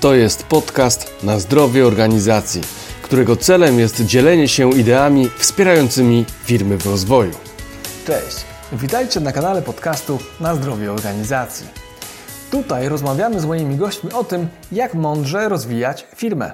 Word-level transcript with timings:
To 0.00 0.14
jest 0.14 0.42
podcast 0.42 1.24
na 1.24 1.38
zdrowie 1.38 1.86
organizacji, 1.86 2.60
którego 3.02 3.36
celem 3.36 3.78
jest 3.78 4.04
dzielenie 4.04 4.48
się 4.48 4.70
ideami 4.70 5.28
wspierającymi 5.38 6.24
firmy 6.44 6.78
w 6.78 6.86
rozwoju. 6.86 7.32
Cześć, 8.06 8.44
witajcie 8.72 9.20
na 9.20 9.32
kanale 9.32 9.62
podcastu 9.62 10.18
na 10.40 10.54
zdrowie 10.54 10.92
organizacji. 10.92 11.66
Tutaj 12.50 12.88
rozmawiamy 12.88 13.40
z 13.40 13.44
moimi 13.44 13.76
gośćmi 13.76 14.12
o 14.12 14.24
tym, 14.24 14.48
jak 14.72 14.94
mądrze 14.94 15.48
rozwijać 15.48 16.06
firmę. 16.16 16.52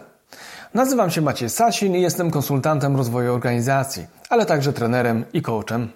Nazywam 0.74 1.10
się 1.10 1.20
Maciej 1.20 1.50
Sasin 1.50 1.96
i 1.96 2.02
jestem 2.02 2.30
konsultantem 2.30 2.96
rozwoju 2.96 3.34
organizacji, 3.34 4.06
ale 4.28 4.46
także 4.46 4.72
trenerem 4.72 5.24
i 5.32 5.42
coachem. 5.42 5.88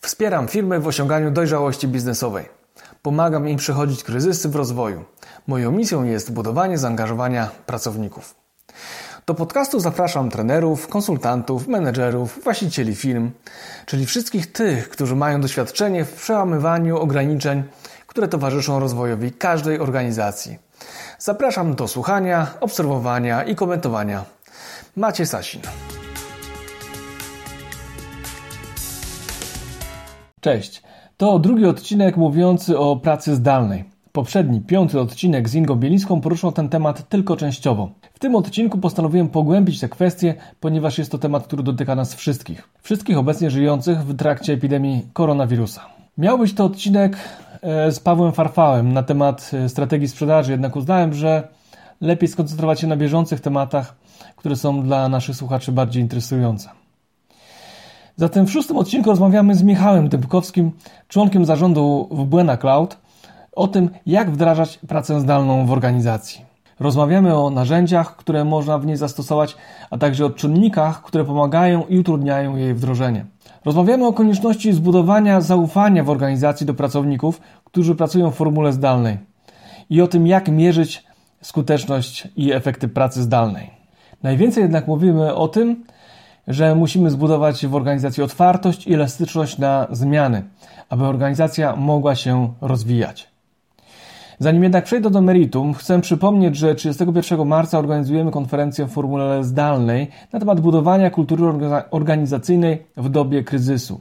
Wspieram 0.00 0.48
firmy 0.48 0.80
w 0.80 0.86
osiąganiu 0.86 1.30
dojrzałości 1.30 1.88
biznesowej. 1.88 2.57
Pomagam 3.08 3.48
im 3.48 3.56
przechodzić 3.56 4.04
kryzysy 4.04 4.48
w 4.48 4.56
rozwoju. 4.56 5.04
Moją 5.46 5.72
misją 5.72 6.04
jest 6.04 6.32
budowanie 6.32 6.78
zaangażowania 6.78 7.50
pracowników. 7.66 8.34
Do 9.26 9.34
podcastu 9.34 9.80
zapraszam 9.80 10.30
trenerów, 10.30 10.88
konsultantów, 10.88 11.68
menedżerów, 11.68 12.44
właścicieli 12.44 12.94
firm, 12.94 13.30
czyli 13.86 14.06
wszystkich 14.06 14.52
tych, 14.52 14.88
którzy 14.88 15.16
mają 15.16 15.40
doświadczenie 15.40 16.04
w 16.04 16.12
przełamywaniu 16.12 16.98
ograniczeń, 16.98 17.62
które 18.06 18.28
towarzyszą 18.28 18.80
rozwojowi 18.80 19.32
każdej 19.32 19.80
organizacji. 19.80 20.58
Zapraszam 21.18 21.74
do 21.74 21.88
słuchania, 21.88 22.46
obserwowania 22.60 23.44
i 23.44 23.54
komentowania. 23.54 24.24
Macie 24.96 25.26
Sasin. 25.26 25.60
Cześć. 30.40 30.87
To 31.18 31.38
drugi 31.38 31.66
odcinek 31.66 32.16
mówiący 32.16 32.78
o 32.78 32.96
pracy 32.96 33.34
zdalnej. 33.34 33.84
Poprzedni, 34.12 34.60
piąty 34.60 35.00
odcinek 35.00 35.48
z 35.48 35.54
Ingą 35.54 35.74
Bielińską 35.74 36.20
poruszał 36.20 36.52
ten 36.52 36.68
temat 36.68 37.08
tylko 37.08 37.36
częściowo. 37.36 37.90
W 38.14 38.18
tym 38.18 38.34
odcinku 38.34 38.78
postanowiłem 38.78 39.28
pogłębić 39.28 39.80
tę 39.80 39.88
kwestię, 39.88 40.34
ponieważ 40.60 40.98
jest 40.98 41.12
to 41.12 41.18
temat, 41.18 41.46
który 41.46 41.62
dotyka 41.62 41.94
nas 41.94 42.14
wszystkich. 42.14 42.68
Wszystkich 42.82 43.18
obecnie 43.18 43.50
żyjących 43.50 43.98
w 43.98 44.16
trakcie 44.16 44.52
epidemii 44.52 45.06
koronawirusa. 45.12 45.86
Miał 46.18 46.38
być 46.38 46.54
to 46.54 46.64
odcinek 46.64 47.16
e, 47.62 47.92
z 47.92 48.00
Pawłem 48.00 48.32
Farfałem 48.32 48.92
na 48.92 49.02
temat 49.02 49.50
e, 49.54 49.68
strategii 49.68 50.08
sprzedaży, 50.08 50.52
jednak 50.52 50.76
uznałem, 50.76 51.14
że 51.14 51.48
lepiej 52.00 52.28
skoncentrować 52.28 52.80
się 52.80 52.86
na 52.86 52.96
bieżących 52.96 53.40
tematach, 53.40 53.96
które 54.36 54.56
są 54.56 54.82
dla 54.82 55.08
naszych 55.08 55.36
słuchaczy 55.36 55.72
bardziej 55.72 56.02
interesujące. 56.02 56.77
Zatem 58.18 58.46
w 58.46 58.52
szóstym 58.52 58.76
odcinku 58.76 59.10
rozmawiamy 59.10 59.54
z 59.54 59.62
Michałem 59.62 60.08
Dębkowskim, 60.08 60.70
członkiem 61.08 61.44
zarządu 61.44 62.08
w 62.10 62.24
Buena 62.24 62.56
Cloud, 62.56 62.98
o 63.52 63.68
tym, 63.68 63.90
jak 64.06 64.30
wdrażać 64.30 64.78
pracę 64.88 65.20
zdalną 65.20 65.66
w 65.66 65.72
organizacji. 65.72 66.40
Rozmawiamy 66.80 67.36
o 67.36 67.50
narzędziach, 67.50 68.16
które 68.16 68.44
można 68.44 68.78
w 68.78 68.86
niej 68.86 68.96
zastosować, 68.96 69.56
a 69.90 69.98
także 69.98 70.26
o 70.26 70.30
czynnikach, 70.30 71.02
które 71.02 71.24
pomagają 71.24 71.86
i 71.88 71.98
utrudniają 71.98 72.56
jej 72.56 72.74
wdrożenie. 72.74 73.24
Rozmawiamy 73.64 74.06
o 74.06 74.12
konieczności 74.12 74.72
zbudowania 74.72 75.40
zaufania 75.40 76.04
w 76.04 76.10
organizacji 76.10 76.66
do 76.66 76.74
pracowników, 76.74 77.40
którzy 77.64 77.94
pracują 77.94 78.30
w 78.30 78.34
formule 78.34 78.72
zdalnej 78.72 79.18
i 79.90 80.00
o 80.00 80.06
tym, 80.06 80.26
jak 80.26 80.48
mierzyć 80.48 81.04
skuteczność 81.42 82.28
i 82.36 82.52
efekty 82.52 82.88
pracy 82.88 83.22
zdalnej. 83.22 83.70
Najwięcej 84.22 84.62
jednak 84.62 84.86
mówimy 84.86 85.34
o 85.34 85.48
tym, 85.48 85.84
że 86.48 86.74
musimy 86.74 87.10
zbudować 87.10 87.66
w 87.66 87.74
organizacji 87.74 88.22
otwartość 88.22 88.86
i 88.86 88.94
elastyczność 88.94 89.58
na 89.58 89.86
zmiany, 89.90 90.42
aby 90.88 91.04
organizacja 91.04 91.76
mogła 91.76 92.14
się 92.14 92.52
rozwijać. 92.60 93.30
Zanim 94.38 94.62
jednak 94.62 94.84
przejdę 94.84 95.10
do 95.10 95.20
meritum, 95.20 95.74
chcę 95.74 96.00
przypomnieć, 96.00 96.56
że 96.56 96.74
31 96.74 97.46
marca 97.46 97.78
organizujemy 97.78 98.30
konferencję 98.30 98.84
w 98.84 98.90
formule 98.90 99.44
zdalnej 99.44 100.10
na 100.32 100.40
temat 100.40 100.60
budowania 100.60 101.10
kultury 101.10 101.44
organizacyjnej 101.90 102.86
w 102.96 103.08
dobie 103.08 103.44
kryzysu. 103.44 104.00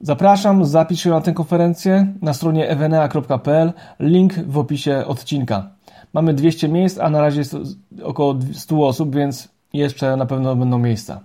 Zapraszam, 0.00 0.64
zapisz 0.64 1.00
się 1.00 1.10
na 1.10 1.20
tę 1.20 1.32
konferencję 1.32 2.06
na 2.22 2.34
stronie 2.34 2.68
evenea.pl, 2.68 3.72
link 4.00 4.34
w 4.46 4.58
opisie 4.58 5.04
odcinka. 5.06 5.70
Mamy 6.12 6.34
200 6.34 6.68
miejsc, 6.68 6.98
a 6.98 7.10
na 7.10 7.20
razie 7.20 7.38
jest 7.38 7.56
około 8.02 8.34
100 8.52 8.86
osób, 8.86 9.14
więc 9.14 9.55
jeszcze 9.78 10.16
na 10.16 10.26
pewno 10.26 10.56
będą 10.56 10.78
miejsca. 10.78 11.20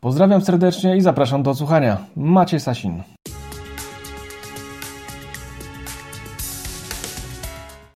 Pozdrawiam 0.00 0.40
serdecznie 0.40 0.96
i 0.96 1.00
zapraszam 1.00 1.42
do 1.42 1.54
słuchania. 1.54 2.06
Macie 2.16 2.60
Sasin. 2.60 3.02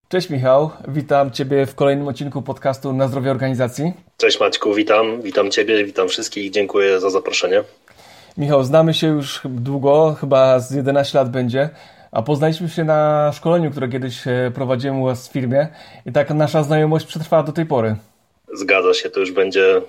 Cześć 0.08 0.30
Michał, 0.30 0.70
witam 0.88 1.30
Ciebie 1.30 1.66
w 1.66 1.74
kolejnym 1.74 2.08
odcinku 2.08 2.42
podcastu 2.42 2.92
Na 2.92 3.08
Zdrowie 3.08 3.30
Organizacji. 3.30 3.92
Cześć 4.16 4.40
Maćku, 4.40 4.74
witam, 4.74 5.22
witam 5.22 5.50
Ciebie, 5.50 5.84
witam 5.84 6.08
wszystkich, 6.08 6.50
dziękuję 6.50 7.00
za 7.00 7.10
zaproszenie. 7.10 7.62
Michał, 8.38 8.64
znamy 8.64 8.94
się 8.94 9.06
już 9.06 9.40
długo, 9.44 10.16
chyba 10.20 10.58
z 10.58 10.70
11 10.70 11.18
lat 11.18 11.30
będzie, 11.30 11.70
a 12.12 12.22
poznaliśmy 12.22 12.68
się 12.68 12.84
na 12.84 13.30
szkoleniu, 13.32 13.70
które 13.70 13.88
kiedyś 13.88 14.28
e, 14.28 14.50
prowadziłem 14.54 15.02
u 15.02 15.04
Was 15.04 15.28
w 15.28 15.32
firmie 15.32 15.68
i 16.06 16.12
tak 16.12 16.30
nasza 16.30 16.62
znajomość 16.62 17.06
przetrwała 17.06 17.42
do 17.42 17.52
tej 17.52 17.66
pory. 17.66 17.96
Zgadza 18.54 18.94
się, 18.94 19.10
to 19.10 19.20
już 19.20 19.32
będzie 19.32 19.76
e, 19.76 19.82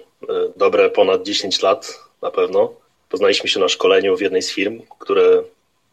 dobre 0.55 0.89
ponad 0.89 1.23
10 1.23 1.61
lat 1.61 1.99
na 2.21 2.31
pewno. 2.31 2.73
Poznaliśmy 3.09 3.49
się 3.49 3.59
na 3.59 3.69
szkoleniu 3.69 4.17
w 4.17 4.21
jednej 4.21 4.41
z 4.41 4.51
firm, 4.51 4.81
które, 4.99 5.43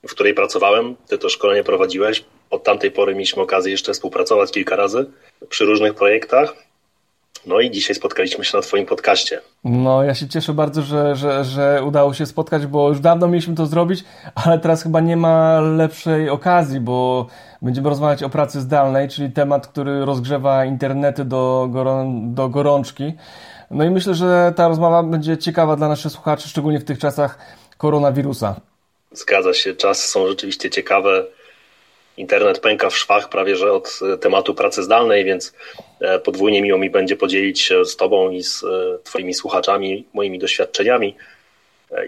w 0.09 0.11
której 0.11 0.35
pracowałem. 0.35 0.97
Ty 1.09 1.19
to 1.19 1.29
szkolenie 1.29 1.65
prowadziłeś. 1.65 2.25
Od 2.51 2.65
tamtej 2.65 2.91
pory 2.91 3.15
mieliśmy 3.15 3.43
okazję 3.43 3.73
jeszcze 3.73 3.93
współpracować 3.93 4.53
kilka 4.53 4.77
razy 4.77 5.07
przy 5.49 5.65
różnych 5.65 5.95
projektach. 5.95 6.55
No 7.47 7.61
i 7.61 7.71
dzisiaj 7.71 7.97
spotkaliśmy 7.97 8.45
się 8.45 8.57
na 8.57 8.63
Twoim 8.63 8.87
podcaście. 8.87 9.41
No, 9.65 10.03
ja 10.03 10.15
się 10.15 10.29
cieszę 10.29 10.53
bardzo, 10.53 10.83
że, 10.83 11.17
że, 11.17 11.45
że 11.45 11.83
udało 11.87 12.15
się 12.15 12.27
spotkać, 12.27 12.67
bo 12.67 12.89
już 12.89 13.01
dawno 13.01 13.29
mieliśmy 13.29 13.55
to 13.55 13.67
zrobić, 13.67 14.05
ale 14.35 14.59
teraz 14.59 14.83
chyba 14.83 15.01
nie 15.01 15.17
ma 15.17 15.61
lepszej 15.61 16.31
okazji, 16.31 16.81
bo 16.81 17.27
będziemy 17.63 17.89
rozmawiać 17.89 18.23
o 18.23 18.31
pracy 18.31 18.61
zdalnej, 18.61 19.09
czyli 19.09 19.31
temat, 19.31 19.67
który 19.67 20.05
rozgrzewa 20.05 20.65
internety 20.65 21.25
do, 21.25 21.69
gorą, 21.71 22.21
do 22.35 22.49
gorączki. 22.49 23.13
No 23.71 23.85
i 23.85 23.91
myślę, 23.91 24.15
że 24.15 24.53
ta 24.57 24.69
rozmowa 24.69 25.03
będzie 25.03 25.39
ciekawa 25.39 25.77
dla 25.77 25.89
naszych 25.89 26.13
słuchaczy, 26.13 26.49
szczególnie 26.49 26.81
w 26.81 26.85
tych 26.85 26.99
czasach 26.99 27.39
koronawirusa. 27.79 28.61
Zgadza 29.13 29.55
się, 29.55 29.75
czasy 29.75 30.09
są 30.09 30.29
rzeczywiście 30.29 30.71
ciekawe 30.71 31.25
internet 32.17 32.61
pęka 32.61 32.91
w 32.91 32.97
szwach 32.97 33.29
prawie 33.29 33.57
że 33.57 33.73
od 33.73 34.01
e, 34.15 34.19
tematu 34.19 34.55
pracy 34.55 34.83
zdalnej, 34.83 35.25
więc 35.25 35.53
e, 36.01 36.19
podwójnie 36.19 36.63
miło 36.63 36.79
mi 36.79 36.91
będzie 36.91 37.17
podzielić 37.17 37.61
się 37.61 37.85
z 37.85 37.97
Tobą 37.97 38.31
i 38.31 38.43
z 38.43 38.65
e, 38.65 38.69
Twoimi 39.05 39.35
słuchaczami 39.35 40.07
moimi 40.13 40.39
doświadczeniami 40.39 41.17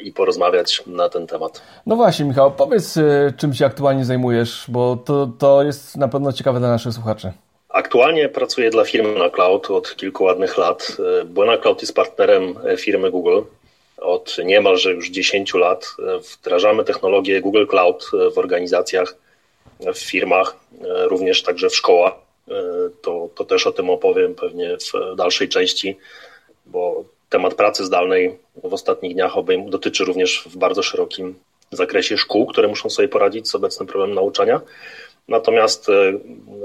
i 0.02 0.12
porozmawiać 0.12 0.82
na 0.86 1.08
ten 1.08 1.26
temat. 1.26 1.62
No 1.86 1.96
właśnie, 1.96 2.24
Michał, 2.24 2.52
powiedz, 2.52 2.98
czym 3.36 3.54
się 3.54 3.66
aktualnie 3.66 4.04
zajmujesz, 4.04 4.64
bo 4.68 4.96
to, 4.96 5.30
to 5.38 5.62
jest 5.62 5.96
na 5.96 6.08
pewno 6.08 6.32
ciekawe 6.32 6.58
dla 6.58 6.68
naszych 6.68 6.92
słuchaczy. 6.92 7.32
Aktualnie 7.68 8.28
pracuję 8.28 8.70
dla 8.70 8.84
firmy 8.84 9.18
na 9.18 9.30
Cloud 9.30 9.70
od 9.70 9.96
kilku 9.96 10.24
ładnych 10.24 10.58
lat. 10.58 10.96
Buena 11.24 11.58
Cloud 11.58 11.80
jest 11.80 11.94
partnerem 11.94 12.54
firmy 12.76 13.10
Google. 13.10 13.40
Od 13.98 14.36
niemalże 14.44 14.92
już 14.92 15.10
10 15.10 15.54
lat 15.54 15.96
wdrażamy 16.32 16.84
technologię 16.84 17.40
Google 17.40 17.66
Cloud 17.66 18.10
w 18.34 18.38
organizacjach 18.38 19.14
w 19.80 19.98
firmach, 19.98 20.56
e, 20.80 21.08
również 21.08 21.42
także 21.42 21.70
w 21.70 21.76
szkołach. 21.76 22.12
E, 22.48 22.54
to, 23.02 23.28
to 23.34 23.44
też 23.44 23.66
o 23.66 23.72
tym 23.72 23.90
opowiem 23.90 24.34
pewnie 24.34 24.76
w 24.76 25.16
dalszej 25.16 25.48
części, 25.48 25.96
bo 26.66 27.04
temat 27.28 27.54
pracy 27.54 27.84
zdalnej 27.84 28.38
w 28.64 28.74
ostatnich 28.74 29.14
dniach 29.14 29.38
obejm 29.38 29.70
dotyczy 29.70 30.04
również 30.04 30.44
w 30.46 30.56
bardzo 30.56 30.82
szerokim 30.82 31.34
zakresie 31.70 32.16
szkół, 32.16 32.46
które 32.46 32.68
muszą 32.68 32.90
sobie 32.90 33.08
poradzić 33.08 33.48
z 33.48 33.54
obecnym 33.54 33.86
problemem 33.86 34.14
nauczania. 34.14 34.60
Natomiast 35.28 35.88
e, 35.88 35.92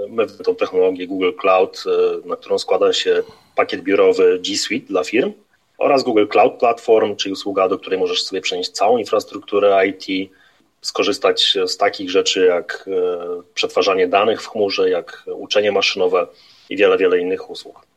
my 0.10 0.26
w 0.26 0.38
tą 0.38 0.56
technologię 0.56 1.08
Google 1.08 1.32
Cloud, 1.42 1.84
na 2.26 2.36
którą 2.36 2.60
składa 2.60 2.94
się 2.94 3.24
pakiet 3.56 3.82
biurowy 3.82 4.40
G 4.40 4.58
Suite 4.58 4.88
dla 4.88 5.04
firm 5.04 5.34
oraz 5.78 6.04
Google 6.04 6.28
Cloud 6.28 6.54
Platform, 6.54 7.16
czyli 7.16 7.34
usługa, 7.34 7.70
do 7.70 7.80
której 7.80 8.00
możesz 8.00 8.24
sobie 8.24 8.42
przenieść 8.42 8.70
całą 8.70 8.98
infrastrukturę 8.98 9.88
IT, 9.88 10.32
skorzystać 10.82 11.58
z 11.68 11.78
takich 11.78 12.10
rzeczy 12.10 12.46
jak 12.46 12.86
e, 12.88 13.42
przetwarzanie 13.54 14.08
danych 14.08 14.42
w 14.42 14.48
chmurze, 14.48 14.90
jak 14.90 15.24
uczenie 15.36 15.72
maszynowe 15.72 16.28
i 16.70 16.78
wiele, 16.78 16.98
wiele 16.98 17.20
innych 17.20 17.50
usług. 17.50 17.90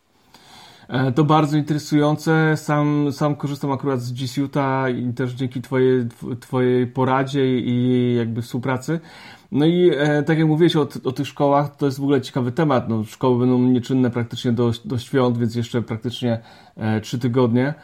E, 0.89 1.13
to 1.13 1.25
bardzo 1.25 1.57
interesujące. 1.57 2.57
Sam, 2.57 3.13
sam 3.13 3.37
korzystam 3.37 3.73
akurat 3.73 4.01
z 4.01 4.13
G 4.13 4.27
Suite'a 4.27 4.97
i 5.11 5.15
też 5.15 5.33
dzięki 5.33 5.63
twojej, 5.63 6.09
twojej 6.41 6.87
poradzie 6.87 7.59
i 7.59 8.15
jakby 8.17 8.43
współpracy. 8.43 9.01
No 9.53 9.67
i 9.67 9.91
e, 9.97 10.23
tak 10.23 10.39
jak 10.39 10.47
mówiłeś 10.47 10.77
o, 10.77 10.89
o 11.05 11.13
tych 11.13 11.27
szkołach, 11.27 11.77
to 11.77 11.87
jest 11.87 11.99
w 11.99 12.03
ogóle 12.03 12.21
ciekawy 12.21 12.53
temat. 12.53 12.89
No, 12.89 13.05
szkoły 13.05 13.39
będą 13.39 13.59
nieczynne 13.59 14.11
praktycznie 14.11 14.53
do, 14.53 14.73
do 14.85 14.99
świąt, 14.99 15.39
więc 15.39 15.55
jeszcze 15.55 15.83
praktycznie 15.83 16.41
e, 16.77 17.01
trzy 17.01 17.19
tygodnie. 17.19 17.75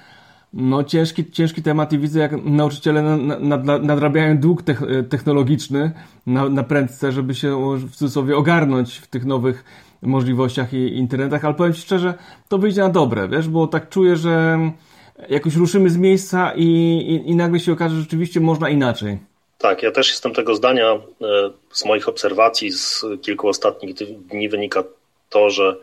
No 0.53 0.85
ciężki, 0.85 1.31
ciężki 1.31 1.63
temat 1.63 1.93
i 1.93 1.99
widzę 1.99 2.21
jak 2.21 2.45
nauczyciele 2.45 3.03
nadrabiają 3.83 4.39
dług 4.39 4.63
technologiczny 5.09 5.93
na, 6.27 6.49
na 6.49 6.63
prędce, 6.63 7.13
żeby 7.13 7.35
się 7.35 7.77
w 7.77 7.97
cudzysłowie 7.97 8.37
ogarnąć 8.37 8.99
w 8.99 9.07
tych 9.07 9.25
nowych 9.25 9.65
możliwościach 10.03 10.75
i 10.75 10.97
internetach, 10.97 11.45
ale 11.45 11.55
powiem 11.55 11.73
Ci 11.73 11.81
szczerze, 11.81 12.15
to 12.49 12.59
wyjdzie 12.59 12.81
na 12.81 12.89
dobre, 12.89 13.29
wiesz, 13.29 13.49
bo 13.49 13.67
tak 13.67 13.89
czuję, 13.89 14.17
że 14.17 14.59
jakoś 15.29 15.57
ruszymy 15.57 15.91
z 15.91 15.97
miejsca 15.97 16.53
i, 16.57 16.65
i, 16.65 17.31
i 17.31 17.37
nagle 17.37 17.61
się 17.61 17.73
okaże, 17.73 17.95
że 17.95 18.01
rzeczywiście 18.01 18.41
można 18.41 18.69
inaczej. 18.69 19.19
Tak, 19.59 19.83
ja 19.83 19.91
też 19.91 20.11
jestem 20.11 20.35
tego 20.35 20.55
zdania. 20.55 20.93
E, 20.93 21.01
z 21.73 21.85
moich 21.85 22.09
obserwacji 22.09 22.73
z 22.73 23.05
kilku 23.23 23.49
ostatnich 23.49 23.95
dni 24.31 24.49
wynika 24.49 24.85
to, 25.31 25.51
że 25.51 25.77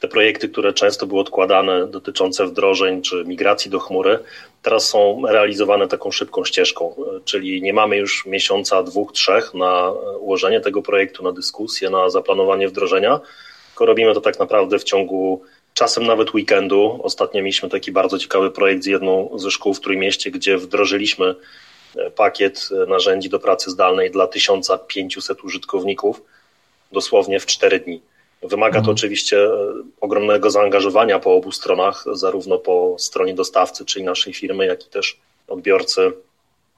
te 0.00 0.08
projekty, 0.08 0.48
które 0.48 0.72
często 0.72 1.06
były 1.06 1.20
odkładane, 1.20 1.86
dotyczące 1.86 2.46
wdrożeń 2.46 3.02
czy 3.02 3.24
migracji 3.26 3.70
do 3.70 3.78
chmury, 3.78 4.18
teraz 4.62 4.88
są 4.88 5.22
realizowane 5.28 5.88
taką 5.88 6.10
szybką 6.10 6.44
ścieżką, 6.44 6.94
czyli 7.24 7.62
nie 7.62 7.72
mamy 7.72 7.96
już 7.96 8.26
miesiąca, 8.26 8.82
dwóch, 8.82 9.12
trzech 9.12 9.54
na 9.54 9.92
ułożenie 10.18 10.60
tego 10.60 10.82
projektu, 10.82 11.22
na 11.22 11.32
dyskusję, 11.32 11.90
na 11.90 12.10
zaplanowanie 12.10 12.68
wdrożenia, 12.68 13.20
tylko 13.68 13.86
robimy 13.86 14.14
to 14.14 14.20
tak 14.20 14.38
naprawdę 14.38 14.78
w 14.78 14.84
ciągu 14.84 15.42
czasem 15.74 16.06
nawet 16.06 16.34
weekendu. 16.34 17.00
Ostatnio 17.02 17.42
mieliśmy 17.42 17.68
taki 17.68 17.92
bardzo 17.92 18.18
ciekawy 18.18 18.50
projekt 18.50 18.82
z 18.82 18.86
jedną 18.86 19.38
ze 19.38 19.50
szkół 19.50 19.74
w 19.74 19.80
Trójmieście, 19.80 20.30
gdzie 20.30 20.58
wdrożyliśmy 20.58 21.34
e, 21.96 22.10
pakiet 22.10 22.68
e, 22.82 22.86
narzędzi 22.86 23.28
do 23.28 23.40
pracy 23.40 23.70
zdalnej 23.70 24.10
dla 24.10 24.26
1500 24.26 25.44
użytkowników 25.44 26.22
dosłownie 26.92 27.40
w 27.40 27.46
4 27.46 27.80
dni. 27.80 28.00
Wymaga 28.42 28.74
to 28.74 28.78
mhm. 28.78 28.94
oczywiście 28.94 29.44
e, 29.44 29.50
ogromnego 30.00 30.50
zaangażowania 30.50 31.18
po 31.18 31.34
obu 31.34 31.52
stronach, 31.52 32.04
zarówno 32.12 32.58
po 32.58 32.96
stronie 32.98 33.34
dostawcy, 33.34 33.84
czyli 33.84 34.04
naszej 34.04 34.34
firmy, 34.34 34.66
jak 34.66 34.86
i 34.86 34.88
też 34.88 35.18
odbiorcy 35.48 36.12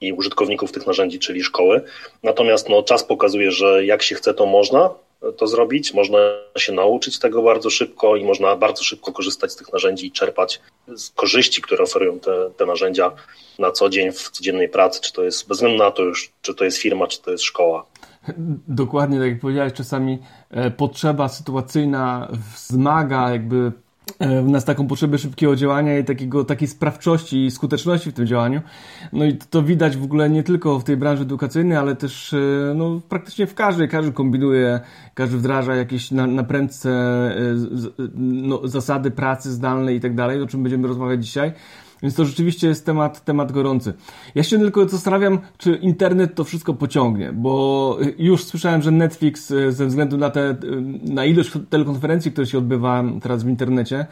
i 0.01 0.13
użytkowników 0.13 0.73
tych 0.73 0.87
narzędzi, 0.87 1.19
czyli 1.19 1.43
szkoły. 1.43 1.81
Natomiast 2.23 2.69
no, 2.69 2.83
czas 2.83 3.05
pokazuje, 3.05 3.51
że 3.51 3.85
jak 3.85 4.03
się 4.03 4.15
chce, 4.15 4.35
to 4.35 4.47
można 4.47 4.91
to 5.37 5.47
zrobić, 5.47 5.95
można 5.95 6.19
się 6.59 6.73
nauczyć 6.73 7.19
tego 7.19 7.43
bardzo 7.43 7.71
szybko 7.71 8.17
i 8.17 8.25
można 8.25 8.57
bardzo 8.57 8.85
szybko 8.85 9.13
korzystać 9.13 9.53
z 9.53 9.57
tych 9.57 9.73
narzędzi 9.73 10.07
i 10.07 10.13
czerpać 10.13 10.61
z 10.89 11.11
korzyści, 11.11 11.63
które 11.63 11.85
oferują 11.85 12.21
te, 12.21 12.51
te 12.57 12.67
narzędzia 12.67 13.13
na 13.59 13.71
co 13.71 13.89
dzień 13.89 14.13
w 14.13 14.31
codziennej 14.31 14.69
pracy, 14.69 15.01
czy 15.01 15.13
to 15.13 15.25
jest 15.25 15.49
bez 15.49 15.59
względu 15.59 15.79
na 15.79 15.91
to 15.91 16.03
już, 16.03 16.31
czy 16.43 16.55
to 16.55 16.65
jest 16.65 16.79
firma, 16.79 17.07
czy 17.07 17.23
to 17.23 17.31
jest 17.31 17.45
szkoła. 17.45 17.87
Dokładnie 18.69 19.19
tak 19.19 19.29
jak 19.29 19.41
powiedziałeś, 19.41 19.73
czasami 19.73 20.19
e, 20.51 20.71
potrzeba 20.71 21.29
sytuacyjna 21.29 22.29
wzmaga 22.33 23.31
jakby 23.31 23.73
E, 24.19 24.43
w 24.43 24.49
nas 24.49 24.65
taką 24.65 24.87
potrzebę 24.87 25.19
szybkiego 25.19 25.57
działania 25.57 25.99
i 25.99 26.05
takiego, 26.05 26.45
takiej 26.45 26.69
sprawczości 26.69 27.45
i 27.45 27.51
skuteczności 27.51 28.11
w 28.11 28.15
tym 28.15 28.27
działaniu. 28.27 28.61
No 29.13 29.25
i 29.25 29.37
to 29.37 29.63
widać 29.63 29.97
w 29.97 30.05
ogóle 30.05 30.31
nie 30.31 30.43
tylko 30.43 30.79
w 30.79 30.85
tej 30.85 30.97
branży 30.97 31.23
edukacyjnej, 31.23 31.79
ale 31.79 31.97
też 31.97 32.33
e, 32.33 32.39
no, 32.75 33.01
praktycznie 33.09 33.47
w 33.47 33.55
każdej. 33.55 33.89
Każdy 33.89 34.13
kombinuje, 34.13 34.81
każdy 35.15 35.37
wdraża 35.37 35.75
jakieś 35.75 36.11
na, 36.11 36.27
na 36.27 36.45
prędce 36.45 36.91
no, 38.15 38.69
zasady 38.69 39.11
pracy 39.11 39.53
zdalnej 39.53 39.97
i 39.97 40.01
tak 40.01 40.15
dalej, 40.15 40.43
o 40.43 40.47
czym 40.47 40.63
będziemy 40.63 40.89
rozmawiać 40.89 41.25
dzisiaj. 41.25 41.53
Więc 42.03 42.15
to 42.15 42.25
rzeczywiście 42.25 42.69
jest 42.69 42.87
temat, 42.87 43.25
temat 43.25 43.53
gorący. 43.53 43.95
Ja 44.35 44.43
się 44.43 44.59
tylko 44.59 44.89
zastanawiam, 44.89 45.39
czy 45.59 45.77
internet 45.77 46.35
to 46.35 46.45
wszystko 46.45 46.75
pociągnie, 46.75 47.33
bo 47.33 47.99
już 48.19 48.45
słyszałem, 48.45 48.83
że 48.83 48.91
Netflix 48.91 49.51
e, 49.51 49.73
ze 49.73 49.87
względu 49.87 50.17
na, 50.17 50.31
te, 50.31 50.41
e, 50.41 50.57
na 51.05 51.25
ilość 51.25 51.51
telekonferencji, 51.71 52.33
które 52.33 52.47
się 52.47 52.59
odbywa 52.59 53.05
teraz 53.23 53.43
w 53.43 53.49
internecie, 53.49 54.07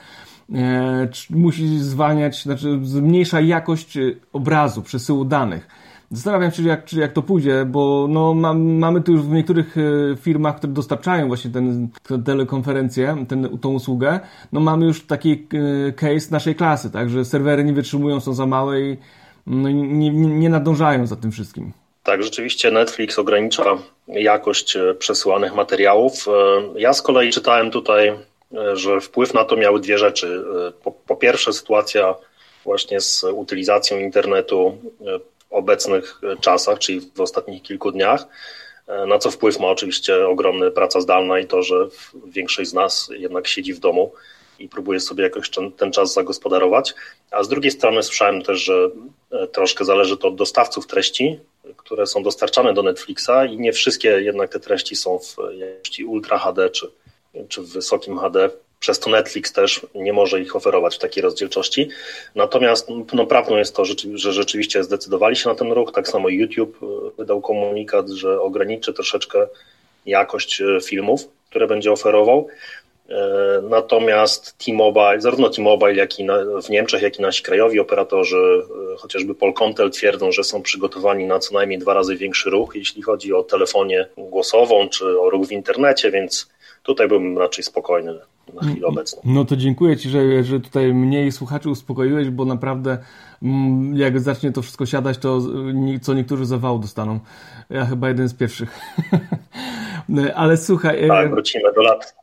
e, 0.54 1.08
musi 1.30 1.78
zwalniać, 1.78 2.42
znaczy 2.42 2.80
zmniejsza 2.82 3.40
jakość 3.40 3.98
obrazu, 4.32 4.82
przesyłu 4.82 5.24
danych. 5.24 5.68
Zastanawiam 6.12 6.50
się, 6.50 6.62
jak, 6.62 6.92
jak 6.92 7.12
to 7.12 7.22
pójdzie, 7.22 7.64
bo 7.64 8.06
no, 8.08 8.34
mamy 8.54 9.00
tu 9.00 9.12
już 9.12 9.22
w 9.22 9.32
niektórych 9.32 9.76
e, 9.78 10.16
firmach, 10.16 10.56
które 10.56 10.72
dostarczają 10.72 11.28
właśnie 11.28 11.50
ten, 11.50 11.88
tę 12.08 12.22
telekonferencję, 12.26 13.24
ten, 13.28 13.58
tą 13.58 13.68
usługę, 13.72 14.20
no 14.52 14.60
mamy 14.60 14.86
już 14.86 15.06
taki 15.06 15.46
e, 15.88 15.92
case 15.92 16.30
naszej 16.30 16.54
klasy, 16.54 16.90
tak, 16.90 17.10
że 17.10 17.24
serwery 17.24 17.64
nie 17.64 17.72
wytrzymują, 17.72 18.20
są 18.20 18.34
za 18.34 18.46
małe 18.46 18.80
i 18.80 18.96
no, 19.46 19.70
nie, 19.70 20.10
nie, 20.10 20.48
nadążają 20.48 21.06
za 21.06 21.16
tym 21.16 21.32
wszystkim. 21.32 21.72
Tak, 22.02 22.22
rzeczywiście 22.22 22.70
Netflix 22.70 23.18
ogranicza 23.18 23.78
jakość 24.08 24.76
e, 24.76 24.94
przesyłanych 24.94 25.54
materiałów. 25.54 26.26
Ja 26.76 26.92
z 26.92 27.02
kolei 27.02 27.30
czytałem 27.30 27.70
tutaj, 27.70 28.12
że 28.72 29.00
wpływ 29.00 29.34
na 29.34 29.44
to 29.44 29.56
miały 29.56 29.80
dwie 29.80 29.98
rzeczy. 29.98 30.44
Po, 30.84 30.92
po 30.92 31.16
pierwsze, 31.16 31.52
sytuacja 31.52 32.14
właśnie 32.64 33.00
z 33.00 33.24
utylizacją 33.24 33.98
internetu 33.98 34.78
obecnych 35.50 36.20
czasach, 36.40 36.78
czyli 36.78 37.10
w 37.14 37.20
ostatnich 37.20 37.62
kilku 37.62 37.92
dniach, 37.92 38.26
e, 38.86 39.06
na 39.06 39.18
co 39.18 39.30
wpływ 39.30 39.60
ma 39.60 39.68
oczywiście 39.68 40.28
ogromny 40.28 40.70
praca 40.70 41.00
zdalna 41.00 41.38
i 41.38 41.46
to, 41.46 41.62
że 41.62 41.88
większość 42.26 42.70
z 42.70 42.74
nas 42.74 43.10
jednak 43.12 43.48
siedzi 43.48 43.74
w 43.74 43.78
domu 43.78 44.12
i 44.58 44.68
próbuje 44.68 45.00
sobie 45.00 45.24
jakoś 45.24 45.50
ten 45.76 45.92
czas 45.92 46.12
zagospodarować. 46.12 46.94
A 47.30 47.42
z 47.42 47.48
drugiej 47.48 47.70
strony 47.70 48.02
słyszałem 48.02 48.42
też, 48.42 48.58
że 48.58 48.90
e, 49.30 49.46
troszkę 49.46 49.84
zależy 49.84 50.16
to 50.16 50.28
od 50.28 50.36
dostawców 50.36 50.86
treści, 50.86 51.40
które 51.76 52.06
są 52.06 52.22
dostarczane 52.22 52.74
do 52.74 52.82
Netflixa 52.82 53.30
i 53.50 53.58
nie 53.58 53.72
wszystkie 53.72 54.08
jednak 54.08 54.50
te 54.50 54.60
treści 54.60 54.96
są 54.96 55.18
w 55.18 55.36
jakości 55.54 56.04
Ultra 56.04 56.38
HD 56.38 56.70
czy, 56.70 56.90
czy 57.48 57.62
w 57.62 57.72
wysokim 57.72 58.18
HD 58.18 58.50
przez 58.80 58.98
to 58.98 59.10
Netflix 59.10 59.52
też 59.52 59.86
nie 59.94 60.12
może 60.12 60.40
ich 60.40 60.56
oferować 60.56 60.96
w 60.96 60.98
takiej 60.98 61.22
rozdzielczości. 61.22 61.88
Natomiast 62.34 62.88
no, 63.12 63.26
prawdą 63.26 63.56
jest 63.56 63.76
to, 63.76 63.84
że 64.14 64.32
rzeczywiście 64.32 64.84
zdecydowali 64.84 65.36
się 65.36 65.48
na 65.48 65.54
ten 65.54 65.72
ruch. 65.72 65.92
Tak 65.92 66.08
samo 66.08 66.28
YouTube 66.28 66.78
e, 66.82 66.86
wydał 67.18 67.40
komunikat, 67.40 68.08
że 68.08 68.40
ograniczy 68.40 68.92
troszeczkę 68.92 69.46
jakość 70.06 70.60
e, 70.60 70.80
filmów, 70.80 71.28
które 71.50 71.66
będzie 71.66 71.92
oferował. 71.92 72.48
E, 73.08 73.62
natomiast 73.62 74.58
T-Mobile, 74.58 75.20
zarówno 75.20 75.50
T-Mobile, 75.50 75.94
jak 75.94 76.18
i 76.18 76.24
na, 76.24 76.38
w 76.62 76.70
Niemczech, 76.70 77.02
jak 77.02 77.18
i 77.18 77.22
nasi 77.22 77.42
krajowi 77.42 77.80
operatorzy, 77.80 78.62
chociażby 78.98 79.34
Polkomtel 79.34 79.90
twierdzą, 79.90 80.32
że 80.32 80.44
są 80.44 80.62
przygotowani 80.62 81.26
na 81.26 81.38
co 81.38 81.54
najmniej 81.54 81.78
dwa 81.78 81.94
razy 81.94 82.16
większy 82.16 82.50
ruch, 82.50 82.72
jeśli 82.74 83.02
chodzi 83.02 83.32
o 83.32 83.42
telefonię 83.42 84.06
głosową 84.16 84.88
czy 84.88 85.20
o 85.20 85.30
ruch 85.30 85.46
w 85.46 85.52
internecie, 85.52 86.10
więc 86.10 86.50
tutaj 86.82 87.08
byłbym 87.08 87.38
raczej 87.38 87.64
spokojny 87.64 88.18
na 88.54 88.70
chwilę 88.70 88.86
obecną. 88.86 89.22
No 89.24 89.44
to 89.44 89.56
dziękuję 89.56 89.96
Ci, 89.96 90.10
że, 90.10 90.44
że 90.44 90.60
tutaj 90.60 90.94
mniej 90.94 91.32
słuchaczy 91.32 91.70
uspokoiłeś, 91.70 92.30
bo 92.30 92.44
naprawdę 92.44 92.98
mm, 93.42 93.96
jak 93.96 94.20
zacznie 94.20 94.52
to 94.52 94.62
wszystko 94.62 94.86
siadać, 94.86 95.18
to 95.18 95.40
co 96.02 96.14
niektórzy 96.14 96.46
zawału 96.46 96.78
dostaną. 96.78 97.20
Ja 97.70 97.86
chyba 97.86 98.08
jeden 98.08 98.28
z 98.28 98.34
pierwszych. 98.34 98.78
Ale 100.34 100.56
słuchaj... 100.56 101.04
E, 101.04 101.08
tak, 101.08 101.30
wrócimy 101.30 101.72
do 101.72 101.82
lat 101.82 102.20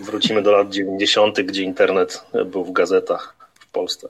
wrócimy 0.00 0.42
do 0.42 0.52
lat 0.52 0.70
90., 0.70 1.40
gdzie 1.40 1.62
internet 1.62 2.26
był 2.46 2.64
w 2.64 2.72
gazetach 2.72 3.36
w 3.54 3.70
Polsce. 3.70 4.08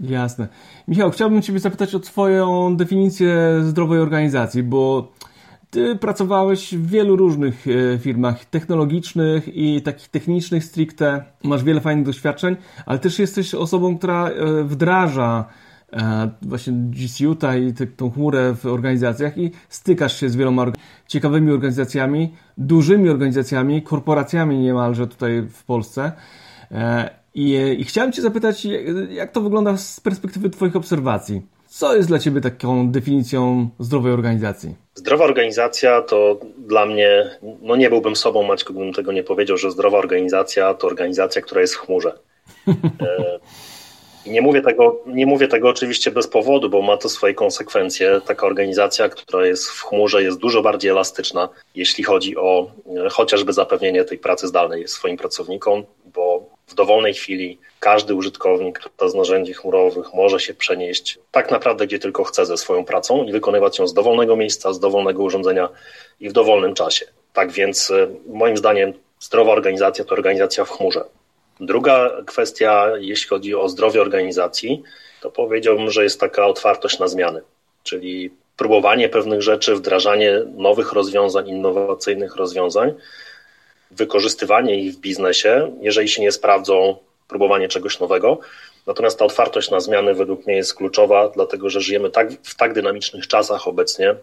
Jasne. 0.00 0.48
Michał, 0.88 1.10
chciałbym 1.10 1.42
Ciebie 1.42 1.58
zapytać 1.58 1.94
o 1.94 2.00
Twoją 2.00 2.76
definicję 2.76 3.60
zdrowej 3.62 3.98
organizacji, 3.98 4.62
bo 4.62 5.12
ty 5.70 5.96
pracowałeś 5.96 6.74
w 6.74 6.86
wielu 6.90 7.16
różnych 7.16 7.66
e, 7.68 7.98
firmach 7.98 8.44
technologicznych 8.44 9.56
i 9.56 9.82
takich 9.82 10.08
technicznych 10.08 10.64
stricte. 10.64 11.24
Masz 11.44 11.64
wiele 11.64 11.80
fajnych 11.80 12.06
doświadczeń, 12.06 12.56
ale 12.86 12.98
też 12.98 13.18
jesteś 13.18 13.54
osobą, 13.54 13.98
która 13.98 14.28
e, 14.28 14.64
wdraża 14.64 15.44
e, 15.92 16.30
właśnie 16.42 16.72
GCU 16.72 17.36
i 17.68 17.86
tą 17.96 18.10
chmurę 18.10 18.54
w 18.54 18.66
organizacjach 18.66 19.38
i 19.38 19.50
stykasz 19.68 20.20
się 20.20 20.28
z 20.30 20.36
wieloma 20.36 20.66
ciekawymi 21.06 21.52
organizacjami, 21.52 22.34
dużymi 22.58 23.08
organizacjami, 23.08 23.82
korporacjami 23.82 24.58
niemalże 24.58 25.06
tutaj 25.06 25.42
w 25.42 25.64
Polsce. 25.64 26.12
I, 27.34 27.76
i 27.78 27.84
chciałem 27.84 28.12
Cię 28.12 28.22
zapytać, 28.22 28.66
jak 29.10 29.32
to 29.32 29.40
wygląda 29.40 29.76
z 29.76 30.00
perspektywy 30.00 30.50
Twoich 30.50 30.76
obserwacji? 30.76 31.42
Co 31.66 31.96
jest 31.96 32.08
dla 32.08 32.18
Ciebie 32.18 32.40
taką 32.40 32.90
definicją 32.90 33.68
zdrowej 33.78 34.12
organizacji? 34.12 34.85
Zdrowa 34.96 35.24
organizacja 35.24 36.02
to 36.02 36.40
dla 36.58 36.86
mnie, 36.86 37.30
no 37.62 37.76
nie 37.76 37.90
byłbym 37.90 38.16
sobą, 38.16 38.42
Maćku, 38.42 38.72
gdybym 38.72 38.92
tego 38.92 39.12
nie 39.12 39.22
powiedział, 39.22 39.56
że 39.56 39.70
zdrowa 39.70 39.98
organizacja 39.98 40.74
to 40.74 40.86
organizacja, 40.86 41.42
która 41.42 41.60
jest 41.60 41.74
w 41.74 41.78
chmurze. 41.78 42.12
E, 43.00 43.38
I 44.26 44.30
nie 44.30 44.42
mówię, 44.42 44.62
tego, 44.62 45.02
nie 45.06 45.26
mówię 45.26 45.48
tego 45.48 45.68
oczywiście 45.68 46.10
bez 46.10 46.28
powodu, 46.28 46.70
bo 46.70 46.82
ma 46.82 46.96
to 46.96 47.08
swoje 47.08 47.34
konsekwencje. 47.34 48.20
Taka 48.26 48.46
organizacja, 48.46 49.08
która 49.08 49.46
jest 49.46 49.70
w 49.70 49.82
chmurze, 49.82 50.22
jest 50.22 50.38
dużo 50.38 50.62
bardziej 50.62 50.90
elastyczna, 50.90 51.48
jeśli 51.74 52.04
chodzi 52.04 52.36
o 52.36 52.70
e, 53.06 53.08
chociażby 53.08 53.52
zapewnienie 53.52 54.04
tej 54.04 54.18
pracy 54.18 54.46
zdalnej 54.46 54.88
swoim 54.88 55.16
pracownikom, 55.16 55.84
w 56.66 56.74
dowolnej 56.74 57.14
chwili 57.14 57.58
każdy 57.80 58.14
użytkownik 58.14 58.80
z 59.06 59.14
narzędzi 59.14 59.52
chmurowych 59.52 60.14
może 60.14 60.40
się 60.40 60.54
przenieść 60.54 61.18
tak 61.30 61.50
naprawdę 61.50 61.86
gdzie 61.86 61.98
tylko 61.98 62.24
chce 62.24 62.46
ze 62.46 62.56
swoją 62.56 62.84
pracą 62.84 63.24
i 63.24 63.32
wykonywać 63.32 63.78
ją 63.78 63.86
z 63.86 63.94
dowolnego 63.94 64.36
miejsca, 64.36 64.72
z 64.72 64.80
dowolnego 64.80 65.22
urządzenia 65.22 65.68
i 66.20 66.28
w 66.28 66.32
dowolnym 66.32 66.74
czasie. 66.74 67.06
Tak 67.32 67.52
więc 67.52 67.90
e, 67.90 68.08
moim 68.26 68.56
zdaniem 68.56 68.92
zdrowa 69.20 69.52
organizacja 69.52 70.04
to 70.04 70.14
organizacja 70.14 70.64
w 70.64 70.70
chmurze. 70.70 71.04
Druga 71.60 72.10
kwestia, 72.26 72.92
jeśli 72.98 73.28
chodzi 73.28 73.54
o 73.54 73.68
zdrowie 73.68 74.00
organizacji, 74.00 74.82
to 75.20 75.30
powiedziałbym, 75.30 75.90
że 75.90 76.02
jest 76.02 76.20
taka 76.20 76.46
otwartość 76.46 76.98
na 76.98 77.08
zmiany, 77.08 77.40
czyli 77.82 78.30
próbowanie 78.56 79.08
pewnych 79.08 79.42
rzeczy, 79.42 79.74
wdrażanie 79.74 80.42
nowych 80.54 80.92
rozwiązań, 80.92 81.48
innowacyjnych 81.48 82.36
rozwiązań, 82.36 82.94
wykorzystywanie 83.90 84.80
ich 84.80 84.94
w 84.94 85.00
biznesie, 85.00 85.76
jeżeli 85.80 86.08
się 86.08 86.22
nie 86.22 86.32
sprawdzą, 86.32 86.96
próbowanie 87.28 87.68
czegoś 87.68 88.00
nowego. 88.00 88.38
Natomiast 88.86 89.18
ta 89.18 89.24
otwartość 89.24 89.70
na 89.70 89.80
zmiany 89.80 90.14
według 90.14 90.46
mnie 90.46 90.56
jest 90.56 90.74
kluczowa, 90.74 91.28
dlatego 91.28 91.70
że 91.70 91.80
żyjemy 91.80 92.10
tak, 92.10 92.32
w 92.42 92.54
tak 92.54 92.74
dynamicznych 92.74 93.28
czasach 93.28 93.68
obecnie, 93.68 94.14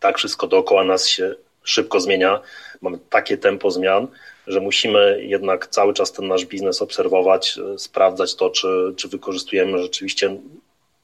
tak 0.00 0.18
wszystko 0.18 0.46
dookoła 0.46 0.84
nas 0.84 1.06
się 1.06 1.34
szybko 1.64 2.00
zmienia, 2.00 2.40
mamy 2.80 2.98
takie 3.10 3.38
tempo 3.38 3.70
zmian, 3.70 4.06
że 4.46 4.60
musimy 4.60 5.24
jednak 5.24 5.66
cały 5.66 5.94
czas 5.94 6.12
ten 6.12 6.28
nasz 6.28 6.44
biznes 6.44 6.82
obserwować, 6.82 7.58
sprawdzać 7.76 8.34
to, 8.34 8.50
czy, 8.50 8.94
czy 8.96 9.08
wykorzystujemy 9.08 9.82
rzeczywiście 9.82 10.36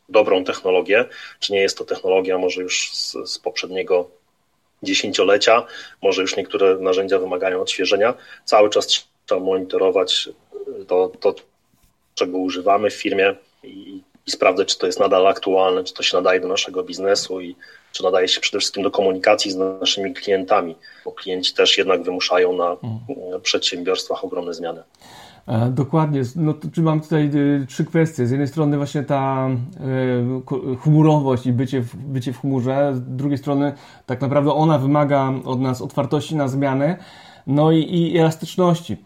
dobrą 0.08 0.44
technologię, 0.44 1.04
czy 1.40 1.52
nie 1.52 1.60
jest 1.60 1.78
to 1.78 1.84
technologia 1.84 2.38
może 2.38 2.62
już 2.62 2.90
z, 2.94 3.16
z 3.24 3.38
poprzedniego 3.38 4.10
dziesięciolecia, 4.83 5.66
może 6.02 6.23
już 6.23 6.37
niektóre 6.37 6.76
narzędzia 6.76 7.18
wymagają 7.18 7.61
odświeżenia. 7.61 8.14
Cały 8.45 8.71
czas 8.71 9.09
trzeba 9.26 9.40
monitorować 9.40 10.28
to, 10.87 11.12
to 11.21 11.35
czego 12.14 12.38
używamy 12.38 12.90
w 12.90 12.95
firmie 12.95 13.35
i, 13.62 14.02
i 14.26 14.30
sprawdzać, 14.30 14.68
czy 14.68 14.78
to 14.78 14.87
jest 14.87 15.00
nadal 15.00 15.26
aktualne, 15.26 15.85
czy 15.85 15.95
to 15.95 16.02
się 16.02 16.16
nadaje 16.16 16.40
do 16.40 16.49
naszego 16.49 16.83
biznesu 16.83 17.40
i 17.40 17.56
czy 17.92 18.02
nadaje 18.02 18.28
się 18.28 18.40
przede 18.40 18.59
wszystkim 18.59 18.83
do 18.83 18.90
komunikacji 18.90 19.50
z 19.50 19.56
naszymi 19.56 20.14
klientami, 20.14 20.76
bo 21.04 21.12
klienci 21.12 21.54
też 21.54 21.78
jednak 21.78 22.02
wymuszają 22.02 22.52
na 22.52 22.71
mhm. 22.71 23.40
przedsiębiorstwach 23.42 24.25
ogromne 24.25 24.54
zmiany. 24.54 24.83
E, 25.46 25.70
dokładnie. 25.70 26.22
No 26.36 26.52
to, 26.52 26.68
czy 26.72 26.82
mam 26.82 27.00
tutaj 27.00 27.30
y, 27.34 27.66
trzy 27.68 27.84
kwestie. 27.84 28.26
Z 28.26 28.30
jednej 28.30 28.48
strony 28.48 28.76
właśnie 28.76 29.02
ta 29.02 29.48
y, 30.72 30.76
chmurowość 30.76 31.46
i 31.46 31.52
bycie 31.52 31.80
w, 31.80 31.96
bycie 31.96 32.32
w 32.32 32.40
chmurze, 32.40 32.92
z 32.94 33.16
drugiej 33.16 33.38
strony 33.38 33.72
tak 34.06 34.20
naprawdę 34.20 34.52
ona 34.52 34.78
wymaga 34.78 35.32
od 35.44 35.60
nas 35.60 35.82
otwartości 35.82 36.36
na 36.36 36.48
zmiany, 36.48 36.96
no 37.46 37.72
i, 37.72 37.78
i 37.78 38.18
elastyczności. 38.18 38.96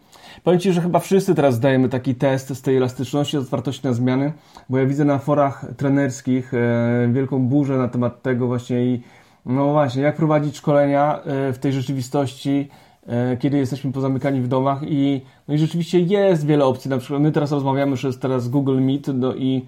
Powiem 0.43 0.59
Ci, 0.59 0.73
że 0.73 0.81
chyba 0.81 0.99
wszyscy 0.99 1.35
teraz 1.35 1.55
zdajemy 1.55 1.89
taki 1.89 2.15
test 2.15 2.55
z 2.55 2.61
tej 2.61 2.77
elastyczności, 2.77 3.37
otwartości 3.37 3.87
na 3.87 3.93
zmiany, 3.93 4.33
bo 4.69 4.77
ja 4.77 4.85
widzę 4.85 5.05
na 5.05 5.17
forach 5.17 5.65
trenerskich 5.77 6.53
e, 6.53 7.09
wielką 7.11 7.39
burzę 7.39 7.77
na 7.77 7.87
temat 7.87 8.21
tego 8.21 8.47
właśnie 8.47 8.85
i 8.85 9.01
no 9.45 9.71
właśnie, 9.71 10.01
jak 10.03 10.15
prowadzić 10.15 10.57
szkolenia 10.57 11.19
w 11.25 11.57
tej 11.61 11.73
rzeczywistości, 11.73 12.69
E, 12.69 12.90
kiedy 13.39 13.57
jesteśmy 13.57 13.91
pozamykani 13.91 14.41
w 14.41 14.47
domach 14.47 14.79
i, 14.83 15.21
no 15.47 15.53
i 15.53 15.57
rzeczywiście 15.57 15.99
jest 15.99 16.45
wiele 16.45 16.65
opcji. 16.65 16.89
Na 16.89 16.97
przykład 16.97 17.21
my 17.21 17.31
teraz 17.31 17.51
rozmawiamy 17.51 17.95
przez 17.95 18.19
teraz 18.19 18.49
Google 18.49 18.81
Meet 18.81 19.07
no 19.13 19.35
i 19.35 19.65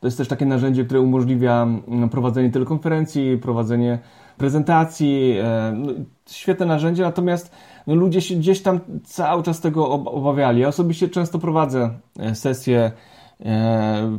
to 0.00 0.06
jest 0.06 0.18
też 0.18 0.28
takie 0.28 0.46
narzędzie, 0.46 0.84
które 0.84 1.00
umożliwia 1.00 1.66
no, 1.88 2.08
prowadzenie 2.08 2.50
telekonferencji, 2.50 3.38
prowadzenie 3.38 3.98
prezentacji. 4.36 5.36
E, 5.42 5.72
no, 5.76 5.92
świetne 6.30 6.66
narzędzie, 6.66 7.02
natomiast 7.02 7.54
no, 7.86 7.94
ludzie 7.94 8.20
się 8.20 8.34
gdzieś 8.34 8.62
tam 8.62 8.80
cały 9.04 9.42
czas 9.42 9.60
tego 9.60 9.90
obawiali. 9.90 10.60
Ja 10.60 10.68
osobiście 10.68 11.08
często 11.08 11.38
prowadzę 11.38 11.90
e, 12.18 12.34
sesje 12.34 12.92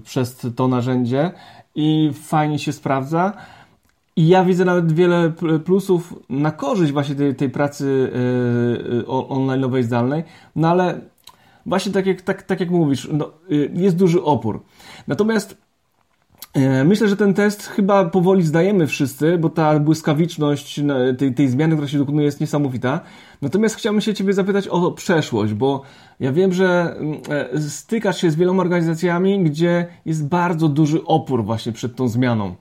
przez 0.04 0.48
to 0.56 0.68
narzędzie 0.68 1.32
i 1.76 2.12
fajnie 2.14 2.60
się 2.60 2.74
sprawdza. 2.74 3.34
I 4.18 4.28
ja 4.28 4.46
widzę 4.46 4.66
nawet 4.66 4.92
wiele 4.92 5.34
plusów 5.66 6.14
na 6.30 6.52
korzyść 6.52 6.94
właśnie 6.94 7.16
tej, 7.16 7.36
tej 7.36 7.50
pracy 7.50 8.12
yy, 8.92 9.04
online'owej, 9.08 9.84
zdalnej, 9.84 10.24
no 10.56 10.70
ale 10.70 11.02
właśnie 11.66 11.92
tak 11.92 12.06
jak, 12.06 12.22
tak, 12.22 12.44
tak 12.44 12.60
jak 12.60 12.70
mówisz, 12.70 13.10
no, 13.14 13.32
yy, 13.50 13.72
jest 13.74 13.96
duży 13.96 14.24
opór. 14.24 14.64
Natomiast 15.08 15.58
yy, 16.56 16.84
myślę, 16.84 17.08
że 17.08 17.18
ten 17.18 17.34
test 17.34 17.68
chyba 17.68 18.06
powoli 18.06 18.44
zdajemy 18.44 18.88
wszyscy, 18.88 19.38
bo 19.38 19.50
ta 19.50 19.80
błyskawiczność 19.80 20.82
tej, 21.18 21.34
tej 21.34 21.50
zmiany, 21.50 21.76
która 21.76 21.88
się 21.88 21.98
dokonuje 21.98 22.26
jest 22.26 22.42
niesamowita. 22.42 23.00
Natomiast 23.42 23.76
chciałbym 23.76 24.02
się 24.02 24.14
Ciebie 24.14 24.34
zapytać 24.34 24.68
o 24.68 24.92
przeszłość, 24.92 25.54
bo 25.54 25.82
ja 26.20 26.32
wiem, 26.32 26.54
że 26.54 26.96
stykasz 27.70 28.22
się 28.22 28.32
z 28.32 28.36
wieloma 28.36 28.64
organizacjami, 28.64 29.44
gdzie 29.44 29.88
jest 30.06 30.28
bardzo 30.28 30.68
duży 30.68 31.06
opór 31.06 31.44
właśnie 31.46 31.72
przed 31.72 31.96
tą 31.96 32.08
zmianą. 32.08 32.56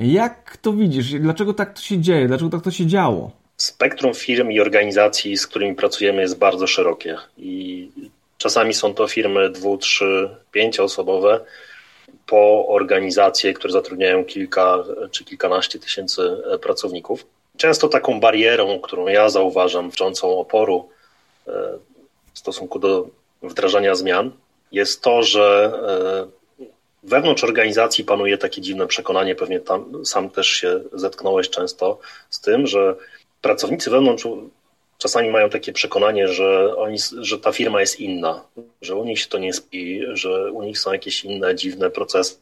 Jak 0.00 0.56
to 0.56 0.72
widzisz? 0.72 1.12
Dlaczego 1.12 1.54
tak 1.54 1.74
to 1.74 1.80
się 1.82 1.98
dzieje? 1.98 2.26
Dlaczego 2.26 2.50
tak 2.50 2.62
to 2.62 2.70
się 2.70 2.86
działo? 2.86 3.30
Spektrum 3.56 4.14
firm 4.14 4.50
i 4.50 4.60
organizacji, 4.60 5.36
z 5.36 5.46
którymi 5.46 5.74
pracujemy, 5.74 6.22
jest 6.22 6.38
bardzo 6.38 6.66
szerokie 6.66 7.16
i 7.38 7.88
czasami 8.38 8.74
są 8.74 8.94
to 8.94 9.08
firmy 9.08 9.50
dwu, 9.50 9.78
trzy, 9.78 10.30
pięcioosobowe, 10.52 11.40
po 12.26 12.68
organizacje, 12.68 13.54
które 13.54 13.72
zatrudniają 13.72 14.24
kilka 14.24 14.84
czy 15.10 15.24
kilkanaście 15.24 15.78
tysięcy 15.78 16.22
pracowników. 16.62 17.26
Często 17.56 17.88
taką 17.88 18.20
barierą, 18.20 18.80
którą 18.80 19.06
ja 19.06 19.28
zauważam, 19.28 19.90
wrzącą 19.90 20.38
oporu 20.38 20.88
e, 21.48 21.52
w 22.34 22.38
stosunku 22.38 22.78
do 22.78 23.08
wdrażania 23.42 23.94
zmian, 23.94 24.30
jest 24.72 25.02
to, 25.02 25.22
że 25.22 25.72
e, 26.28 26.39
Wewnątrz 27.02 27.44
organizacji 27.44 28.04
panuje 28.04 28.38
takie 28.38 28.60
dziwne 28.60 28.86
przekonanie, 28.86 29.34
pewnie 29.34 29.60
tam 29.60 30.06
sam 30.06 30.30
też 30.30 30.48
się 30.48 30.80
zetknąłeś 30.92 31.50
często 31.50 31.98
z 32.30 32.40
tym, 32.40 32.66
że 32.66 32.96
pracownicy 33.40 33.90
wewnątrz 33.90 34.26
czasami 34.98 35.30
mają 35.30 35.50
takie 35.50 35.72
przekonanie, 35.72 36.28
że, 36.28 36.76
oni, 36.76 36.96
że 37.20 37.38
ta 37.38 37.52
firma 37.52 37.80
jest 37.80 38.00
inna, 38.00 38.44
że 38.82 38.96
u 38.96 39.04
nich 39.04 39.20
się 39.20 39.28
to 39.28 39.38
nie 39.38 39.52
spi, 39.52 40.02
że 40.12 40.52
u 40.52 40.62
nich 40.62 40.78
są 40.78 40.92
jakieś 40.92 41.24
inne 41.24 41.54
dziwne 41.54 41.90
procesy, 41.90 42.36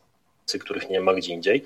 których 0.61 0.91
nie 0.91 1.01
ma 1.01 1.15
gdzie 1.15 1.33
indziej. 1.33 1.65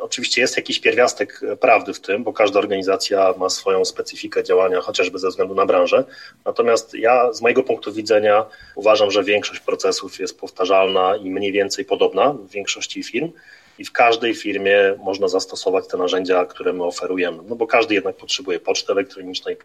Oczywiście 0.00 0.40
jest 0.40 0.56
jakiś 0.56 0.80
pierwiastek 0.80 1.40
prawdy 1.60 1.94
w 1.94 2.00
tym, 2.00 2.24
bo 2.24 2.32
każda 2.32 2.58
organizacja 2.58 3.34
ma 3.36 3.48
swoją 3.48 3.84
specyfikę 3.84 4.44
działania, 4.44 4.80
chociażby 4.80 5.18
ze 5.18 5.28
względu 5.28 5.54
na 5.54 5.66
branżę. 5.66 6.04
Natomiast 6.44 6.94
ja 6.94 7.32
z 7.32 7.42
mojego 7.42 7.62
punktu 7.62 7.92
widzenia 7.92 8.46
uważam, 8.74 9.10
że 9.10 9.24
większość 9.24 9.60
procesów 9.60 10.18
jest 10.18 10.40
powtarzalna 10.40 11.16
i 11.16 11.30
mniej 11.30 11.52
więcej 11.52 11.84
podobna 11.84 12.32
w 12.32 12.50
większości 12.50 13.02
firm. 13.02 13.32
I 13.78 13.84
w 13.84 13.92
każdej 13.92 14.34
firmie 14.34 14.94
można 14.98 15.28
zastosować 15.28 15.88
te 15.88 15.96
narzędzia, 15.96 16.44
które 16.44 16.72
my 16.72 16.84
oferujemy. 16.84 17.42
No 17.48 17.56
bo 17.56 17.66
każdy 17.66 17.94
jednak 17.94 18.16
potrzebuje 18.16 18.60
poczty 18.60 18.92
elektronicznej, 18.92 19.56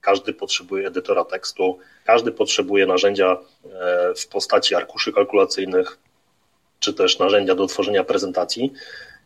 każdy 0.00 0.32
potrzebuje 0.32 0.86
edytora 0.86 1.24
tekstu, 1.24 1.78
każdy 2.04 2.32
potrzebuje 2.32 2.86
narzędzia 2.86 3.38
e, 3.64 4.14
w 4.14 4.28
postaci 4.28 4.74
arkuszy 4.74 5.12
kalkulacyjnych, 5.12 5.98
czy 6.80 6.94
też 6.94 7.18
narzędzia 7.18 7.54
do 7.54 7.66
tworzenia 7.66 8.04
prezentacji. 8.04 8.72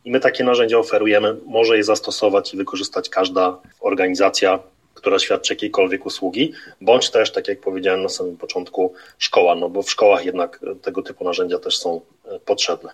I 0.07 0.11
my 0.11 0.21
takie 0.21 0.45
narzędzia 0.45 0.79
oferujemy. 0.79 1.37
Może 1.47 1.77
je 1.77 1.85
zastosować 1.85 2.55
i 2.55 2.57
wykorzystać 2.57 3.09
każda 3.09 3.59
organizacja, 3.81 4.59
która 4.95 5.19
świadczy 5.19 5.53
jakiejkolwiek 5.53 6.07
usługi, 6.07 6.53
bądź 6.81 7.11
też, 7.11 7.33
tak 7.33 7.49
jak 7.49 7.61
powiedziałem 7.61 8.03
na 8.03 8.09
samym 8.09 8.37
początku, 8.37 8.93
szkoła, 9.19 9.55
no 9.55 9.69
bo 9.69 9.83
w 9.83 9.91
szkołach 9.91 10.25
jednak 10.25 10.61
tego 10.83 11.03
typu 11.03 11.25
narzędzia 11.25 11.59
też 11.59 11.79
są 11.79 12.01
e, 12.25 12.39
potrzebne. 12.41 12.91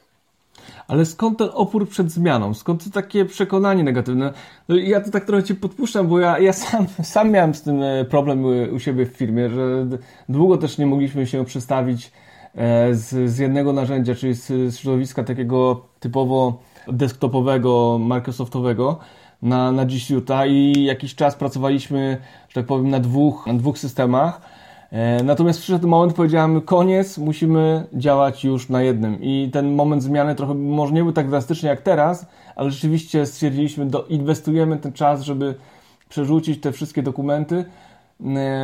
Ale 0.89 1.07
skąd 1.07 1.39
ten 1.39 1.49
opór 1.53 1.89
przed 1.89 2.11
zmianą? 2.11 2.55
Skąd 2.55 2.85
to 2.85 2.91
takie 2.91 3.25
przekonanie 3.25 3.85
negatywne? 3.85 4.33
No 4.69 4.77
ja 4.77 5.01
to 5.01 5.11
tak 5.11 5.25
trochę 5.25 5.43
Ci 5.43 5.55
podpuszczam, 5.55 6.09
bo 6.09 6.19
ja, 6.19 6.39
ja 6.39 6.53
sam, 6.53 6.87
sam 7.15 7.31
miałem 7.31 7.55
z 7.55 7.63
tym 7.63 7.83
e, 7.83 8.05
problem 8.05 8.45
u 8.75 8.79
siebie 8.81 9.07
w 9.07 9.17
firmie, 9.17 9.51
że 9.51 9.87
długo 10.29 10.59
też 10.59 10.79
nie 10.79 10.87
mogliśmy 10.87 11.27
się 11.27 11.45
przestawić 11.45 12.13
e, 12.55 12.95
z, 12.95 13.31
z 13.31 13.39
jednego 13.39 13.73
narzędzia, 13.73 14.15
czyli 14.15 14.35
z, 14.35 14.47
z 14.47 14.79
środowiska 14.79 15.25
takiego 15.25 15.87
typowo 16.01 16.72
desktopowego, 16.89 17.99
Microsoftowego 18.01 18.99
na, 19.43 19.73
na 19.73 19.85
G 19.85 19.99
Suite'a 19.99 20.49
i 20.49 20.85
jakiś 20.85 21.15
czas 21.15 21.35
pracowaliśmy, 21.35 22.19
że 22.49 22.55
tak 22.55 22.67
powiem, 22.67 22.91
na 22.91 23.01
dwóch, 23.01 23.47
na 23.47 23.55
dwóch 23.55 23.79
systemach. 23.79 24.41
E, 24.93 25.23
natomiast 25.23 25.61
przyszedł 25.61 25.89
moment, 25.89 26.15
powiedziałem, 26.15 26.61
koniec, 26.61 27.19
musimy 27.19 27.87
działać 27.93 28.45
już 28.45 28.69
na 28.69 28.83
jednym. 28.83 29.19
I 29.23 29.51
ten 29.53 29.75
moment 29.75 30.03
zmiany 30.03 30.35
trochę 30.35 30.55
może 30.55 30.93
nie 30.93 31.03
był 31.03 31.13
tak 31.13 31.31
drastyczny 31.31 31.69
jak 31.69 31.81
teraz, 31.81 32.27
ale 32.57 32.71
rzeczywiście 32.71 33.27
stwierdziliśmy, 33.27 33.87
do, 33.87 34.05
inwestujemy 34.05 34.77
ten 34.77 34.93
czas, 34.93 35.23
żeby 35.23 35.55
przerzucić 36.09 36.61
te 36.61 36.73
wszystkie 36.73 37.03
dokumenty 37.03 37.65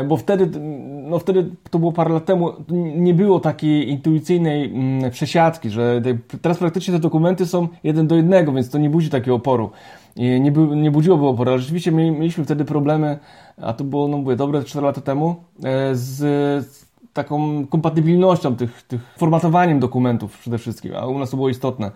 bo 0.09 0.17
wtedy, 0.17 0.61
no 1.03 1.19
wtedy 1.19 1.51
to 1.71 1.79
było 1.79 1.93
parę 1.93 2.15
lat 2.15 2.25
temu, 2.25 2.53
nie 2.97 3.15
było 3.15 3.41
takiej 3.41 3.91
intuicyjnej 3.91 4.65
mm, 4.65 5.11
przesiadki, 5.11 5.71
że 5.71 6.03
teraz 6.43 6.59
praktycznie 6.59 6.95
te 6.95 7.01
dokumenty 7.01 7.47
są 7.47 7.69
jeden 7.83 8.07
do 8.07 8.17
jednego, 8.17 8.53
więc 8.53 8.71
to 8.71 8.79
nie 8.79 8.91
budzi 8.91 9.11
takiego 9.11 9.35
oporu. 9.35 9.71
Nie, 10.17 10.53
bu, 10.53 10.75
nie 10.75 10.91
budziłoby 10.91 11.27
oporu, 11.27 11.51
ale 11.51 11.61
rzeczywiście 11.61 11.93
mieliśmy 11.93 12.45
wtedy 12.45 12.65
problemy, 12.65 13.19
a 13.63 13.73
to 13.73 13.85
było, 13.85 14.09
no 14.09 14.19
mówię, 14.19 14.37
dobre 14.37 14.65
4 14.65 14.87
lata 14.87 15.01
temu, 15.01 15.37
e, 15.65 15.95
z 15.95 16.89
taką 17.13 17.67
kompatybilnością 17.67 18.57
tych, 18.57 18.83
tych 18.83 19.01
formatowaniem 19.17 19.81
dokumentów 19.81 20.39
przede 20.39 20.59
wszystkim, 20.59 20.93
a 20.97 21.07
u 21.07 21.19
nas 21.19 21.31
to 21.31 21.37
było 21.37 21.49
istotne. 21.49 21.91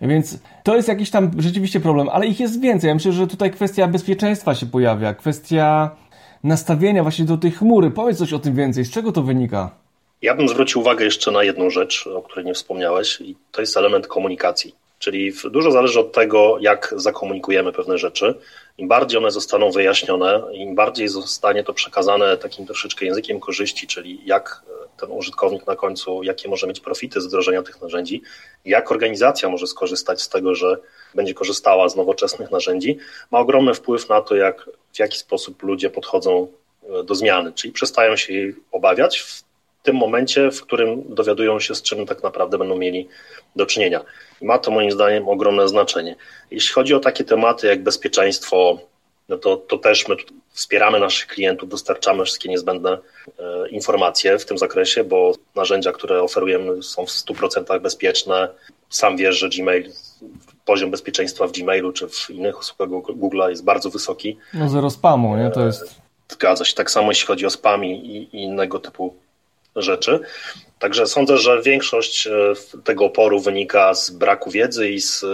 Więc 0.00 0.42
to 0.62 0.76
jest 0.76 0.88
jakiś 0.88 1.10
tam 1.10 1.30
rzeczywiście 1.38 1.80
problem, 1.80 2.08
ale 2.12 2.26
ich 2.26 2.40
jest 2.40 2.60
więcej. 2.60 2.88
Ja 2.88 2.94
myślę, 2.94 3.12
że 3.12 3.26
tutaj 3.26 3.50
kwestia 3.50 3.88
bezpieczeństwa 3.88 4.54
się 4.54 4.66
pojawia, 4.66 5.14
kwestia 5.14 5.90
nastawienia 6.44 7.02
właśnie 7.02 7.24
do 7.24 7.36
tej 7.36 7.50
chmury. 7.50 7.90
Powiedz 7.90 8.18
coś 8.18 8.32
o 8.32 8.38
tym 8.38 8.54
więcej. 8.54 8.84
Z 8.84 8.90
czego 8.90 9.12
to 9.12 9.22
wynika? 9.22 9.70
Ja 10.22 10.34
bym 10.34 10.48
zwrócił 10.48 10.80
uwagę 10.80 11.04
jeszcze 11.04 11.30
na 11.30 11.44
jedną 11.44 11.70
rzecz, 11.70 12.06
o 12.06 12.22
której 12.22 12.44
nie 12.44 12.54
wspomniałeś, 12.54 13.20
i 13.20 13.36
to 13.52 13.60
jest 13.60 13.76
element 13.76 14.06
komunikacji. 14.06 14.74
Czyli 14.98 15.32
dużo 15.50 15.70
zależy 15.70 16.00
od 16.00 16.12
tego, 16.12 16.56
jak 16.60 16.94
zakomunikujemy 16.96 17.72
pewne 17.72 17.98
rzeczy. 17.98 18.34
im 18.78 18.88
bardziej 18.88 19.18
one 19.18 19.30
zostaną 19.30 19.70
wyjaśnione, 19.70 20.42
im 20.52 20.74
bardziej 20.74 21.08
zostanie 21.08 21.64
to 21.64 21.74
przekazane 21.74 22.36
takim 22.36 22.66
troszeczkę 22.66 23.06
językiem 23.06 23.40
korzyści, 23.40 23.86
czyli 23.86 24.20
jak 24.26 24.62
ten 25.00 25.10
użytkownik 25.10 25.66
na 25.66 25.76
końcu, 25.76 26.22
jakie 26.22 26.48
może 26.48 26.66
mieć 26.66 26.80
profity 26.80 27.20
z 27.20 27.26
wdrożenia 27.26 27.62
tych 27.62 27.82
narzędzi, 27.82 28.22
jak 28.64 28.92
organizacja 28.92 29.48
może 29.48 29.66
skorzystać 29.66 30.22
z 30.22 30.28
tego, 30.28 30.54
że 30.54 30.78
będzie 31.14 31.34
korzystała 31.34 31.88
z 31.88 31.96
nowoczesnych 31.96 32.50
narzędzi, 32.50 32.98
ma 33.30 33.38
ogromny 33.38 33.74
wpływ 33.74 34.08
na 34.08 34.20
to, 34.20 34.36
jak, 34.36 34.70
w 34.92 34.98
jaki 34.98 35.18
sposób 35.18 35.62
ludzie 35.62 35.90
podchodzą 35.90 36.48
e, 37.00 37.04
do 37.04 37.14
zmiany, 37.14 37.52
czyli 37.52 37.72
przestają 37.72 38.16
się 38.16 38.32
jej 38.32 38.54
obawiać 38.72 39.18
w 39.18 39.48
tym 39.82 39.96
momencie, 39.96 40.50
w 40.50 40.62
którym 40.62 41.14
dowiadują 41.14 41.60
się, 41.60 41.74
z 41.74 41.82
czym 41.82 42.06
tak 42.06 42.22
naprawdę 42.22 42.58
będą 42.58 42.76
mieli 42.76 43.08
do 43.56 43.66
czynienia. 43.66 44.04
I 44.40 44.44
ma 44.44 44.58
to 44.58 44.70
moim 44.70 44.90
zdaniem 44.90 45.28
ogromne 45.28 45.68
znaczenie. 45.68 46.16
Jeśli 46.50 46.72
chodzi 46.72 46.94
o 46.94 47.00
takie 47.00 47.24
tematy 47.24 47.66
jak 47.66 47.82
bezpieczeństwo, 47.82 48.78
no 49.28 49.38
to, 49.38 49.56
to 49.56 49.78
też 49.78 50.08
my 50.08 50.16
wspieramy 50.50 51.00
naszych 51.00 51.26
klientów, 51.26 51.68
dostarczamy 51.68 52.24
wszystkie 52.24 52.48
niezbędne 52.48 52.98
e, 53.38 53.68
informacje 53.68 54.38
w 54.38 54.44
tym 54.44 54.58
zakresie, 54.58 55.04
bo 55.04 55.32
narzędzia, 55.54 55.92
które 55.92 56.22
oferujemy 56.22 56.82
są 56.82 57.06
w 57.06 57.10
100% 57.10 57.80
bezpieczne. 57.80 58.48
Sam 58.90 59.16
wiesz, 59.16 59.38
że 59.38 59.48
Gmail, 59.48 59.92
poziom 60.68 60.90
bezpieczeństwa 60.90 61.46
w 61.46 61.52
Gmailu 61.52 61.92
czy 61.92 62.08
w 62.08 62.30
innych 62.30 62.58
usługach 62.60 62.88
Google'a 62.88 63.48
jest 63.48 63.64
bardzo 63.64 63.90
wysoki. 63.90 64.36
No 64.54 64.68
zero 64.68 64.90
spamu, 64.90 65.36
nie? 65.36 65.50
To 65.50 65.66
jest... 65.66 65.94
Zgadza 66.28 66.64
się. 66.64 66.74
Tak 66.74 66.90
samo 66.90 67.10
jeśli 67.10 67.26
chodzi 67.26 67.46
o 67.46 67.50
spam 67.50 67.84
i, 67.84 67.90
i 68.32 68.42
innego 68.42 68.78
typu 68.78 69.14
rzeczy. 69.76 70.20
Także 70.78 71.06
sądzę, 71.06 71.38
że 71.38 71.62
większość 71.62 72.26
e, 72.26 72.30
tego 72.84 73.04
oporu 73.04 73.40
wynika 73.40 73.94
z 73.94 74.10
braku 74.10 74.50
wiedzy 74.50 74.90
i 74.90 75.00
z 75.00 75.24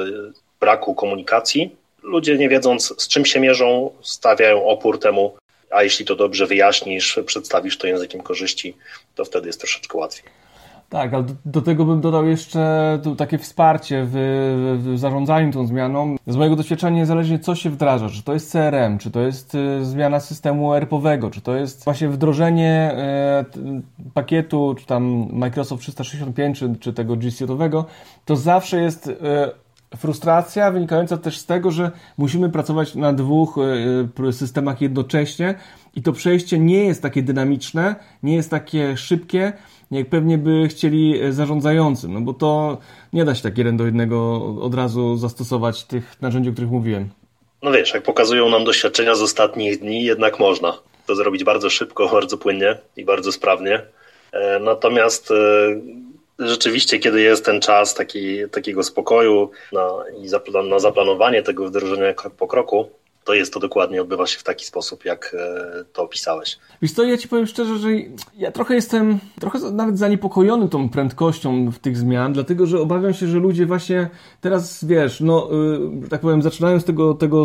braku 0.60 0.94
komunikacji 0.94 1.76
ludzie 2.02 2.38
nie 2.38 2.48
wiedząc 2.48 2.94
z 3.02 3.08
czym 3.08 3.24
się 3.24 3.40
mierzą, 3.40 3.90
stawiają 4.02 4.66
opór 4.66 5.00
temu, 5.00 5.36
a 5.70 5.82
jeśli 5.82 6.04
to 6.04 6.16
dobrze 6.16 6.46
wyjaśnisz, 6.46 7.18
przedstawisz 7.26 7.78
to 7.78 7.86
językiem 7.86 8.20
korzyści, 8.20 8.76
to 9.14 9.24
wtedy 9.24 9.46
jest 9.46 9.60
troszeczkę 9.60 9.98
łatwiej. 9.98 10.43
Tak, 10.88 11.14
ale 11.14 11.22
do, 11.22 11.34
do, 11.44 11.62
tego 11.62 11.84
bym 11.84 12.00
dodał 12.00 12.26
jeszcze 12.26 12.98
takie 13.18 13.38
wsparcie 13.38 14.06
w, 14.10 14.12
w, 14.78 14.98
zarządzaniu 14.98 15.52
tą 15.52 15.66
zmianą. 15.66 16.16
Z 16.26 16.36
mojego 16.36 16.56
doświadczenia 16.56 16.96
niezależnie 16.96 17.38
co 17.38 17.54
się 17.54 17.70
wdraża, 17.70 18.08
czy 18.08 18.22
to 18.22 18.32
jest 18.32 18.52
CRM, 18.52 18.98
czy 18.98 19.10
to 19.10 19.20
jest 19.20 19.54
y, 19.54 19.84
zmiana 19.84 20.20
systemu 20.20 20.74
ERP-owego, 20.74 21.30
czy 21.30 21.40
to 21.40 21.56
jest 21.56 21.84
właśnie 21.84 22.08
wdrożenie 22.08 22.96
y, 23.56 24.10
pakietu, 24.14 24.74
czy 24.78 24.86
tam 24.86 25.26
Microsoft 25.32 25.82
365, 25.82 26.58
czy, 26.58 26.76
czy 26.80 26.92
tego 26.92 27.16
G 27.16 27.30
Suite'owego, 27.30 27.84
to 28.24 28.36
zawsze 28.36 28.80
jest 28.80 29.06
y, 29.06 29.16
frustracja 29.96 30.70
wynikająca 30.70 31.16
też 31.16 31.38
z 31.38 31.46
tego, 31.46 31.70
że 31.70 31.90
musimy 32.18 32.50
pracować 32.50 32.94
na 32.94 33.12
dwóch 33.12 33.58
e, 33.58 34.28
e, 34.28 34.32
systemach 34.32 34.80
jednocześnie 34.80 35.54
i 35.96 36.02
to 36.02 36.12
przejście 36.12 36.58
nie 36.58 36.84
jest 36.84 37.02
takie 37.02 37.22
dynamiczne, 37.22 37.94
nie 38.22 38.34
jest 38.34 38.50
takie 38.50 38.96
szybkie, 38.96 39.52
jak 39.90 40.08
pewnie 40.08 40.38
by 40.38 40.68
chcieli 40.68 41.20
e, 41.20 41.32
zarządzający, 41.32 42.08
no 42.08 42.20
bo 42.20 42.34
to 42.34 42.78
nie 43.12 43.24
da 43.24 43.34
się 43.34 43.42
tak 43.42 43.58
jeden 43.58 43.76
do 43.76 43.84
jednego 43.84 44.36
od 44.60 44.74
razu 44.74 45.16
zastosować 45.16 45.84
tych 45.84 46.22
narzędzi, 46.22 46.50
o 46.50 46.52
których 46.52 46.70
mówiłem. 46.70 47.08
No 47.62 47.72
wiesz, 47.72 47.94
jak 47.94 48.02
pokazują 48.02 48.48
nam 48.48 48.64
doświadczenia 48.64 49.14
z 49.14 49.22
ostatnich 49.22 49.80
dni, 49.80 50.04
jednak 50.04 50.38
można 50.38 50.78
to 51.06 51.14
zrobić 51.14 51.44
bardzo 51.44 51.70
szybko, 51.70 52.08
bardzo 52.18 52.38
płynnie 52.38 52.78
i 52.96 53.04
bardzo 53.04 53.32
sprawnie. 53.32 53.82
Natomiast 54.60 55.32
rzeczywiście, 56.38 56.98
kiedy 56.98 57.20
jest 57.20 57.44
ten 57.44 57.60
czas 57.60 57.94
taki, 57.94 58.48
takiego 58.50 58.82
spokoju 58.82 59.50
na, 59.72 59.88
i 60.22 60.28
zaplan 60.28 60.68
na 60.68 60.78
zaplanowanie 60.78 61.42
tego 61.42 61.66
wdrożenia 61.66 62.14
krok 62.14 62.34
po 62.34 62.46
kroku, 62.46 62.88
to 63.24 63.34
jest 63.34 63.54
to 63.54 63.60
dokładnie, 63.60 64.02
odbywa 64.02 64.26
się 64.26 64.38
w 64.38 64.42
taki 64.42 64.64
sposób, 64.64 65.04
jak 65.04 65.36
e, 65.38 65.84
to 65.92 66.02
opisałeś. 66.02 66.58
Wiesz 66.82 66.92
co, 66.92 67.04
ja 67.04 67.16
Ci 67.16 67.28
powiem 67.28 67.46
szczerze, 67.46 67.78
że 67.78 67.88
ja 68.36 68.52
trochę 68.52 68.74
jestem, 68.74 69.18
trochę 69.40 69.58
nawet 69.58 69.98
zaniepokojony 69.98 70.68
tą 70.68 70.88
prędkością 70.88 71.70
w 71.70 71.78
tych 71.78 71.96
zmian, 71.96 72.32
dlatego, 72.32 72.66
że 72.66 72.80
obawiam 72.80 73.14
się, 73.14 73.26
że 73.26 73.38
ludzie 73.38 73.66
właśnie 73.66 74.10
teraz, 74.40 74.84
wiesz, 74.84 75.20
no, 75.20 75.50
y, 76.04 76.08
tak 76.08 76.20
powiem, 76.20 76.42
zaczynają 76.42 76.80
z 76.80 76.84
tego, 76.84 77.14
tego, 77.14 77.44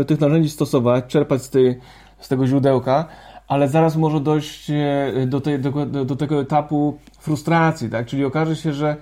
y, 0.00 0.04
tych 0.04 0.20
narzędzi 0.20 0.50
stosować, 0.50 1.04
czerpać 1.08 1.42
z, 1.42 1.50
tej, 1.50 1.78
z 2.20 2.28
tego 2.28 2.46
źródełka, 2.46 3.08
ale 3.48 3.68
zaraz 3.68 3.96
może 3.96 4.20
dojść 4.20 4.70
e, 4.70 5.26
do, 5.26 5.40
tej, 5.40 5.58
do, 5.58 5.86
do, 5.86 6.16
tego 6.16 6.40
etapu 6.40 6.98
frustracji, 7.18 7.90
tak? 7.90 8.06
Czyli 8.06 8.24
okaże 8.24 8.56
się, 8.56 8.72
że 8.72 8.96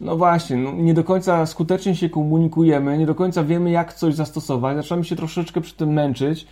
no 0.00 0.16
właśnie, 0.16 0.56
no 0.56 0.72
nie 0.72 0.94
do 0.94 1.04
końca 1.04 1.46
skutecznie 1.46 1.96
się 1.96 2.10
komunikujemy, 2.10 2.98
nie 2.98 3.06
do 3.06 3.14
końca 3.14 3.44
wiemy, 3.44 3.70
jak 3.70 3.94
coś 3.94 4.14
zastosować, 4.14 4.76
zaczynamy 4.76 5.04
się 5.04 5.16
troszeczkę 5.16 5.60
przy 5.60 5.74
tym 5.74 5.92
męczyć. 5.92 6.46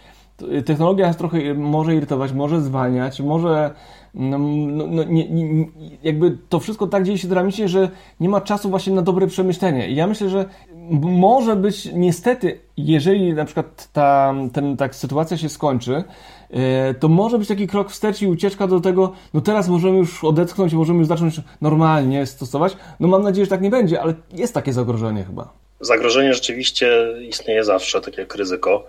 Technologia 0.64 1.06
nas 1.06 1.16
trochę 1.16 1.54
może 1.54 1.96
irytować, 1.96 2.32
może 2.32 2.60
zwalniać, 2.60 3.20
może 3.20 3.70
no, 4.14 4.38
no, 4.38 4.86
no 4.86 5.04
nie, 5.04 5.28
nie, 5.30 5.66
jakby 6.02 6.38
to 6.48 6.60
wszystko 6.60 6.86
tak 6.86 7.04
dzieje 7.04 7.18
się 7.18 7.28
dynamicznie, 7.28 7.68
że 7.68 7.88
nie 8.20 8.28
ma 8.28 8.40
czasu 8.40 8.70
właśnie 8.70 8.92
na 8.92 9.02
dobre 9.02 9.26
przemyślenie. 9.26 9.88
I 9.88 9.94
ja 9.94 10.06
myślę, 10.06 10.28
że 10.28 10.44
może 11.02 11.56
być 11.56 11.88
niestety, 11.92 12.60
jeżeli 12.76 13.34
na 13.34 13.44
przykład 13.44 13.88
ta, 13.92 14.34
ten, 14.52 14.76
ta 14.76 14.92
sytuacja 14.92 15.36
się 15.36 15.48
skończy, 15.48 16.04
e, 16.50 16.94
to 16.94 17.08
może 17.08 17.38
być 17.38 17.48
taki 17.48 17.66
krok 17.66 17.90
wstecz 17.90 18.22
i 18.22 18.26
ucieczka 18.26 18.66
do 18.66 18.80
tego, 18.80 19.12
no 19.34 19.40
teraz 19.40 19.68
możemy 19.68 19.98
już 19.98 20.24
odetchnąć, 20.24 20.72
możemy 20.72 20.98
już 20.98 21.08
zacząć 21.08 21.40
normalnie 21.60 22.26
stosować. 22.26 22.76
No 23.00 23.08
mam 23.08 23.22
nadzieję, 23.22 23.44
że 23.44 23.50
tak 23.50 23.62
nie 23.62 23.70
będzie, 23.70 24.02
ale 24.02 24.14
jest 24.32 24.54
takie 24.54 24.72
zagrożenie 24.72 25.24
chyba. 25.24 25.52
Zagrożenie 25.80 26.34
rzeczywiście 26.34 27.14
istnieje 27.28 27.64
zawsze, 27.64 28.00
tak 28.00 28.18
jak 28.18 28.34
ryzyko. 28.34 28.86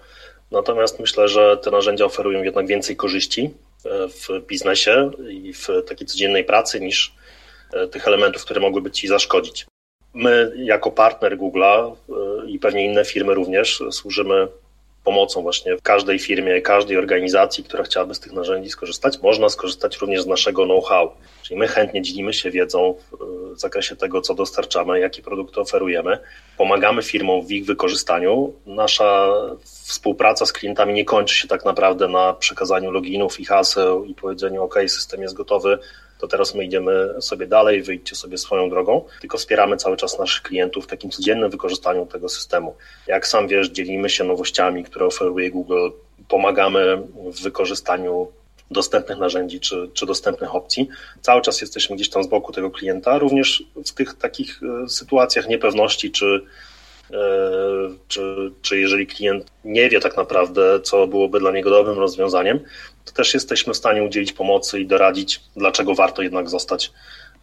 Natomiast 0.52 1.00
myślę, 1.00 1.28
że 1.28 1.58
te 1.58 1.72
narzędzia 1.72 2.06
oferują 2.06 2.44
jednak 2.44 2.68
więcej 2.68 2.96
korzyści 2.96 3.54
w 3.86 4.46
biznesie 4.48 5.12
i 5.30 5.54
w 5.54 5.67
takiej 5.88 6.08
codziennej 6.08 6.44
pracy 6.44 6.82
niż 6.82 7.13
e, 7.74 7.88
tych 7.88 8.08
elementów, 8.08 8.46
które 8.46 8.62
mogłyby 8.62 8.91
ci 8.91 9.08
zaszkodzić. 9.08 9.65
My, 10.13 10.54
jako 10.56 10.91
partner 10.91 11.38
Google'a 11.38 11.91
e, 11.91 12.50
i 12.50 12.60
pewnie 12.60 12.86
inne 12.86 13.06
firmy 13.06 13.34
również, 13.34 13.84
służymy 13.91 14.48
pomocą 15.04 15.41
właśnie 15.41 15.78
w 15.78 15.82
każdej 15.82 16.20
firmie, 16.20 16.62
każdej 16.62 16.98
organizacji, 16.98 17.63
która 17.63 17.84
chciałaby 17.84 18.15
z 18.15 18.20
tych 18.20 18.34
narzędzi 18.34 18.70
skorzystać. 18.70 19.22
Można 19.22 19.50
skorzystać 19.50 19.98
również 19.98 20.22
z 20.22 20.28
naszego 20.28 20.65
know-how, 20.65 21.12
czyli 21.44 21.60
my 21.60 21.67
chętnie 21.67 22.02
dzielimy 22.02 22.34
się 22.34 22.52
wiedzą 22.52 22.96
w 23.56 23.60
zakresie 23.60 23.96
tego, 23.96 24.22
co 24.22 24.34
dostarczamy, 24.34 25.00
jakie 25.00 25.22
produkty 25.22 25.60
oferujemy. 25.60 26.20
Pomagamy 26.58 27.04
firmom 27.04 27.48
w 27.48 27.52
ich 27.52 27.65
wykorzystaniu. 27.65 28.54
Nasza 28.65 29.30
współpraca 29.91 30.45
z 30.45 30.54
klientami 30.54 30.93
nie 30.93 31.06
kończy 31.06 31.36
się 31.36 31.47
tak 31.47 31.65
naprawdę 31.65 32.08
na 32.08 32.34
przekazaniu 32.34 32.91
loginów 32.91 33.39
i 33.39 33.45
haseł 33.45 34.06
i 34.06 34.15
powiedzeniu 34.15 34.63
OK, 34.63 34.75
system 34.88 35.21
jest 35.21 35.34
gotowy, 35.34 35.80
to 36.19 36.27
teraz 36.27 36.56
my 36.56 36.65
idziemy 36.65 37.21
sobie 37.21 37.47
dalej, 37.47 37.84
wyjdźcie 37.84 38.15
sobie 38.15 38.38
swoją 38.38 38.69
drogą, 38.69 39.06
tylko 39.21 39.38
wspieramy 39.38 39.77
cały 39.77 39.97
czas 39.97 40.19
naszych 40.19 40.41
klientów 40.41 40.84
w 40.84 40.88
takim 40.88 41.12
codziennym 41.12 41.49
wykorzystaniu 41.49 42.06
tego 42.06 42.30
systemu. 42.30 42.75
Jak 43.08 43.27
sam 43.27 43.47
wiesz, 43.47 43.69
dzielimy 43.69 44.10
się 44.10 44.23
nowościami, 44.23 44.84
które 44.84 45.06
oferuje 45.06 45.51
Google, 45.51 45.89
pomagamy 46.27 46.97
w 47.15 47.43
wykorzystaniu 47.43 48.27
dostępnych 48.71 49.17
narzędzi 49.17 49.60
czy, 49.60 49.89
czy 49.93 50.06
dostępnych 50.06 50.56
opcji. 50.56 50.89
Cały 51.21 51.41
czas 51.41 51.62
jesteśmy 51.62 51.95
gdzieś 51.95 52.10
tam 52.10 52.23
z 52.23 52.27
boku 52.27 52.51
tego 52.51 52.71
klienta, 52.71 53.17
również 53.17 53.63
w 53.86 53.91
tych 53.91 54.13
takich 54.13 54.60
e, 54.63 54.89
sytuacjach 54.89 55.47
niepewności 55.47 56.12
czy 56.12 56.41
czy, 58.08 58.52
czy 58.62 58.80
jeżeli 58.80 59.08
klient 59.08 59.52
nie 59.65 59.89
wie 59.89 60.00
tak 60.00 60.17
naprawdę, 60.17 60.80
co 60.80 61.08
byłoby 61.08 61.39
dla 61.39 61.52
niego 61.52 61.69
dobrym 61.69 62.00
rozwiązaniem, 62.00 62.60
to 63.06 63.12
też 63.12 63.34
jesteśmy 63.34 63.74
w 63.74 63.78
stanie 63.78 64.04
udzielić 64.04 64.34
pomocy 64.34 64.80
i 64.80 64.88
doradzić, 64.88 65.41
dlaczego 65.56 65.95
warto 65.95 66.21
jednak 66.21 66.50
zostać 66.50 66.91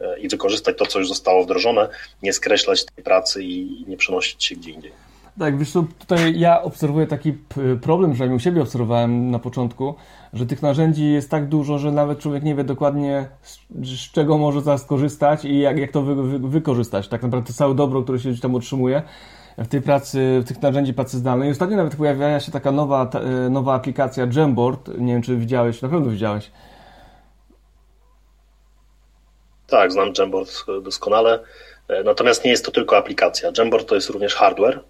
e, 0.00 0.18
i 0.18 0.28
wykorzystać 0.28 0.78
to, 0.78 0.87
co 0.87 0.98
już 0.98 1.09
zostało 1.09 1.44
wdrożone, 1.44 1.88
nie 2.22 2.33
skreślać 2.33 2.85
tej 2.85 3.04
pracy 3.04 3.44
i 3.44 3.85
nie 3.88 3.96
przenosić 3.96 4.44
się 4.44 4.57
gdzie 4.57 4.70
indziej. 4.70 4.92
Tak, 5.38 5.59
wiesz 5.59 5.72
tutaj 5.98 6.38
ja 6.38 6.62
obserwuję 6.62 7.07
taki 7.07 7.33
problem, 7.83 8.14
że 8.14 8.26
u 8.26 8.38
siebie 8.38 8.62
obserwowałem 8.62 9.31
na 9.31 9.38
początku, 9.38 9.94
że 10.33 10.46
tych 10.46 10.62
narzędzi 10.62 11.12
jest 11.12 11.31
tak 11.31 11.48
dużo, 11.48 11.78
że 11.78 11.92
nawet 11.92 12.18
człowiek 12.18 12.42
nie 12.42 12.54
wie 12.54 12.64
dokładnie 12.64 13.28
z, 13.42 13.59
z 13.83 14.12
czego 14.12 14.38
może 14.38 14.61
zaraz 14.61 14.83
skorzystać 14.83 15.44
i 15.44 15.59
jak, 15.59 15.78
jak 15.78 15.92
to 15.92 16.02
wy, 16.02 16.14
wy, 16.14 16.48
wykorzystać. 16.48 17.09
Tak 17.09 17.22
naprawdę 17.22 17.46
to 17.46 17.52
całe 17.52 17.74
dobro, 17.74 18.02
które 18.02 18.18
się 18.18 18.28
gdzieś 18.28 18.40
tam 18.40 18.54
utrzymuje 18.54 19.02
w 19.59 19.68
tej 19.68 19.83
pracy, 19.83 20.40
w 20.44 20.49
tych 20.49 20.62
narzędzi 20.62 20.94
pracy 20.94 21.16
zdalnej. 21.16 21.51
Ostatnio 21.51 21.77
nawet 21.77 21.97
pojawiała 21.97 22.40
się 22.40 22.53
taka 22.53 22.73
nowa, 22.73 23.11
e, 23.14 23.51
nowa 23.51 23.75
aplikacja 23.75 24.27
Jamboard. 24.37 24.88
Nie 24.99 25.12
wiem, 25.12 25.23
czy 25.23 25.37
widziałeś, 25.37 25.83
na 25.83 25.88
pewno 25.88 26.11
widziałeś. 26.11 26.51
Tak, 29.66 29.92
znam 29.92 30.12
Jamboard 30.18 30.64
doskonale. 30.83 31.40
E, 31.88 32.03
natomiast 32.05 32.44
nie 32.44 32.51
jest 32.51 32.64
to 32.64 32.71
tylko 32.71 32.97
aplikacja. 32.97 33.51
Jamboard 33.59 33.88
to 33.88 33.94
jest 33.94 34.11
również 34.11 34.35
hardware. 34.35 34.81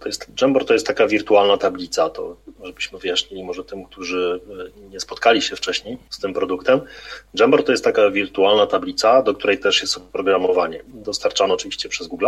To 0.00 0.08
jest, 0.08 0.26
Jamboard 0.42 0.68
to 0.68 0.72
jest 0.72 0.86
taka 0.86 1.06
wirtualna 1.06 1.56
tablica, 1.56 2.10
to 2.10 2.36
żebyśmy 2.64 2.98
wyjaśnili 2.98 3.44
może 3.44 3.64
tym, 3.64 3.84
którzy 3.84 4.40
e, 4.78 4.88
nie 4.90 5.00
spotkali 5.00 5.42
się 5.42 5.56
wcześniej 5.56 5.98
z 6.10 6.18
tym 6.18 6.34
produktem. 6.34 6.80
Jamboard 7.34 7.66
to 7.66 7.72
jest 7.72 7.84
taka 7.84 8.10
wirtualna 8.10 8.66
tablica, 8.66 9.22
do 9.22 9.34
której 9.34 9.58
też 9.58 9.82
jest 9.82 9.96
oprogramowanie. 9.96 10.82
Dostarczane 10.86 11.54
oczywiście 11.54 11.88
przez 11.88 12.06
Google 12.06 12.26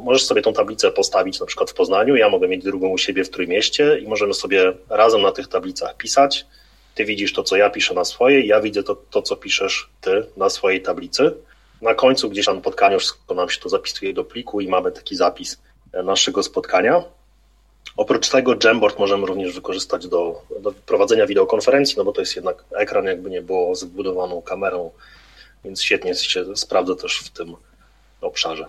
Możesz 0.00 0.24
sobie 0.24 0.42
tą 0.42 0.52
tablicę 0.52 0.90
postawić 0.90 1.40
na 1.40 1.46
przykład 1.46 1.70
w 1.70 1.74
Poznaniu, 1.74 2.16
ja 2.16 2.28
mogę 2.28 2.48
mieć 2.48 2.64
drugą 2.64 2.88
u 2.88 2.98
siebie 2.98 3.24
w 3.24 3.30
Trójmieście 3.30 3.98
i 3.98 4.08
możemy 4.08 4.34
sobie 4.34 4.72
razem 4.90 5.22
na 5.22 5.32
tych 5.32 5.48
tablicach 5.48 5.96
pisać. 5.96 6.46
Ty 6.94 7.04
widzisz 7.04 7.32
to, 7.32 7.42
co 7.42 7.56
ja 7.56 7.70
piszę 7.70 7.94
na 7.94 8.04
swojej, 8.04 8.46
ja 8.46 8.60
widzę 8.60 8.82
to, 8.82 8.96
to 9.10 9.22
co 9.22 9.36
piszesz 9.36 9.88
ty 10.00 10.26
na 10.36 10.50
swojej 10.50 10.82
tablicy. 10.82 11.34
Na 11.82 11.94
końcu 11.94 12.30
gdzieś 12.30 12.46
tam 12.46 12.60
spotkania 12.60 12.98
wszystko 12.98 13.34
nam 13.34 13.50
się 13.50 13.60
to 13.60 13.68
zapisuje 13.68 14.12
do 14.12 14.24
pliku 14.24 14.60
i 14.60 14.68
mamy 14.68 14.92
taki 14.92 15.16
zapis 15.16 15.58
naszego 16.04 16.42
spotkania. 16.42 17.04
Oprócz 17.96 18.28
tego 18.28 18.54
Jamboard 18.64 18.98
możemy 18.98 19.26
również 19.26 19.54
wykorzystać 19.54 20.08
do, 20.08 20.42
do 20.60 20.72
prowadzenia 20.86 21.26
wideokonferencji, 21.26 21.94
no 21.98 22.04
bo 22.04 22.12
to 22.12 22.20
jest 22.20 22.36
jednak 22.36 22.64
ekran 22.76 23.04
jakby 23.04 23.30
nie 23.30 23.42
było 23.42 23.74
z 23.74 23.84
wbudowaną 23.84 24.42
kamerą, 24.42 24.90
więc 25.64 25.82
świetnie 25.82 26.14
się 26.14 26.56
sprawdza 26.56 26.94
też 26.94 27.18
w 27.18 27.30
tym 27.30 27.56
obszarze. 28.20 28.66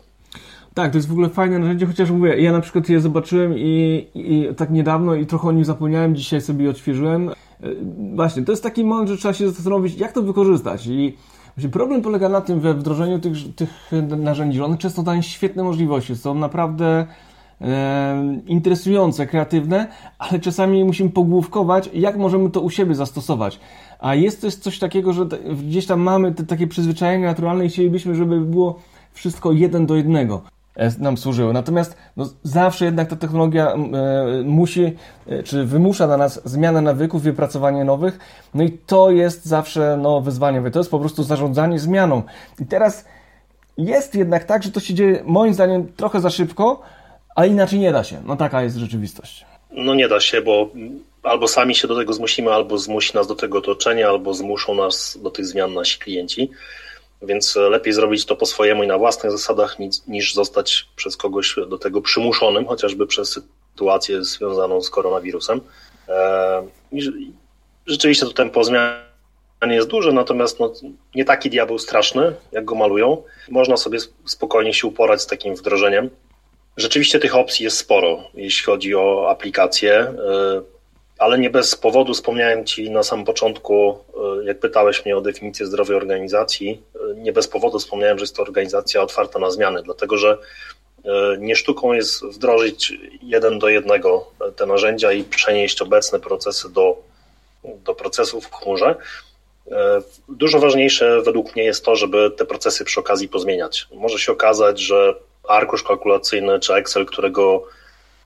Tak, 0.73 0.91
to 0.91 0.97
jest 0.97 1.07
w 1.07 1.12
ogóle 1.12 1.29
fajne 1.29 1.59
narzędzie, 1.59 1.86
chociaż 1.86 2.12
mówię, 2.12 2.41
ja 2.41 2.51
na 2.51 2.62
przykład 2.62 2.89
je 2.89 2.99
zobaczyłem 2.99 3.53
i, 3.57 4.07
i 4.15 4.47
tak 4.57 4.71
niedawno 4.71 5.15
i 5.15 5.25
trochę 5.25 5.47
o 5.47 5.51
nim 5.51 5.65
zapomniałem, 5.65 6.15
dzisiaj 6.15 6.41
sobie 6.41 6.69
odświeżyłem. 6.69 7.29
E, 7.29 7.33
właśnie, 8.15 8.43
to 8.43 8.51
jest 8.51 8.63
taki 8.63 8.83
moment, 8.83 9.09
że 9.09 9.17
trzeba 9.17 9.33
się 9.33 9.49
zastanowić, 9.49 9.97
jak 9.97 10.12
to 10.12 10.21
wykorzystać 10.21 10.88
i 10.88 11.17
problem 11.71 12.01
polega 12.01 12.29
na 12.29 12.41
tym 12.41 12.59
we 12.59 12.73
wdrożeniu 12.73 13.19
tych, 13.19 13.33
tych 13.55 13.91
narzędzi, 14.17 14.62
one 14.62 14.77
często 14.77 15.03
dają 15.03 15.21
świetne 15.21 15.63
możliwości, 15.63 16.15
są 16.15 16.36
naprawdę 16.36 17.05
e, 17.62 18.38
interesujące, 18.47 19.27
kreatywne, 19.27 19.88
ale 20.19 20.39
czasami 20.39 20.86
musimy 20.86 21.09
pogłówkować, 21.09 21.89
jak 21.93 22.17
możemy 22.17 22.49
to 22.49 22.62
u 22.62 22.69
siebie 22.69 22.95
zastosować. 22.95 23.59
A 23.99 24.15
jest 24.15 24.41
też 24.41 24.55
coś 24.55 24.79
takiego, 24.79 25.13
że 25.13 25.25
gdzieś 25.67 25.86
tam 25.86 26.01
mamy 26.01 26.31
te 26.31 26.43
takie 26.43 26.67
przyzwyczajenia 26.67 27.27
naturalne 27.27 27.65
i 27.65 27.69
chcielibyśmy, 27.69 28.15
żeby 28.15 28.41
było 28.41 28.79
wszystko 29.13 29.51
jeden 29.51 29.86
do 29.86 29.95
jednego 29.95 30.41
nam 30.99 31.17
służyły. 31.17 31.53
Natomiast 31.53 31.97
no, 32.17 32.29
zawsze 32.43 32.86
jednak 32.86 33.09
ta 33.09 33.15
technologia 33.15 33.73
e, 33.73 33.77
musi, 34.45 34.93
e, 35.27 35.43
czy 35.43 35.65
wymusza 35.65 36.07
na 36.07 36.17
nas 36.17 36.41
zmianę 36.45 36.81
nawyków, 36.81 37.21
wypracowanie 37.21 37.83
nowych, 37.83 38.19
no 38.53 38.63
i 38.63 38.71
to 38.71 39.12
jest 39.12 39.45
zawsze 39.45 39.97
no, 40.01 40.21
wyzwanie. 40.21 40.71
To 40.71 40.79
jest 40.79 40.91
po 40.91 40.99
prostu 40.99 41.23
zarządzanie 41.23 41.79
zmianą. 41.79 42.23
I 42.59 42.65
teraz 42.65 43.05
jest 43.77 44.15
jednak 44.15 44.43
tak, 44.43 44.63
że 44.63 44.71
to 44.71 44.79
się 44.79 44.93
dzieje 44.93 45.21
moim 45.25 45.53
zdaniem 45.53 45.93
trochę 45.95 46.19
za 46.19 46.29
szybko, 46.29 46.81
ale 47.36 47.47
inaczej 47.47 47.79
nie 47.79 47.91
da 47.91 48.03
się. 48.03 48.21
No 48.25 48.36
taka 48.36 48.63
jest 48.63 48.77
rzeczywistość. 48.77 49.45
No 49.71 49.95
nie 49.95 50.07
da 50.07 50.19
się, 50.19 50.41
bo 50.41 50.69
albo 51.23 51.47
sami 51.47 51.75
się 51.75 51.88
do 51.88 51.97
tego 51.97 52.13
zmusimy, 52.13 52.53
albo 52.53 52.77
zmusi 52.77 53.15
nas 53.15 53.27
do 53.27 53.36
tego 53.36 53.57
otoczenie, 53.57 54.07
albo 54.07 54.33
zmuszą 54.33 54.75
nas 54.75 55.19
do 55.23 55.31
tych 55.31 55.45
zmian 55.45 55.73
nasi 55.73 55.99
klienci. 55.99 56.51
Więc 57.23 57.55
lepiej 57.55 57.93
zrobić 57.93 58.25
to 58.25 58.36
po 58.36 58.45
swojemu 58.45 58.83
i 58.83 58.88
na 58.88 58.97
własnych 58.97 59.31
zasadach, 59.31 59.77
niż 60.07 60.33
zostać 60.33 60.88
przez 60.95 61.17
kogoś 61.17 61.55
do 61.69 61.77
tego 61.77 62.01
przymuszonym, 62.01 62.65
chociażby 62.65 63.07
przez 63.07 63.39
sytuację 63.73 64.23
związaną 64.23 64.81
z 64.81 64.89
koronawirusem. 64.89 65.62
E, 66.09 66.67
rzeczywiście 67.86 68.25
to 68.25 68.33
tempo 68.33 68.63
zmian 68.63 69.03
jest 69.69 69.88
duże, 69.88 70.12
natomiast 70.12 70.59
no, 70.59 70.73
nie 71.15 71.25
taki 71.25 71.49
diabeł 71.49 71.79
straszny, 71.79 72.36
jak 72.51 72.65
go 72.65 72.75
malują. 72.75 73.23
Można 73.49 73.77
sobie 73.77 73.99
spokojnie 74.25 74.73
się 74.73 74.88
uporać 74.88 75.21
z 75.21 75.27
takim 75.27 75.55
wdrożeniem. 75.55 76.09
Rzeczywiście 76.77 77.19
tych 77.19 77.36
opcji 77.36 77.63
jest 77.63 77.77
sporo, 77.77 78.23
jeśli 78.33 78.65
chodzi 78.65 78.95
o 78.95 79.29
aplikacje, 79.29 79.93
e, 79.93 80.15
ale 81.19 81.39
nie 81.39 81.49
bez 81.49 81.75
powodu 81.75 82.13
wspomniałem 82.13 82.65
Ci 82.65 82.91
na 82.91 83.03
samym 83.03 83.25
początku, 83.25 83.97
e, 84.41 84.45
jak 84.45 84.59
pytałeś 84.59 85.05
mnie 85.05 85.17
o 85.17 85.21
definicję 85.21 85.65
zdrowej 85.65 85.97
organizacji, 85.97 86.81
e, 86.92 86.92
nie 87.15 87.33
bez 87.33 87.47
powodu 87.47 87.79
wspomniałem, 87.79 88.17
że 88.17 88.23
jest 88.23 88.35
to 88.35 88.41
organizacja 88.41 89.01
otwarta 89.01 89.39
na 89.39 89.51
zmiany, 89.51 89.83
dlatego 89.83 90.17
że 90.17 90.37
nie 91.39 91.55
sztuką 91.55 91.93
jest 91.93 92.25
wdrożyć 92.25 92.93
jeden 93.21 93.59
do 93.59 93.69
jednego 93.69 94.31
te 94.55 94.65
narzędzia 94.65 95.11
i 95.11 95.23
przenieść 95.23 95.81
obecne 95.81 96.19
procesy 96.19 96.69
do, 96.69 96.97
do 97.63 97.95
procesów 97.95 98.45
w 98.45 98.51
chmurze. 98.51 98.95
Dużo 100.29 100.59
ważniejsze 100.59 101.21
według 101.21 101.55
mnie 101.55 101.63
jest 101.63 101.85
to, 101.85 101.95
żeby 101.95 102.31
te 102.31 102.45
procesy 102.45 102.85
przy 102.85 102.99
okazji 102.99 103.29
pozmieniać. 103.29 103.87
Może 103.93 104.19
się 104.19 104.31
okazać, 104.31 104.79
że 104.79 105.15
arkusz 105.47 105.83
kalkulacyjny 105.83 106.59
czy 106.59 106.73
Excel, 106.73 107.05
którego 107.05 107.63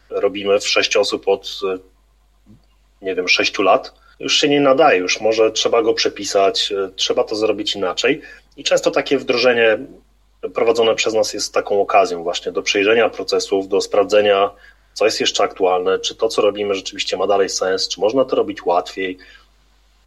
robimy 0.09 0.59
w 0.59 0.67
sześć 0.67 0.97
osób 0.97 1.27
od 1.27 1.59
nie 3.01 3.15
wiem, 3.15 3.27
sześciu 3.27 3.61
lat, 3.61 3.93
już 4.19 4.37
się 4.37 4.49
nie 4.49 4.61
nadaje, 4.61 4.99
już 4.99 5.21
może 5.21 5.51
trzeba 5.51 5.81
go 5.81 5.93
przepisać, 5.93 6.73
trzeba 6.95 7.23
to 7.23 7.35
zrobić 7.35 7.75
inaczej. 7.75 8.21
I 8.57 8.63
często 8.63 8.91
takie 8.91 9.17
wdrożenie 9.17 9.77
prowadzone 10.53 10.95
przez 10.95 11.13
nas 11.13 11.33
jest 11.33 11.53
taką 11.53 11.81
okazją 11.81 12.23
właśnie 12.23 12.51
do 12.51 12.61
przejrzenia 12.61 13.09
procesów, 13.09 13.67
do 13.67 13.81
sprawdzenia, 13.81 14.49
co 14.93 15.05
jest 15.05 15.19
jeszcze 15.19 15.43
aktualne, 15.43 15.99
czy 15.99 16.15
to, 16.15 16.27
co 16.27 16.41
robimy, 16.41 16.75
rzeczywiście 16.75 17.17
ma 17.17 17.27
dalej 17.27 17.49
sens, 17.49 17.87
czy 17.87 18.01
można 18.01 18.25
to 18.25 18.35
robić 18.35 18.65
łatwiej, 18.65 19.17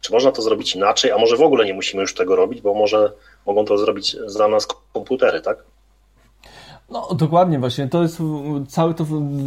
czy 0.01 0.13
można 0.13 0.31
to 0.31 0.41
zrobić 0.41 0.75
inaczej, 0.75 1.11
a 1.11 1.17
może 1.17 1.37
w 1.37 1.41
ogóle 1.41 1.65
nie 1.65 1.73
musimy 1.73 2.01
już 2.01 2.13
tego 2.13 2.35
robić, 2.35 2.61
bo 2.61 2.73
może 2.73 3.11
mogą 3.45 3.65
to 3.65 3.77
zrobić 3.77 4.17
za 4.25 4.47
nas 4.47 4.67
komputery, 4.93 5.41
tak? 5.41 5.57
No 6.89 7.07
dokładnie 7.15 7.59
właśnie, 7.59 7.87
to 7.87 8.01
jest 8.01 8.17
całe 8.69 8.93
to 8.93 9.05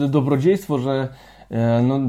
dobrodziejstwo, 0.08 0.78
że 0.78 1.08
e, 1.50 1.82
no, 1.82 2.00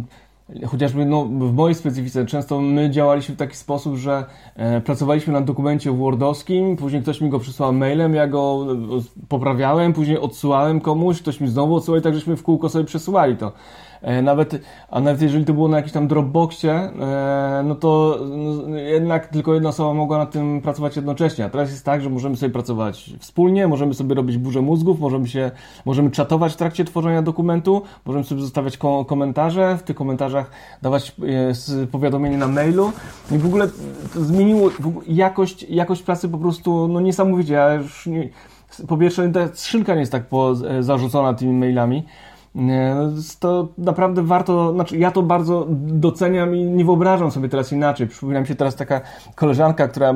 chociażby 0.67 1.05
no, 1.05 1.25
w 1.25 1.53
mojej 1.53 1.75
specyfice 1.75 2.25
często 2.25 2.61
my 2.61 2.89
działaliśmy 2.89 3.35
w 3.35 3.37
taki 3.37 3.55
sposób, 3.55 3.95
że 3.95 4.25
e, 4.55 4.81
pracowaliśmy 4.81 5.33
na 5.33 5.41
dokumencie 5.41 5.91
wordowskim, 5.91 6.77
później 6.77 7.01
ktoś 7.01 7.21
mi 7.21 7.29
go 7.29 7.39
przysłał 7.39 7.73
mailem, 7.73 8.15
ja 8.15 8.27
go 8.27 8.67
e, 8.71 9.25
poprawiałem, 9.27 9.93
później 9.93 10.19
odsyłałem 10.19 10.81
komuś, 10.81 11.21
ktoś 11.21 11.41
mi 11.41 11.47
znowu 11.47 11.75
odsyłał 11.75 11.99
i 11.99 12.03
tak 12.03 12.13
żeśmy 12.13 12.35
w 12.35 12.43
kółko 12.43 12.69
sobie 12.69 12.85
przesyłali 12.85 13.37
to. 13.37 13.51
E, 14.05 14.21
nawet, 14.21 14.61
a 14.89 15.01
nawet 15.01 15.21
jeżeli 15.21 15.45
to 15.45 15.53
było 15.53 15.67
na 15.67 15.77
jakimś 15.77 15.93
tam 15.93 16.07
Dropboxie, 16.07 16.73
e, 16.73 17.63
no 17.65 17.75
to 17.75 18.19
no, 18.67 18.77
jednak 18.77 19.27
tylko 19.27 19.53
jedna 19.53 19.69
osoba 19.69 19.93
mogła 19.93 20.17
nad 20.17 20.31
tym 20.31 20.61
pracować 20.61 20.95
jednocześnie. 20.95 21.45
A 21.45 21.49
teraz 21.49 21.69
jest 21.69 21.85
tak, 21.85 22.01
że 22.01 22.09
możemy 22.09 22.37
sobie 22.37 22.53
pracować 22.53 23.13
wspólnie, 23.19 23.67
możemy 23.67 23.93
sobie 23.93 24.15
robić 24.15 24.37
burzę 24.37 24.61
mózgów, 24.61 24.99
możemy 24.99 25.27
się, 25.27 25.51
możemy 25.85 26.11
czatować 26.11 26.53
w 26.53 26.55
trakcie 26.55 26.85
tworzenia 26.85 27.21
dokumentu, 27.21 27.81
możemy 28.05 28.25
sobie 28.25 28.41
zostawiać 28.41 28.77
komentarze, 29.07 29.77
w 29.77 29.83
tych 29.83 29.95
komentarzach 29.95 30.51
dawać 30.81 31.15
e, 31.83 31.87
powiadomienie 31.87 32.37
na 32.37 32.47
mailu 32.47 32.91
i 33.31 33.37
w 33.37 33.45
ogóle 33.45 33.67
zmieniło 34.15 34.69
jakość, 35.07 35.65
jakość 35.69 36.03
pracy 36.03 36.29
po 36.29 36.37
prostu 36.37 36.87
no 36.87 37.01
niesamowicie. 37.01 37.53
Ja 37.53 37.73
już 37.73 38.05
nie, 38.05 38.29
po 38.87 38.97
pierwsze, 38.97 39.29
ta 39.29 39.47
skrzynka 39.53 39.93
nie 39.93 39.99
jest 39.99 40.11
tak 40.11 40.23
zarzucona 40.79 41.33
tymi 41.33 41.53
mailami. 41.53 42.03
No, 42.55 42.73
to 43.39 43.67
naprawdę 43.77 44.23
warto, 44.23 44.73
znaczy 44.73 44.97
ja 44.97 45.11
to 45.11 45.23
bardzo 45.23 45.65
doceniam 45.69 46.55
i 46.55 46.65
nie 46.65 46.85
wyobrażam 46.85 47.31
sobie 47.31 47.49
teraz 47.49 47.71
inaczej. 47.71 48.07
Przypomina 48.07 48.41
mi 48.41 48.47
się 48.47 48.55
teraz 48.55 48.75
taka 48.75 49.01
koleżanka, 49.35 49.87
która 49.87 50.13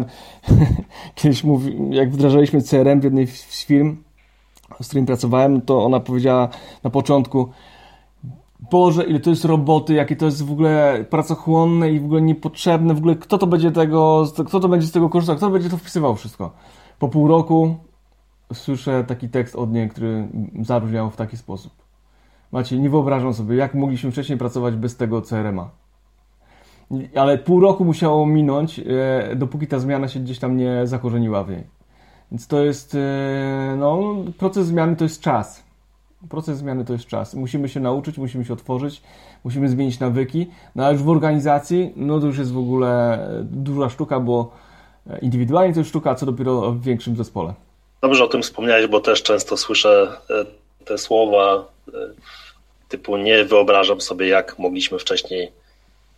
kiedyś 1.15 1.43
mówi, 1.43 1.77
jak 1.89 2.11
wdrażaliśmy 2.11 2.61
CRM 2.61 3.01
w 3.01 3.03
jednej 3.03 3.27
z 3.27 3.65
firm, 3.65 3.97
z 4.81 4.87
którym 4.87 5.05
pracowałem, 5.05 5.61
to 5.61 5.85
ona 5.85 5.99
powiedziała 5.99 6.49
na 6.83 6.89
początku, 6.89 7.49
Boże, 8.71 9.03
ile 9.03 9.19
to 9.19 9.29
jest 9.29 9.45
roboty, 9.45 9.93
jakie 9.93 10.15
to 10.15 10.25
jest 10.25 10.45
w 10.45 10.51
ogóle 10.51 11.05
pracochłonne 11.09 11.91
i 11.91 11.99
w 11.99 12.05
ogóle 12.05 12.21
niepotrzebne, 12.21 12.93
w 12.93 12.97
ogóle 12.97 13.15
kto 13.15 13.37
to 13.37 13.47
będzie 13.47 13.71
tego, 13.71 14.25
kto 14.47 14.59
to 14.59 14.69
będzie 14.69 14.87
z 14.87 14.91
tego 14.91 15.09
korzystał, 15.09 15.37
kto 15.37 15.49
będzie 15.49 15.69
to 15.69 15.77
wpisywał 15.77 16.15
wszystko. 16.15 16.51
Po 16.99 17.07
pół 17.07 17.27
roku 17.27 17.75
słyszę 18.53 19.03
taki 19.03 19.29
tekst 19.29 19.55
od 19.55 19.71
niej, 19.71 19.89
który 19.89 20.27
zabrzmiał 20.61 21.09
w 21.09 21.15
taki 21.15 21.37
sposób. 21.37 21.88
Macie, 22.51 22.79
nie 22.79 22.89
wyobrażam 22.89 23.33
sobie, 23.33 23.55
jak 23.55 23.73
mogliśmy 23.73 24.11
wcześniej 24.11 24.37
pracować 24.37 24.75
bez 24.75 24.97
tego 24.97 25.21
CRM-a. 25.21 25.69
Ale 27.15 27.37
pół 27.37 27.59
roku 27.59 27.85
musiało 27.85 28.25
minąć, 28.25 28.79
e, 28.79 29.35
dopóki 29.35 29.67
ta 29.67 29.79
zmiana 29.79 30.07
się 30.07 30.19
gdzieś 30.19 30.39
tam 30.39 30.57
nie 30.57 30.87
zakorzeniła 30.87 31.43
w 31.43 31.49
niej. 31.49 31.63
Więc 32.31 32.47
to 32.47 32.63
jest, 32.63 32.95
e, 32.95 33.75
no, 33.77 34.15
proces 34.37 34.67
zmiany 34.67 34.95
to 34.95 35.03
jest 35.03 35.21
czas. 35.21 35.63
Proces 36.29 36.57
zmiany 36.57 36.85
to 36.85 36.93
jest 36.93 37.05
czas. 37.05 37.33
Musimy 37.33 37.69
się 37.69 37.79
nauczyć, 37.79 38.17
musimy 38.17 38.45
się 38.45 38.53
otworzyć, 38.53 39.01
musimy 39.43 39.69
zmienić 39.69 39.99
nawyki. 39.99 40.47
No 40.75 40.85
ale 40.85 40.93
już 40.93 41.03
w 41.03 41.09
organizacji, 41.09 41.93
no 41.95 42.19
to 42.19 42.25
już 42.25 42.37
jest 42.37 42.51
w 42.51 42.57
ogóle 42.57 43.19
duża 43.43 43.89
sztuka, 43.89 44.19
bo 44.19 44.51
indywidualnie 45.21 45.73
to 45.73 45.79
jest 45.79 45.89
sztuka, 45.89 46.11
a 46.11 46.15
co 46.15 46.25
dopiero 46.25 46.71
w 46.71 46.81
większym 46.81 47.15
zespole. 47.15 47.53
Dobrze 48.01 48.23
o 48.23 48.27
tym 48.27 48.41
wspomniałeś, 48.41 48.87
bo 48.87 48.99
też 48.99 49.23
często 49.23 49.57
słyszę 49.57 50.17
e, 50.29 50.85
te 50.85 50.97
słowa 50.97 51.67
typu 52.89 53.17
nie 53.17 53.45
wyobrażam 53.45 54.01
sobie, 54.01 54.27
jak 54.27 54.59
mogliśmy 54.59 54.99
wcześniej 54.99 55.51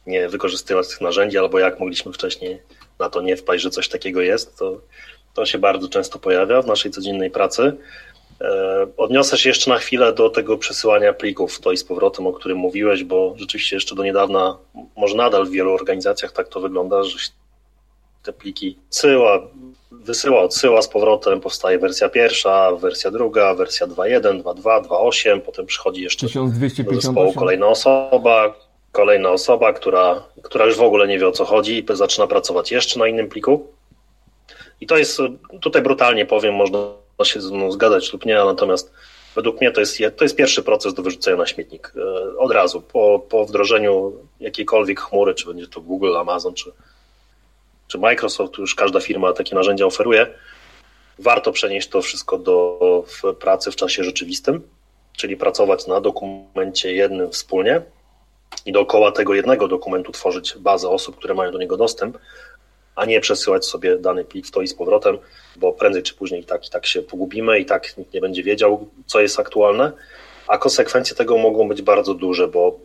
nie 0.07 0.29
wykorzystywać 0.29 0.87
tych 0.87 1.01
narzędzi, 1.01 1.37
albo 1.37 1.59
jak 1.59 1.79
mogliśmy 1.79 2.13
wcześniej 2.13 2.61
na 2.99 3.09
to 3.09 3.21
nie 3.21 3.37
wpaść, 3.37 3.63
że 3.63 3.69
coś 3.69 3.89
takiego 3.89 4.21
jest, 4.21 4.57
to, 4.57 4.81
to 5.33 5.45
się 5.45 5.57
bardzo 5.57 5.89
często 5.89 6.19
pojawia 6.19 6.61
w 6.61 6.67
naszej 6.67 6.91
codziennej 6.91 7.31
pracy. 7.31 7.77
E, 8.41 8.87
odniosę 8.97 9.37
się 9.37 9.49
jeszcze 9.49 9.69
na 9.69 9.77
chwilę 9.77 10.13
do 10.13 10.29
tego 10.29 10.57
przesyłania 10.57 11.13
plików 11.13 11.59
to 11.59 11.71
i 11.71 11.77
z 11.77 11.83
powrotem, 11.83 12.27
o 12.27 12.33
którym 12.33 12.57
mówiłeś, 12.57 13.03
bo 13.03 13.33
rzeczywiście 13.37 13.75
jeszcze 13.75 13.95
do 13.95 14.03
niedawna, 14.03 14.57
może 14.97 15.15
nadal 15.15 15.45
w 15.45 15.51
wielu 15.51 15.71
organizacjach 15.71 16.31
tak 16.31 16.47
to 16.47 16.59
wygląda, 16.59 17.03
że 17.03 17.17
te 18.23 18.33
pliki, 18.33 18.77
syła, 18.89 19.47
wysyła, 19.91 20.41
odsyła 20.41 20.81
z 20.81 20.87
powrotem, 20.87 21.41
powstaje 21.41 21.79
wersja 21.79 22.09
pierwsza, 22.09 22.71
wersja 22.71 23.11
druga, 23.11 23.53
wersja 23.53 23.87
2.1, 23.87 24.43
2.2, 24.43 24.83
2.8, 24.83 25.41
potem 25.41 25.65
przychodzi 25.65 26.01
jeszcze 26.01 26.27
1258. 26.27 26.95
do 26.95 27.01
zespołu 27.01 27.33
kolejna 27.33 27.67
osoba, 27.67 28.53
kolejna 28.91 29.29
osoba, 29.29 29.73
która, 29.73 30.23
która 30.41 30.65
już 30.65 30.77
w 30.77 30.81
ogóle 30.81 31.07
nie 31.07 31.19
wie 31.19 31.27
o 31.27 31.31
co 31.31 31.45
chodzi 31.45 31.79
i 31.79 31.95
zaczyna 31.95 32.27
pracować 32.27 32.71
jeszcze 32.71 32.99
na 32.99 33.07
innym 33.07 33.29
pliku. 33.29 33.67
I 34.81 34.87
to 34.87 34.97
jest, 34.97 35.19
tutaj 35.61 35.81
brutalnie 35.81 36.25
powiem, 36.25 36.55
można 36.55 36.79
się 37.23 37.41
ze 37.41 37.55
mną 37.55 37.71
zgadzać 37.71 38.13
lub 38.13 38.25
nie, 38.25 38.35
natomiast 38.35 38.91
według 39.35 39.61
mnie 39.61 39.71
to 39.71 39.79
jest, 39.79 39.97
to 40.17 40.25
jest 40.25 40.35
pierwszy 40.35 40.63
proces 40.63 40.93
do 40.93 41.03
wyrzucenia 41.03 41.37
na 41.37 41.45
śmietnik. 41.45 41.93
E, 41.97 42.37
od 42.37 42.51
razu, 42.51 42.81
po, 42.81 43.25
po 43.29 43.45
wdrożeniu 43.45 44.13
jakiejkolwiek 44.39 45.01
chmury, 45.01 45.33
czy 45.33 45.47
będzie 45.47 45.67
to 45.67 45.81
Google, 45.81 46.17
Amazon, 46.17 46.53
czy, 46.53 46.71
czy 47.91 47.97
Microsoft, 47.97 48.57
już 48.57 48.75
każda 48.75 48.99
firma 48.99 49.33
takie 49.33 49.55
narzędzia 49.55 49.85
oferuje, 49.85 50.27
warto 51.19 51.51
przenieść 51.51 51.89
to 51.89 52.01
wszystko 52.01 52.37
do 52.37 52.79
w 53.07 53.35
pracy 53.35 53.71
w 53.71 53.75
czasie 53.75 54.03
rzeczywistym, 54.03 54.61
czyli 55.17 55.37
pracować 55.37 55.87
na 55.87 56.01
dokumencie 56.01 56.93
jednym 56.93 57.31
wspólnie 57.31 57.81
i 58.65 58.71
dookoła 58.71 59.11
tego 59.11 59.33
jednego 59.33 59.67
dokumentu 59.67 60.11
tworzyć 60.11 60.55
bazę 60.57 60.89
osób, 60.89 61.15
które 61.15 61.33
mają 61.33 61.51
do 61.51 61.57
niego 61.57 61.77
dostęp, 61.77 62.17
a 62.95 63.05
nie 63.05 63.19
przesyłać 63.19 63.65
sobie 63.65 63.97
dany 63.97 64.25
plik 64.25 64.47
w 64.47 64.51
to 64.51 64.61
i 64.61 64.67
z 64.67 64.73
powrotem, 64.73 65.17
bo 65.55 65.73
prędzej 65.73 66.03
czy 66.03 66.13
później 66.13 66.41
i 66.41 66.45
tak, 66.45 66.67
i 66.67 66.69
tak 66.69 66.85
się 66.85 67.01
pogubimy 67.01 67.59
i 67.59 67.65
tak 67.65 67.97
nikt 67.97 68.13
nie 68.13 68.21
będzie 68.21 68.43
wiedział, 68.43 68.89
co 69.05 69.21
jest 69.21 69.39
aktualne, 69.39 69.91
a 70.47 70.57
konsekwencje 70.57 71.15
tego 71.15 71.37
mogą 71.37 71.67
być 71.67 71.81
bardzo 71.81 72.13
duże, 72.13 72.47
bo 72.47 72.79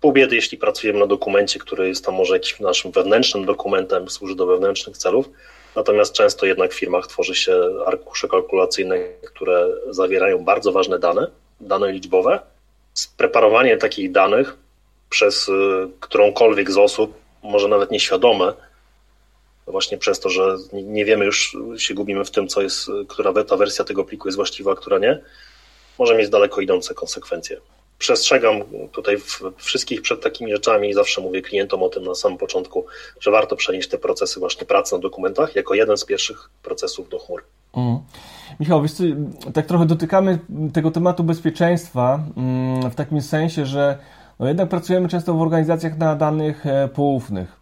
pół 0.00 0.12
biedy, 0.12 0.36
jeśli 0.36 0.58
pracujemy 0.58 0.98
na 0.98 1.06
dokumencie, 1.06 1.58
który 1.58 1.88
jest 1.88 2.04
tam 2.04 2.14
może 2.14 2.34
jakimś 2.34 2.60
naszym 2.60 2.92
wewnętrznym 2.92 3.44
dokumentem, 3.44 4.10
służy 4.10 4.36
do 4.36 4.46
wewnętrznych 4.46 4.96
celów, 4.96 5.30
natomiast 5.76 6.12
często 6.12 6.46
jednak 6.46 6.72
w 6.72 6.78
firmach 6.78 7.06
tworzy 7.06 7.34
się 7.34 7.60
arkusze 7.86 8.28
kalkulacyjne, 8.28 8.98
które 9.26 9.68
zawierają 9.90 10.44
bardzo 10.44 10.72
ważne 10.72 10.98
dane, 10.98 11.30
dane 11.60 11.92
liczbowe. 11.92 12.40
Spreparowanie 12.94 13.76
takich 13.76 14.12
danych 14.12 14.56
przez 15.10 15.48
y, 15.48 15.52
którąkolwiek 16.00 16.70
z 16.70 16.78
osób, 16.78 17.14
może 17.42 17.68
nawet 17.68 17.90
nieświadome, 17.90 18.52
właśnie 19.66 19.98
przez 19.98 20.20
to, 20.20 20.28
że 20.30 20.56
nie 20.72 21.04
wiemy 21.04 21.24
już, 21.24 21.56
się 21.76 21.94
gubimy 21.94 22.24
w 22.24 22.30
tym, 22.30 22.48
co 22.48 22.62
jest, 22.62 22.90
która 23.08 23.44
ta 23.44 23.56
wersja 23.56 23.84
tego 23.84 24.04
pliku 24.04 24.28
jest 24.28 24.36
właściwa, 24.36 24.72
a 24.72 24.74
która 24.74 24.98
nie, 24.98 25.20
może 25.98 26.14
mieć 26.14 26.28
daleko 26.28 26.60
idące 26.60 26.94
konsekwencje. 26.94 27.60
Przestrzegam 27.98 28.62
tutaj 28.92 29.16
wszystkich 29.56 30.02
przed 30.02 30.22
takimi 30.22 30.52
rzeczami 30.52 30.88
i 30.88 30.94
zawsze 30.94 31.20
mówię 31.20 31.42
klientom 31.42 31.82
o 31.82 31.88
tym 31.88 32.04
na 32.04 32.14
samym 32.14 32.38
początku, 32.38 32.86
że 33.20 33.30
warto 33.30 33.56
przenieść 33.56 33.88
te 33.88 33.98
procesy 33.98 34.40
właśnie 34.40 34.66
pracy 34.66 34.94
na 34.94 35.00
dokumentach 35.00 35.56
jako 35.56 35.74
jeden 35.74 35.96
z 35.96 36.04
pierwszych 36.04 36.50
procesów 36.62 37.08
do 37.08 37.18
chmur. 37.18 37.44
Mm. 37.76 37.98
Michał, 38.60 38.82
wiesz 38.82 38.92
co, 38.92 39.04
tak 39.54 39.66
trochę 39.66 39.86
dotykamy 39.86 40.38
tego 40.72 40.90
tematu 40.90 41.24
bezpieczeństwa 41.24 42.20
mm, 42.36 42.90
w 42.90 42.94
takim 42.94 43.22
sensie, 43.22 43.66
że 43.66 43.98
no 44.38 44.48
jednak 44.48 44.68
pracujemy 44.68 45.08
często 45.08 45.34
w 45.34 45.42
organizacjach 45.42 45.98
na 45.98 46.16
danych 46.16 46.66
e, 46.66 46.88
poufnych. 46.88 47.52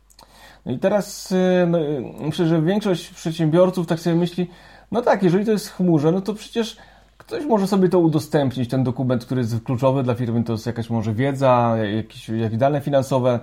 No 0.66 0.72
i 0.72 0.78
teraz 0.78 1.32
e, 1.32 1.66
no, 1.66 1.78
myślę, 2.20 2.46
że 2.46 2.62
większość 2.62 3.08
przedsiębiorców 3.08 3.86
tak 3.86 4.00
sobie 4.00 4.16
myśli, 4.16 4.50
no 4.92 5.02
tak, 5.02 5.22
jeżeli 5.22 5.44
to 5.44 5.50
jest 5.50 5.68
w 5.68 5.76
chmurze, 5.76 6.12
no 6.12 6.20
to 6.20 6.34
przecież 6.34 6.76
ktoś 7.18 7.44
może 7.44 7.66
sobie 7.66 7.88
to 7.88 7.98
udostępnić, 7.98 8.70
ten 8.70 8.84
dokument, 8.84 9.24
który 9.24 9.40
jest 9.40 9.64
kluczowy 9.64 10.02
dla 10.02 10.14
firmy, 10.14 10.44
to 10.44 10.52
jest 10.52 10.66
jakaś 10.66 10.90
może 10.90 11.14
wiedza, 11.14 11.76
jakieś, 11.96 12.28
jakieś 12.28 12.58
dane 12.58 12.80
finansowe. 12.80 13.40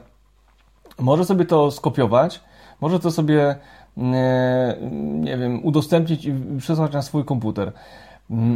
Może 0.99 1.25
sobie 1.25 1.45
to 1.45 1.71
skopiować, 1.71 2.41
może 2.81 2.99
to 2.99 3.11
sobie, 3.11 3.55
nie, 3.97 4.77
nie 4.99 5.37
wiem, 5.37 5.65
udostępnić 5.65 6.25
i 6.25 6.33
przesłać 6.57 6.93
na 6.93 7.01
swój 7.01 7.25
komputer. 7.25 7.71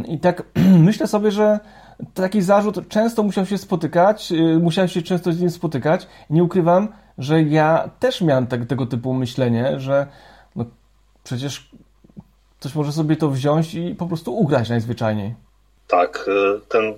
I 0.08 0.18
tak 0.18 0.42
myślę 0.88 1.06
sobie, 1.06 1.30
że 1.30 1.60
taki 2.14 2.42
zarzut 2.42 2.88
często 2.88 3.22
musiał 3.22 3.46
się 3.46 3.58
spotykać, 3.58 4.32
y, 4.32 4.58
musiałem 4.58 4.88
się 4.88 5.02
często 5.02 5.32
z 5.32 5.40
nim 5.40 5.50
spotykać. 5.50 6.06
Nie 6.30 6.44
ukrywam, 6.44 6.88
że 7.18 7.42
ja 7.42 7.90
też 7.98 8.20
miałem 8.20 8.46
tak, 8.46 8.66
tego 8.66 8.86
typu 8.86 9.14
myślenie, 9.14 9.80
że 9.80 10.06
no, 10.56 10.64
przecież 11.24 11.70
ktoś 12.60 12.74
może 12.74 12.92
sobie 12.92 13.16
to 13.16 13.30
wziąć 13.30 13.74
i 13.74 13.94
po 13.94 14.06
prostu 14.06 14.36
ugrać 14.36 14.68
najzwyczajniej. 14.68 15.34
Tak, 15.88 16.28
y, 16.28 16.60
ten, 16.68 16.94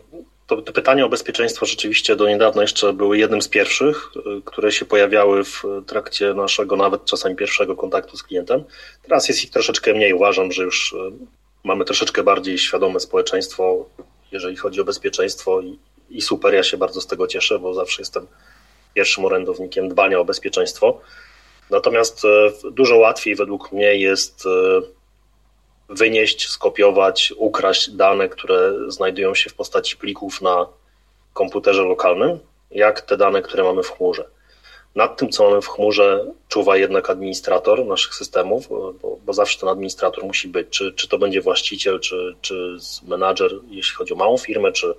to, 0.46 0.62
to 0.62 0.72
pytanie 0.72 1.04
o 1.04 1.08
bezpieczeństwo 1.08 1.66
rzeczywiście 1.66 2.16
do 2.16 2.28
niedawna 2.28 2.62
jeszcze 2.62 2.92
były 2.92 3.18
jednym 3.18 3.42
z 3.42 3.48
pierwszych, 3.48 4.10
y, 4.16 4.42
które 4.44 4.72
się 4.72 4.84
pojawiały 4.84 5.44
w 5.44 5.62
trakcie 5.86 6.34
naszego 6.34 6.76
nawet 6.76 7.04
czasami 7.04 7.36
pierwszego 7.36 7.76
kontaktu 7.76 8.16
z 8.16 8.22
klientem. 8.22 8.64
Teraz 9.02 9.28
jest 9.28 9.44
ich 9.44 9.50
troszeczkę 9.50 9.94
mniej. 9.94 10.14
Uważam, 10.14 10.52
że 10.52 10.62
już 10.62 10.94
mamy 11.64 11.84
troszeczkę 11.84 12.22
bardziej 12.22 12.58
świadome 12.58 13.00
społeczeństwo, 13.00 13.86
jeżeli 14.32 14.56
chodzi 14.56 14.80
o 14.80 14.84
bezpieczeństwo 14.84 15.60
i, 15.60 15.78
i 16.10 16.22
super, 16.22 16.54
ja 16.54 16.62
się 16.62 16.76
bardzo 16.76 17.00
z 17.00 17.06
tego 17.06 17.26
cieszę, 17.26 17.58
bo 17.58 17.74
zawsze 17.74 18.02
jestem 18.02 18.26
pierwszym 18.94 19.24
orędownikiem 19.24 19.88
dbania 19.88 20.18
o 20.18 20.24
bezpieczeństwo. 20.24 21.00
Natomiast 21.70 22.22
dużo 22.70 22.96
łatwiej 22.96 23.34
według 23.34 23.72
mnie 23.72 23.94
jest 23.94 24.44
wynieść, 25.90 26.48
skopiować, 26.48 27.32
ukraść 27.36 27.90
dane, 27.90 28.28
które 28.28 28.72
znajdują 28.88 29.34
się 29.34 29.50
w 29.50 29.54
postaci 29.54 29.96
plików 29.96 30.42
na 30.42 30.66
komputerze 31.32 31.82
lokalnym, 31.82 32.38
jak 32.70 33.00
te 33.00 33.16
dane, 33.16 33.42
które 33.42 33.64
mamy 33.64 33.82
w 33.82 33.90
chmurze. 33.90 34.24
Nad 34.94 35.16
tym, 35.18 35.28
co 35.28 35.50
mamy 35.50 35.62
w 35.62 35.68
chmurze, 35.68 36.24
czuwa 36.48 36.76
jednak 36.76 37.10
administrator 37.10 37.86
naszych 37.86 38.14
systemów, 38.14 38.68
bo, 38.68 39.18
bo 39.26 39.32
zawsze 39.32 39.60
ten 39.60 39.68
administrator 39.68 40.24
musi 40.24 40.48
być. 40.48 40.68
Czy, 40.70 40.92
czy 40.92 41.08
to 41.08 41.18
będzie 41.18 41.40
właściciel, 41.40 42.00
czy, 42.00 42.34
czy 42.40 42.76
menadżer, 43.08 43.52
jeśli 43.68 43.96
chodzi 43.96 44.12
o 44.12 44.16
małą 44.16 44.38
firmę, 44.38 44.72
czy 44.72 44.94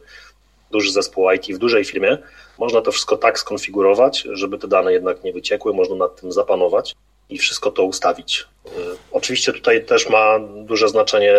duży 0.71 0.91
zespół 0.91 1.31
IT 1.31 1.55
w 1.55 1.57
dużej 1.57 1.85
firmie. 1.85 2.17
Można 2.59 2.81
to 2.81 2.91
wszystko 2.91 3.17
tak 3.17 3.39
skonfigurować, 3.39 4.27
żeby 4.31 4.57
te 4.57 4.67
dane 4.67 4.93
jednak 4.93 5.23
nie 5.23 5.33
wyciekły, 5.33 5.73
można 5.73 5.95
nad 5.95 6.21
tym 6.21 6.31
zapanować 6.31 6.95
i 7.31 7.37
wszystko 7.37 7.71
to 7.71 7.83
ustawić. 7.83 8.45
Y, 8.67 8.69
oczywiście 9.11 9.53
tutaj 9.53 9.85
też 9.85 10.09
ma 10.09 10.39
duże 10.39 10.89
znaczenie 10.89 11.35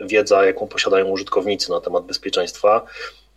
wiedza, 0.00 0.44
jaką 0.44 0.68
posiadają 0.68 1.06
użytkownicy 1.06 1.70
na 1.70 1.80
temat 1.80 2.04
bezpieczeństwa. 2.04 2.86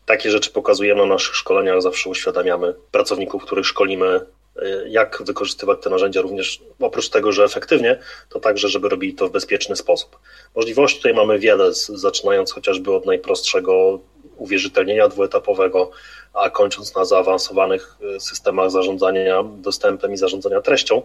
Takie 0.06 0.32
rzeczy 0.32 0.52
pokazujemy 0.52 1.02
na 1.02 1.08
naszych 1.08 1.36
szkoleniach, 1.36 1.82
zawsze 1.82 2.10
uświadamiamy 2.10 2.74
pracowników, 2.92 3.44
których 3.44 3.66
szkolimy 3.66 4.26
Y, 4.58 4.90
jak 4.90 5.24
wykorzystywać 5.26 5.82
te 5.82 5.90
narzędzia 5.90 6.22
również 6.22 6.62
oprócz 6.80 7.10
tego, 7.10 7.32
że 7.32 7.44
efektywnie, 7.44 8.00
to 8.30 8.40
także, 8.40 8.70
żeby 8.70 8.90
robili 8.90 9.14
to 9.14 9.28
w 9.28 9.32
bezpieczny 9.32 9.76
sposób. 9.76 10.20
Możliwości 10.56 10.98
tutaj 10.98 11.14
mamy 11.14 11.40
wiele, 11.40 11.74
zaczynając 11.74 12.52
chociażby 12.52 12.96
od 12.96 13.06
najprostszego 13.06 14.00
uwierzytelnienia 14.38 15.08
dwuetapowego, 15.08 15.92
a 16.34 16.50
kończąc 16.50 16.96
na 16.96 17.06
zaawansowanych 17.06 17.98
y, 18.16 18.20
systemach 18.20 18.72
zarządzania 18.72 19.44
dostępem 19.44 20.14
i 20.14 20.18
zarządzania 20.18 20.62
treścią. 20.62 21.02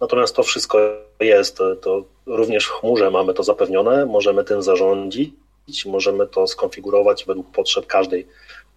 Natomiast 0.00 0.36
to 0.36 0.42
wszystko 0.42 0.78
jest, 1.20 1.58
to 1.82 2.04
również 2.26 2.66
w 2.66 2.70
chmurze 2.70 3.10
mamy 3.10 3.34
to 3.34 3.42
zapewnione, 3.42 4.06
możemy 4.06 4.44
tym 4.44 4.62
zarządzić, 4.62 5.34
możemy 5.86 6.26
to 6.26 6.46
skonfigurować 6.46 7.24
według 7.24 7.50
potrzeb 7.50 7.86
każdej 7.86 8.26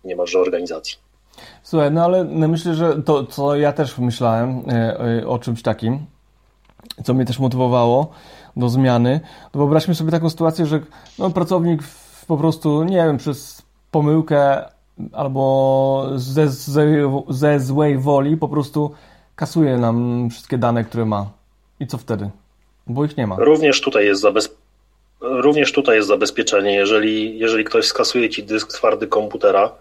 niemalże 0.04 0.40
organizacji. 0.40 0.98
Słuchaj, 1.64 1.92
no 1.92 2.04
ale 2.04 2.24
myślę, 2.24 2.76
że 2.76 3.02
to, 3.04 3.26
co 3.26 3.56
ja 3.56 3.74
też 3.74 3.98
myślałem 3.98 4.64
e, 4.68 5.00
e, 5.22 5.28
o 5.28 5.40
czymś 5.40 5.62
takim, 5.62 6.06
co 7.04 7.14
mnie 7.14 7.26
też 7.26 7.40
motywowało 7.40 8.12
do 8.56 8.70
zmiany, 8.70 9.20
to 9.52 9.60
wyobraźmy 9.60 9.96
sobie 9.96 10.12
taką 10.12 10.30
sytuację, 10.30 10.66
że 10.66 10.80
no, 11.20 11.30
pracownik 11.30 11.82
po 12.28 12.38
prostu, 12.38 12.84
nie 12.84 12.98
wiem, 12.98 13.18
przez 13.18 13.62
pomyłkę 13.92 14.66
albo 15.14 16.10
ze, 16.16 16.50
ze, 16.50 16.86
ze 17.30 17.60
złej 17.60 17.98
woli 17.98 18.38
po 18.38 18.48
prostu 18.48 18.92
kasuje 19.38 19.78
nam 19.78 20.28
wszystkie 20.30 20.58
dane, 20.58 20.84
które 20.84 21.06
ma. 21.06 21.32
I 21.80 21.88
co 21.88 21.98
wtedy? 21.98 22.30
Bo 22.88 23.06
ich 23.06 23.18
nie 23.18 23.28
ma. 23.28 23.36
Również 23.40 23.82
tutaj 23.82 24.06
jest 24.06 24.22
zabezpieczenie. 24.22 24.68
Również 25.22 25.72
tutaj 25.72 25.96
jest 25.96 26.08
zabezpieczenie. 26.08 26.76
Jeżeli, 26.76 27.40
jeżeli 27.40 27.64
ktoś 27.64 27.86
skasuje 27.86 28.30
ci 28.30 28.44
dysk 28.44 28.74
twardy 28.74 29.08
komputera, 29.08 29.72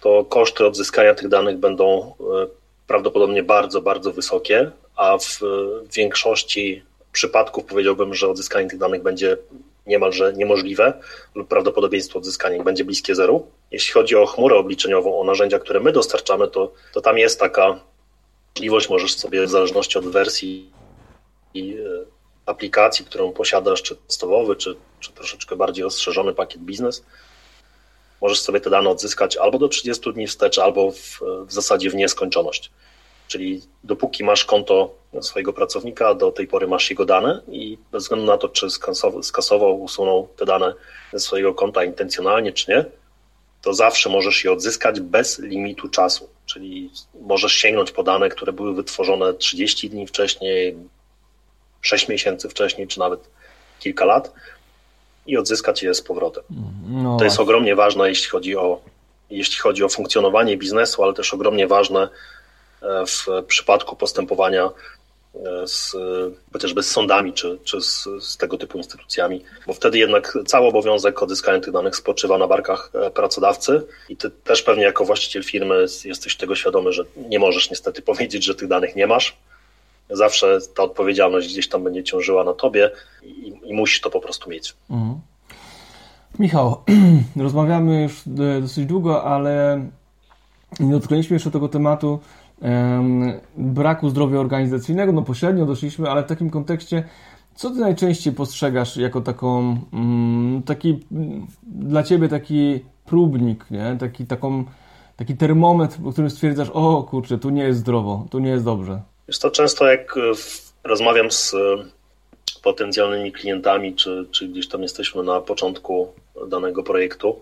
to 0.00 0.24
koszty 0.24 0.66
odzyskania 0.66 1.14
tych 1.14 1.28
danych 1.28 1.58
będą 1.58 2.14
e, 2.20 2.46
prawdopodobnie 2.86 3.42
bardzo, 3.42 3.82
bardzo 3.82 4.12
wysokie, 4.12 4.70
a 4.96 5.18
w 5.18 5.40
większości 5.96 6.82
przypadków 7.12 7.64
powiedziałbym, 7.64 8.14
że 8.14 8.28
odzyskanie 8.28 8.68
tych 8.68 8.78
danych 8.78 9.02
będzie 9.02 9.36
niemalże 9.86 10.32
niemożliwe 10.32 10.92
lub 11.34 11.48
prawdopodobieństwo 11.48 12.18
odzyskania 12.18 12.62
będzie 12.62 12.84
bliskie 12.84 13.14
zeru. 13.14 13.46
Jeśli 13.70 13.92
chodzi 13.92 14.16
o 14.16 14.26
chmurę 14.26 14.56
obliczeniową, 14.56 15.20
o 15.20 15.24
narzędzia, 15.24 15.58
które 15.58 15.80
my 15.80 15.92
dostarczamy, 15.92 16.48
to, 16.48 16.72
to 16.92 17.00
tam 17.00 17.18
jest 17.18 17.40
taka 17.40 17.80
możliwość, 18.56 18.88
możesz 18.88 19.14
sobie 19.14 19.46
w 19.46 19.50
zależności 19.50 19.98
od 19.98 20.04
wersji 20.08 20.70
i 21.54 21.74
e, 21.74 21.78
aplikacji, 22.46 23.04
którą 23.04 23.32
posiadasz, 23.32 23.82
czy 23.82 23.96
podstawowy, 23.96 24.56
czy, 24.56 24.76
czy 25.00 25.12
troszeczkę 25.12 25.56
bardziej 25.56 25.84
rozszerzony 25.84 26.34
pakiet 26.34 26.62
biznes, 26.62 27.04
możesz 28.20 28.40
sobie 28.40 28.60
te 28.60 28.70
dane 28.70 28.90
odzyskać 28.90 29.36
albo 29.36 29.58
do 29.58 29.68
30 29.68 30.12
dni 30.12 30.26
wstecz, 30.26 30.58
albo 30.58 30.90
w, 30.90 31.20
w 31.46 31.52
zasadzie 31.52 31.90
w 31.90 31.94
nieskończoność. 31.94 32.70
Czyli 33.28 33.62
dopóki 33.84 34.24
masz 34.24 34.44
konto 34.44 34.94
swojego 35.20 35.52
pracownika, 35.52 36.14
do 36.14 36.32
tej 36.32 36.46
pory 36.46 36.66
masz 36.66 36.90
jego 36.90 37.04
dane 37.04 37.42
i 37.48 37.78
bez 37.92 38.02
względu 38.02 38.26
na 38.26 38.38
to, 38.38 38.48
czy 38.48 38.70
skasował, 38.70 39.22
skasował 39.22 39.82
usunął 39.82 40.28
te 40.36 40.44
dane 40.44 40.74
ze 41.12 41.18
swojego 41.18 41.54
konta 41.54 41.84
intencjonalnie, 41.84 42.52
czy 42.52 42.70
nie, 42.70 42.84
to 43.62 43.74
zawsze 43.74 44.10
możesz 44.10 44.44
je 44.44 44.52
odzyskać 44.52 45.00
bez 45.00 45.38
limitu 45.38 45.88
czasu. 45.88 46.31
Czyli 46.52 46.90
możesz 47.20 47.52
sięgnąć 47.52 47.90
po 47.90 48.02
dane, 48.02 48.28
które 48.28 48.52
były 48.52 48.74
wytworzone 48.74 49.34
30 49.34 49.90
dni 49.90 50.06
wcześniej, 50.06 50.76
6 51.80 52.08
miesięcy 52.08 52.48
wcześniej, 52.48 52.88
czy 52.88 52.98
nawet 52.98 53.30
kilka 53.80 54.04
lat 54.04 54.32
i 55.26 55.36
odzyskać 55.36 55.82
je 55.82 55.94
z 55.94 56.02
powrotem. 56.02 56.44
No 56.88 57.16
to 57.16 57.24
jest 57.24 57.40
ogromnie 57.40 57.76
ważne, 57.76 58.08
jeśli 58.08 58.28
chodzi 58.28 58.56
o 58.56 58.80
jeśli 59.30 59.56
chodzi 59.56 59.84
o 59.84 59.88
funkcjonowanie 59.88 60.56
biznesu, 60.56 61.02
ale 61.02 61.14
też 61.14 61.34
ogromnie 61.34 61.66
ważne 61.66 62.08
e, 62.82 63.06
w 63.06 63.44
przypadku 63.46 63.96
postępowania 63.96 64.70
z, 65.66 65.96
chociażby 66.52 66.82
z 66.82 66.90
sądami 66.90 67.32
czy, 67.32 67.58
czy 67.64 67.80
z, 67.80 68.08
z, 68.20 68.36
tego 68.36 68.58
typu 68.58 68.78
instytucjami, 68.78 69.44
bo 69.66 69.72
wtedy 69.72 69.98
jednak 69.98 70.38
cały 70.46 70.66
obowiązek 70.66 71.22
odzyskania 71.22 71.60
tych 71.60 71.72
danych 71.72 71.96
spoczywa 71.96 72.38
na 72.38 72.46
barkach 72.46 72.90
e, 72.94 73.10
pracodawcy 73.10 73.86
i 74.08 74.16
ty 74.16 74.30
też 74.30 74.62
pewnie 74.62 74.82
jako 74.82 75.04
właściciel 75.04 75.42
firmy 75.42 75.84
jesteś 76.04 76.36
tego 76.36 76.54
świadomy, 76.54 76.92
że 76.92 77.04
nie 77.16 77.38
możesz 77.38 77.70
niestety 77.70 78.02
powiedzieć, 78.12 78.44
że 78.44 78.54
tych 78.54 78.68
danych 78.68 78.96
nie 78.96 79.06
masz. 79.06 79.36
Zawsze 80.10 80.58
ta 80.74 80.82
odpowiedzialność 80.82 81.48
gdzieś 81.48 81.68
tam 81.68 81.84
będzie 81.84 82.04
ciążyła 82.04 82.44
na 82.44 82.54
tobie 82.54 82.90
i, 83.22 83.52
i 83.64 83.74
musisz 83.74 84.00
to 84.00 84.10
po 84.10 84.20
prostu 84.20 84.50
mieć. 84.50 84.74
Mhm. 84.90 85.20
Michał, 86.38 86.84
rozmawiamy 87.36 88.02
już 88.02 88.22
dosyć 88.26 88.86
długo, 88.86 89.24
ale 89.24 89.84
nie 90.80 90.92
dotknęliśmy 90.92 91.34
jeszcze 91.34 91.50
tego 91.50 91.68
tematu 91.68 92.20
braku 93.56 94.08
zdrowia 94.08 94.40
organizacyjnego. 94.40 95.12
No 95.12 95.22
pośrednio 95.22 95.66
doszliśmy, 95.66 96.10
ale 96.10 96.22
w 96.22 96.26
takim 96.26 96.50
kontekście, 96.50 97.04
co 97.54 97.70
ty 97.70 97.76
najczęściej 97.76 98.32
postrzegasz 98.32 98.96
jako 98.96 99.20
taką, 99.20 99.80
um, 99.92 100.62
taki 100.66 101.00
dla 101.62 102.02
ciebie 102.02 102.28
taki 102.28 102.80
próbnik, 103.04 103.70
nie? 103.70 103.96
Taki, 104.00 104.26
taką, 104.26 104.64
taki 105.16 105.36
termometr, 105.36 105.98
w 105.98 106.12
którym 106.12 106.30
stwierdzasz, 106.30 106.70
o 106.72 107.02
kurczę, 107.02 107.38
tu 107.38 107.50
nie 107.50 107.62
jest 107.62 107.80
zdrowo, 107.80 108.26
tu 108.30 108.38
nie 108.38 108.50
jest 108.50 108.64
dobrze. 108.64 109.02
Jest 109.28 109.42
to 109.42 109.50
często 109.50 109.86
jak 109.86 110.14
rozmawiam 110.84 111.30
z 111.30 111.54
potencjalnymi 112.62 113.32
klientami, 113.32 113.94
czy, 113.94 114.26
czy 114.30 114.48
gdzieś 114.48 114.68
tam 114.68 114.82
jesteśmy 114.82 115.22
na 115.22 115.40
początku 115.40 116.08
danego 116.48 116.82
projektu, 116.82 117.40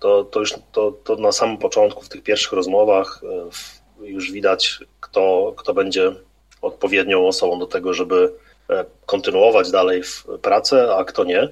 to, 0.00 0.24
to 0.24 0.40
już 0.40 0.54
to, 0.72 0.92
to 0.92 1.16
na 1.16 1.32
samym 1.32 1.58
początku, 1.58 2.02
w 2.02 2.08
tych 2.08 2.22
pierwszych 2.22 2.52
rozmowach, 2.52 3.22
e, 3.24 3.79
już 4.02 4.32
widać, 4.32 4.78
kto, 5.00 5.54
kto 5.56 5.74
będzie 5.74 6.12
odpowiednią 6.62 7.26
osobą 7.26 7.58
do 7.58 7.66
tego, 7.66 7.94
żeby 7.94 8.32
e, 8.70 8.84
kontynuować 9.06 9.70
dalej 9.70 10.02
pracę, 10.42 10.94
a 10.96 11.04
kto 11.04 11.24
nie. 11.24 11.48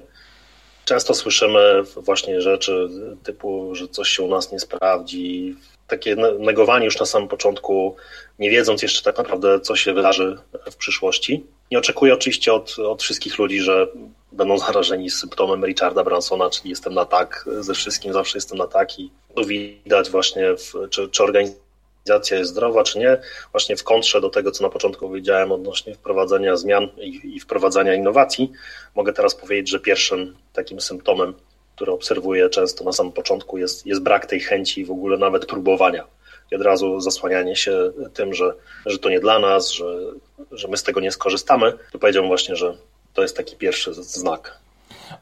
Często 0.85 1.13
słyszymy 1.13 1.83
właśnie 1.95 2.41
rzeczy 2.41 2.89
typu, 3.23 3.75
że 3.75 3.87
coś 3.87 4.09
się 4.09 4.23
u 4.23 4.27
nas 4.27 4.51
nie 4.51 4.59
sprawdzi, 4.59 5.55
takie 5.87 6.15
negowanie 6.39 6.85
już 6.85 6.99
na 6.99 7.05
samym 7.05 7.27
początku, 7.27 7.95
nie 8.39 8.49
wiedząc 8.49 8.81
jeszcze 8.81 9.03
tak 9.03 9.17
naprawdę, 9.17 9.59
co 9.59 9.75
się 9.75 9.93
wydarzy 9.93 10.37
w 10.71 10.75
przyszłości. 10.75 11.43
Nie 11.71 11.79
oczekuję 11.79 12.13
oczywiście 12.13 12.53
od, 12.53 12.79
od 12.79 13.03
wszystkich 13.03 13.37
ludzi, 13.37 13.59
że 13.59 13.87
będą 14.31 14.57
zarażeni 14.57 15.09
symptomem 15.09 15.65
Richarda 15.65 16.03
Bransona, 16.03 16.49
czyli 16.49 16.69
jestem 16.69 16.93
na 16.93 17.05
tak 17.05 17.45
ze 17.59 17.73
wszystkim, 17.73 18.13
zawsze 18.13 18.37
jestem 18.37 18.57
na 18.57 18.67
tak 18.67 18.99
i 18.99 19.11
tu 19.35 19.45
widać 19.45 20.09
właśnie, 20.09 20.55
w, 20.55 20.89
czy, 20.89 21.09
czy 21.09 21.23
organizacja 21.23 21.68
jest 22.31 22.51
zdrowa, 22.51 22.83
czy 22.83 22.99
nie, 22.99 23.17
właśnie 23.51 23.77
w 23.77 23.83
kontrze 23.83 24.21
do 24.21 24.29
tego, 24.29 24.51
co 24.51 24.63
na 24.63 24.69
początku 24.69 25.07
powiedziałem 25.07 25.51
odnośnie 25.51 25.95
wprowadzenia 25.95 26.57
zmian 26.57 26.87
i, 26.97 27.35
i 27.35 27.39
wprowadzania 27.39 27.95
innowacji, 27.95 28.51
mogę 28.95 29.13
teraz 29.13 29.35
powiedzieć, 29.35 29.69
że 29.69 29.79
pierwszym 29.79 30.35
takim 30.53 30.81
symptomem, 30.81 31.33
który 31.75 31.91
obserwuję 31.91 32.49
często 32.49 32.83
na 32.83 32.91
samym 32.91 33.13
początku 33.13 33.57
jest, 33.57 33.85
jest 33.85 34.01
brak 34.01 34.25
tej 34.25 34.39
chęci 34.39 34.85
w 34.85 34.91
ogóle 34.91 35.17
nawet 35.17 35.45
próbowania. 35.45 36.07
I 36.51 36.55
od 36.55 36.61
razu 36.61 36.99
zasłanianie 36.99 37.55
się 37.55 37.91
tym, 38.13 38.33
że, 38.33 38.53
że 38.85 38.99
to 38.99 39.09
nie 39.09 39.19
dla 39.19 39.39
nas, 39.39 39.71
że, 39.71 39.95
że 40.51 40.67
my 40.67 40.77
z 40.77 40.83
tego 40.83 40.99
nie 40.99 41.11
skorzystamy, 41.11 41.73
to 41.91 41.99
powiedziałbym 41.99 42.29
właśnie, 42.29 42.55
że 42.55 42.77
to 43.13 43.21
jest 43.21 43.37
taki 43.37 43.55
pierwszy 43.55 43.93
znak. 43.93 44.57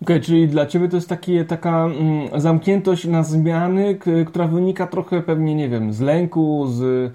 Okay, 0.01 0.21
czyli 0.21 0.47
dla 0.47 0.65
Ciebie 0.65 0.89
to 0.89 0.95
jest 0.95 1.09
taki, 1.09 1.45
taka 1.45 1.85
mm, 1.85 2.41
zamkniętość 2.41 3.05
na 3.05 3.23
zmiany, 3.23 3.99
która 4.27 4.47
wynika 4.47 4.87
trochę 4.87 5.21
pewnie, 5.21 5.55
nie 5.55 5.69
wiem, 5.69 5.93
z 5.93 6.01
lęku, 6.01 6.67
z, 6.67 7.11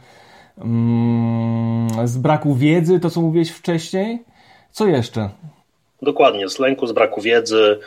mm, 0.58 2.08
z 2.08 2.18
braku 2.18 2.54
wiedzy, 2.54 3.00
to 3.00 3.11
co 3.11 3.20
mówiłeś 3.20 3.50
wcześniej. 3.50 4.24
Co 4.70 4.87
jeszcze? 4.87 5.30
Dokładnie, 6.02 6.48
z 6.48 6.58
lęku, 6.58 6.87
z 6.87 6.92
braku 6.92 7.20
wiedzy. 7.20 7.78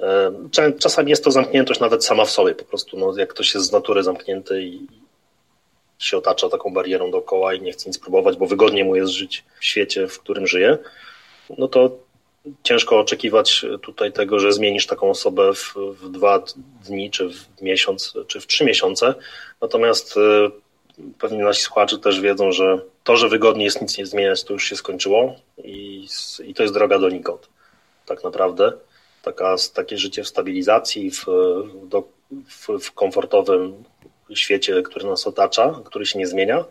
E, 0.00 0.32
czasami 0.78 1.10
jest 1.10 1.24
to 1.24 1.30
zamkniętość 1.30 1.80
nawet 1.80 2.04
sama 2.04 2.24
w 2.24 2.30
sobie, 2.30 2.54
po 2.54 2.64
prostu 2.64 2.98
no, 2.98 3.16
jak 3.16 3.28
ktoś 3.28 3.54
jest 3.54 3.66
z 3.66 3.72
natury 3.72 4.02
zamknięty 4.02 4.62
i, 4.62 4.86
się 5.98 6.16
otacza 6.16 6.48
taką 6.48 6.72
barierą 6.72 7.10
dookoła 7.10 7.54
i 7.54 7.62
nie 7.62 7.72
chce 7.72 7.88
nic 7.88 7.98
próbować, 7.98 8.36
bo 8.36 8.46
wygodnie 8.46 8.84
mu 8.84 8.96
jest 8.96 9.12
żyć 9.12 9.44
w 9.60 9.64
świecie, 9.64 10.08
w 10.08 10.18
którym 10.18 10.46
żyje, 10.46 10.78
no 11.58 11.68
to 11.68 11.90
ciężko 12.62 12.98
oczekiwać 12.98 13.66
tutaj 13.82 14.12
tego, 14.12 14.38
że 14.38 14.52
zmienisz 14.52 14.86
taką 14.86 15.10
osobę 15.10 15.54
w, 15.54 15.74
w 15.74 16.08
dwa 16.08 16.44
dni, 16.84 17.10
czy 17.10 17.28
w 17.28 17.62
miesiąc, 17.62 18.14
czy 18.26 18.40
w 18.40 18.46
trzy 18.46 18.64
miesiące. 18.64 19.14
Natomiast 19.60 20.16
y, 20.16 20.20
pewnie 21.18 21.44
nasi 21.44 21.62
słuchacze 21.62 21.98
też 21.98 22.20
wiedzą, 22.20 22.52
że 22.52 22.78
to, 23.04 23.16
że 23.16 23.28
wygodnie 23.28 23.64
jest 23.64 23.82
nic 23.82 23.98
nie 23.98 24.06
zmieniać, 24.06 24.44
to 24.44 24.52
już 24.52 24.68
się 24.68 24.76
skończyło 24.76 25.36
i, 25.64 26.06
i 26.44 26.54
to 26.54 26.62
jest 26.62 26.74
droga 26.74 26.98
donikąd. 26.98 27.48
Tak 28.06 28.24
naprawdę. 28.24 28.72
Taka, 29.22 29.56
takie 29.74 29.98
życie 29.98 30.22
w 30.22 30.28
stabilizacji, 30.28 31.10
w, 31.10 31.24
do, 31.82 32.02
w, 32.30 32.68
w 32.80 32.92
komfortowym 32.92 33.84
świecie, 34.34 34.82
który 34.82 35.06
nas 35.06 35.26
otacza, 35.26 35.80
który 35.84 36.06
się 36.06 36.18
nie 36.18 36.26
zmienia, 36.26 36.64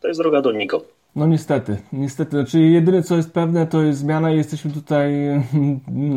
to 0.00 0.08
jest 0.08 0.20
droga 0.20 0.40
do 0.40 0.52
nikąd. 0.52 0.93
No 1.16 1.26
niestety, 1.26 1.76
niestety. 1.92 2.30
Znaczy 2.30 2.60
jedyne 2.60 3.02
co 3.02 3.16
jest 3.16 3.32
pewne 3.32 3.66
to 3.66 3.82
jest 3.82 3.98
zmiana 3.98 4.30
i 4.30 4.36
jesteśmy 4.36 4.70
tutaj 4.70 5.12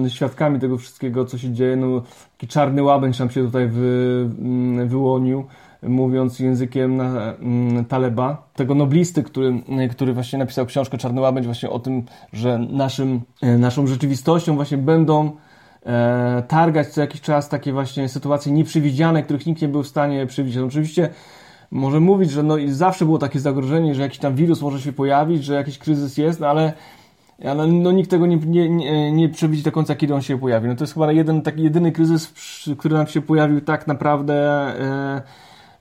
świadkami 0.08 0.60
tego 0.60 0.78
wszystkiego, 0.78 1.26
co 1.26 1.38
się 1.38 1.54
dzieje. 1.54 1.76
No, 1.76 2.02
taki 2.38 2.48
czarny 2.48 2.84
łabędź 2.84 3.20
nam 3.20 3.30
się 3.30 3.46
tutaj 3.46 3.68
wy, 3.68 4.30
mm, 4.40 4.88
wyłonił, 4.88 5.46
mówiąc 5.84 6.40
językiem 6.40 6.98
na, 6.98 7.34
mm, 7.34 7.86
Taleba, 7.86 8.50
tego 8.56 8.76
noblisty, 8.76 9.24
który, 9.24 9.64
który 9.92 10.14
właśnie 10.14 10.40
napisał 10.40 10.66
książkę 10.66 10.98
Czarny 10.98 11.22
łabędź 11.22 11.46
właśnie 11.46 11.70
o 11.70 11.80
tym, 11.80 12.04
że 12.34 12.60
naszym, 12.60 13.22
e, 13.42 13.58
naszą 13.58 13.88
rzeczywistością 13.88 14.56
właśnie 14.56 14.78
będą 14.78 15.32
e, 15.86 16.44
targać 16.48 16.88
co 16.88 17.02
jakiś 17.02 17.22
czas 17.22 17.50
takie 17.50 17.74
właśnie 17.74 18.10
sytuacje 18.10 18.52
nieprzewidziane, 18.52 19.24
których 19.24 19.46
nikt 19.46 19.62
nie 19.62 19.68
był 19.68 19.84
w 19.84 19.88
stanie 19.88 20.26
przewidzieć. 20.26 20.64
Oczywiście 20.64 21.10
może 21.72 22.00
mówić, 22.00 22.32
że 22.32 22.44
no 22.44 22.58
i 22.58 22.70
zawsze 22.70 23.06
było 23.06 23.18
takie 23.18 23.40
zagrożenie, 23.40 23.96
że 23.96 24.02
jakiś 24.02 24.20
tam 24.20 24.36
wirus 24.36 24.62
może 24.62 24.82
się 24.82 24.94
pojawić, 24.94 25.44
że 25.44 25.54
jakiś 25.54 25.78
kryzys 25.78 26.18
jest, 26.18 26.40
no 26.40 26.48
ale, 26.48 26.74
ale 27.46 27.68
no 27.68 27.92
nikt 27.92 28.10
tego 28.10 28.26
nie, 28.26 28.38
nie, 28.38 28.70
nie, 28.70 29.12
nie 29.12 29.30
przewidzi 29.30 29.64
do 29.64 29.72
końca, 29.72 29.96
kiedy 29.96 30.16
on 30.16 30.22
się 30.22 30.40
pojawi. 30.40 30.68
No 30.68 30.76
to 30.76 30.84
jest 30.84 30.94
chyba 30.94 31.12
jeden, 31.12 31.42
taki 31.42 31.64
jedyny 31.64 31.92
kryzys, 31.92 32.34
który 32.78 32.96
nam 32.96 33.08
się 33.08 33.22
pojawił 33.22 33.62
tak 33.62 33.88
naprawdę 33.88 34.34
e, 34.80 35.22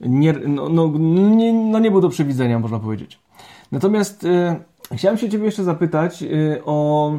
nie, 0.00 0.32
no, 0.32 0.68
no, 0.68 0.88
nie, 1.36 1.52
no 1.52 1.78
nie 1.78 1.90
był 1.90 2.00
do 2.00 2.08
przewidzenia, 2.08 2.58
można 2.58 2.78
powiedzieć. 2.78 3.18
Natomiast 3.72 4.24
e, 4.24 4.56
chciałem 4.92 5.18
się 5.18 5.30
Ciebie 5.30 5.44
jeszcze 5.44 5.64
zapytać 5.64 6.22
e, 6.22 6.26
o 6.64 7.12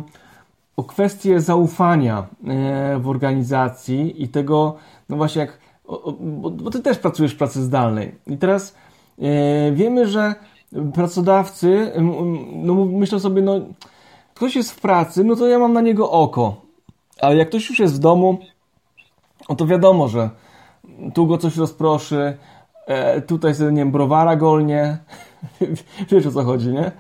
o 0.78 0.84
kwestię 0.84 1.42
zaufania 1.42 2.28
e, 2.48 3.00
w 3.00 3.10
organizacji 3.10 4.24
i 4.24 4.28
tego, 4.28 4.76
no 5.10 5.18
właśnie 5.18 5.42
jak, 5.42 5.58
o, 5.88 6.12
bo 6.52 6.70
ty 6.70 6.80
też 6.80 6.98
pracujesz 6.98 7.34
w 7.34 7.38
pracy 7.38 7.64
zdalnej 7.64 8.16
i 8.28 8.38
teraz 8.38 8.76
e, 9.20 9.72
wiemy, 9.72 10.08
że 10.08 10.36
pracodawcy, 10.94 11.92
no 12.54 12.76
myślą 12.86 13.20
sobie, 13.20 13.42
no 13.42 13.60
ktoś 14.34 14.56
jest 14.56 14.72
w 14.72 14.82
pracy, 14.82 15.24
no 15.24 15.36
to 15.36 15.48
ja 15.48 15.60
mam 15.60 15.74
na 15.74 15.82
niego 15.82 16.12
oko, 16.12 16.56
ale 17.22 17.36
jak 17.36 17.50
ktoś 17.50 17.70
już 17.70 17.80
jest 17.80 17.96
w 17.96 18.00
domu, 18.00 18.38
no 19.50 19.56
to 19.56 19.68
wiadomo, 19.68 20.08
że 20.08 20.30
tu 21.14 21.28
go 21.28 21.38
coś 21.38 21.58
rozproszy, 21.58 22.38
e, 22.86 23.22
tutaj 23.22 23.56
sobie, 23.56 23.72
nie 23.72 23.82
wiem, 23.82 23.92
browara 23.92 24.36
golnie, 24.36 24.98
wiesz 26.12 26.26
o 26.26 26.32
co 26.32 26.44
chodzi, 26.44 26.70
nie? 26.70 26.92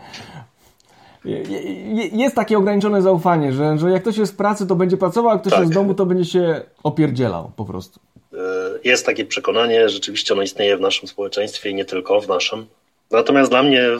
jest 2.11 2.35
takie 2.35 2.57
ograniczone 2.57 3.01
zaufanie, 3.01 3.53
że, 3.53 3.77
że 3.77 3.91
jak 3.91 4.01
ktoś 4.01 4.17
jest 4.17 4.33
w 4.33 4.35
pracy, 4.35 4.67
to 4.67 4.75
będzie 4.75 4.97
pracował, 4.97 5.29
a 5.29 5.33
jak 5.33 5.41
ktoś 5.41 5.51
tak. 5.51 5.59
jest 5.59 5.71
w 5.71 5.75
domu, 5.75 5.93
to 5.93 6.05
będzie 6.05 6.25
się 6.25 6.61
opierdzielał 6.83 7.51
po 7.55 7.65
prostu. 7.65 7.99
E, 8.37 8.79
jest 8.83 9.05
takie 9.05 9.25
przekonanie, 9.25 9.89
rzeczywiście 9.89 10.33
ono 10.33 10.43
istnieje 10.43 10.77
w 10.77 10.81
naszym 10.81 11.07
społeczeństwie 11.07 11.69
i 11.69 11.75
nie 11.75 11.85
tylko 11.85 12.21
w 12.21 12.27
naszym. 12.27 12.65
Natomiast 13.11 13.51
dla 13.51 13.63
mnie 13.63 13.83
e, 13.83 13.99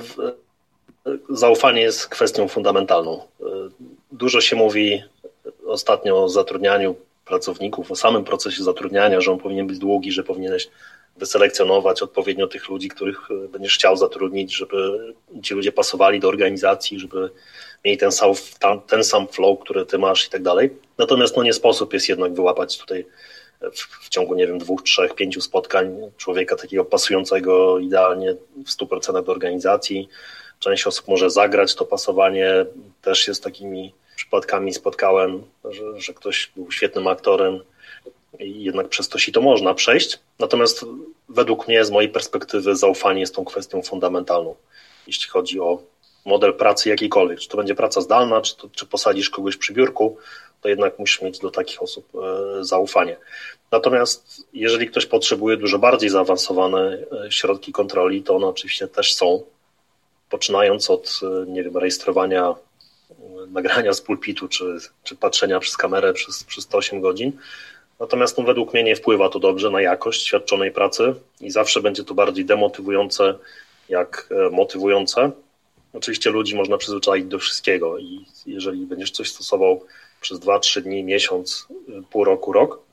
zaufanie 1.30 1.82
jest 1.82 2.08
kwestią 2.08 2.48
fundamentalną. 2.48 3.22
E, 3.42 3.46
dużo 4.12 4.42
się 4.42 4.56
mówi 4.56 5.04
ostatnio 5.66 6.24
o 6.24 6.30
zatrudnianiu 6.30 6.96
pracowników, 7.26 7.92
o 7.92 7.96
samym 7.96 8.24
procesie 8.24 8.64
zatrudniania, 8.64 9.22
że 9.22 9.32
on 9.32 9.40
powinien 9.40 9.68
być 9.68 9.80
długi, 9.80 10.12
że 10.12 10.24
powinieneś 10.24 10.70
wyselekcjonować 11.18 12.02
odpowiednio 12.02 12.48
tych 12.48 12.70
ludzi, 12.70 12.90
których 12.90 13.30
będziesz 13.52 13.76
chciał 13.76 13.98
zatrudnić, 13.98 14.56
żeby 14.56 15.14
ci 15.44 15.54
ludzie 15.54 15.72
pasowali 15.72 16.20
do 16.20 16.28
organizacji, 16.28 17.00
żeby 17.00 17.30
mieli 17.86 17.98
ten 17.98 18.12
sam, 18.12 18.34
ten 18.88 19.04
sam 19.04 19.28
flow, 19.28 19.60
który 19.60 19.86
ty 19.86 19.98
masz 19.98 20.28
i 20.28 20.30
tak 20.30 20.44
dalej. 20.44 20.70
Natomiast 20.98 21.38
no 21.38 21.44
nie 21.44 21.54
sposób 21.54 21.94
jest 21.94 22.10
jednak 22.10 22.34
wyłapać 22.34 22.78
tutaj 22.78 23.06
w, 23.62 24.06
w, 24.06 24.10
ciągu, 24.10 24.36
nie 24.36 24.48
wiem, 24.48 24.58
dwóch, 24.58 24.84
trzech, 24.84 25.16
pięciu 25.16 25.42
spotkań 25.42 26.12
człowieka 26.18 26.56
takiego 26.56 26.86
pasującego 26.86 27.80
idealnie 27.80 28.36
w 28.66 28.70
100% 28.70 29.24
do 29.24 29.32
organizacji. 29.32 30.10
Część 30.60 30.88
osób 30.88 31.08
może 31.08 31.30
zagrać 31.30 31.76
to 31.76 31.86
pasowanie, 31.86 32.66
też 33.02 33.20
się 33.20 33.34
z 33.34 33.40
takimi 33.40 33.94
przypadkami 34.16 34.74
spotkałem, 34.74 35.44
że, 35.66 36.02
że 36.02 36.14
ktoś 36.14 36.52
był 36.56 36.72
świetnym 36.72 37.08
aktorem 37.08 37.60
i 38.40 38.64
jednak 38.64 38.90
przez 38.90 39.10
to 39.10 39.20
się 39.20 39.32
to 39.32 39.42
można 39.42 39.74
przejść. 39.74 40.20
Natomiast 40.40 40.86
według 41.30 41.68
mnie, 41.68 41.86
z 41.86 41.92
mojej 41.92 42.10
perspektywy, 42.10 42.76
zaufanie 42.76 43.20
jest 43.20 43.36
tą 43.36 43.46
kwestią 43.46 43.82
fundamentalną, 43.82 44.56
jeśli 45.08 45.30
chodzi 45.30 45.60
o 45.60 45.82
model 46.26 46.54
pracy 46.54 46.90
jakiejkolwiek. 46.90 47.40
Czy 47.40 47.50
to 47.50 47.58
będzie 47.58 47.76
praca 47.76 48.02
zdalna, 48.02 48.42
czy, 48.42 48.58
to, 48.58 48.70
czy 48.70 48.86
posadzisz 48.86 49.30
kogoś 49.30 49.58
przy 49.58 49.74
biurku, 49.74 50.18
to 50.62 50.70
jednak 50.70 51.00
musisz 51.00 51.22
mieć 51.22 51.40
do 51.40 51.52
takich 51.52 51.84
osób 51.84 52.08
e, 52.16 52.64
zaufanie. 52.64 53.18
Natomiast 53.72 54.48
jeżeli 54.54 54.88
ktoś 54.88 55.06
potrzebuje 55.06 55.58
dużo 55.58 55.80
bardziej 55.80 56.10
zaawansowane 56.10 56.98
e, 57.26 57.32
środki 57.32 57.72
kontroli, 57.72 58.24
to 58.24 58.36
one 58.36 58.48
oczywiście 58.48 58.88
też 58.88 59.16
są, 59.16 59.44
poczynając 60.30 60.90
od, 60.90 61.20
e, 61.24 61.52
nie 61.52 61.64
wiem, 61.64 61.78
rejestrowania 61.78 62.56
nagrania 63.48 63.94
z 63.94 64.02
pulpitu, 64.02 64.48
czy, 64.48 64.78
czy 65.04 65.16
patrzenia 65.16 65.60
przez 65.60 65.78
kamerę 65.78 66.14
przez, 66.14 66.44
przez 66.44 66.64
108 66.64 67.02
godzin. 67.02 67.32
Natomiast 68.00 68.38
no, 68.38 68.44
według 68.44 68.74
mnie 68.74 68.84
nie 68.84 68.96
wpływa 68.96 69.30
to 69.30 69.40
dobrze 69.40 69.70
na 69.70 69.82
jakość 69.82 70.26
świadczonej 70.26 70.72
pracy 70.72 71.14
i 71.42 71.52
zawsze 71.52 71.82
będzie 71.82 72.04
to 72.04 72.14
bardziej 72.14 72.46
demotywujące 72.46 73.36
jak 73.90 74.30
motywujące. 74.52 75.32
Oczywiście 75.94 76.30
ludzi 76.30 76.56
można 76.56 76.78
przyzwyczaić 76.78 77.26
do 77.26 77.40
wszystkiego 77.40 77.98
i 77.98 78.26
jeżeli 78.46 78.86
będziesz 78.86 79.12
coś 79.12 79.30
stosował 79.30 79.86
przez 80.22 80.40
2-3 80.40 80.82
dni, 80.82 81.04
miesiąc, 81.04 81.68
pół 82.10 82.24
roku, 82.24 82.54
rok, 82.54 82.88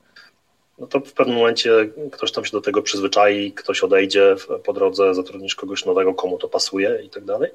no 0.79 0.87
to 0.87 0.99
w 0.99 1.13
pewnym 1.13 1.37
momencie 1.37 1.71
ktoś 2.11 2.31
tam 2.31 2.45
się 2.45 2.51
do 2.51 2.61
tego 2.61 2.81
przyzwyczai, 2.81 3.51
ktoś 3.51 3.83
odejdzie 3.83 4.35
po 4.63 4.73
drodze, 4.73 5.15
zatrudnisz 5.15 5.55
kogoś 5.55 5.85
nowego, 5.85 6.13
komu 6.13 6.37
to 6.37 6.47
pasuje 6.49 7.01
i 7.03 7.09
tak 7.09 7.25
dalej. 7.25 7.51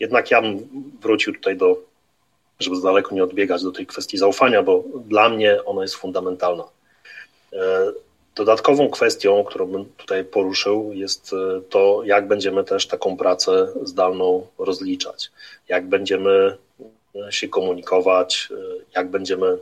Jednak 0.00 0.30
ja 0.30 0.42
bym 0.42 0.68
wrócił 1.00 1.34
tutaj 1.34 1.56
do, 1.56 1.76
żeby 2.60 2.76
z 2.76 2.82
daleko 2.82 3.14
nie 3.14 3.24
odbiegać 3.24 3.62
do 3.62 3.72
tej 3.72 3.86
kwestii 3.86 4.18
zaufania, 4.18 4.62
bo 4.62 4.84
dla 5.04 5.28
mnie 5.28 5.64
ona 5.64 5.82
jest 5.82 5.94
fundamentalna. 5.94 6.64
E, 7.52 7.92
dodatkową 8.34 8.90
kwestią, 8.90 9.44
którą 9.44 9.66
bym 9.66 9.84
tutaj 9.84 10.24
poruszył, 10.24 10.92
jest 10.92 11.32
e, 11.32 11.60
to, 11.60 12.02
jak 12.04 12.28
będziemy 12.28 12.64
też 12.64 12.86
taką 12.86 13.16
pracę 13.16 13.68
zdalną 13.82 14.46
rozliczać, 14.58 15.30
jak 15.68 15.86
będziemy 15.86 16.56
się 17.30 17.48
komunikować, 17.48 18.48
e, 18.50 18.56
jak 18.96 19.10
będziemy 19.10 19.58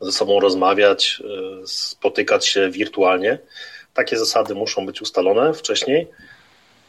ze 0.00 0.12
sobą 0.12 0.40
rozmawiać, 0.40 1.22
e, 1.62 1.66
spotykać 1.66 2.46
się 2.46 2.70
wirtualnie. 2.70 3.38
Takie 3.94 4.18
zasady 4.18 4.54
muszą 4.54 4.86
być 4.86 5.02
ustalone 5.02 5.54
wcześniej 5.54 6.08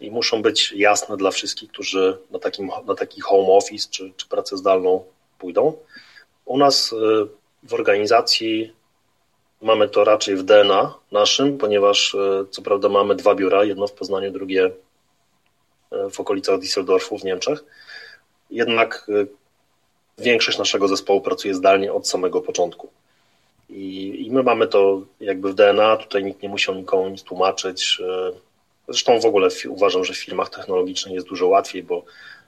i 0.01 0.11
muszą 0.11 0.41
być 0.41 0.71
jasne 0.71 1.17
dla 1.17 1.31
wszystkich, 1.31 1.71
którzy 1.71 2.17
na, 2.31 2.39
takim, 2.39 2.71
na 2.85 2.95
taki 2.95 3.21
home 3.21 3.47
office 3.47 3.87
czy, 3.91 4.11
czy 4.17 4.27
pracę 4.27 4.57
zdalną 4.57 5.03
pójdą. 5.39 5.73
U 6.45 6.57
nas 6.57 6.93
e, 6.93 6.95
w 7.63 7.73
organizacji 7.73 8.73
mamy 9.61 9.89
to 9.89 10.03
raczej 10.03 10.35
w 10.35 10.43
DNA 10.43 10.93
naszym, 11.11 11.57
ponieważ 11.57 12.15
co 12.51 12.61
prawda 12.61 12.89
mamy 12.89 13.15
dwa 13.15 13.35
biura, 13.35 13.63
jedno 13.63 13.87
w 13.87 13.93
Poznaniu, 13.93 14.31
drugie 14.31 14.71
w 16.11 16.19
okolicach 16.19 16.59
Düsseldorfu 16.59 17.19
w 17.19 17.23
Niemczech. 17.23 17.63
Jednak 18.49 19.07
większość 20.17 20.57
naszego 20.57 20.87
zespołu 20.87 21.21
pracuje 21.21 21.55
zdalnie 21.55 21.93
od 21.93 22.07
samego 22.07 22.41
początku. 22.41 22.89
I, 23.69 24.15
I, 24.27 24.31
my 24.31 24.43
mamy 24.43 24.67
to 24.67 25.01
jakby 25.19 25.51
w 25.51 25.55
DNA, 25.55 25.97
tutaj 25.97 26.23
nikt 26.23 26.41
nie 26.41 26.49
musiał 26.49 26.75
nikomu 26.75 27.09
nic 27.09 27.23
tłumaczyć. 27.23 28.01
E, 28.07 28.31
zresztą 28.87 29.19
w 29.19 29.25
ogóle 29.25 29.49
uważam, 29.69 30.05
że 30.05 30.13
w 30.13 30.17
firmach 30.17 30.49
technologicznych 30.49 31.13
jest 31.13 31.27
dużo 31.27 31.47
łatwiej, 31.47 31.83
bo 31.83 32.03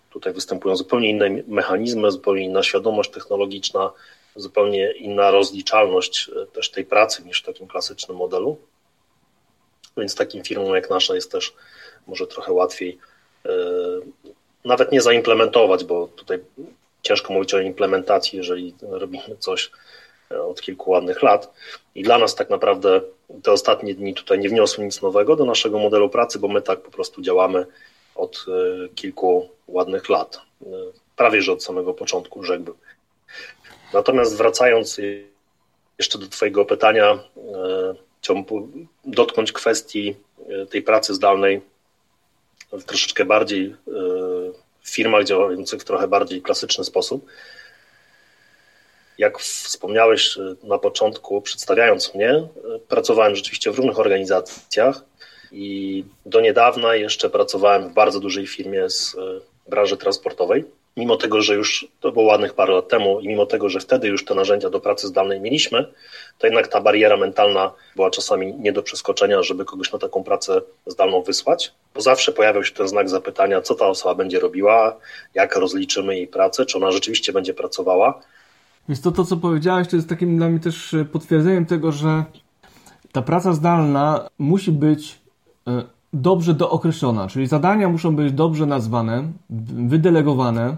tutaj 0.10 0.34
występują 0.34 0.76
zupełnie 0.76 1.10
inne 1.10 1.30
mechanizmy, 1.48 2.12
zupełnie 2.12 2.46
inna 2.46 2.64
świadomość 2.64 3.12
technologiczna, 3.12 3.92
zupełnie 4.36 4.92
inna 4.92 5.32
rozliczalność 5.32 6.30
e, 6.30 6.46
też 6.46 6.72
tej 6.72 6.86
pracy 6.86 7.24
niż 7.24 7.42
w 7.42 7.46
takim 7.46 7.68
klasycznym 7.68 8.18
modelu. 8.18 8.58
Więc 9.98 10.16
takim 10.16 10.44
firmom 10.44 10.76
jak 10.76 10.90
nasza 10.90 11.16
jest 11.16 11.32
też 11.32 11.54
może 12.08 12.28
trochę 12.28 12.52
łatwiej 12.52 12.98
e, 13.46 13.50
nawet 14.66 14.92
nie 14.92 15.02
zaimplementować, 15.02 15.84
bo 15.84 16.08
tutaj 16.08 16.40
ciężko 17.08 17.34
mówić 17.34 17.54
o 17.54 17.60
implementacji, 17.60 18.38
jeżeli 18.38 18.74
robimy 18.82 19.38
coś 19.40 19.72
e, 20.32 20.42
od 20.42 20.62
kilku 20.62 20.92
ładnych 20.92 21.24
lat. 21.24 21.54
I 21.96 22.04
dla 22.04 22.18
nas 22.18 22.36
tak 22.36 22.50
naprawdę 22.50 23.02
te 23.44 23.52
ostatnie 23.52 23.94
dni 23.94 24.14
tutaj 24.14 24.40
nie 24.40 24.50
wniosły 24.50 24.86
nic 24.86 25.02
nowego 25.02 25.36
do 25.36 25.46
naszego 25.46 25.80
modelu 25.80 26.10
pracy, 26.10 26.40
bo 26.40 26.48
my 26.48 26.62
tak 26.62 26.82
po 26.82 26.92
prostu 26.92 27.22
działamy 27.22 27.66
od 28.16 28.46
e, 28.48 28.90
kilku 28.90 29.50
ładnych 29.68 30.10
lat. 30.10 30.42
E, 30.62 30.66
prawie 31.16 31.42
że 31.42 31.52
od 31.52 31.64
samego 31.64 31.94
początku, 31.94 32.44
rzekłbym. 32.44 32.76
Natomiast 33.94 34.38
wracając 34.38 35.02
jeszcze 36.00 36.20
do 36.20 36.28
Twojego 36.28 36.66
pytania, 36.66 37.20
chciałbym 38.22 38.88
dotknąć 39.06 39.52
kwestii 39.52 40.16
tej 40.70 40.82
pracy 40.82 41.14
zdalnej 41.14 41.62
troszeczkę 42.86 43.26
bardziej 43.26 43.76
firmach 44.98 45.24
działających 45.24 45.82
w 45.82 45.86
trochę 45.86 46.08
bardziej 46.08 46.42
klasyczny 46.42 46.84
sposób. 46.84 47.26
Jak 49.18 49.40
wspomniałeś 49.40 50.38
e, 50.38 50.56
na 50.64 50.78
początku, 50.78 51.42
przedstawiając 51.42 52.16
mnie, 52.16 52.30
e, 52.30 52.48
pracowałem 52.88 53.36
rzeczywiście 53.36 53.72
w 53.72 53.78
różnych 53.78 54.00
organizacjach 54.00 55.02
i 55.52 56.04
do 56.26 56.42
niedawna 56.42 56.96
jeszcze 56.96 57.30
pracowałem 57.30 57.90
w 57.90 57.94
bardzo 57.94 58.20
dużej 58.20 58.48
firmie 58.48 58.90
z 58.90 59.16
e, 59.16 59.70
branży 59.70 59.98
transportowej 59.98 60.66
mimo 60.98 61.18
tego, 61.18 61.42
że 61.42 61.56
już 61.56 61.88
to 62.00 62.12
było 62.12 62.26
ładnych 62.26 62.54
parę 62.54 62.74
lat 62.74 62.88
temu 62.88 63.20
i 63.20 63.28
mimo 63.28 63.46
tego, 63.46 63.70
że 63.70 63.80
wtedy 63.80 64.08
już 64.08 64.26
te 64.26 64.36
narzędzia 64.36 64.70
do 64.70 64.80
pracy 64.80 65.08
zdalnej 65.08 65.42
mieliśmy, 65.42 65.86
to 66.38 66.48
jednak 66.48 66.68
ta 66.68 66.82
bariera 66.82 67.18
mentalna 67.18 67.72
była 67.96 68.10
czasami 68.10 68.54
nie 68.54 68.74
do 68.74 68.84
przeskoczenia, 68.84 69.44
żeby 69.44 69.66
kogoś 69.66 69.94
na 69.94 70.00
taką 70.00 70.24
pracę 70.24 70.62
zdalną 70.88 71.22
wysłać, 71.22 71.74
bo 71.96 72.02
zawsze 72.02 72.32
pojawiał 72.32 72.64
się 72.64 72.74
ten 72.74 72.88
znak 72.88 73.10
zapytania, 73.10 73.62
co 73.62 73.76
ta 73.76 73.88
osoba 73.88 74.16
będzie 74.16 74.40
robiła, 74.40 74.98
jak 75.34 75.56
rozliczymy 75.56 76.16
jej 76.16 76.28
pracę, 76.28 76.66
czy 76.66 76.78
ona 76.78 76.92
rzeczywiście 76.92 77.34
będzie 77.34 77.54
pracowała. 77.54 78.22
Więc 78.90 79.02
to, 79.02 79.12
to 79.12 79.26
co 79.26 79.38
powiedziałeś, 79.38 79.88
to 79.88 79.96
jest 79.96 80.10
takim 80.10 80.38
dla 80.38 80.50
mnie 80.50 80.60
też 80.60 80.94
e, 80.94 81.06
potwierdzeniem 81.06 81.66
tego, 81.66 81.92
że 81.92 82.24
ta 83.12 83.22
praca 83.22 83.54
zdalna 83.54 84.30
musi 84.38 84.72
być 84.72 85.20
e, 85.68 85.84
dobrze 86.14 86.54
dookreślona, 86.54 87.28
czyli 87.28 87.48
zadania 87.48 87.90
muszą 87.90 88.16
być 88.16 88.32
dobrze 88.32 88.66
nazwane, 88.66 89.24
wydelegowane, 89.88 90.78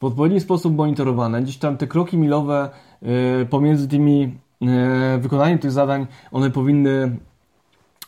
w 0.00 0.04
odpowiedni 0.04 0.40
sposób 0.40 0.76
monitorowane. 0.76 1.42
Gdzieś 1.42 1.56
tam 1.56 1.76
te 1.76 1.86
kroki 1.86 2.18
milowe 2.18 2.70
e, 3.02 3.44
pomiędzy 3.44 3.88
tymi 3.88 4.38
e, 4.62 5.18
wykonaniem 5.18 5.58
tych 5.58 5.70
zadań, 5.70 6.06
one 6.32 6.50
powinny 6.50 7.16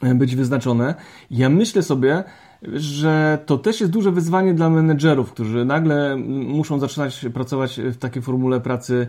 e, 0.03 0.15
być 0.15 0.37
wyznaczone. 0.37 0.95
Ja 1.31 1.49
myślę 1.49 1.83
sobie, 1.83 2.25
że 2.73 3.39
to 3.47 3.59
też 3.59 3.81
jest 3.81 3.93
duże 3.93 4.11
wyzwanie 4.11 4.55
dla 4.55 4.71
menedżerów, 4.71 5.33
którzy 5.33 5.65
nagle 5.65 6.17
muszą 6.47 6.79
zaczynać 6.79 7.27
pracować 7.35 7.81
w 7.81 7.97
takiej 7.97 8.23
formule 8.23 8.61
pracy 8.61 9.09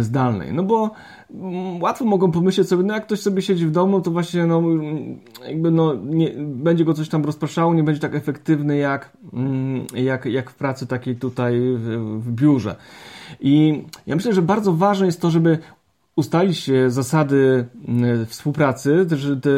zdalnej. 0.00 0.52
No 0.52 0.62
bo 0.62 0.90
mm, 1.30 1.82
łatwo 1.82 2.04
mogą 2.04 2.30
pomyśleć 2.30 2.68
sobie, 2.68 2.82
no 2.82 2.94
jak 2.94 3.06
ktoś 3.06 3.20
sobie 3.20 3.42
siedzi 3.42 3.66
w 3.66 3.70
domu, 3.70 4.00
to 4.00 4.10
właśnie 4.10 4.46
no, 4.46 4.62
jakby 5.48 5.70
no, 5.70 5.94
nie, 5.94 6.30
będzie 6.38 6.84
go 6.84 6.94
coś 6.94 7.08
tam 7.08 7.24
rozpraszało, 7.24 7.74
nie 7.74 7.82
będzie 7.82 8.00
tak 8.00 8.14
efektywny 8.14 8.76
jak, 8.76 9.16
mm, 9.32 9.86
jak, 9.94 10.24
jak 10.24 10.50
w 10.50 10.54
pracy 10.54 10.86
takiej 10.86 11.16
tutaj 11.16 11.60
w, 11.76 12.18
w 12.20 12.32
biurze. 12.32 12.76
I 13.40 13.82
ja 14.06 14.16
myślę, 14.16 14.34
że 14.34 14.42
bardzo 14.42 14.72
ważne 14.72 15.06
jest 15.06 15.20
to, 15.20 15.30
żeby 15.30 15.58
ustalić 16.16 16.70
zasady 16.88 17.66
mm, 17.88 18.26
współpracy, 18.26 19.06
też 19.08 19.28
te, 19.42 19.50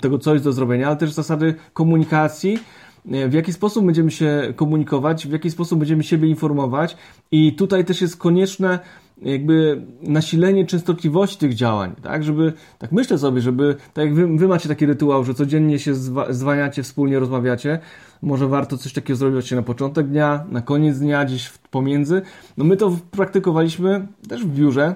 tego, 0.00 0.18
co 0.18 0.32
jest 0.32 0.44
do 0.44 0.52
zrobienia, 0.52 0.86
ale 0.86 0.96
też 0.96 1.12
zasady 1.12 1.54
komunikacji, 1.72 2.58
w 3.04 3.32
jaki 3.32 3.52
sposób 3.52 3.86
będziemy 3.86 4.10
się 4.10 4.52
komunikować, 4.56 5.26
w 5.26 5.32
jaki 5.32 5.50
sposób 5.50 5.78
będziemy 5.78 6.02
siebie 6.02 6.28
informować 6.28 6.96
i 7.30 7.52
tutaj 7.52 7.84
też 7.84 8.00
jest 8.00 8.16
konieczne 8.16 8.78
jakby 9.22 9.86
nasilenie 10.02 10.66
częstotliwości 10.66 11.38
tych 11.38 11.54
działań, 11.54 11.94
tak, 12.02 12.24
żeby, 12.24 12.52
tak 12.78 12.92
myślę 12.92 13.18
sobie, 13.18 13.40
żeby, 13.40 13.76
tak 13.94 14.04
jak 14.04 14.14
wy, 14.14 14.26
wy 14.38 14.48
macie 14.48 14.68
taki 14.68 14.86
rytuał, 14.86 15.24
że 15.24 15.34
codziennie 15.34 15.78
się 15.78 15.94
zwa, 15.94 16.32
zwaniacie, 16.32 16.82
wspólnie 16.82 17.18
rozmawiacie, 17.18 17.78
może 18.22 18.48
warto 18.48 18.78
coś 18.78 18.92
takiego 18.92 19.16
zrobić 19.16 19.50
na 19.50 19.62
początek 19.62 20.08
dnia, 20.08 20.44
na 20.50 20.60
koniec 20.60 20.98
dnia, 20.98 21.24
gdzieś 21.24 21.50
pomiędzy. 21.70 22.22
No 22.56 22.64
my 22.64 22.76
to 22.76 22.96
praktykowaliśmy 23.10 24.06
też 24.28 24.44
w 24.44 24.54
biurze, 24.54 24.94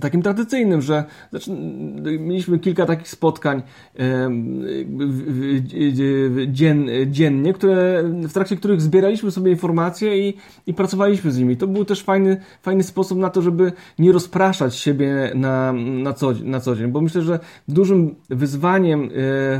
takim 0.00 0.22
tradycyjnym, 0.22 0.82
że 0.82 1.04
znaczy, 1.30 1.50
mieliśmy 2.18 2.58
kilka 2.58 2.86
takich 2.86 3.08
spotkań 3.08 3.62
dzien, 6.48 6.88
dziennie, 7.06 7.52
które, 7.52 8.02
w 8.28 8.32
trakcie 8.32 8.56
których 8.56 8.80
zbieraliśmy 8.80 9.30
sobie 9.30 9.50
informacje 9.50 10.28
i, 10.28 10.36
i 10.66 10.74
pracowaliśmy 10.74 11.30
z 11.30 11.38
nimi. 11.38 11.56
To 11.56 11.66
był 11.66 11.84
też 11.84 12.02
fajny, 12.02 12.40
fajny 12.62 12.82
sposób 12.82 13.18
na 13.18 13.30
to, 13.30 13.42
żeby 13.42 13.72
nie 13.98 14.12
rozpraszać 14.12 14.76
siebie 14.76 15.32
na, 15.34 15.72
na, 15.72 16.12
co, 16.12 16.32
na 16.44 16.60
co 16.60 16.76
dzień, 16.76 16.90
bo 16.90 17.00
myślę, 17.00 17.22
że 17.22 17.40
dużym 17.68 18.14
wyzwaniem 18.30 19.04
e, 19.04 19.08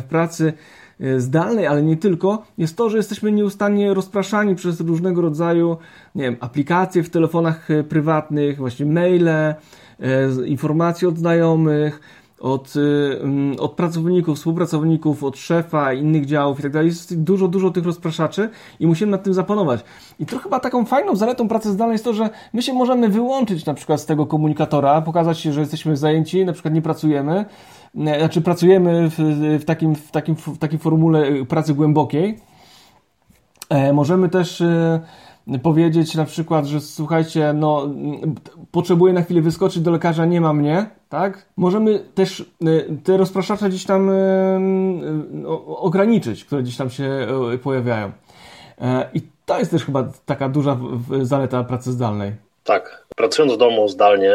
w 0.00 0.04
pracy 0.08 0.52
e, 1.00 1.20
zdalnej, 1.20 1.66
ale 1.66 1.82
nie 1.82 1.96
tylko, 1.96 2.42
jest 2.58 2.76
to, 2.76 2.90
że 2.90 2.96
jesteśmy 2.96 3.32
nieustannie 3.32 3.94
rozpraszani 3.94 4.54
przez 4.54 4.80
różnego 4.80 5.20
rodzaju, 5.20 5.76
nie 6.14 6.22
wiem, 6.22 6.36
aplikacje 6.40 7.02
w 7.02 7.10
telefonach 7.10 7.70
e, 7.70 7.84
prywatnych, 7.84 8.58
właśnie 8.58 8.86
maile, 8.86 9.54
informacje 10.46 11.08
od 11.08 11.18
znajomych, 11.18 12.00
od, 12.40 12.74
mm, 13.22 13.56
od 13.58 13.72
pracowników, 13.72 14.38
współpracowników, 14.38 15.24
od 15.24 15.36
szefa, 15.36 15.92
innych 15.92 16.26
działów 16.26 16.58
i 16.58 16.62
tak 16.62 16.72
dalej. 16.72 16.88
Jest 16.88 17.22
dużo, 17.22 17.48
dużo 17.48 17.70
tych 17.70 17.84
rozpraszaczy 17.84 18.48
i 18.80 18.86
musimy 18.86 19.10
nad 19.10 19.22
tym 19.22 19.34
zapanować. 19.34 19.80
I 20.18 20.26
to 20.26 20.38
chyba 20.38 20.60
taką 20.60 20.84
fajną 20.84 21.16
zaletą 21.16 21.48
pracy 21.48 21.72
zdalnej 21.72 21.94
jest 21.94 22.04
to, 22.04 22.14
że 22.14 22.30
my 22.52 22.62
się 22.62 22.72
możemy 22.72 23.08
wyłączyć 23.08 23.66
na 23.66 23.74
przykład 23.74 24.00
z 24.00 24.06
tego 24.06 24.26
komunikatora, 24.26 25.02
pokazać 25.02 25.38
się, 25.38 25.52
że 25.52 25.60
jesteśmy 25.60 25.96
zajęci, 25.96 26.44
na 26.44 26.52
przykład 26.52 26.74
nie 26.74 26.82
pracujemy, 26.82 27.44
e, 27.96 28.18
znaczy 28.18 28.40
pracujemy 28.40 29.10
w, 29.10 29.18
w, 29.60 29.64
takim, 29.64 29.94
w, 29.94 30.10
takim, 30.10 30.36
w 30.36 30.58
takiej 30.58 30.78
formule 30.78 31.44
pracy 31.44 31.74
głębokiej. 31.74 32.38
E, 33.68 33.92
możemy 33.92 34.28
też 34.28 34.60
e, 34.60 35.00
powiedzieć 35.58 36.14
na 36.14 36.24
przykład, 36.24 36.66
że 36.66 36.80
słuchajcie, 36.80 37.52
no 37.52 37.88
potrzebuję 38.70 39.12
na 39.12 39.22
chwilę 39.22 39.40
wyskoczyć 39.40 39.82
do 39.82 39.90
lekarza, 39.90 40.26
nie 40.26 40.40
ma 40.40 40.52
mnie, 40.52 40.90
tak? 41.08 41.46
Możemy 41.56 41.98
też 42.14 42.40
y, 42.40 42.44
te 43.04 43.16
rozpraszacze 43.16 43.68
gdzieś 43.68 43.84
tam 43.84 44.10
y, 44.10 44.12
y, 45.42 45.48
ograniczyć, 45.66 46.44
które 46.44 46.62
gdzieś 46.62 46.76
tam 46.76 46.90
się 46.90 47.26
pojawiają. 47.62 48.12
E, 48.80 49.10
I 49.14 49.20
to 49.46 49.58
jest 49.58 49.70
też 49.70 49.84
chyba 49.84 50.12
taka 50.26 50.48
duża 50.48 50.78
zaleta 51.22 51.64
pracy 51.64 51.92
zdalnej. 51.92 52.32
Tak. 52.64 53.06
Pracując 53.16 53.52
w 53.52 53.56
domu 53.56 53.88
zdalnie, 53.88 54.32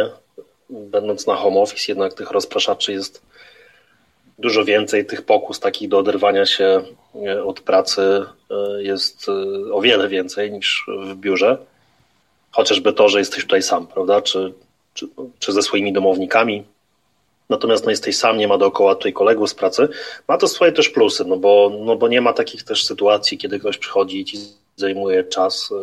będąc 0.70 1.28
na 1.28 1.36
home 1.36 1.60
office, 1.60 1.92
jednak 1.92 2.14
tych 2.14 2.32
rozpraszaczy 2.32 2.94
jest 2.94 3.26
dużo 4.40 4.66
więcej 4.66 5.06
tych 5.06 5.22
pokus 5.22 5.60
takich 5.60 5.90
do 5.90 5.98
oderwania 5.98 6.46
się 6.46 6.84
e, 7.28 7.44
od 7.44 7.62
pracy 7.62 8.02
e, 8.52 8.84
jest 8.84 9.30
e, 9.30 9.74
o 9.74 9.82
wiele 9.82 10.08
więcej 10.08 10.52
niż 10.52 10.86
w 11.06 11.16
biurze. 11.16 11.58
Chociażby 12.52 12.94
to, 12.94 13.10
że 13.10 13.20
jesteś 13.20 13.44
tutaj 13.44 13.62
sam, 13.62 13.88
prawda? 13.88 14.22
Czy, 14.22 14.54
czy, 14.94 15.08
czy 15.40 15.54
ze 15.54 15.62
swoimi 15.62 15.94
domownikami. 15.94 16.64
Natomiast 17.50 17.84
no, 17.86 17.90
jesteś 17.90 18.18
sam, 18.18 18.38
nie 18.38 18.48
ma 18.48 18.58
dookoła 18.58 18.96
tutaj 18.96 19.14
kolegów 19.14 19.50
z 19.50 19.54
pracy. 19.54 19.88
Ma 20.28 20.38
to 20.38 20.48
swoje 20.48 20.72
też 20.72 20.90
plusy, 20.90 21.26
no 21.26 21.38
bo, 21.38 21.72
no 21.86 21.96
bo 21.96 22.08
nie 22.08 22.22
ma 22.22 22.34
takich 22.34 22.64
też 22.64 22.86
sytuacji, 22.86 23.38
kiedy 23.38 23.60
ktoś 23.60 23.78
przychodzi 23.78 24.20
i 24.20 24.26
ci 24.26 24.38
zajmuje 24.76 25.24
czas, 25.24 25.74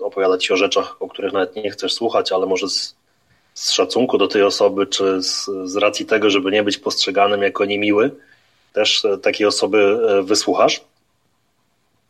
opowiadać 0.00 0.44
ci 0.44 0.52
o 0.52 0.56
rzeczach, 0.56 1.02
o 1.02 1.08
których 1.08 1.32
nawet 1.32 1.56
nie 1.56 1.70
chcesz 1.70 1.94
słuchać, 1.94 2.32
ale 2.32 2.46
może 2.46 2.66
z 3.54 3.70
szacunku 3.72 4.18
do 4.18 4.28
tej 4.28 4.42
osoby, 4.42 4.86
czy 4.86 5.22
z, 5.22 5.50
z 5.64 5.76
racji 5.76 6.06
tego, 6.06 6.30
żeby 6.30 6.50
nie 6.50 6.62
być 6.62 6.78
postrzeganym 6.78 7.42
jako 7.42 7.64
niemiły, 7.64 8.10
też 8.72 9.04
e, 9.04 9.18
takiej 9.18 9.46
osoby 9.46 9.98
e, 10.08 10.22
wysłuchasz. 10.22 10.80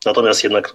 Natomiast 0.06 0.44
jednak 0.44 0.74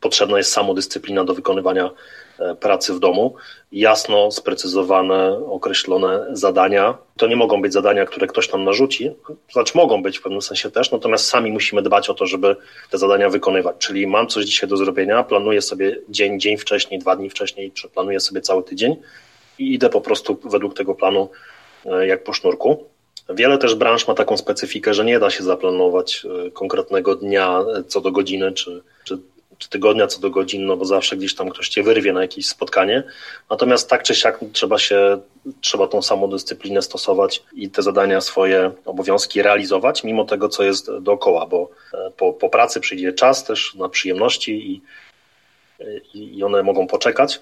potrzebna 0.00 0.38
jest 0.38 0.52
samodyscyplina 0.52 1.24
do 1.24 1.34
wykonywania 1.34 1.90
e, 2.38 2.54
pracy 2.54 2.94
w 2.94 2.98
domu, 2.98 3.34
jasno 3.72 4.30
sprecyzowane, 4.30 5.38
określone 5.46 6.26
zadania. 6.32 6.98
To 7.16 7.26
nie 7.26 7.36
mogą 7.36 7.62
być 7.62 7.72
zadania, 7.72 8.06
które 8.06 8.26
ktoś 8.26 8.52
nam 8.52 8.64
narzuci, 8.64 9.10
znaczy 9.52 9.72
mogą 9.74 10.02
być 10.02 10.18
w 10.18 10.22
pewnym 10.22 10.42
sensie 10.42 10.70
też, 10.70 10.90
natomiast 10.90 11.24
sami 11.24 11.52
musimy 11.52 11.82
dbać 11.82 12.10
o 12.10 12.14
to, 12.14 12.26
żeby 12.26 12.56
te 12.90 12.98
zadania 12.98 13.30
wykonywać. 13.30 13.76
Czyli 13.78 14.06
mam 14.06 14.26
coś 14.26 14.44
dzisiaj 14.44 14.68
do 14.68 14.76
zrobienia, 14.76 15.22
planuję 15.22 15.62
sobie 15.62 15.96
dzień, 16.08 16.40
dzień 16.40 16.56
wcześniej, 16.56 17.00
dwa 17.00 17.16
dni 17.16 17.30
wcześniej, 17.30 17.72
czy 17.72 17.88
planuję 17.88 18.20
sobie 18.20 18.40
cały 18.40 18.64
tydzień 18.64 18.96
i 19.62 19.74
idę 19.74 19.88
po 19.88 20.00
prostu 20.00 20.38
według 20.44 20.74
tego 20.74 20.94
planu 20.94 21.30
e, 21.86 22.06
jak 22.06 22.24
po 22.24 22.32
sznurku. 22.32 22.84
Wiele 23.28 23.58
też 23.58 23.74
branż 23.74 24.08
ma 24.08 24.14
taką 24.14 24.36
specyfikę, 24.36 24.94
że 24.94 25.04
nie 25.04 25.18
da 25.18 25.30
się 25.30 25.44
zaplanować 25.44 26.26
e, 26.46 26.50
konkretnego 26.50 27.16
dnia 27.16 27.64
e, 27.76 27.84
co 27.84 28.00
do 28.00 28.12
godziny, 28.12 28.52
czy, 28.52 28.82
czy, 29.04 29.18
czy 29.58 29.68
tygodnia 29.68 30.06
co 30.06 30.20
do 30.20 30.30
godziny, 30.30 30.64
no 30.64 30.76
bo 30.76 30.84
zawsze 30.84 31.16
gdzieś 31.16 31.34
tam 31.34 31.50
ktoś 31.50 31.68
cię 31.68 31.82
wyrwie 31.82 32.12
na 32.12 32.22
jakieś 32.22 32.46
spotkanie. 32.46 33.02
Natomiast 33.50 33.90
tak 33.90 34.02
czy 34.02 34.14
siak 34.14 34.40
trzeba 34.52 34.78
się, 34.78 35.18
trzeba 35.60 35.86
tą 35.86 36.02
samodyscyplinę 36.02 36.82
stosować 36.82 37.42
i 37.52 37.70
te 37.70 37.82
zadania, 37.82 38.20
swoje 38.20 38.70
obowiązki 38.84 39.42
realizować, 39.42 40.04
mimo 40.04 40.24
tego, 40.24 40.48
co 40.48 40.62
jest 40.62 40.98
dookoła, 40.98 41.46
bo 41.46 41.70
po, 42.16 42.32
po 42.32 42.48
pracy 42.48 42.80
przyjdzie 42.80 43.12
czas 43.12 43.44
też 43.44 43.74
na 43.74 43.88
przyjemności 43.88 44.70
i, 44.72 44.82
i 46.14 46.44
one 46.44 46.62
mogą 46.62 46.86
poczekać. 46.86 47.40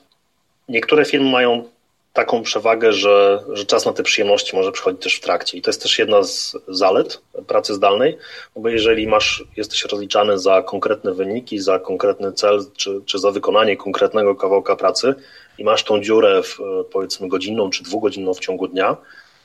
Niektóre 0.68 1.04
firmy 1.04 1.30
mają 1.30 1.64
taką 2.12 2.42
przewagę, 2.42 2.92
że, 2.92 3.44
że 3.52 3.66
czas 3.66 3.86
na 3.86 3.92
te 3.92 4.02
przyjemności 4.02 4.56
może 4.56 4.72
przychodzić 4.72 5.02
też 5.02 5.16
w 5.16 5.20
trakcie. 5.20 5.58
I 5.58 5.62
to 5.62 5.70
jest 5.70 5.82
też 5.82 5.98
jedna 5.98 6.22
z 6.22 6.56
zalet 6.68 7.22
pracy 7.46 7.74
zdalnej, 7.74 8.18
bo 8.56 8.68
jeżeli 8.68 9.06
masz, 9.06 9.44
jesteś 9.56 9.84
rozliczany 9.84 10.38
za 10.38 10.62
konkretne 10.62 11.14
wyniki, 11.14 11.58
za 11.58 11.78
konkretny 11.78 12.32
cel, 12.32 12.60
czy, 12.76 13.00
czy 13.06 13.18
za 13.18 13.30
wykonanie 13.30 13.76
konkretnego 13.76 14.34
kawałka 14.34 14.76
pracy 14.76 15.14
i 15.58 15.64
masz 15.64 15.84
tą 15.84 16.00
dziurę 16.00 16.42
w, 16.42 16.58
powiedzmy 16.92 17.28
godzinną 17.28 17.70
czy 17.70 17.82
dwugodzinną 17.84 18.34
w 18.34 18.40
ciągu 18.40 18.68
dnia, 18.68 18.96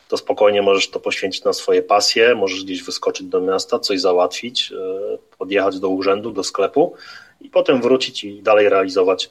to 0.07 0.17
spokojnie 0.17 0.61
możesz 0.61 0.89
to 0.89 0.99
poświęcić 0.99 1.43
na 1.43 1.53
swoje 1.53 1.81
pasje, 1.81 2.35
możesz 2.35 2.63
gdzieś 2.63 2.83
wyskoczyć 2.83 3.27
do 3.27 3.41
miasta, 3.41 3.79
coś 3.79 4.01
załatwić, 4.01 4.71
e, 4.71 5.17
podjechać 5.37 5.79
do 5.79 5.89
urzędu, 5.89 6.31
do 6.31 6.43
sklepu 6.43 6.95
i 7.41 7.49
potem 7.49 7.81
wrócić 7.81 8.23
i 8.23 8.41
dalej 8.41 8.69
realizować 8.69 9.29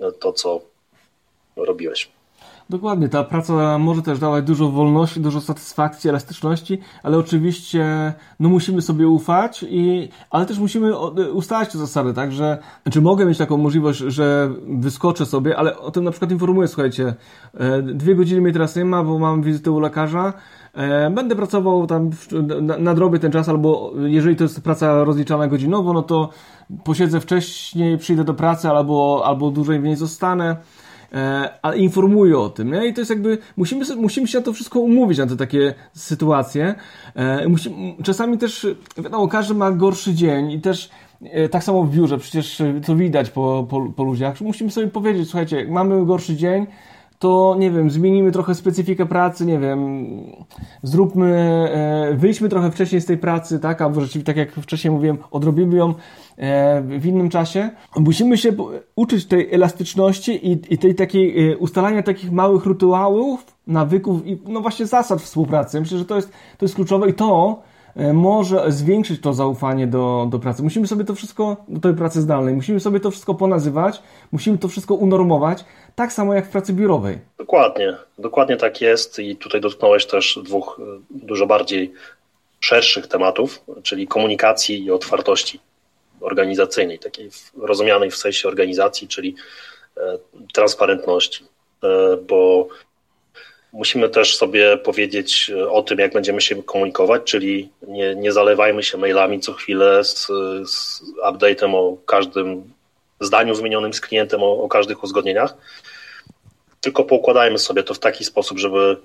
e, 0.00 0.12
to, 0.12 0.32
co 0.32 0.60
robiłeś. 1.56 2.08
Dokładnie, 2.72 3.08
ta 3.08 3.24
praca 3.24 3.78
może 3.78 4.02
też 4.02 4.18
dawać 4.18 4.44
dużo 4.44 4.70
wolności, 4.70 5.20
dużo 5.20 5.40
satysfakcji, 5.40 6.10
elastyczności, 6.10 6.78
ale 7.02 7.18
oczywiście 7.18 8.12
no 8.40 8.48
musimy 8.48 8.82
sobie 8.82 9.08
ufać, 9.08 9.64
i, 9.68 10.08
ale 10.30 10.46
też 10.46 10.58
musimy 10.58 10.98
ustalać 11.32 11.72
te 11.72 11.78
zasady, 11.78 12.14
tak, 12.14 12.32
że 12.32 12.58
czy 12.90 13.00
mogę 13.00 13.26
mieć 13.26 13.38
taką 13.38 13.56
możliwość, 13.56 13.98
że 13.98 14.50
wyskoczę 14.66 15.26
sobie, 15.26 15.56
ale 15.56 15.78
o 15.78 15.90
tym 15.90 16.04
na 16.04 16.10
przykład 16.10 16.32
informuję, 16.32 16.68
słuchajcie, 16.68 17.14
e, 17.54 17.82
dwie 17.82 18.14
godziny 18.14 18.40
mnie 18.40 18.52
teraz 18.52 18.76
nie 18.76 18.84
ma, 18.84 19.04
bo 19.04 19.18
mam 19.18 19.42
wizytę 19.42 19.70
u 19.70 19.80
lekarza, 19.80 20.32
e, 20.74 21.10
będę 21.10 21.36
pracował 21.36 21.86
tam, 21.86 22.10
nadrobię 22.78 23.18
ten 23.18 23.32
czas, 23.32 23.48
albo 23.48 23.92
jeżeli 24.06 24.36
to 24.36 24.44
jest 24.44 24.62
praca 24.64 25.04
rozliczana 25.04 25.48
godzinowo, 25.48 25.92
no 25.92 26.02
to 26.02 26.28
posiedzę 26.84 27.20
wcześniej, 27.20 27.98
przyjdę 27.98 28.24
do 28.24 28.34
pracy, 28.34 28.68
albo, 28.68 29.22
albo 29.24 29.50
dłużej 29.50 29.80
w 29.80 29.82
niej 29.82 29.96
zostanę, 29.96 30.56
ale 31.62 31.78
informuje 31.78 32.38
o 32.38 32.48
tym, 32.48 32.72
nie? 32.72 32.86
I 32.86 32.94
to 32.94 33.00
jest 33.00 33.10
jakby, 33.10 33.38
musimy, 33.56 33.96
musimy 33.96 34.28
się 34.28 34.38
na 34.38 34.44
to 34.44 34.52
wszystko 34.52 34.80
umówić, 34.80 35.18
na 35.18 35.26
te 35.26 35.36
takie 35.36 35.74
sytuacje. 35.92 36.74
E, 37.16 37.46
czasami 38.02 38.38
też, 38.38 38.66
wiadomo, 38.98 39.28
każdy 39.28 39.54
ma 39.54 39.70
gorszy 39.70 40.14
dzień 40.14 40.50
i 40.50 40.60
też 40.60 40.90
e, 41.22 41.48
tak 41.48 41.64
samo 41.64 41.84
w 41.84 41.90
biurze, 41.90 42.18
przecież 42.18 42.62
to 42.86 42.96
widać 42.96 43.30
po, 43.30 43.66
po, 43.70 43.86
po 43.96 44.04
ludziach. 44.04 44.40
Musimy 44.40 44.70
sobie 44.70 44.86
powiedzieć, 44.86 45.28
słuchajcie, 45.28 45.66
mamy 45.68 46.06
gorszy 46.06 46.36
dzień, 46.36 46.66
to 47.22 47.56
nie 47.58 47.70
wiem, 47.70 47.90
zmienimy 47.90 48.32
trochę 48.32 48.54
specyfikę 48.54 49.06
pracy, 49.06 49.46
nie 49.46 49.58
wiem, 49.58 50.06
zróbmy, 50.82 51.68
wyjdźmy 52.16 52.48
trochę 52.48 52.70
wcześniej 52.70 53.00
z 53.00 53.06
tej 53.06 53.18
pracy, 53.18 53.60
tak, 53.60 53.82
albo 53.82 54.00
rzeczywiście, 54.00 54.26
tak 54.26 54.36
jak 54.36 54.52
wcześniej 54.52 54.90
mówiłem, 54.90 55.18
odrobimy 55.30 55.76
ją 55.76 55.94
E, 56.38 56.82
w 56.82 57.06
innym 57.06 57.28
czasie. 57.28 57.70
Musimy 57.96 58.38
się 58.38 58.52
uczyć 58.96 59.26
tej 59.26 59.54
elastyczności 59.54 60.46
i, 60.46 60.74
i 60.74 60.78
tej 60.78 60.94
takiej 60.94 61.50
e, 61.52 61.56
ustalania 61.58 62.02
takich 62.02 62.32
małych 62.32 62.66
rytuałów, 62.66 63.46
nawyków 63.66 64.26
i 64.26 64.38
no 64.48 64.60
właśnie 64.60 64.86
zasad 64.86 65.22
współpracy. 65.22 65.80
Myślę, 65.80 65.98
że 65.98 66.04
to 66.04 66.16
jest, 66.16 66.30
to 66.58 66.64
jest 66.64 66.74
kluczowe 66.74 67.10
i 67.10 67.14
to 67.14 67.62
e, 67.66 67.71
może 67.96 68.72
zwiększyć 68.72 69.20
to 69.20 69.32
zaufanie 69.32 69.86
do, 69.86 70.26
do 70.30 70.38
pracy. 70.38 70.62
Musimy 70.62 70.86
sobie 70.86 71.04
to 71.04 71.14
wszystko, 71.14 71.56
do 71.68 71.80
tej 71.80 71.94
pracy 71.94 72.20
zdalnej, 72.20 72.54
musimy 72.54 72.80
sobie 72.80 73.00
to 73.00 73.10
wszystko 73.10 73.34
ponazywać, 73.34 74.02
musimy 74.32 74.58
to 74.58 74.68
wszystko 74.68 74.94
unormować, 74.94 75.64
tak 75.94 76.12
samo 76.12 76.34
jak 76.34 76.46
w 76.46 76.50
pracy 76.50 76.72
biurowej. 76.72 77.18
Dokładnie, 77.38 77.96
dokładnie 78.18 78.56
tak 78.56 78.80
jest 78.80 79.18
i 79.18 79.36
tutaj 79.36 79.60
dotknąłeś 79.60 80.06
też 80.06 80.38
dwóch 80.44 80.80
dużo 81.10 81.46
bardziej 81.46 81.92
szerszych 82.60 83.06
tematów, 83.06 83.64
czyli 83.82 84.06
komunikacji 84.06 84.84
i 84.84 84.90
otwartości 84.90 85.60
organizacyjnej, 86.20 86.98
takiej 86.98 87.30
rozumianej 87.56 88.10
w 88.10 88.16
sensie 88.16 88.48
organizacji, 88.48 89.08
czyli 89.08 89.34
e, 89.96 90.18
transparentności, 90.52 91.44
e, 91.82 92.16
bo 92.16 92.68
musimy 93.72 94.08
też 94.08 94.36
sobie 94.36 94.76
powiedzieć 94.76 95.50
o 95.70 95.82
tym, 95.82 95.98
jak 95.98 96.12
będziemy 96.12 96.40
się 96.40 96.62
komunikować, 96.62 97.22
czyli 97.24 97.68
nie, 97.88 98.14
nie 98.14 98.32
zalewajmy 98.32 98.82
się 98.82 98.98
mailami 98.98 99.40
co 99.40 99.52
chwilę 99.52 100.04
z, 100.04 100.26
z 100.70 101.02
update'em 101.24 101.74
o 101.74 101.96
każdym 102.06 102.72
zdaniu 103.20 103.54
zmienionym 103.54 103.92
z 103.92 104.00
klientem, 104.00 104.42
o, 104.42 104.62
o 104.62 104.68
każdych 104.68 105.02
uzgodnieniach, 105.02 105.54
tylko 106.80 107.04
poukładajmy 107.04 107.58
sobie 107.58 107.82
to 107.82 107.94
w 107.94 107.98
taki 107.98 108.24
sposób, 108.24 108.58
żeby 108.58 108.96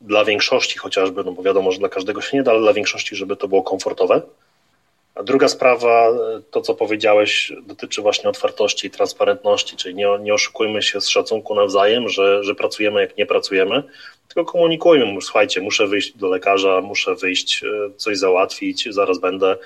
dla 0.00 0.24
większości 0.24 0.78
chociażby, 0.78 1.24
no 1.24 1.32
bo 1.32 1.42
wiadomo, 1.42 1.72
że 1.72 1.78
dla 1.78 1.88
każdego 1.88 2.20
się 2.20 2.36
nie 2.36 2.42
da, 2.42 2.50
ale 2.50 2.60
dla 2.60 2.72
większości, 2.72 3.16
żeby 3.16 3.36
to 3.36 3.48
było 3.48 3.62
komfortowe. 3.62 4.22
A 5.14 5.22
druga 5.22 5.48
sprawa, 5.48 6.12
to 6.50 6.60
co 6.60 6.74
powiedziałeś, 6.74 7.52
dotyczy 7.66 8.02
właśnie 8.02 8.30
otwartości 8.30 8.86
i 8.86 8.90
transparentności, 8.90 9.76
czyli 9.76 9.94
nie, 9.94 10.06
nie 10.20 10.34
oszukujmy 10.34 10.82
się 10.82 11.00
z 11.00 11.08
szacunku 11.08 11.54
nawzajem, 11.54 12.08
że, 12.08 12.44
że 12.44 12.54
pracujemy 12.54 13.00
jak 13.00 13.16
nie 13.16 13.26
pracujemy, 13.26 13.82
tylko 14.28 14.52
komunikujmy, 14.52 15.22
słuchajcie, 15.22 15.60
muszę 15.60 15.86
wyjść 15.86 16.16
do 16.16 16.28
lekarza, 16.28 16.80
muszę 16.80 17.14
wyjść, 17.14 17.64
e, 17.64 17.90
coś 17.96 18.18
załatwić, 18.18 18.88
zaraz 18.90 19.18
będę, 19.18 19.56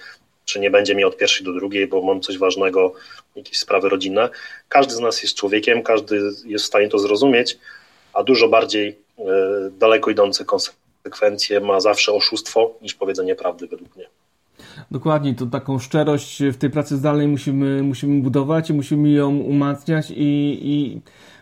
czy 0.44 0.60
nie 0.60 0.70
będzie 0.70 0.94
mi 0.94 1.04
od 1.04 1.16
pierwszej 1.16 1.46
do 1.46 1.52
drugiej, 1.52 1.86
bo 1.86 2.02
mam 2.02 2.20
coś 2.20 2.38
ważnego, 2.38 2.92
jakieś 3.36 3.58
sprawy 3.58 3.88
rodzinne. 3.88 4.28
Każdy 4.68 4.94
z 4.94 5.00
nas 5.00 5.22
jest 5.22 5.34
człowiekiem, 5.34 5.82
każdy 5.82 6.20
jest 6.44 6.64
w 6.64 6.68
stanie 6.68 6.88
to 6.88 6.98
zrozumieć, 6.98 7.58
a 8.12 8.22
dużo 8.22 8.48
bardziej 8.48 8.98
e, 9.18 9.24
daleko 9.70 10.10
idące 10.10 10.44
konsekwencje 10.44 11.60
ma 11.60 11.80
zawsze 11.80 12.12
oszustwo 12.12 12.74
niż 12.82 12.94
powiedzenie 12.94 13.34
prawdy 13.34 13.66
według 13.66 13.96
mnie. 13.96 14.06
Dokładnie, 14.90 15.34
to 15.34 15.46
taką 15.46 15.78
szczerość 15.78 16.42
w 16.52 16.56
tej 16.56 16.70
pracy 16.70 16.96
zdalnej 16.96 17.28
musimy, 17.28 17.82
musimy 17.82 18.22
budować 18.22 18.70
i 18.70 18.74
musimy 18.74 19.10
ją 19.10 19.36
umacniać 19.36 20.10
i, 20.10 20.58
i 20.62 21.00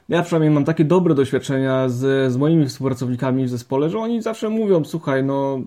ja 0.08 0.22
przynajmniej 0.22 0.50
mam 0.50 0.64
takie 0.64 0.84
dobre 0.84 1.14
doświadczenia 1.14 1.88
z, 1.88 2.32
z 2.32 2.36
moimi 2.36 2.66
współpracownikami 2.66 3.44
w 3.44 3.48
zespole, 3.48 3.90
że 3.90 3.98
oni 3.98 4.22
zawsze 4.22 4.48
mówią, 4.48 4.84
słuchaj, 4.84 5.24
no 5.24 5.60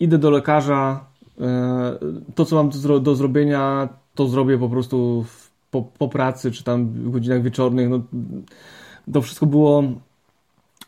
idę 0.00 0.18
do 0.18 0.30
lekarza, 0.30 1.04
e, 1.40 1.98
to 2.34 2.44
co 2.44 2.56
mam 2.56 2.70
do, 3.02 3.14
zrobienia, 3.14 3.88
to 4.14 4.28
zrobię 4.28 4.58
po 4.58 4.68
prostu 4.68 5.24
po, 5.70 5.82
po 5.82 6.08
pracy, 6.08 6.50
czy 6.50 6.64
tam 6.64 6.86
w 6.86 7.10
godzinach 7.10 7.42
wieczornych, 7.42 7.88
no 7.88 8.00
to 9.12 9.22
wszystko 9.22 9.46
było 9.46 9.82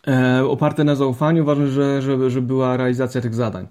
e, 0.07 0.45
oparte 0.45 0.85
na 0.85 0.95
zaufaniu, 0.95 1.45
ważne, 1.45 1.69
że, 1.69 2.03
że, 2.03 2.31
że 2.31 2.43
była 2.43 2.77
realizacja 2.77 3.21
tych 3.21 3.35
zadań. 3.35 3.67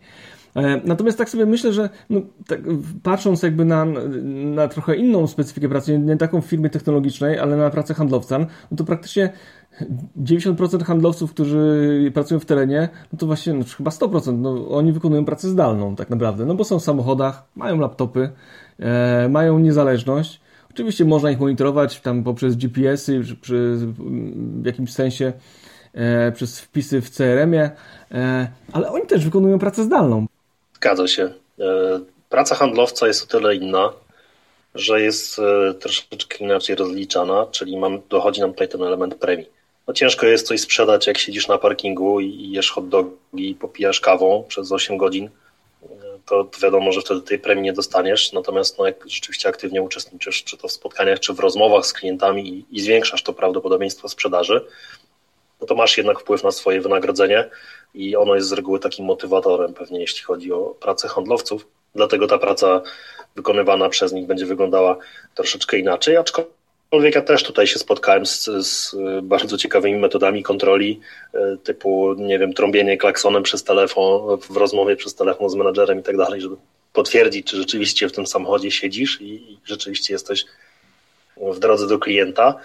E, 0.55 0.81
natomiast 0.85 1.17
tak 1.17 1.29
sobie 1.29 1.45
myślę, 1.45 1.73
że 1.73 1.89
no, 2.09 2.21
tak, 2.47 2.59
patrząc 3.03 3.43
jakby 3.43 3.65
na, 3.65 3.85
na 4.45 4.67
trochę 4.67 4.95
inną 4.95 5.27
specyfikę 5.27 5.69
pracy, 5.69 5.99
nie 5.99 6.17
taką 6.17 6.41
w 6.41 6.45
firmie 6.45 6.69
technologicznej, 6.69 7.39
ale 7.39 7.57
na 7.57 7.69
pracę 7.69 7.93
handlowca, 7.93 8.39
no 8.71 8.77
to 8.77 8.83
praktycznie 8.83 9.33
90% 10.23 10.83
handlowców, 10.83 11.31
którzy 11.31 12.11
pracują 12.13 12.39
w 12.39 12.45
terenie, 12.45 12.89
no 13.13 13.19
to 13.19 13.25
właśnie 13.25 13.53
no, 13.53 13.65
chyba 13.77 13.91
100%, 13.91 14.37
no, 14.37 14.69
oni 14.69 14.91
wykonują 14.91 15.25
pracę 15.25 15.49
zdalną 15.49 15.95
tak 15.95 16.09
naprawdę, 16.09 16.45
no 16.45 16.55
bo 16.55 16.63
są 16.63 16.79
w 16.79 16.83
samochodach, 16.83 17.43
mają 17.55 17.79
laptopy, 17.79 18.29
e, 18.79 19.29
mają 19.29 19.59
niezależność. 19.59 20.41
Oczywiście 20.69 21.05
można 21.05 21.31
ich 21.31 21.39
monitorować 21.39 22.01
tam 22.01 22.23
poprzez 22.23 22.55
GPS-y, 22.55 23.21
przy, 23.21 23.35
przy, 23.35 23.77
w 24.61 24.65
jakimś 24.65 24.93
sensie 24.93 25.33
e, 25.93 26.31
przez 26.31 26.59
wpisy 26.59 27.01
w 27.01 27.09
CRM-ie, 27.09 27.71
e, 28.11 28.47
ale 28.71 28.91
oni 28.91 29.07
też 29.07 29.25
wykonują 29.25 29.59
pracę 29.59 29.83
zdalną. 29.83 30.25
Zgadza 30.83 31.07
się. 31.07 31.33
E, 31.59 31.99
praca 32.29 32.55
handlowca 32.55 33.07
jest 33.07 33.23
o 33.23 33.27
tyle 33.27 33.55
inna, 33.55 33.93
że 34.75 35.01
jest 35.01 35.39
e, 35.39 35.73
troszeczkę 35.73 36.37
inaczej 36.37 36.75
rozliczana, 36.75 37.47
czyli 37.51 37.77
mam, 37.77 38.01
dochodzi 38.09 38.41
nam 38.41 38.51
tutaj 38.51 38.67
ten 38.69 38.83
element 38.83 39.15
premii. 39.15 39.49
No 39.87 39.93
ciężko 39.93 40.25
jest 40.25 40.47
coś 40.47 40.61
sprzedać, 40.61 41.07
jak 41.07 41.17
siedzisz 41.17 41.47
na 41.47 41.57
parkingu 41.57 42.19
i 42.19 42.51
jesz 42.51 42.71
hot 42.71 42.89
dogi 42.89 43.49
i 43.49 43.55
popijasz 43.55 43.99
kawą 43.99 44.43
przez 44.47 44.71
8 44.71 44.97
godzin, 44.97 45.29
e, 45.83 45.87
to 46.25 46.49
wiadomo, 46.63 46.91
że 46.91 47.01
wtedy 47.01 47.21
tej 47.21 47.39
premii 47.39 47.63
nie 47.63 47.73
dostaniesz, 47.73 48.33
natomiast 48.33 48.77
no, 48.77 48.85
jak 48.85 49.09
rzeczywiście 49.09 49.49
aktywnie 49.49 49.81
uczestniczysz, 49.81 50.43
czy 50.43 50.57
to 50.57 50.67
w 50.67 50.71
spotkaniach, 50.71 51.19
czy 51.19 51.33
w 51.33 51.39
rozmowach 51.39 51.85
z 51.85 51.93
klientami 51.93 52.49
i, 52.49 52.65
i 52.71 52.81
zwiększasz 52.81 53.23
to 53.23 53.33
prawdopodobieństwo 53.33 54.09
sprzedaży, 54.09 54.65
no 55.61 55.67
to 55.67 55.75
masz 55.75 55.97
jednak 55.97 56.19
wpływ 56.19 56.43
na 56.43 56.51
swoje 56.51 56.81
wynagrodzenie 56.81 57.49
i 57.93 58.15
ono 58.15 58.35
jest 58.35 58.47
z 58.47 58.51
reguły 58.51 58.79
takim 58.79 59.05
motywatorem 59.05 59.73
pewnie, 59.73 59.99
jeśli 59.99 60.23
chodzi 60.23 60.51
o 60.51 60.75
pracę 60.79 61.07
handlowców. 61.07 61.67
Dlatego 61.95 62.27
ta 62.27 62.37
praca 62.37 62.81
wykonywana 63.35 63.89
przez 63.89 64.13
nich 64.13 64.27
będzie 64.27 64.45
wyglądała 64.45 64.97
troszeczkę 65.35 65.77
inaczej, 65.77 66.17
aczkolwiek 66.17 67.15
ja 67.15 67.21
też 67.21 67.43
tutaj 67.43 67.67
się 67.67 67.79
spotkałem 67.79 68.25
z, 68.25 68.45
z 68.45 68.95
bardzo 69.23 69.57
ciekawymi 69.57 69.99
metodami 69.99 70.43
kontroli, 70.43 70.99
e, 71.33 71.57
typu, 71.63 72.13
nie 72.17 72.39
wiem, 72.39 72.53
trąbienie 72.53 72.97
klaksonem 72.97 73.43
przez 73.43 73.63
telefon, 73.63 74.37
w 74.37 74.57
rozmowie 74.57 74.95
przez 74.95 75.15
telefon 75.15 75.49
z 75.49 75.55
menadżerem 75.55 75.99
i 75.99 76.03
tak 76.03 76.17
dalej, 76.17 76.41
żeby 76.41 76.55
potwierdzić, 76.93 77.47
czy 77.47 77.57
rzeczywiście 77.57 78.09
w 78.09 78.11
tym 78.11 78.27
samochodzie 78.27 78.71
siedzisz 78.71 79.21
i, 79.21 79.25
i 79.25 79.59
rzeczywiście 79.65 80.13
jesteś 80.13 80.45
w 81.37 81.59
drodze 81.59 81.87
do 81.87 81.99
klienta. 81.99 82.55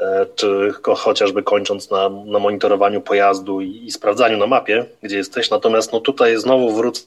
E, 0.00 0.26
czy 0.34 0.72
chociażby 0.96 1.42
kończąc 1.42 1.90
na, 1.90 2.08
na 2.08 2.38
monitorowaniu 2.38 3.00
pojazdu 3.00 3.60
i, 3.60 3.84
i, 3.84 3.90
sprawdzaniu 3.90 4.38
na 4.38 4.46
mapie, 4.46 4.86
gdzie 5.02 5.16
jesteś. 5.16 5.50
Natomiast 5.50 5.92
no 5.92 6.00
tutaj 6.00 6.36
znowu 6.36 6.72
wrócę 6.72 7.02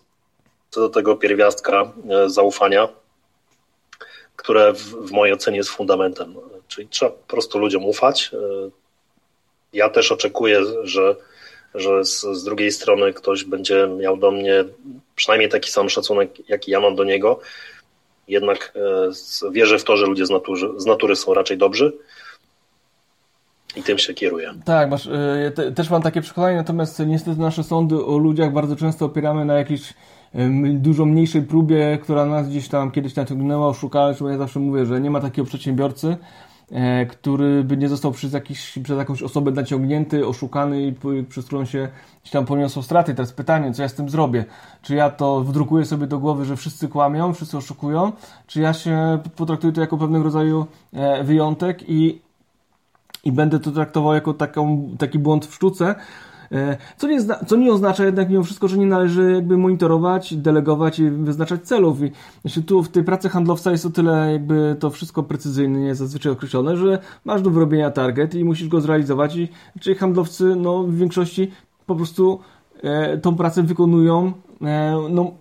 do 0.76 0.90
tego 0.90 1.16
pierwiastka 1.16 1.92
e, 2.10 2.30
zaufania, 2.30 2.88
które 4.36 4.74
w, 4.74 4.78
w 4.80 5.12
mojej 5.12 5.34
ocenie 5.34 5.58
jest 5.58 5.70
fundamentem. 5.70 6.36
Czyli 6.68 6.88
trzeba 6.88 7.12
po 7.12 7.28
prostu 7.28 7.60
ludziom 7.60 7.86
ufać. 7.86 8.32
E, 8.34 8.38
ja 9.74 9.90
też 9.90 10.12
oczekuję, 10.12 10.62
że, 10.84 11.16
że 11.76 12.06
z, 12.06 12.22
z 12.22 12.44
drugiej 12.44 12.72
strony 12.72 13.14
ktoś 13.14 13.44
będzie 13.44 13.88
miał 13.88 14.18
do 14.18 14.32
mnie 14.32 14.66
przynajmniej 15.16 15.50
taki 15.50 15.72
sam 15.72 15.90
szacunek, 15.90 16.50
jaki 16.50 16.72
ja 16.72 16.80
mam 16.80 16.96
do 16.96 17.04
niego. 17.04 17.40
Jednak 18.28 18.74
wierzę 19.52 19.80
w 19.80 19.84
to, 19.84 19.98
że 19.98 20.06
ludzie 20.06 20.26
z 20.26 20.30
natury, 20.30 20.70
z 20.78 20.86
natury 20.86 21.16
są 21.16 21.34
raczej 21.34 21.58
dobrzy 21.58 21.94
i 23.76 23.84
tym 23.84 23.98
się 23.98 24.14
kieruję. 24.14 24.54
Tak, 24.66 24.90
masz, 24.90 25.10
ja 25.44 25.52
te, 25.52 25.72
też 25.72 25.90
mam 25.90 26.02
takie 26.02 26.22
przekonanie, 26.22 26.56
natomiast 26.58 27.00
niestety 27.08 27.42
nasze 27.42 27.64
sądy 27.64 28.06
o 28.06 28.18
ludziach 28.18 28.54
bardzo 28.54 28.76
często 28.76 29.06
opieramy 29.06 29.46
na 29.46 29.54
jakiejś 29.54 29.94
dużo 30.74 31.06
mniejszej 31.06 31.42
próbie, 31.42 31.98
która 32.02 32.26
nas 32.26 32.50
gdzieś 32.50 32.68
tam 32.68 32.92
kiedyś 32.92 33.16
naciągnęła, 33.16 33.68
oszukała, 33.68 34.14
ja 34.32 34.38
zawsze 34.38 34.60
mówię, 34.60 34.86
że 34.86 35.02
nie 35.02 35.12
ma 35.12 35.20
takiego 35.20 35.46
przedsiębiorcy, 35.46 36.18
e, 36.72 37.06
który 37.06 37.64
by 37.64 37.78
nie 37.78 37.90
został 37.90 38.12
przez, 38.12 38.34
jakiś, 38.34 38.80
przez 38.84 38.98
jakąś 38.98 39.24
osobę 39.24 39.52
naciągnięty, 39.52 40.28
oszukany 40.28 40.82
i 40.82 40.96
przez 41.30 41.46
którą 41.46 41.66
się 41.66 41.88
tam 42.32 42.46
poniosą 42.46 42.82
straty. 42.82 43.14
Teraz 43.14 43.34
pytanie, 43.34 43.74
co 43.74 43.82
ja 43.82 43.90
z 43.90 43.94
tym 43.94 44.10
zrobię? 44.10 44.46
Czy 44.82 44.96
ja 44.96 45.10
to 45.10 45.42
wdrukuję 45.42 45.86
sobie 45.86 46.08
do 46.08 46.20
głowy, 46.20 46.46
że 46.46 46.56
wszyscy 46.56 46.88
kłamią, 46.88 47.34
wszyscy 47.34 47.58
oszukują, 47.58 48.12
czy 48.48 48.62
ja 48.62 48.74
się 48.74 49.20
potraktuję 49.36 49.74
to 49.74 49.82
jako 49.82 49.98
pewnego 49.98 50.24
rodzaju 50.24 50.66
e, 50.94 51.24
wyjątek 51.24 51.90
i 51.90 52.22
i 53.24 53.32
będę 53.32 53.60
to 53.60 53.72
traktował 53.72 54.14
jako 54.14 54.34
taką, 54.34 54.90
taki 54.98 55.20
błąd 55.20 55.46
w 55.46 55.56
sztuce, 55.56 55.96
e, 56.52 56.78
co 56.98 57.08
nie, 57.08 57.20
co 57.48 57.56
nie 57.56 57.72
oznacza 57.72 58.06
jednak 58.06 58.30
mimo 58.30 58.44
wszystko, 58.44 58.68
że 58.68 58.78
nie 58.78 58.86
należy 58.86 59.32
jakby 59.32 59.58
monitorować, 59.58 60.36
delegować 60.36 61.00
i 61.00 61.10
wyznaczać 61.10 61.62
celów. 61.62 62.02
I 62.02 62.12
znaczy 62.42 62.64
tu 62.64 62.84
w 62.84 62.90
tej 62.90 63.04
pracy 63.04 63.30
handlowca 63.30 63.72
jest 63.72 63.86
o 63.86 63.90
tyle 63.90 64.32
jakby 64.32 64.76
to 64.80 64.90
wszystko 64.90 65.24
precyzyjnie 65.24 65.96
zazwyczaj 65.96 66.32
określone, 66.32 66.78
że 66.78 67.00
masz 67.26 67.42
do 67.42 67.50
wyrobienia 67.50 67.92
target 67.92 68.36
i 68.36 68.46
musisz 68.46 68.68
go 68.68 68.82
zrealizować 68.82 69.36
i 69.36 69.50
czyli 69.80 69.96
handlowcy 69.96 70.56
no, 70.56 70.84
w 70.84 70.96
większości 70.96 71.52
po 71.86 71.96
prostu 71.96 72.40
e, 72.84 73.18
tą 73.18 73.36
pracę 73.36 73.64
wykonują 73.64 74.34
e, 74.62 74.98
no, 75.10 75.32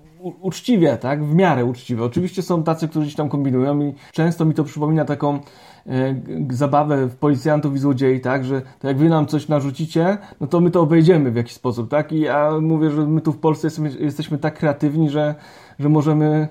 uczciwie, 0.40 0.96
tak? 0.96 1.24
W 1.24 1.34
miarę 1.34 1.64
uczciwie. 1.64 2.04
Oczywiście 2.04 2.42
są 2.42 2.62
tacy, 2.62 2.88
którzy 2.88 3.06
gdzieś 3.06 3.16
tam 3.16 3.28
kombinują 3.28 3.80
i 3.80 3.94
często 4.12 4.44
mi 4.44 4.54
to 4.54 4.64
przypomina 4.64 5.04
taką 5.04 5.40
zabawę 6.50 7.06
w 7.06 7.16
policjantów 7.16 7.74
i 7.74 7.78
złodziei, 7.78 8.20
tak, 8.20 8.44
że 8.44 8.62
to 8.78 8.88
jak 8.88 8.96
wy 8.96 9.08
nam 9.08 9.26
coś 9.26 9.48
narzucicie, 9.48 10.18
no 10.40 10.46
to 10.46 10.60
my 10.60 10.70
to 10.70 10.80
obejdziemy 10.80 11.30
w 11.30 11.36
jakiś 11.36 11.52
sposób, 11.52 11.90
tak, 11.90 12.12
i 12.12 12.20
ja 12.20 12.50
mówię, 12.60 12.90
że 12.90 13.06
my 13.06 13.20
tu 13.20 13.32
w 13.32 13.38
Polsce 13.38 13.66
jesteśmy, 13.66 14.04
jesteśmy 14.04 14.38
tak 14.38 14.58
kreatywni, 14.58 15.10
że, 15.10 15.34
że 15.78 15.88
możemy 15.88 16.48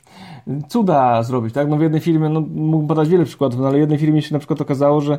cuda 0.68 1.22
zrobić, 1.22 1.54
tak? 1.54 1.68
No 1.68 1.76
w 1.76 1.80
jednej 1.80 2.00
firmie, 2.00 2.28
no 2.28 2.40
mógłbym 2.40 2.88
podać 2.88 3.08
wiele 3.08 3.24
przykładów, 3.24 3.60
no 3.60 3.66
ale 3.66 3.76
w 3.76 3.80
jednej 3.80 3.98
firmie 3.98 4.22
się 4.22 4.32
na 4.32 4.38
przykład 4.38 4.60
okazało, 4.60 5.00
że 5.00 5.18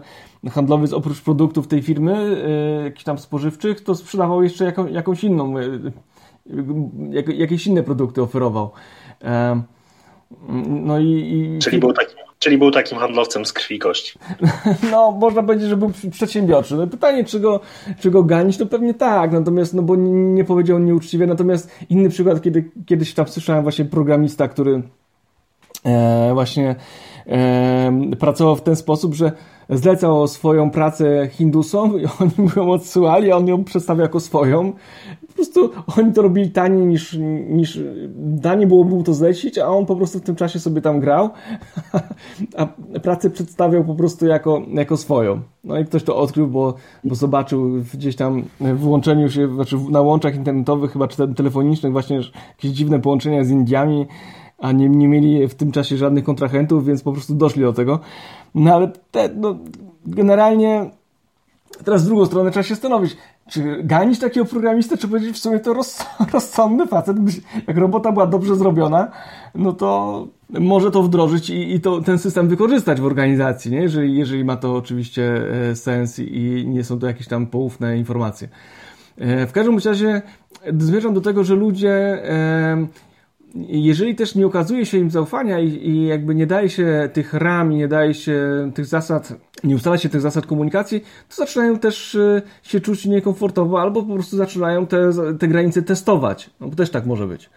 handlowiec 0.51 0.93
oprócz 0.93 1.21
produktów 1.21 1.67
tej 1.67 1.81
firmy, 1.81 2.43
yy, 2.77 2.83
jakichś 2.83 3.03
tam 3.03 3.17
spożywczych, 3.17 3.83
to 3.83 3.95
sprzedawał 3.95 4.43
jeszcze 4.43 4.65
jaką, 4.65 4.87
jakąś 4.87 5.23
inną, 5.23 5.57
yy, 5.57 5.91
jak, 7.09 7.27
jakieś 7.27 7.67
inne 7.67 7.83
produkty 7.83 8.21
oferował. 8.21 8.71
Yy, 9.21 9.27
no 10.67 10.99
i, 10.99 11.09
i... 11.09 11.59
Czyli 11.59 11.79
był 11.79 11.93
taki 11.93 12.24
Czyli 12.45 12.57
był 12.57 12.71
takim 12.71 12.97
handlowcem 12.97 13.45
z 13.45 13.53
krwi 13.53 13.79
kości. 13.79 14.19
No, 14.91 15.11
można 15.11 15.43
powiedzieć, 15.43 15.69
że 15.69 15.77
był 15.77 15.91
przedsiębiorczy. 16.11 16.75
No, 16.75 16.87
pytanie, 16.87 17.23
czy 17.23 17.39
go, 17.39 17.59
czy 17.99 18.11
go 18.11 18.23
ganić, 18.23 18.57
to 18.57 18.65
pewnie 18.65 18.93
tak, 18.93 19.31
natomiast, 19.31 19.73
no 19.73 19.81
bo 19.81 19.95
nie 19.95 20.43
powiedział 20.43 20.79
nieuczciwie. 20.79 21.27
Natomiast 21.27 21.71
inny 21.89 22.09
przykład, 22.09 22.41
kiedy 22.41 22.71
kiedyś 22.85 23.13
tam 23.13 23.27
słyszałem 23.27 23.63
właśnie 23.63 23.85
programista, 23.85 24.47
który 24.47 24.81
e, 25.85 26.31
właśnie 26.33 26.75
e, 27.27 27.91
pracował 28.19 28.55
w 28.55 28.61
ten 28.61 28.75
sposób, 28.75 29.13
że 29.13 29.31
zlecał 29.69 30.27
swoją 30.27 30.71
pracę 30.71 31.27
Hindusom 31.31 32.01
i 32.01 32.05
oni 32.19 32.49
ją 32.55 32.71
odsyłali, 32.71 33.31
a 33.31 33.37
on 33.37 33.47
ją 33.47 33.63
przedstawia 33.63 34.01
jako 34.01 34.19
swoją. 34.19 34.73
Po 35.27 35.33
prostu 35.33 35.69
oni 35.97 36.13
to 36.13 36.21
robili 36.21 36.51
taniej 36.51 36.85
niż, 36.85 37.17
niż 37.49 37.79
taniej 38.41 38.67
było 38.67 38.83
mu 38.83 39.03
to 39.03 39.13
zlecić, 39.13 39.57
a 39.57 39.67
on 39.67 39.85
po 39.85 39.95
prostu 39.95 40.19
w 40.19 40.21
tym 40.21 40.35
czasie 40.35 40.59
sobie 40.59 40.81
tam 40.81 40.99
grał, 40.99 41.29
a 42.57 42.67
pracę 42.99 43.29
przedstawiał 43.29 43.83
po 43.83 43.95
prostu 43.95 44.25
jako, 44.25 44.61
jako 44.73 44.97
swoją. 44.97 45.41
No 45.63 45.79
i 45.79 45.85
ktoś 45.85 46.03
to 46.03 46.17
odkrył, 46.17 46.47
bo, 46.47 46.73
bo 47.03 47.15
zobaczył 47.15 47.71
gdzieś 47.93 48.15
tam 48.15 48.43
w 48.59 48.87
łączeniu 48.87 49.29
się, 49.29 49.55
znaczy 49.55 49.77
na 49.89 50.01
łączach 50.01 50.35
internetowych, 50.35 50.91
chyba 50.91 51.07
czy 51.07 51.33
telefonicznych, 51.33 51.91
właśnie 51.91 52.19
jakieś 52.49 52.71
dziwne 52.71 52.99
połączenia 52.99 53.43
z 53.43 53.49
Indiami, 53.49 54.05
a 54.57 54.71
nie, 54.71 54.89
nie 54.89 55.07
mieli 55.07 55.47
w 55.47 55.55
tym 55.55 55.71
czasie 55.71 55.97
żadnych 55.97 56.23
kontrahentów, 56.23 56.85
więc 56.85 57.03
po 57.03 57.11
prostu 57.11 57.35
doszli 57.35 57.61
do 57.61 57.73
tego. 57.73 57.99
No 58.55 58.73
ale 58.73 58.91
te, 59.11 59.29
no, 59.35 59.57
generalnie 60.05 60.89
teraz 61.83 62.01
z 62.01 62.05
drugą 62.05 62.25
stronę 62.25 62.51
trzeba 62.51 62.63
się 62.63 62.75
stanowić, 62.75 63.17
czy 63.49 63.83
ganić 63.83 64.19
takiego 64.19 64.45
programistę, 64.45 64.97
czy 64.97 65.07
powiedzieć 65.07 65.35
w 65.35 65.39
sumie 65.39 65.59
to 65.59 65.73
roz, 65.73 66.05
rozsądny 66.33 66.87
facet, 66.87 67.17
jak 67.67 67.77
robota 67.77 68.11
była 68.11 68.27
dobrze 68.27 68.55
zrobiona, 68.55 69.11
no 69.55 69.73
to 69.73 70.27
może 70.49 70.91
to 70.91 71.03
wdrożyć 71.03 71.49
i, 71.49 71.73
i 71.73 71.81
to, 71.81 72.01
ten 72.01 72.19
system 72.19 72.47
wykorzystać 72.47 73.01
w 73.01 73.05
organizacji, 73.05 73.71
nie? 73.71 73.81
Jeżeli, 73.81 74.17
jeżeli 74.17 74.45
ma 74.45 74.55
to 74.55 74.75
oczywiście 74.75 75.41
e, 75.69 75.75
sens 75.75 76.19
i 76.19 76.65
nie 76.67 76.83
są 76.83 76.99
to 76.99 77.07
jakieś 77.07 77.27
tam 77.27 77.47
poufne 77.47 77.97
informacje. 77.97 78.47
E, 79.17 79.47
w 79.47 79.51
każdym 79.51 79.79
razie 79.85 80.21
zmierzam 80.79 81.13
do 81.13 81.21
tego, 81.21 81.43
że 81.43 81.55
ludzie 81.55 81.93
e, 81.93 82.87
jeżeli 83.55 84.15
też 84.15 84.35
nie 84.35 84.45
okazuje 84.45 84.85
się 84.85 84.97
im 84.97 85.11
zaufania 85.11 85.59
i, 85.59 85.67
i, 85.67 86.07
jakby 86.07 86.35
nie 86.35 86.47
daje 86.47 86.69
się 86.69 87.09
tych 87.13 87.33
ram 87.33 87.69
nie 87.69 87.87
daje 87.87 88.13
się 88.13 88.71
tych 88.75 88.85
zasad, 88.85 89.33
nie 89.63 89.75
ustala 89.75 89.97
się 89.97 90.09
tych 90.09 90.21
zasad 90.21 90.45
komunikacji, 90.45 91.01
to 91.29 91.35
zaczynają 91.35 91.79
też 91.79 92.15
e, 92.15 92.41
się 92.63 92.79
czuć 92.79 93.05
niekomfortowo 93.05 93.81
albo 93.81 94.03
po 94.03 94.13
prostu 94.13 94.37
zaczynają 94.37 94.87
te, 94.87 95.09
te 95.39 95.47
granice 95.47 95.81
testować. 95.81 96.49
No 96.59 96.67
bo 96.67 96.75
też 96.75 96.89
tak 96.89 97.05
może 97.05 97.27
być. 97.27 97.49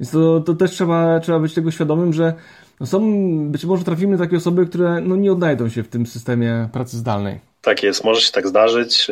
Więc 0.00 0.10
to, 0.10 0.40
to 0.40 0.54
też 0.54 0.70
trzeba, 0.70 1.20
trzeba 1.20 1.38
być 1.38 1.54
tego 1.54 1.70
świadomym, 1.70 2.12
że 2.12 2.34
no 2.80 2.86
są, 2.86 3.00
być 3.50 3.64
może 3.64 3.84
trafimy 3.84 4.18
takie 4.18 4.36
osoby, 4.36 4.66
które 4.66 5.00
no 5.00 5.16
nie 5.16 5.32
odnajdą 5.32 5.68
się 5.68 5.82
w 5.82 5.88
tym 5.88 6.06
systemie 6.06 6.68
pracy 6.72 6.96
zdalnej. 6.96 7.40
Tak 7.60 7.82
jest, 7.82 8.04
może 8.04 8.20
się 8.20 8.32
tak 8.32 8.46
zdarzyć. 8.46 9.10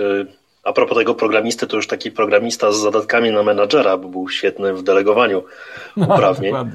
E, 0.65 0.69
a 0.69 0.73
propos 0.73 0.99
tego 0.99 1.15
programisty, 1.15 1.67
to 1.67 1.77
już 1.77 1.87
taki 1.87 2.11
programista 2.11 2.73
z 2.73 2.77
zadatkami 2.77 3.31
na 3.31 3.43
menadżera, 3.43 3.97
bo 3.97 4.09
był 4.09 4.29
świetny 4.29 4.75
w 4.75 4.83
delegowaniu 4.83 5.43
no, 5.97 6.05
uprawnień. 6.05 6.53
No, 6.53 6.67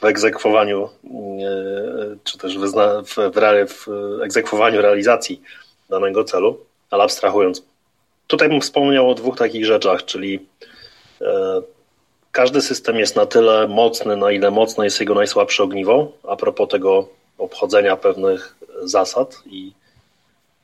w 0.00 0.04
egzekwowaniu, 0.04 0.88
czy 2.24 2.38
też 2.38 2.58
w, 2.58 2.64
w, 3.06 3.30
w 3.68 4.22
egzekwowaniu 4.22 4.82
realizacji 4.82 5.42
danego 5.90 6.24
celu, 6.24 6.58
ale 6.90 7.04
abstrahując. 7.04 7.62
Tutaj 8.26 8.48
bym 8.48 8.60
wspomniał 8.60 9.10
o 9.10 9.14
dwóch 9.14 9.36
takich 9.36 9.66
rzeczach, 9.66 10.04
czyli 10.04 10.46
e, 11.20 11.62
każdy 12.32 12.60
system 12.62 12.96
jest 12.96 13.16
na 13.16 13.26
tyle 13.26 13.68
mocny, 13.68 14.16
na 14.16 14.32
ile 14.32 14.50
mocne 14.50 14.84
jest 14.84 15.00
jego 15.00 15.14
najsłabsze 15.14 15.62
ogniwo, 15.62 16.12
a 16.28 16.36
propos 16.36 16.68
tego 16.68 17.08
obchodzenia 17.38 17.96
pewnych 17.96 18.56
zasad 18.82 19.42
i 19.46 19.72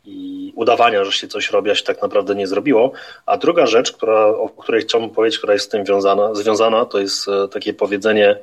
i 0.06 0.52
udawania, 0.54 1.04
że 1.04 1.12
się 1.12 1.28
coś 1.28 1.50
robi, 1.50 1.70
a 1.70 1.74
się 1.74 1.84
tak 1.84 2.02
naprawdę 2.02 2.34
nie 2.34 2.46
zrobiło. 2.46 2.92
A 3.26 3.36
druga 3.36 3.66
rzecz, 3.66 3.92
która, 3.92 4.26
o 4.26 4.48
której 4.48 4.82
chciałbym 4.82 5.10
powiedzieć, 5.10 5.38
która 5.38 5.52
jest 5.52 5.66
z 5.66 5.68
tym 5.68 5.86
związana, 5.86 6.34
związana 6.34 6.84
to 6.84 6.98
jest 6.98 7.28
e, 7.28 7.48
takie 7.48 7.74
powiedzenie 7.74 8.38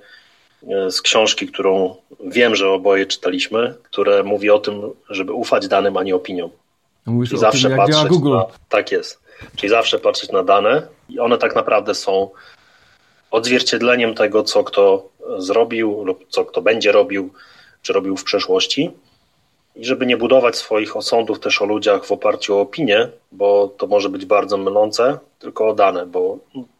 e, 0.68 0.91
z 0.91 1.01
książki, 1.01 1.47
którą 1.47 1.95
wiem, 2.20 2.55
że 2.55 2.70
oboje 2.70 3.05
czytaliśmy, 3.05 3.76
które 3.84 4.24
mówi 4.24 4.49
o 4.49 4.59
tym, 4.59 4.82
żeby 5.09 5.34
ufać 5.34 5.68
danym, 5.68 5.97
a 5.97 6.03
nie 6.03 6.16
opiniom. 6.16 6.49
Mówisz 7.05 7.32
I 7.32 7.38
zawsze 7.38 7.68
tym, 7.68 7.78
patrzeć. 7.78 8.11
Na, 8.24 8.45
tak 8.70 8.91
jest. 8.91 9.20
Czyli 9.55 9.70
zawsze 9.70 9.99
patrzeć 9.99 10.32
na 10.32 10.43
dane 10.43 10.88
i 11.09 11.20
one 11.20 11.38
tak 11.38 11.55
naprawdę 11.55 11.95
są 11.95 12.30
odzwierciedleniem 13.32 14.16
tego, 14.16 14.43
co 14.43 14.64
kto 14.64 15.09
zrobił 15.38 16.03
lub 16.03 16.26
co 16.30 16.45
kto 16.45 16.61
będzie 16.61 16.91
robił, 16.91 17.34
czy 17.82 17.93
robił 17.93 18.18
w 18.18 18.24
przeszłości 18.24 18.91
i 19.76 19.86
żeby 19.86 20.05
nie 20.05 20.17
budować 20.17 20.55
swoich 20.55 20.97
osądów 20.97 21.39
też 21.39 21.61
o 21.61 21.65
ludziach 21.65 22.05
w 22.05 22.11
oparciu 22.11 22.57
o 22.57 22.61
opinię, 22.61 23.09
bo 23.32 23.67
to 23.78 23.88
może 23.88 24.09
być 24.09 24.26
bardzo 24.26 24.57
mylące, 24.57 25.19
tylko 25.39 25.67
o 25.67 25.74
dane, 25.74 26.05
bo 26.05 26.38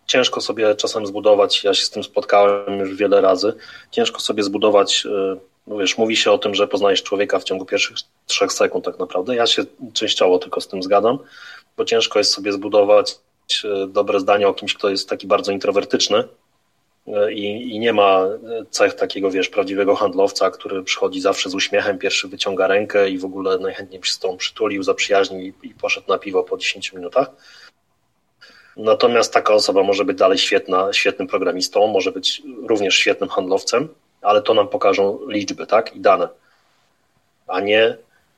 ciężko 0.08 0.42
sobie 0.42 0.76
czasem 0.76 1.06
zbudować, 1.06 1.64
ja 1.64 1.74
się 1.74 1.86
z 1.86 1.90
tym 1.90 2.04
spotkałem 2.04 2.80
już 2.80 2.96
wiele 2.96 3.22
razy, 3.22 3.54
ciężko 3.92 4.20
sobie 4.20 4.44
zbudować, 4.44 5.06
y, 5.06 5.40
no 5.68 5.78
wiesz, 5.78 5.98
mówi 5.98 6.16
się 6.16 6.32
o 6.32 6.38
tym, 6.38 6.56
że 6.56 6.68
poznajesz 6.68 7.04
człowieka 7.04 7.40
w 7.40 7.44
ciągu 7.44 7.66
pierwszych 7.66 7.98
trzech 8.26 8.54
sekund 8.54 8.86
tak 8.86 9.00
naprawdę, 9.00 9.36
ja 9.36 9.48
się 9.48 9.64
częściowo 9.94 10.40
tylko 10.40 10.62
z 10.62 10.68
tym 10.68 10.84
zgadzam, 10.84 11.18
bo 11.78 11.86
ciężko 11.86 12.20
jest 12.20 12.34
sobie 12.34 12.52
zbudować 12.52 13.16
y, 13.66 13.88
dobre 13.88 14.20
zdanie 14.20 14.48
o 14.48 14.54
kimś, 14.54 14.74
kto 14.74 14.90
jest 14.90 15.10
taki 15.10 15.28
bardzo 15.28 15.52
introwertyczny, 15.52 16.24
i, 17.32 17.76
i, 17.76 17.80
nie 17.80 17.94
ma 17.94 18.26
cech 18.70 18.94
takiego, 18.94 19.32
wiesz, 19.32 19.50
prawdziwego 19.50 19.96
handlowca, 19.96 20.52
który 20.52 20.84
przychodzi 20.84 21.22
zawsze 21.22 21.50
z 21.50 21.56
uśmiechem, 21.56 22.00
pierwszy 22.00 22.28
wyciąga 22.28 22.68
rękę 22.68 23.10
i 23.10 23.18
w 23.18 23.26
ogóle 23.26 23.58
najchętniej 23.58 24.04
się 24.04 24.12
z 24.12 24.20
tą 24.20 24.38
przytulił, 24.38 24.84
zaprzyjaźnił 24.84 25.42
i, 25.42 25.54
i 25.64 25.74
poszedł 25.74 26.08
na 26.08 26.18
piwo 26.18 26.44
po 26.44 26.58
10 26.58 26.94
minutach. 26.94 27.32
Natomiast 28.78 29.34
taka 29.34 29.54
osoba 29.54 29.84
może 29.84 30.06
być 30.06 30.18
dalej 30.18 30.38
świetna, 30.38 30.94
świetnym 30.94 31.28
programistą, 31.28 31.88
może 31.88 32.12
być 32.12 32.42
również 32.68 32.96
świetnym 32.96 33.30
handlowcem, 33.30 33.90
ale 34.22 34.42
to 34.42 34.54
nam 34.54 34.68
pokażą 34.68 35.20
liczby, 35.28 35.68
tak, 35.68 35.96
i 35.96 36.00
dane, 36.00 36.30
a 37.48 37.60
nie 37.60 37.98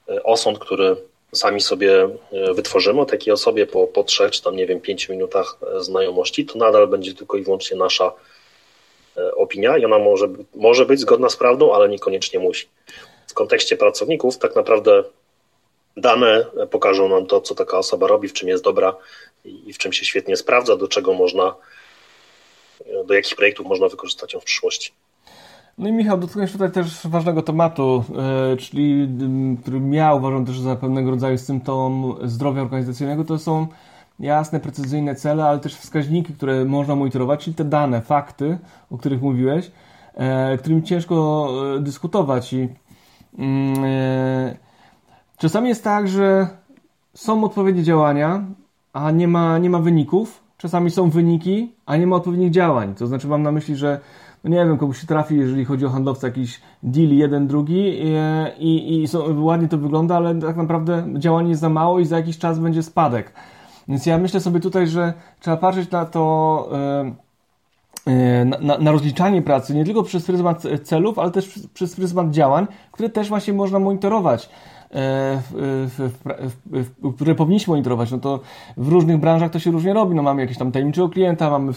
e, 0.10 0.24
osąd, 0.24 0.60
który 0.60 0.96
sami 1.34 1.62
sobie 1.62 2.04
e, 2.32 2.54
wytworzymy 2.54 3.02
o 3.02 3.06
takiej 3.06 3.34
osobie 3.34 3.66
po, 3.66 3.88
po 3.88 4.04
trzech, 4.04 4.32
czy 4.32 4.44
tam, 4.44 4.56
nie 4.56 4.66
wiem, 4.66 4.82
pięciu 4.82 5.14
minutach 5.14 5.58
e, 5.78 5.84
znajomości, 5.84 6.46
to 6.46 6.58
nadal 6.58 6.88
będzie 6.88 7.14
tylko 7.14 7.38
i 7.38 7.44
wyłącznie 7.44 7.78
nasza 7.78 8.12
opinia 9.36 9.78
i 9.78 9.86
ona 9.86 10.00
może, 10.00 10.28
może 10.56 10.86
być 10.86 11.00
zgodna 11.00 11.30
z 11.30 11.38
prawdą, 11.38 11.74
ale 11.74 11.90
niekoniecznie 11.90 12.40
musi. 12.40 12.68
W 13.28 13.34
kontekście 13.34 13.78
pracowników 13.78 14.38
tak 14.38 14.56
naprawdę 14.56 15.04
dane 15.98 16.46
pokażą 16.72 17.10
nam 17.10 17.26
to, 17.26 17.42
co 17.42 17.56
taka 17.56 17.78
osoba 17.78 18.08
robi, 18.08 18.28
w 18.28 18.34
czym 18.34 18.50
jest 18.50 18.64
dobra 18.64 18.96
i 19.46 19.74
w 19.74 19.78
czym 19.78 19.94
się 19.94 20.06
świetnie 20.06 20.38
sprawdza, 20.38 20.76
do 20.76 20.88
czego 20.88 21.14
można, 21.14 21.56
do 23.06 23.14
jakich 23.14 23.36
projektów 23.36 23.66
można 23.68 23.88
wykorzystać 23.88 24.34
ją 24.34 24.40
w 24.40 24.44
przyszłości. 24.44 24.92
No 25.78 25.90
i 25.90 25.92
Michał, 25.92 26.18
dotknąłeś 26.18 26.52
tutaj 26.52 26.72
też 26.72 27.08
ważnego 27.08 27.42
tematu, 27.42 28.04
yy, 28.50 28.58
czyli 28.58 29.10
który 29.62 29.80
ja 29.92 30.14
uważam 30.14 30.46
też 30.46 30.60
za 30.60 30.76
pewnego 30.76 31.12
rodzaju 31.12 31.38
symptom 31.38 32.16
zdrowia 32.24 32.62
organizacyjnego, 32.62 33.24
to 33.24 33.40
są 33.40 33.68
jasne, 34.20 34.60
precyzyjne 34.60 35.16
cele, 35.16 35.46
ale 35.46 35.60
też 35.60 35.76
wskaźniki, 35.76 36.34
które 36.34 36.66
można 36.66 36.96
monitorować, 36.96 37.44
czyli 37.44 37.56
te 37.56 37.66
dane, 37.66 38.02
fakty, 38.02 38.58
o 38.92 38.98
których 38.98 39.22
mówiłeś, 39.22 39.72
e, 40.14 40.58
którym 40.58 40.84
ciężko 40.84 41.48
e, 41.78 41.80
dyskutować. 41.80 42.54
I 42.54 42.70
mm, 43.38 43.84
e, 43.86 44.56
czasami 45.38 45.70
jest 45.70 45.84
tak, 45.84 46.08
że 46.08 46.48
są 47.14 47.44
odpowiednie 47.44 47.84
działania, 47.84 48.44
a 48.94 49.12
nie 49.12 49.28
ma, 49.28 49.58
nie 49.58 49.70
ma 49.70 49.80
wyników. 49.80 50.46
Czasami 50.58 50.92
są 50.92 51.10
wyniki, 51.10 51.72
a 51.86 51.98
nie 51.98 52.08
ma 52.08 52.16
odpowiednich 52.16 52.52
działań. 52.52 52.96
To 52.96 53.08
znaczy 53.08 53.28
mam 53.28 53.44
na 53.44 53.52
myśli, 53.52 53.76
że 53.76 54.00
no 54.44 54.50
nie 54.50 54.58
wiem, 54.58 54.78
komuś 54.78 55.02
się 55.02 55.08
trafi, 55.08 55.38
jeżeli 55.38 55.66
chodzi 55.66 55.86
o 55.86 55.90
handlowca, 55.90 56.28
jakiś 56.28 56.62
deal 56.84 57.10
jeden, 57.10 57.48
drugi 57.48 58.00
i, 58.00 58.14
i, 58.60 59.04
i 59.04 59.08
są, 59.08 59.44
ładnie 59.44 59.68
to 59.68 59.78
wygląda, 59.78 60.16
ale 60.16 60.40
tak 60.40 60.58
naprawdę 60.58 61.06
działanie 61.18 61.50
jest 61.50 61.62
za 61.62 61.70
mało 61.70 62.00
i 62.00 62.06
za 62.06 62.18
jakiś 62.18 62.38
czas 62.38 62.60
będzie 62.60 62.84
spadek. 62.84 63.34
Więc 63.88 64.06
ja 64.06 64.18
myślę 64.18 64.40
sobie 64.40 64.60
tutaj, 64.60 64.88
że 64.88 65.14
trzeba 65.40 65.58
patrzeć 65.58 65.92
na 65.92 66.06
to, 66.06 66.70
e, 68.08 68.12
e, 68.12 68.46
na, 68.46 68.78
na, 68.78 68.92
rozliczanie 68.92 69.42
pracy 69.42 69.76
nie 69.76 69.86
tylko 69.86 70.04
przez 70.04 70.26
pryzmat 70.26 70.64
celów, 70.84 71.20
ale 71.20 71.32
też 71.32 71.60
przez 71.74 71.96
pryzmat 71.96 72.32
działań, 72.32 72.68
które 72.92 73.10
też 73.10 73.30
właśnie 73.30 73.54
można 73.54 73.80
monitorować. 73.80 74.50
E, 74.92 75.42
w, 75.52 76.12
w, 76.66 76.90
w, 77.02 77.16
które 77.16 77.36
powinniśmy 77.36 77.72
monitorować, 77.72 78.12
no 78.12 78.18
to 78.18 78.40
w 78.78 78.88
różnych 78.88 79.18
branżach 79.18 79.52
to 79.52 79.60
się 79.60 79.72
różnie 79.72 79.94
robi. 79.94 80.16
No 80.16 80.24
mamy 80.24 80.42
jakieś 80.42 80.58
tam 80.58 80.72
tajemniczego 80.72 81.10
klienta, 81.10 81.50
mamy 81.50 81.74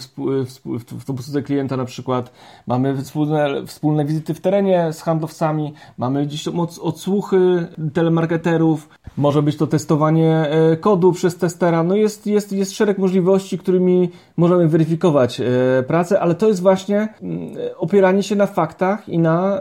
w 0.99 1.09
obsłudze 1.09 1.41
klienta 1.41 1.77
na 1.77 1.85
przykład, 1.85 2.31
mamy 2.67 2.97
wspólne, 2.97 3.65
wspólne 3.65 4.05
wizyty 4.05 4.33
w 4.33 4.41
terenie 4.41 4.93
z 4.93 5.01
handlowcami, 5.01 5.73
mamy 5.97 6.25
gdzieś 6.25 6.47
odsłuchy 6.81 7.67
telemarketerów, 7.93 8.89
może 9.17 9.41
być 9.41 9.57
to 9.57 9.67
testowanie 9.67 10.35
e, 10.35 10.77
kodu 10.77 11.11
przez 11.11 11.37
testera. 11.37 11.83
No 11.83 11.95
jest, 11.95 12.27
jest, 12.27 12.51
jest 12.51 12.71
szereg 12.71 12.97
możliwości, 12.97 13.57
którymi 13.57 14.09
możemy 14.37 14.67
weryfikować 14.67 15.41
e, 15.41 15.45
pracę, 15.87 16.19
ale 16.19 16.35
to 16.35 16.47
jest 16.47 16.61
właśnie 16.61 17.07
mm, 17.21 17.53
opieranie 17.77 18.23
się 18.23 18.35
na 18.35 18.47
faktach 18.47 19.09
i 19.09 19.19
na 19.19 19.59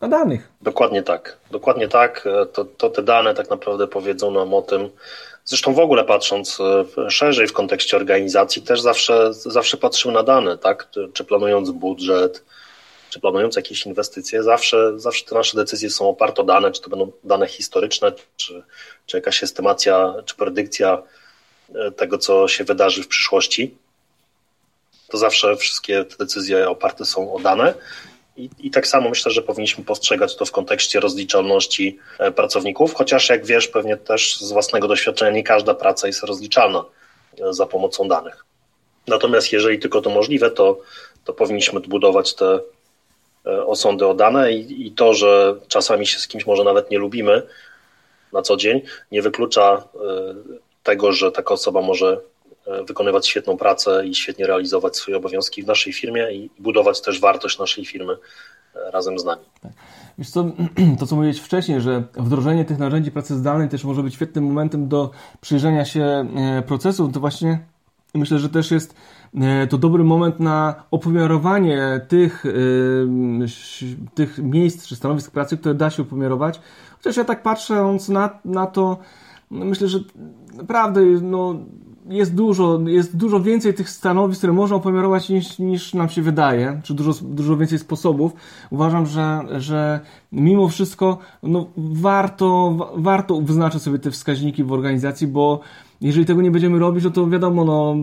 na 0.00 0.08
danych. 0.08 0.48
Dokładnie 0.60 1.02
tak. 1.02 1.36
Dokładnie 1.50 1.88
tak. 1.88 2.28
To, 2.52 2.64
to 2.64 2.90
te 2.90 3.02
dane 3.02 3.34
tak 3.34 3.50
naprawdę 3.50 3.86
powiedzą 3.86 4.30
nam 4.30 4.54
o 4.54 4.62
tym. 4.62 4.90
Zresztą 5.44 5.74
w 5.74 5.78
ogóle 5.78 6.04
patrząc 6.04 6.58
e, 6.60 7.10
szerzej 7.10 7.46
w 7.46 7.52
kontekście 7.52 7.96
organizacji, 7.96 8.62
też 8.62 8.80
zawsze, 8.80 9.34
zawsze 9.34 9.76
patrzymy 9.76 10.14
na 10.14 10.22
dane, 10.22 10.58
tak? 10.58 10.88
Czy 11.12 11.24
planując 11.24 11.70
budżet, 11.70 12.44
czy 13.10 13.20
planując 13.20 13.56
jakieś 13.56 13.86
inwestycje, 13.86 14.42
zawsze, 14.42 14.98
zawsze 15.00 15.24
te 15.24 15.34
nasze 15.34 15.56
decyzje 15.56 15.90
są 15.90 16.08
oparte 16.08 16.42
o 16.42 16.44
dane, 16.44 16.72
czy 16.72 16.80
to 16.80 16.90
będą 16.90 17.12
dane 17.24 17.46
historyczne, 17.46 18.12
czy, 18.36 18.62
czy 19.06 19.16
jakaś 19.16 19.42
estymacja, 19.42 20.14
czy 20.24 20.36
predykcja 20.36 21.02
e, 21.74 21.90
tego, 21.90 22.18
co 22.18 22.48
się 22.48 22.64
wydarzy 22.64 23.02
w 23.02 23.08
przyszłości. 23.08 23.74
To 25.08 25.18
zawsze 25.18 25.56
wszystkie 25.56 26.04
te 26.04 26.16
decyzje 26.16 26.68
oparte 26.68 27.04
są 27.04 27.34
o 27.34 27.40
dane. 27.40 27.74
I, 28.36 28.50
I, 28.58 28.70
tak 28.70 28.86
samo 28.86 29.08
myślę, 29.08 29.32
że 29.32 29.42
powinniśmy 29.42 29.84
postrzegać 29.84 30.36
to 30.36 30.44
w 30.44 30.52
kontekście 30.52 31.00
rozliczalności 31.00 31.98
e, 32.18 32.32
pracowników, 32.32 32.94
chociaż 32.94 33.28
jak 33.28 33.46
wiesz, 33.46 33.68
pewnie 33.68 33.96
też 33.96 34.40
z 34.40 34.52
własnego 34.52 34.88
doświadczenia 34.88 35.30
nie 35.30 35.42
każda 35.42 35.74
praca 35.74 36.06
jest 36.06 36.22
rozliczalna 36.22 36.84
e, 37.40 37.52
za 37.52 37.66
pomocą 37.66 38.08
danych. 38.08 38.44
Natomiast 39.06 39.52
jeżeli 39.52 39.78
tylko 39.78 40.00
to 40.00 40.10
możliwe, 40.10 40.50
to, 40.50 40.80
to 41.24 41.32
powinniśmy 41.32 41.80
budować 41.80 42.34
te 42.34 42.60
e, 43.46 43.66
osądy 43.66 44.06
o 44.06 44.14
dane 44.14 44.52
i, 44.52 44.86
i 44.86 44.92
to, 44.92 45.14
że 45.14 45.56
czasami 45.68 46.06
się 46.06 46.18
z 46.18 46.28
kimś 46.28 46.46
może 46.46 46.64
nawet 46.64 46.90
nie 46.90 46.98
lubimy 46.98 47.42
na 48.32 48.42
co 48.42 48.56
dzień, 48.56 48.80
nie 49.12 49.22
wyklucza 49.22 49.84
tego, 50.82 51.12
że 51.12 51.32
taka 51.32 51.54
osoba 51.54 51.80
może 51.80 52.20
wykonywać 52.88 53.26
świetną 53.26 53.56
pracę 53.56 54.06
i 54.06 54.14
świetnie 54.14 54.46
realizować 54.46 54.96
swoje 54.96 55.16
obowiązki 55.16 55.62
w 55.62 55.66
naszej 55.66 55.92
firmie 55.92 56.32
i 56.32 56.50
budować 56.58 57.00
też 57.00 57.20
wartość 57.20 57.58
naszej 57.58 57.84
firmy 57.84 58.12
e, 58.74 58.90
razem 58.90 59.18
z 59.18 59.24
nami. 59.24 59.42
Tak. 59.62 59.72
Wiesz 60.18 60.30
co, 60.30 60.44
to 60.98 61.06
co 61.06 61.16
mówiłeś 61.16 61.40
wcześniej, 61.40 61.80
że 61.80 62.02
wdrożenie 62.14 62.64
tych 62.64 62.78
narzędzi 62.78 63.10
pracy 63.10 63.36
zdalnej 63.36 63.68
też 63.68 63.84
może 63.84 64.02
być 64.02 64.14
świetnym 64.14 64.44
momentem 64.44 64.88
do 64.88 65.10
przyjrzenia 65.40 65.84
się 65.84 66.02
e, 66.02 66.62
procesów, 66.66 67.12
to 67.12 67.20
właśnie 67.20 67.58
myślę, 68.14 68.38
że 68.38 68.48
też 68.48 68.70
jest 68.70 68.94
e, 69.34 69.66
to 69.66 69.78
dobry 69.78 70.04
moment 70.04 70.40
na 70.40 70.74
opomiarowanie 70.90 72.00
tych, 72.08 72.44
tych 74.14 74.38
miejsc 74.38 74.86
czy 74.86 74.96
stanowisk 74.96 75.30
pracy, 75.30 75.58
które 75.58 75.74
da 75.74 75.90
się 75.90 76.02
opomiarować. 76.02 76.60
Chociaż 76.96 77.16
ja 77.16 77.24
tak 77.24 77.42
patrząc 77.42 78.08
na, 78.08 78.38
na 78.44 78.66
to, 78.66 78.98
myślę, 79.50 79.88
że 79.88 79.98
naprawdę 80.54 81.00
no, 81.22 81.54
jest 82.08 82.34
dużo, 82.34 82.80
jest 82.86 83.16
dużo 83.16 83.40
więcej 83.40 83.74
tych 83.74 83.90
stanowisk, 83.90 84.40
które 84.40 84.52
można 84.52 84.76
opomiarować 84.76 85.28
niż, 85.28 85.58
niż 85.58 85.94
nam 85.94 86.08
się 86.08 86.22
wydaje, 86.22 86.80
czy 86.84 86.94
dużo, 86.94 87.12
dużo 87.22 87.56
więcej 87.56 87.78
sposobów. 87.78 88.32
Uważam, 88.70 89.06
że, 89.06 89.40
że 89.58 90.00
mimo 90.32 90.68
wszystko 90.68 91.18
no, 91.42 91.66
warto, 91.76 92.76
warto 92.96 93.40
wyznaczyć 93.40 93.82
sobie 93.82 93.98
te 93.98 94.10
wskaźniki 94.10 94.64
w 94.64 94.72
organizacji, 94.72 95.26
bo 95.26 95.60
jeżeli 96.00 96.26
tego 96.26 96.42
nie 96.42 96.50
będziemy 96.50 96.78
robić, 96.78 97.04
no 97.04 97.10
to 97.10 97.26
wiadomo, 97.26 97.64
no, 97.64 97.96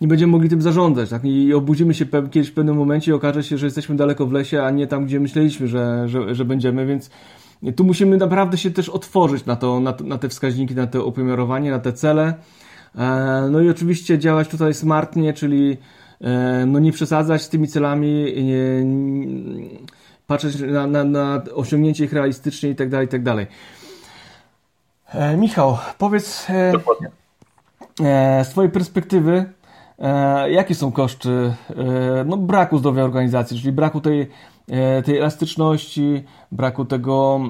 nie 0.00 0.08
będziemy 0.08 0.32
mogli 0.32 0.48
tym 0.48 0.62
zarządzać, 0.62 1.10
tak? 1.10 1.24
I 1.24 1.54
obudzimy 1.54 1.94
się 1.94 2.06
kiedyś 2.06 2.48
w 2.48 2.54
pewnym 2.54 2.76
momencie 2.76 3.10
i 3.10 3.14
okaże 3.14 3.42
się, 3.42 3.58
że 3.58 3.66
jesteśmy 3.66 3.96
daleko 3.96 4.26
w 4.26 4.32
lesie, 4.32 4.62
a 4.62 4.70
nie 4.70 4.86
tam, 4.86 5.06
gdzie 5.06 5.20
myśleliśmy, 5.20 5.68
że, 5.68 6.08
że, 6.08 6.34
że 6.34 6.44
będziemy, 6.44 6.86
więc 6.86 7.10
tu 7.76 7.84
musimy 7.84 8.16
naprawdę 8.16 8.58
się 8.58 8.70
też 8.70 8.88
otworzyć 8.88 9.46
na, 9.46 9.56
to, 9.56 9.80
na, 9.80 9.94
na 10.04 10.18
te 10.18 10.28
wskaźniki, 10.28 10.74
na 10.74 10.86
to 10.86 11.06
opomiarowanie, 11.06 11.70
na 11.70 11.78
te 11.78 11.92
cele. 11.92 12.34
E, 12.96 13.48
no 13.50 13.60
i 13.60 13.70
oczywiście 13.70 14.18
działać 14.18 14.48
tutaj 14.48 14.74
smartnie, 14.74 15.32
czyli 15.32 15.76
e, 16.20 16.66
no 16.66 16.78
nie 16.78 16.92
przesadzać 16.92 17.42
z 17.42 17.48
tymi 17.48 17.68
celami, 17.68 18.34
nie, 18.44 18.56
patrzeć 20.26 20.60
na, 20.60 20.86
na, 20.86 21.04
na 21.04 21.42
osiągnięcie 21.54 22.04
ich 22.04 22.12
realistycznie 22.12 22.70
i 22.70 22.74
tak 22.74 22.88
dalej, 22.88 23.06
i 23.06 23.10
tak 23.10 23.22
dalej. 23.22 23.46
E, 25.08 25.36
Michał, 25.36 25.78
powiedz 25.98 26.46
z 28.44 28.48
Twojej 28.48 28.70
perspektywy, 28.70 29.44
jakie 30.48 30.74
są 30.74 30.92
koszty 30.92 31.54
no, 32.26 32.36
braku 32.36 32.78
zdrowia 32.78 33.04
organizacji, 33.04 33.60
czyli 33.60 33.72
braku 33.72 34.00
tej, 34.00 34.30
tej 35.04 35.18
elastyczności, 35.18 36.24
braku 36.52 36.84
tego, 36.84 37.40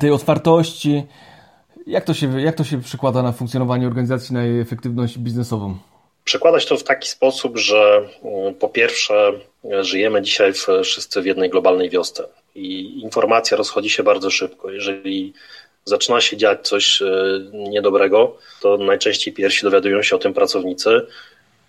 tej 0.00 0.10
otwartości, 0.10 1.06
jak 1.90 2.04
to, 2.04 2.14
się, 2.14 2.40
jak 2.40 2.54
to 2.54 2.64
się 2.64 2.80
przekłada 2.82 3.22
na 3.22 3.32
funkcjonowanie 3.32 3.86
organizacji, 3.86 4.34
na 4.34 4.44
jej 4.44 4.60
efektywność 4.60 5.18
biznesową? 5.18 5.78
Przekładać 6.24 6.66
to 6.66 6.76
w 6.76 6.84
taki 6.84 7.08
sposób, 7.08 7.58
że 7.58 8.08
mm, 8.22 8.54
po 8.54 8.68
pierwsze 8.68 9.32
żyjemy 9.80 10.22
dzisiaj 10.22 10.52
wszyscy 10.84 11.22
w 11.22 11.26
jednej 11.26 11.50
globalnej 11.50 11.90
wiosce 11.90 12.28
i 12.54 13.00
informacja 13.02 13.56
rozchodzi 13.56 13.90
się 13.90 14.02
bardzo 14.02 14.30
szybko. 14.30 14.70
Jeżeli 14.70 15.32
zaczyna 15.84 16.20
się 16.20 16.36
dziać 16.36 16.68
coś 16.68 17.02
e, 17.02 17.06
niedobrego, 17.52 18.36
to 18.60 18.76
najczęściej 18.76 19.34
pierwsi 19.34 19.62
dowiadują 19.62 20.02
się 20.02 20.16
o 20.16 20.18
tym 20.18 20.34
pracownicy. 20.34 21.06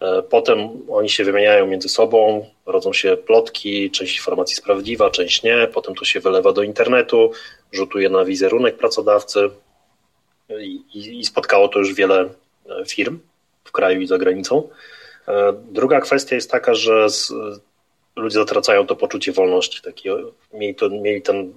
E, 0.02 0.22
potem 0.22 0.70
oni 0.90 1.10
się 1.10 1.24
wymieniają 1.24 1.68
między 1.68 1.90
sobą, 1.90 2.46
rodzą 2.66 2.94
się 2.94 3.18
plotki, 3.18 3.92
część 3.92 4.18
informacji 4.18 4.54
jest 4.54 4.64
prawdziwa, 4.64 5.10
część 5.10 5.44
nie, 5.44 5.68
potem 5.74 5.96
to 5.96 6.06
się 6.06 6.20
wylewa 6.20 6.54
do 6.54 6.64
internetu, 6.64 7.32
rzutuje 7.72 8.10
na 8.10 8.26
wizerunek 8.26 8.78
pracodawcy, 8.78 9.50
i, 10.60 11.20
i 11.20 11.26
spotkało 11.26 11.68
to 11.68 11.80
już 11.80 11.94
wiele 11.94 12.30
e, 12.70 12.86
firm 12.86 13.20
w 13.64 13.72
kraju 13.72 14.02
i 14.02 14.08
za 14.08 14.18
granicą. 14.18 14.70
E, 15.28 15.54
druga 15.72 16.02
kwestia 16.02 16.36
jest 16.36 16.52
taka, 16.52 16.76
że 16.76 17.10
z, 17.10 17.34
ludzie 18.16 18.40
zatracają 18.40 18.88
to 18.88 18.96
poczucie 18.96 19.32
wolności. 19.32 19.82
Taki, 19.82 20.10
mieli, 20.54 20.76
to, 20.76 20.90
mieli 20.90 21.22
ten, 21.22 21.54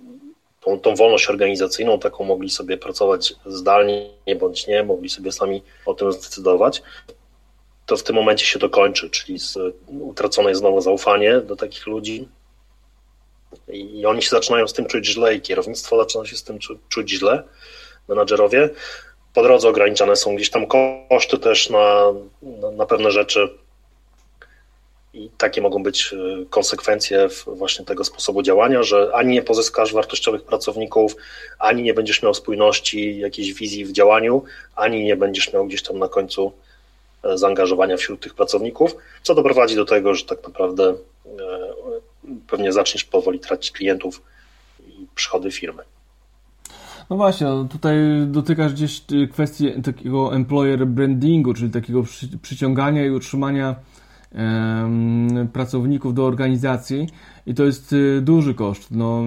tą, 0.60 0.80
tą 0.80 0.94
wolność 0.94 1.30
organizacyjną, 1.30 1.98
taką 1.98 2.24
mogli 2.24 2.50
sobie 2.50 2.76
pracować 2.76 3.34
zdalnie 3.46 4.10
bądź 4.40 4.66
nie, 4.66 4.82
mogli 4.82 5.08
sobie 5.08 5.32
sami 5.32 5.62
o 5.86 5.94
tym 5.94 6.12
zdecydować. 6.12 6.82
To 7.86 7.96
w 7.96 8.02
tym 8.02 8.16
momencie 8.16 8.46
się 8.46 8.58
to 8.58 8.70
kończy, 8.70 9.10
czyli 9.10 9.38
z, 9.38 9.58
utracone 10.00 10.48
jest 10.48 10.60
znowu 10.60 10.80
zaufanie 10.80 11.40
do 11.40 11.56
takich 11.56 11.86
ludzi. 11.86 12.28
I, 13.68 14.00
I 14.00 14.06
oni 14.06 14.22
się 14.22 14.30
zaczynają 14.30 14.68
z 14.68 14.72
tym 14.72 14.86
czuć 14.86 15.06
źle, 15.06 15.34
i 15.34 15.40
kierownictwo 15.40 15.96
zaczyna 15.96 16.24
się 16.24 16.36
z 16.36 16.44
tym 16.44 16.58
czuć 16.88 17.10
źle 17.10 17.42
menadżerowie. 18.08 18.70
Po 19.34 19.42
drodze 19.42 19.68
ograniczane 19.68 20.16
są 20.16 20.36
gdzieś 20.36 20.50
tam 20.50 20.66
koszty 21.08 21.38
też 21.38 21.70
na, 21.70 22.12
na, 22.76 22.86
pewne 22.86 23.10
rzeczy. 23.10 23.48
I 25.14 25.30
takie 25.38 25.62
mogą 25.62 25.82
być 25.82 26.12
y, 26.12 26.46
konsekwencje 26.50 27.28
właśnie 27.46 27.84
tego 27.84 28.04
sposobu 28.04 28.42
działania, 28.42 28.82
że 28.82 29.10
ani 29.14 29.32
nie 29.32 29.42
pozyskasz 29.42 29.92
wartościowych 29.92 30.42
pracowników, 30.42 31.16
ani 31.58 31.82
nie 31.82 31.94
będziesz 31.94 32.22
miał 32.22 32.34
spójności, 32.34 33.18
jakiejś 33.18 33.52
wizji 33.52 33.84
w 33.84 33.92
działaniu, 33.92 34.44
ani 34.76 35.04
nie 35.04 35.16
będziesz 35.16 35.52
miał 35.52 35.66
gdzieś 35.66 35.82
tam 35.82 35.98
na 35.98 36.08
końcu 36.08 36.52
e, 37.24 37.38
zaangażowania 37.38 37.96
wśród 37.96 38.20
tych 38.20 38.34
pracowników, 38.34 38.96
co 39.22 39.34
doprowadzi 39.34 39.76
do 39.76 39.84
tego, 39.84 40.14
że 40.14 40.24
tak 40.24 40.42
naprawdę 40.42 40.84
e, 40.84 40.96
pewnie 42.46 42.72
zaczniesz 42.72 43.04
powoli 43.04 43.40
tracić 43.40 43.70
klientów 43.70 44.22
i 44.86 45.06
przychody 45.14 45.50
firmy. 45.50 45.82
No 47.10 47.16
właśnie, 47.16 47.46
no 47.46 47.64
tutaj 47.64 47.96
dotykasz 48.26 48.72
gdzieś 48.72 49.04
y, 49.12 49.28
kwestii 49.28 49.82
takiego 49.82 50.34
employer 50.34 50.86
brandingu, 50.86 51.54
czyli 51.54 51.70
takiego 51.70 52.02
przy, 52.02 52.38
przyciągania 52.38 53.06
i 53.06 53.10
utrzymania 53.10 53.74
pracowników 55.52 56.14
do 56.14 56.26
organizacji 56.26 57.06
i 57.46 57.54
to 57.54 57.64
jest 57.64 57.92
y, 57.92 58.20
duży 58.22 58.54
koszt. 58.54 58.90
No, 58.90 59.22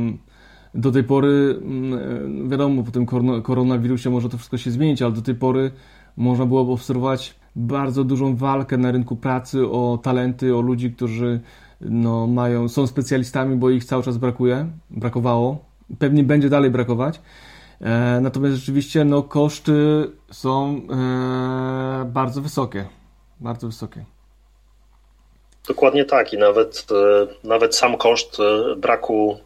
do 0.73 0.91
tej 0.91 1.03
pory, 1.03 1.59
mm, 1.61 2.49
wiadomo, 2.49 2.83
po 2.83 2.91
tym 2.91 3.05
koronawirusie 3.43 4.09
może 4.09 4.29
to 4.29 4.37
wszystko 4.37 4.57
się 4.57 4.71
zmienić, 4.71 5.01
ale 5.01 5.11
do 5.11 5.21
tej 5.21 5.35
pory 5.35 5.71
można 6.17 6.45
było 6.45 6.73
obserwować 6.73 7.35
bardzo 7.55 8.03
dużą 8.03 8.35
walkę 8.35 8.77
na 8.77 8.91
rynku 8.91 9.15
pracy 9.15 9.67
o 9.67 9.99
talenty, 10.03 10.55
o 10.55 10.61
ludzi, 10.61 10.91
którzy 10.91 11.39
no, 11.81 12.27
mają, 12.27 12.67
są 12.67 12.87
specjalistami, 12.87 13.55
bo 13.55 13.69
ich 13.69 13.85
cały 13.85 14.03
czas 14.03 14.17
brakuje, 14.17 14.67
brakowało, 14.89 15.65
pewnie 15.99 16.23
będzie 16.23 16.49
dalej 16.49 16.71
brakować. 16.71 17.21
E, 17.81 18.19
natomiast 18.21 18.55
rzeczywiście 18.55 19.05
no, 19.05 19.23
koszty 19.23 19.71
są 20.31 20.81
e, 20.91 22.05
bardzo 22.05 22.41
wysokie. 22.41 22.85
Bardzo 23.39 23.67
wysokie. 23.67 24.05
Dokładnie 25.67 26.05
tak 26.05 26.33
i 26.33 26.37
nawet, 26.37 26.87
e, 26.91 27.27
nawet 27.47 27.75
sam 27.75 27.97
koszt 27.97 28.37
braku, 28.77 29.39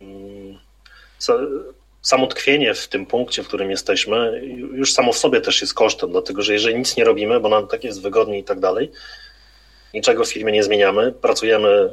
mm, 0.00 0.58
samo 2.02 2.26
tkwienie 2.26 2.74
w 2.74 2.88
tym 2.88 3.06
punkcie, 3.06 3.42
w 3.42 3.48
którym 3.48 3.70
jesteśmy, 3.70 4.42
już 4.72 4.92
samo 4.92 5.12
w 5.12 5.18
sobie 5.18 5.40
też 5.40 5.60
jest 5.60 5.74
kosztem, 5.74 6.10
dlatego 6.10 6.42
że 6.42 6.52
jeżeli 6.52 6.78
nic 6.78 6.96
nie 6.96 7.04
robimy, 7.04 7.40
bo 7.40 7.48
nam 7.48 7.66
tak 7.66 7.84
jest 7.84 8.02
wygodniej 8.02 8.40
i 8.40 8.44
tak 8.44 8.60
dalej, 8.60 8.92
niczego 9.94 10.24
w 10.24 10.32
firmie 10.32 10.52
nie 10.52 10.62
zmieniamy, 10.62 11.12
pracujemy 11.12 11.90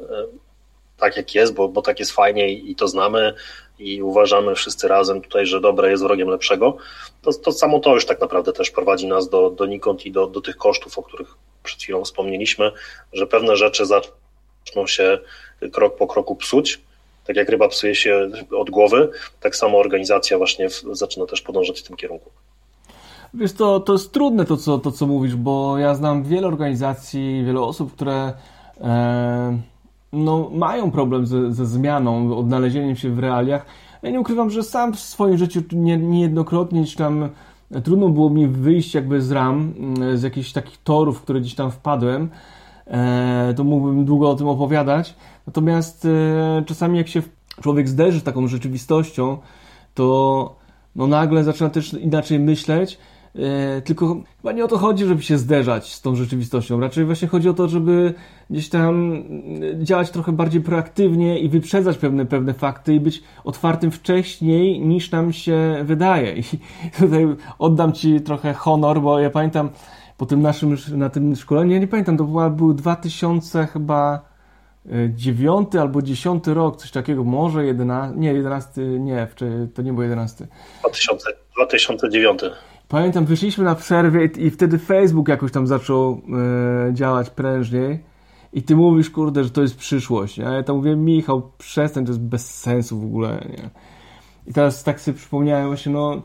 tak 0.97 1.17
jak 1.17 1.35
jest, 1.35 1.53
bo, 1.53 1.69
bo 1.69 1.81
tak 1.81 1.99
jest 1.99 2.11
fajnie 2.11 2.53
i 2.53 2.75
to 2.75 2.87
znamy, 2.87 3.33
i 3.83 4.03
uważamy 4.03 4.55
wszyscy 4.55 4.87
razem 4.87 5.21
tutaj, 5.21 5.45
że 5.45 5.61
dobre 5.61 5.91
jest 5.91 6.03
wrogiem 6.03 6.27
lepszego, 6.27 6.77
to, 7.21 7.33
to 7.33 7.51
samo 7.51 7.79
to 7.79 7.93
już 7.93 8.05
tak 8.05 8.21
naprawdę 8.21 8.53
też 8.53 8.71
prowadzi 8.71 9.07
nas 9.07 9.29
do, 9.29 9.49
donikąd 9.49 10.05
i 10.05 10.11
do, 10.11 10.27
do 10.27 10.41
tych 10.41 10.57
kosztów, 10.57 10.97
o 10.97 11.03
których 11.03 11.35
przed 11.63 11.81
chwilą 11.81 12.03
wspomnieliśmy, 12.03 12.71
że 13.13 13.27
pewne 13.27 13.57
rzeczy 13.57 13.85
zaczną 13.85 14.87
się 14.87 15.19
krok 15.71 15.95
po 15.97 16.07
kroku 16.07 16.35
psuć. 16.35 16.81
Tak 17.27 17.35
jak 17.35 17.49
ryba 17.49 17.67
psuje 17.67 17.95
się 17.95 18.29
od 18.57 18.69
głowy, 18.69 19.09
tak 19.39 19.55
samo 19.55 19.77
organizacja 19.77 20.37
właśnie 20.37 20.67
zaczyna 20.91 21.25
też 21.25 21.41
podążać 21.41 21.79
w 21.79 21.83
tym 21.83 21.97
kierunku. 21.97 22.29
Wiesz, 23.33 23.53
to, 23.53 23.79
to 23.79 23.93
jest 23.93 24.11
trudne 24.11 24.45
to 24.45 24.57
co, 24.57 24.77
to, 24.77 24.91
co 24.91 25.07
mówisz, 25.07 25.35
bo 25.35 25.77
ja 25.77 25.95
znam 25.95 26.23
wiele 26.23 26.47
organizacji, 26.47 27.43
wiele 27.45 27.61
osób, 27.61 27.95
które 27.95 28.33
e, 28.81 29.57
no, 30.13 30.49
mają 30.53 30.91
problem 30.91 31.25
ze, 31.25 31.53
ze 31.53 31.65
zmianą, 31.65 32.37
odnalezieniem 32.37 32.95
się 32.95 33.09
w 33.09 33.19
realiach. 33.19 33.65
Ja 34.01 34.11
nie 34.11 34.19
ukrywam, 34.19 34.49
że 34.49 34.63
sam 34.63 34.93
w 34.93 34.99
swoim 34.99 35.37
życiu 35.37 35.61
nie, 35.71 35.97
niejednokrotnie 35.97 36.85
czy 36.85 36.97
tam 36.97 37.29
trudno 37.83 38.09
było 38.09 38.29
mi 38.29 38.47
wyjść 38.47 38.93
jakby 38.93 39.21
z 39.21 39.31
ram, 39.31 39.73
mm, 39.77 40.17
z 40.17 40.23
jakichś 40.23 40.51
takich 40.51 40.77
torów, 40.83 41.21
które 41.21 41.41
gdzieś 41.41 41.55
tam 41.55 41.71
wpadłem. 41.71 42.29
E, 42.87 43.53
to 43.57 43.63
mógłbym 43.63 44.05
długo 44.05 44.29
o 44.29 44.35
tym 44.35 44.47
opowiadać. 44.47 45.15
Natomiast 45.47 46.05
e, 46.05 46.63
czasami 46.65 46.97
jak 46.97 47.07
się 47.07 47.21
człowiek 47.61 47.89
zderzy 47.89 48.19
z 48.19 48.23
taką 48.23 48.47
rzeczywistością, 48.47 49.37
to 49.93 50.55
no 50.95 51.07
nagle 51.07 51.43
zaczyna 51.43 51.69
też 51.69 51.93
inaczej 51.93 52.39
myśleć 52.39 52.97
E, 53.35 53.81
tylko 53.81 54.17
chyba 54.37 54.51
nie 54.51 54.65
o 54.65 54.67
to 54.67 54.77
chodzi, 54.77 55.05
żeby 55.05 55.23
się 55.23 55.37
zderzać 55.37 55.93
z 55.93 56.01
tą 56.01 56.15
rzeczywistością. 56.15 56.79
Raczej 56.79 57.05
właśnie 57.05 57.27
chodzi 57.27 57.49
o 57.49 57.53
to, 57.53 57.67
żeby 57.67 58.13
gdzieś 58.49 58.69
tam 58.69 59.13
e, 59.81 59.83
działać 59.83 60.11
trochę 60.11 60.31
bardziej 60.31 60.61
proaktywnie 60.61 61.39
i 61.39 61.49
wyprzedzać 61.49 61.97
pewne, 61.97 62.25
pewne 62.25 62.53
fakty 62.53 62.93
i 62.93 62.99
być 62.99 63.23
otwartym 63.43 63.91
wcześniej 63.91 64.79
niż 64.79 65.11
nam 65.11 65.33
się 65.33 65.81
wydaje. 65.83 66.35
I 66.35 66.43
tutaj 66.99 67.27
oddam 67.59 67.93
Ci 67.93 68.21
trochę 68.21 68.53
honor, 68.53 69.01
bo 69.01 69.19
ja 69.19 69.29
pamiętam 69.29 69.69
po 70.17 70.25
tym 70.25 70.41
naszym, 70.41 70.77
na 70.91 71.09
tym 71.09 71.35
szkoleniu, 71.35 71.73
ja 71.73 71.79
nie 71.79 71.87
pamiętam, 71.87 72.17
to 72.17 72.23
była, 72.23 72.49
był 72.49 72.73
2000 72.73 73.67
chyba 73.67 74.21
e, 74.85 75.09
dziewiąty 75.15 75.81
albo 75.81 76.01
dziesiąty 76.01 76.53
rok, 76.53 76.77
coś 76.77 76.91
takiego, 76.91 77.23
może 77.23 77.65
11, 77.65 78.19
nie, 78.19 78.33
11, 78.33 78.81
nie, 78.81 79.27
to 79.73 79.81
nie 79.81 79.93
był 79.93 80.01
11. 80.01 80.47
2000, 80.81 81.29
2009. 81.57 82.41
Pamiętam, 82.93 83.25
wyszliśmy 83.25 83.63
na 83.63 83.75
przerwie 83.75 84.25
i, 84.25 84.45
i 84.45 84.51
wtedy 84.51 84.77
Facebook 84.77 85.27
jakoś 85.27 85.51
tam 85.51 85.67
zaczął 85.67 86.21
e, 86.89 86.93
działać 86.93 87.29
prężniej. 87.29 87.99
I 88.53 88.63
ty 88.63 88.75
mówisz, 88.75 89.09
kurde, 89.09 89.43
że 89.43 89.49
to 89.49 89.61
jest 89.61 89.77
przyszłość. 89.77 90.39
A 90.39 90.51
ja 90.51 90.63
tam 90.63 90.75
mówię, 90.75 90.95
Michał, 90.95 91.51
przestań, 91.57 92.05
to 92.05 92.11
jest 92.11 92.21
bez 92.21 92.59
sensu 92.59 92.99
w 92.99 93.05
ogóle. 93.05 93.45
Nie? 93.49 93.69
I 94.47 94.53
teraz 94.53 94.83
tak 94.83 95.01
sobie 95.01 95.17
przypomniałem 95.17 95.67
właśnie, 95.67 95.91
no 95.91 96.21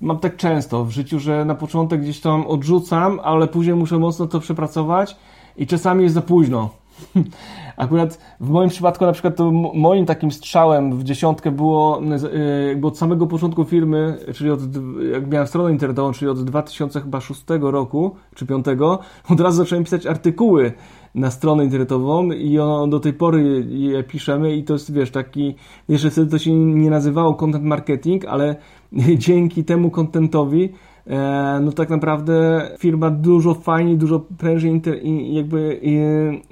mam 0.00 0.18
tak 0.18 0.36
często 0.36 0.84
w 0.84 0.90
życiu, 0.90 1.18
że 1.18 1.44
na 1.44 1.54
początek 1.54 2.00
gdzieś 2.00 2.20
tam 2.20 2.46
odrzucam, 2.46 3.20
ale 3.22 3.48
później 3.48 3.76
muszę 3.76 3.98
mocno 3.98 4.26
to 4.26 4.40
przepracować 4.40 5.16
i 5.56 5.66
czasami 5.66 6.02
jest 6.02 6.14
za 6.14 6.22
późno. 6.22 6.79
Akurat 7.76 8.18
w 8.40 8.48
moim 8.48 8.70
przypadku 8.70 9.06
na 9.06 9.12
przykład 9.12 9.36
to 9.36 9.50
moim 9.74 10.06
takim 10.06 10.30
strzałem 10.30 10.98
w 10.98 11.04
dziesiątkę 11.04 11.50
było 11.50 12.00
jakby 12.68 12.86
od 12.86 12.98
samego 12.98 13.26
początku 13.26 13.64
firmy, 13.64 14.18
czyli 14.34 14.50
od, 14.50 14.60
jak 15.12 15.30
miałem 15.30 15.46
stronę 15.46 15.72
internetową, 15.72 16.12
czyli 16.12 16.30
od 16.30 16.44
2006 16.44 17.44
roku 17.60 18.16
czy 18.34 18.44
2005, 18.44 18.66
od 19.30 19.40
razu 19.40 19.56
zacząłem 19.56 19.84
pisać 19.84 20.06
artykuły 20.06 20.72
na 21.14 21.30
stronę 21.30 21.64
internetową 21.64 22.30
i 22.30 22.58
on, 22.58 22.90
do 22.90 23.00
tej 23.00 23.12
pory 23.12 23.66
je 23.68 24.04
piszemy 24.04 24.56
i 24.56 24.64
to 24.64 24.72
jest, 24.72 24.92
wiesz, 24.92 25.10
taki, 25.10 25.54
jeszcze 25.88 26.10
wtedy 26.10 26.30
to 26.30 26.38
się 26.38 26.54
nie 26.54 26.90
nazywało 26.90 27.34
content 27.34 27.64
marketing, 27.64 28.24
ale 28.24 28.56
dzięki 29.26 29.64
temu 29.64 29.90
contentowi 29.90 30.72
no 31.60 31.72
tak 31.72 31.90
naprawdę 31.90 32.68
firma 32.78 33.10
dużo 33.10 33.54
fajniej, 33.54 33.96
dużo 33.96 34.20
prężniej 34.38 34.82
jakby 35.34 35.80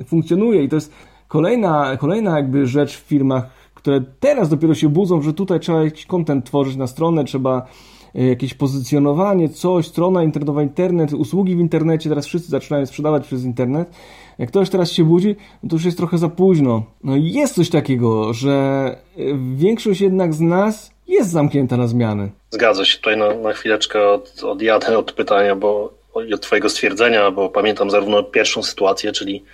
funkcjonuje 0.06 0.64
i 0.64 0.68
to 0.68 0.76
jest 0.76 0.92
kolejna, 1.28 1.96
kolejna 1.96 2.36
jakby 2.36 2.66
rzecz 2.66 2.96
w 2.96 3.00
firmach, 3.06 3.50
które 3.74 4.00
teraz 4.20 4.48
dopiero 4.48 4.74
się 4.74 4.88
budzą, 4.88 5.22
że 5.22 5.32
tutaj 5.32 5.60
trzeba 5.60 5.84
jakiś 5.84 6.06
kontent 6.06 6.44
tworzyć 6.44 6.76
na 6.76 6.86
stronę, 6.86 7.24
trzeba 7.24 7.66
e, 8.14 8.26
jakieś 8.26 8.54
pozycjonowanie, 8.54 9.48
coś, 9.48 9.86
strona 9.86 10.22
internetowa, 10.22 10.62
internet, 10.62 11.12
usługi 11.12 11.56
w 11.56 11.60
internecie, 11.60 12.08
teraz 12.08 12.26
wszyscy 12.26 12.50
zaczynają 12.50 12.86
sprzedawać 12.86 13.26
przez 13.26 13.44
internet. 13.44 13.90
Jak 14.38 14.48
ktoś 14.48 14.70
teraz 14.70 14.92
się 14.92 15.04
budzi, 15.04 15.36
no 15.62 15.68
to 15.68 15.76
już 15.76 15.84
jest 15.84 15.96
trochę 15.96 16.18
za 16.18 16.28
późno. 16.28 16.82
No 17.04 17.16
i 17.16 17.32
jest 17.32 17.54
coś 17.54 17.70
takiego, 17.70 18.32
że 18.32 18.96
e, 19.16 19.20
większość 19.56 20.00
jednak 20.00 20.34
z 20.34 20.40
nas 20.40 20.97
jest 21.08 21.30
zamknięta 21.30 21.76
na 21.76 21.86
zmiany. 21.86 22.30
Zgadza 22.50 22.84
się. 22.84 22.96
Tutaj 22.96 23.16
na, 23.16 23.34
na 23.34 23.52
chwileczkę 23.52 24.08
od, 24.08 24.44
odjadę 24.44 24.98
od 24.98 25.12
pytania, 25.12 25.56
bo 25.56 25.92
od 26.34 26.40
Twojego 26.40 26.68
stwierdzenia, 26.68 27.30
bo 27.30 27.48
pamiętam 27.48 27.90
zarówno 27.90 28.22
pierwszą 28.22 28.62
sytuację, 28.62 29.12
czyli 29.12 29.44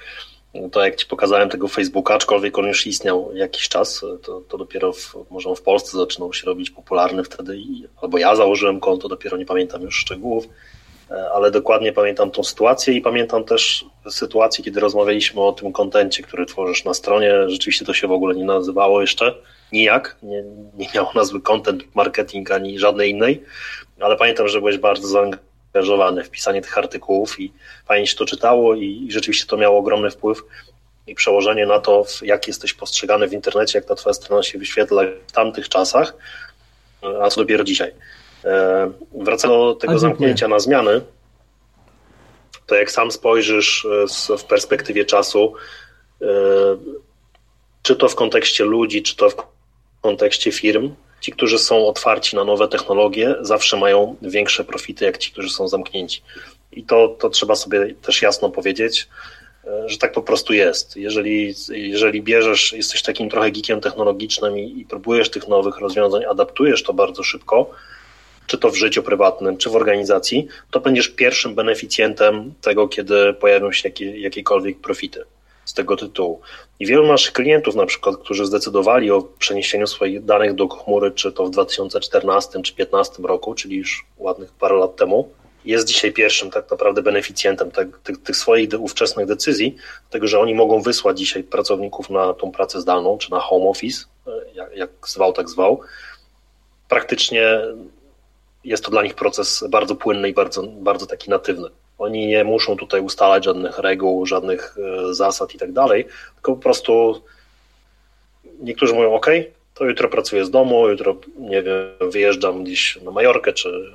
to 0.73 0.85
jak 0.85 0.97
Ci 0.97 1.07
pokazałem 1.07 1.49
tego 1.49 1.69
Facebooka, 1.69 2.15
aczkolwiek 2.15 2.59
on 2.59 2.67
już 2.67 2.87
istniał 2.87 3.31
jakiś 3.35 3.69
czas, 3.69 4.05
to, 4.23 4.41
to 4.41 4.59
dopiero 4.59 4.93
w, 4.93 5.17
może 5.31 5.55
w 5.55 5.63
Polsce 5.63 5.99
zaczynał 5.99 6.33
się 6.33 6.47
robić 6.47 6.71
popularny 6.71 7.25
wtedy, 7.25 7.57
i, 7.57 7.85
albo 8.03 8.19
ja 8.19 8.37
założyłem 8.37 8.81
konto, 8.81 9.09
dopiero 9.09 9.37
nie 9.37 9.47
pamiętam 9.47 9.83
już 9.83 9.97
szczegółów, 9.97 10.49
ale 11.35 11.51
dokładnie 11.51 11.93
pamiętam 11.93 12.31
tą 12.31 12.45
sytuację 12.45 12.95
i 12.95 13.01
pamiętam 13.01 13.45
też 13.45 13.85
sytuację, 14.11 14.65
kiedy 14.65 14.81
rozmawialiśmy 14.81 15.41
o 15.41 15.53
tym 15.53 15.73
kontencie, 15.73 16.23
który 16.23 16.47
tworzysz 16.47 16.85
na 16.85 16.95
stronie. 16.95 17.35
Rzeczywiście 17.47 17.85
to 17.85 17.95
się 17.95 18.09
w 18.09 18.13
ogóle 18.13 18.35
nie 18.35 18.45
nazywało 18.45 19.01
jeszcze 19.01 19.35
nijak, 19.73 20.17
nie, 20.23 20.45
nie 20.77 20.89
miało 20.95 21.11
nazwy 21.15 21.41
content 21.41 21.83
marketing 21.95 22.51
ani 22.51 22.79
żadnej 22.79 23.11
innej, 23.11 23.43
ale 24.01 24.17
pamiętam, 24.17 24.49
że 24.49 24.59
byłeś 24.59 24.79
bardzo 24.79 25.09
zaangażowany 25.09 26.25
w 26.25 26.31
pisanie 26.31 26.63
tych 26.63 26.79
artykułów 26.79 27.41
i 27.41 27.53
fajnie 27.87 28.07
się 28.07 28.17
to 28.17 28.25
czytało 28.25 28.75
i, 28.75 29.07
i 29.09 29.13
rzeczywiście 29.13 29.47
to 29.47 29.57
miało 29.57 29.79
ogromny 29.79 30.11
wpływ 30.11 30.43
i 31.07 31.15
przełożenie 31.15 31.67
na 31.67 31.79
to, 31.79 32.05
jak 32.23 32.47
jesteś 32.47 32.75
postrzegany 32.75 33.29
w 33.29 33.33
internecie, 33.33 33.79
jak 33.79 33.89
ta 33.89 33.95
twoja 33.95 34.15
strona 34.15 34.43
się 34.43 34.59
wyświetla 34.59 35.03
w 35.27 35.33
tamtych 35.33 35.69
czasach, 35.69 36.15
a 37.23 37.31
co 37.31 37.41
dopiero 37.41 37.65
dzisiaj. 37.65 37.93
E, 38.45 38.91
wracając 39.15 39.75
do 39.75 39.75
tego 39.75 39.99
zamknięcia 39.99 40.49
na 40.49 40.59
zmiany, 40.59 41.01
to 42.67 42.75
jak 42.75 42.91
sam 42.91 43.11
spojrzysz 43.11 43.87
e, 44.31 44.37
w 44.39 44.45
perspektywie 44.45 45.05
czasu, 45.05 45.55
e, 46.23 46.27
czy 47.83 47.97
to 47.97 48.09
w 48.09 48.15
kontekście 48.15 48.65
ludzi, 48.65 49.03
czy 49.03 49.17
to 49.17 49.31
w 49.31 49.37
kontekście 50.03 50.53
firm, 50.53 50.95
ci, 51.21 51.33
którzy 51.33 51.59
są 51.59 51.87
otwarci 51.87 52.37
na 52.37 52.45
nowe 52.45 52.69
technologie, 52.69 53.35
zawsze 53.41 53.77
mają 53.77 54.17
większe 54.23 54.65
profity, 54.65 55.05
jak 55.05 55.19
ci, 55.19 55.33
którzy 55.33 55.51
są 55.51 55.69
zamknięci. 55.69 56.23
I 56.73 56.85
to, 56.85 57.09
to 57.09 57.31
trzeba 57.31 57.55
sobie 57.55 57.95
też 58.03 58.23
jasno 58.23 58.51
powiedzieć, 58.51 59.09
że 59.87 59.99
tak 59.99 60.13
po 60.13 60.23
prostu 60.23 60.53
jest. 60.53 60.97
Jeżeli, 60.97 61.55
jeżeli 61.69 62.23
bierzesz, 62.23 62.73
jesteś 62.73 63.03
takim 63.03 63.31
trochę 63.31 63.51
geekiem 63.51 63.81
technologicznym 63.81 64.59
i, 64.59 64.81
i 64.81 64.85
próbujesz 64.85 65.31
tych 65.31 65.49
nowych 65.49 65.79
rozwiązań, 65.79 66.25
adaptujesz 66.25 66.83
to 66.83 66.93
bardzo 66.93 67.23
szybko, 67.23 67.71
czy 68.47 68.59
to 68.59 68.71
w 68.71 68.77
życiu 68.77 69.03
prywatnym, 69.03 69.57
czy 69.57 69.71
w 69.71 69.77
organizacji, 69.77 70.47
to 70.71 70.81
będziesz 70.81 71.09
pierwszym 71.09 71.55
beneficjentem 71.55 72.55
tego, 72.61 72.89
kiedy 72.89 73.35
pojawią 73.35 73.73
się 73.73 73.89
jakie, 73.89 74.21
jakiekolwiek 74.21 74.81
profity 74.81 75.25
z 75.65 75.75
tego 75.75 75.97
tytułu. 75.97 76.41
I 76.81 76.87
wielu 76.87 77.07
naszych 77.07 77.33
klientów, 77.33 77.75
na 77.75 77.87
przykład, 77.87 78.17
którzy 78.17 78.47
zdecydowali 78.47 79.11
o 79.11 79.23
przeniesieniu 79.23 79.87
swoich 79.87 80.25
danych 80.25 80.55
do 80.55 80.69
chmury, 80.69 81.11
czy 81.11 81.33
to 81.33 81.47
w 81.47 81.51
2014 81.51 82.51
czy 82.51 82.59
2015 82.59 83.23
roku, 83.23 83.55
czyli 83.55 83.77
już 83.77 84.07
ładnych 84.19 84.53
parę 84.53 84.77
lat 84.77 84.97
temu, 84.97 85.29
jest 85.65 85.89
dzisiaj 85.89 86.13
pierwszym 86.13 86.51
tak 86.51 86.71
naprawdę 86.71 87.03
beneficjentem 87.03 87.71
tych, 87.71 87.99
tych, 88.03 88.23
tych 88.23 88.37
swoich 88.37 88.69
ówczesnych 88.79 89.27
decyzji, 89.27 89.77
tego, 90.11 90.27
że 90.27 90.41
oni 90.41 90.55
mogą 90.55 90.83
wysłać 90.83 91.19
dzisiaj 91.19 91.43
pracowników 91.43 92.11
na 92.11 92.35
tą 92.35 92.53
pracę 92.53 92.81
zdalną, 92.81 93.19
czy 93.19 93.31
na 93.31 93.41
home 93.41 93.65
office, 93.65 94.05
jak, 94.55 94.77
jak 94.77 94.91
zwał, 95.07 95.33
tak 95.33 95.51
zwał. 95.51 95.81
Praktycznie 96.89 97.61
jest 98.65 98.85
to 98.85 98.91
dla 98.91 99.03
nich 99.03 99.15
proces 99.15 99.65
bardzo 99.69 99.95
płynny 99.95 100.29
i 100.29 100.33
bardzo, 100.33 100.63
bardzo 100.63 101.07
taki 101.07 101.31
natywny. 101.31 101.69
Oni 101.99 102.27
nie 102.27 102.45
muszą 102.45 102.77
tutaj 102.77 103.01
ustalać 103.01 103.45
żadnych 103.45 103.79
reguł, 103.79 104.27
żadnych 104.27 104.77
e, 104.79 105.15
zasad 105.15 105.55
i 105.55 105.59
tak 105.59 105.73
dalej, 105.73 106.07
tylko 106.35 106.53
po 106.53 106.63
prostu 106.63 107.23
niektórzy 108.61 108.95
mówią, 108.95 109.15
OK, 109.15 109.27
to 109.75 109.85
jutro 109.85 110.09
pracuję 110.09 110.45
z 110.45 110.51
domu, 110.51 110.89
jutro, 110.89 111.17
nie 111.39 111.63
wiem, 111.63 112.11
wyjeżdżam 112.11 112.65
gdzieś 112.65 112.99
na 113.03 113.11
Majorkę, 113.11 113.53
czy, 113.53 113.95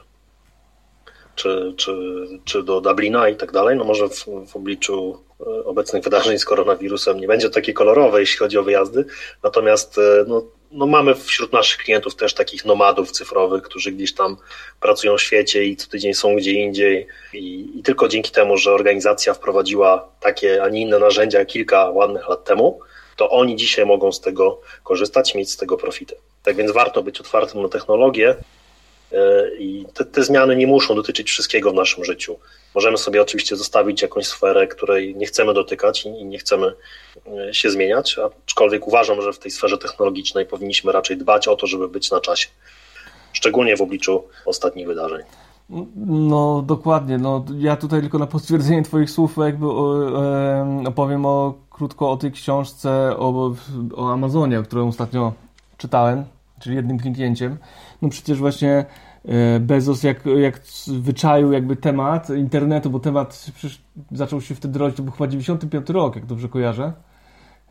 czy, 1.36 1.74
czy, 1.78 1.94
czy 2.46 2.64
do 2.64 2.82
Dublina 2.82 3.30
i 3.30 3.36
tak 3.36 3.52
dalej. 3.52 3.78
No 3.78 3.84
może 3.84 4.10
w, 4.10 4.26
w 4.48 4.56
obliczu 4.56 5.24
e, 5.40 5.66
obecnych 5.66 6.04
wydarzeń 6.04 6.40
z 6.40 6.46
koronawirusem 6.46 7.20
nie 7.20 7.28
będzie 7.28 7.50
takie 7.50 7.74
kolorowe, 7.74 8.20
jeśli 8.20 8.38
chodzi 8.38 8.58
o 8.58 8.64
wyjazdy, 8.64 9.06
natomiast 9.44 9.98
e, 9.98 10.26
no, 10.28 10.44
no 10.72 10.88
mamy 10.88 11.16
wśród 11.16 11.54
naszych 11.54 11.78
klientów 11.78 12.16
też 12.16 12.34
takich 12.34 12.66
nomadów 12.66 13.12
cyfrowych, 13.12 13.64
którzy 13.64 13.92
gdzieś 13.92 14.14
tam 14.14 14.38
pracują 14.80 15.18
w 15.18 15.22
świecie 15.22 15.66
i 15.66 15.76
co 15.76 15.90
tydzień 15.90 16.14
są 16.14 16.36
gdzie 16.36 16.52
indziej. 16.52 17.08
I, 17.34 17.70
I, 17.76 17.84
tylko 17.84 18.08
dzięki 18.08 18.32
temu, 18.32 18.58
że 18.58 18.74
organizacja 18.74 19.34
wprowadziła 19.34 20.10
takie, 20.20 20.64
a 20.64 20.70
nie 20.70 20.82
inne 20.82 21.00
narzędzia 21.00 21.46
kilka 21.46 21.90
ładnych 21.90 22.30
lat 22.30 22.44
temu, 22.44 22.80
to 23.16 23.30
oni 23.30 23.56
dzisiaj 23.56 23.86
mogą 23.86 24.12
z 24.12 24.22
tego 24.22 24.62
korzystać, 24.84 25.36
mieć 25.36 25.52
z 25.52 25.58
tego 25.58 25.78
profity. 25.78 26.16
Tak 26.44 26.56
więc 26.56 26.72
warto 26.72 27.04
być 27.04 27.20
otwartym 27.20 27.62
na 27.62 27.70
technologię, 27.70 28.36
E, 29.12 29.50
I 29.60 29.86
te, 29.94 30.06
te, 30.06 30.24
zmiany 30.24 30.56
nie 30.56 30.68
muszą 30.68 30.96
dotyczyć 30.96 31.30
wszystkiego 31.30 31.72
w 31.72 31.74
naszym 31.74 32.06
życiu. 32.06 32.40
Możemy 32.76 32.98
sobie 32.98 33.22
oczywiście 33.22 33.56
zostawić 33.56 34.02
jakąś 34.02 34.28
sferę, 34.28 34.68
której 34.68 35.16
nie 35.16 35.26
chcemy 35.26 35.54
dotykać 35.54 36.06
i 36.06 36.26
nie 36.26 36.38
chcemy 36.38 36.74
się 37.52 37.70
zmieniać, 37.70 38.18
aczkolwiek 38.46 38.88
uważam, 38.88 39.22
że 39.22 39.34
w 39.34 39.40
tej 39.40 39.52
sferze 39.52 39.78
technologicznej 39.78 40.46
powinniśmy 40.46 40.92
raczej 40.92 41.18
dbać 41.18 41.48
o 41.48 41.56
to, 41.56 41.68
żeby 41.68 41.90
być 41.90 42.12
na 42.12 42.22
czasie. 42.22 42.48
Szczególnie 43.34 43.78
w 43.78 43.82
obliczu 43.82 44.24
ostatnich 44.46 44.88
wydarzeń. 44.88 45.22
No 46.06 46.64
dokładnie. 46.68 47.18
No, 47.18 47.46
ja 47.58 47.76
tutaj 47.76 48.02
tylko 48.02 48.20
na 48.20 48.28
potwierdzenie 48.28 48.84
Twoich 48.84 49.10
słów 49.10 49.38
jakby 49.38 49.68
opowiem 50.88 51.26
o 51.26 51.54
krótko 51.70 52.12
o 52.12 52.18
tej 52.18 52.32
książce 52.32 53.18
o, 53.18 53.56
o 53.96 54.14
Amazonie, 54.14 54.64
którą 54.64 54.88
ostatnio 54.88 55.34
czytałem, 55.78 56.26
czyli 56.60 56.76
jednym 56.76 57.00
kliknięciem. 57.00 57.58
No 58.02 58.10
przecież 58.10 58.40
właśnie 58.40 58.86
e, 59.26 59.60
Bezos 59.60 60.04
jak, 60.04 60.26
jak 60.26 60.62
wyczaił 60.88 61.52
jakby 61.52 61.76
temat 61.76 62.30
internetu, 62.30 62.90
bo 62.90 63.00
temat 63.00 63.46
zaczął 64.12 64.42
się 64.42 64.56
wtedy 64.56 64.80
rodzić, 64.80 64.98
to 64.98 65.04
był 65.04 65.12
chyba 65.12 65.28
95 65.28 65.90
rok, 65.90 66.16
jak 66.16 66.26
dobrze 66.26 66.50
kojarzę. 66.50 66.94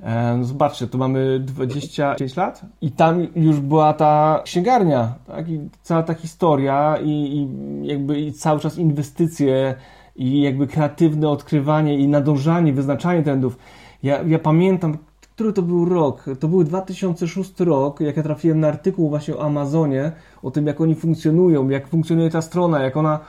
E, 0.00 0.36
no 0.36 0.44
zobaczcie, 0.44 0.86
tu 0.86 0.98
mamy 0.98 1.40
25 1.40 2.36
lat 2.36 2.62
i 2.80 2.90
tam 2.90 3.26
już 3.36 3.60
była 3.60 3.92
ta 3.92 4.42
księgarnia, 4.44 5.14
tak? 5.26 5.48
I 5.48 5.60
cała 5.82 6.02
ta 6.02 6.14
historia 6.14 6.96
i, 7.02 7.10
i 7.10 7.48
jakby 7.86 8.20
i 8.20 8.32
cały 8.32 8.60
czas 8.60 8.78
inwestycje 8.78 9.74
i 10.16 10.42
jakby 10.42 10.66
kreatywne 10.66 11.28
odkrywanie 11.28 11.98
i 11.98 12.08
nadążanie, 12.08 12.72
wyznaczanie 12.72 13.22
trendów. 13.22 13.58
Ja, 14.02 14.22
ja 14.22 14.38
pamiętam, 14.38 14.98
który 15.34 15.52
to 15.52 15.62
był 15.62 15.84
rok? 15.84 16.24
To 16.40 16.48
był 16.48 16.64
2006 16.64 17.60
rok, 17.60 18.00
jak 18.00 18.16
ja 18.16 18.22
trafiłem 18.22 18.60
na 18.60 18.68
artykuł 18.68 19.08
właśnie 19.08 19.36
o 19.36 19.42
Amazonie, 19.42 20.12
o 20.42 20.50
tym, 20.50 20.66
jak 20.66 20.80
oni 20.80 20.94
funkcjonują, 20.94 21.68
jak 21.68 21.88
funkcjonuje 21.88 22.30
ta 22.30 22.42
strona, 22.42 22.80
jak 22.80 22.96
ona 22.96 23.20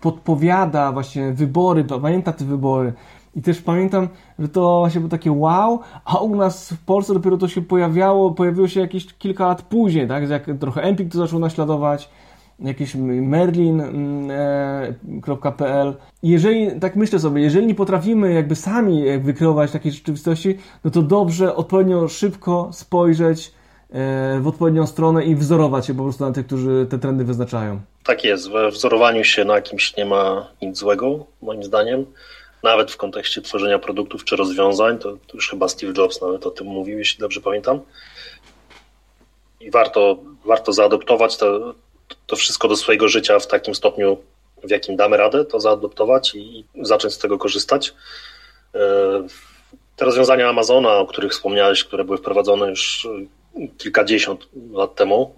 podpowiada 0.00 0.92
właśnie 0.92 1.32
wybory, 1.32 1.84
pamięta 1.84 2.32
te 2.32 2.44
wybory. 2.44 2.92
I 3.38 3.42
też 3.42 3.60
pamiętam, 3.60 4.08
że 4.38 4.48
to 4.48 4.78
właśnie 4.80 5.00
było 5.00 5.10
takie 5.10 5.32
wow, 5.32 5.80
a 6.04 6.18
u 6.18 6.36
nas 6.36 6.72
w 6.72 6.84
Polsce 6.84 7.14
dopiero 7.14 7.36
to 7.36 7.48
się 7.48 7.62
pojawiało, 7.62 8.30
pojawiło 8.30 8.68
się 8.68 8.80
jakieś 8.80 9.14
kilka 9.14 9.46
lat 9.46 9.62
później, 9.62 10.08
tak? 10.08 10.30
Jak 10.30 10.46
trochę 10.60 10.82
Empik 10.82 11.12
to 11.12 11.18
zaczął 11.18 11.38
naśladować, 11.38 12.10
jakieś 12.60 12.94
merlin.pl. 12.94 13.54
Jeżeli, 16.22 16.80
tak 16.80 16.96
myślę 16.96 17.18
sobie, 17.18 17.42
jeżeli 17.42 17.66
nie 17.66 17.74
potrafimy 17.74 18.32
jakby 18.32 18.56
sami 18.56 19.18
wykreować 19.18 19.70
takiej 19.70 19.92
rzeczywistości, 19.92 20.58
no 20.84 20.90
to 20.90 21.02
dobrze 21.02 21.54
odpowiednio 21.54 22.08
szybko 22.08 22.68
spojrzeć 22.72 23.52
e, 23.90 24.40
w 24.40 24.46
odpowiednią 24.46 24.86
stronę 24.86 25.24
i 25.24 25.34
wzorować 25.34 25.86
się 25.86 25.94
po 25.94 26.02
prostu 26.02 26.24
na 26.24 26.32
tych, 26.32 26.46
którzy 26.46 26.86
te 26.90 26.98
trendy 26.98 27.24
wyznaczają. 27.24 27.80
Tak 28.04 28.24
jest, 28.24 28.50
we 28.50 28.70
wzorowaniu 28.70 29.24
się 29.24 29.44
na 29.44 29.60
kimś 29.60 29.96
nie 29.96 30.04
ma 30.04 30.48
nic 30.62 30.78
złego, 30.78 31.26
moim 31.42 31.64
zdaniem. 31.64 32.06
Nawet 32.62 32.90
w 32.90 32.96
kontekście 32.96 33.42
tworzenia 33.42 33.78
produktów 33.78 34.24
czy 34.24 34.36
rozwiązań, 34.36 34.98
to, 34.98 35.12
to 35.12 35.34
już 35.34 35.50
chyba 35.50 35.68
Steve 35.68 35.92
Jobs 35.96 36.20
nawet 36.20 36.46
o 36.46 36.50
tym 36.50 36.66
mówił, 36.66 36.98
jeśli 36.98 37.20
dobrze 37.20 37.40
pamiętam. 37.40 37.80
I 39.60 39.70
warto, 39.70 40.18
warto 40.44 40.72
zaadoptować 40.72 41.36
to, 41.36 41.74
to 42.26 42.36
wszystko 42.36 42.68
do 42.68 42.76
swojego 42.76 43.08
życia 43.08 43.38
w 43.38 43.46
takim 43.46 43.74
stopniu, 43.74 44.16
w 44.64 44.70
jakim 44.70 44.96
damy 44.96 45.16
radę, 45.16 45.44
to 45.44 45.60
zaadoptować 45.60 46.34
i 46.34 46.64
zacząć 46.82 47.14
z 47.14 47.18
tego 47.18 47.38
korzystać. 47.38 47.94
E, 48.74 48.78
te 49.96 50.04
rozwiązania 50.04 50.48
Amazona, 50.48 50.96
o 50.96 51.06
których 51.06 51.32
wspomniałeś, 51.32 51.84
które 51.84 52.04
były 52.04 52.18
wprowadzone 52.18 52.68
już 52.68 53.08
kilkadziesiąt 53.78 54.48
lat 54.72 54.94
temu, 54.94 55.34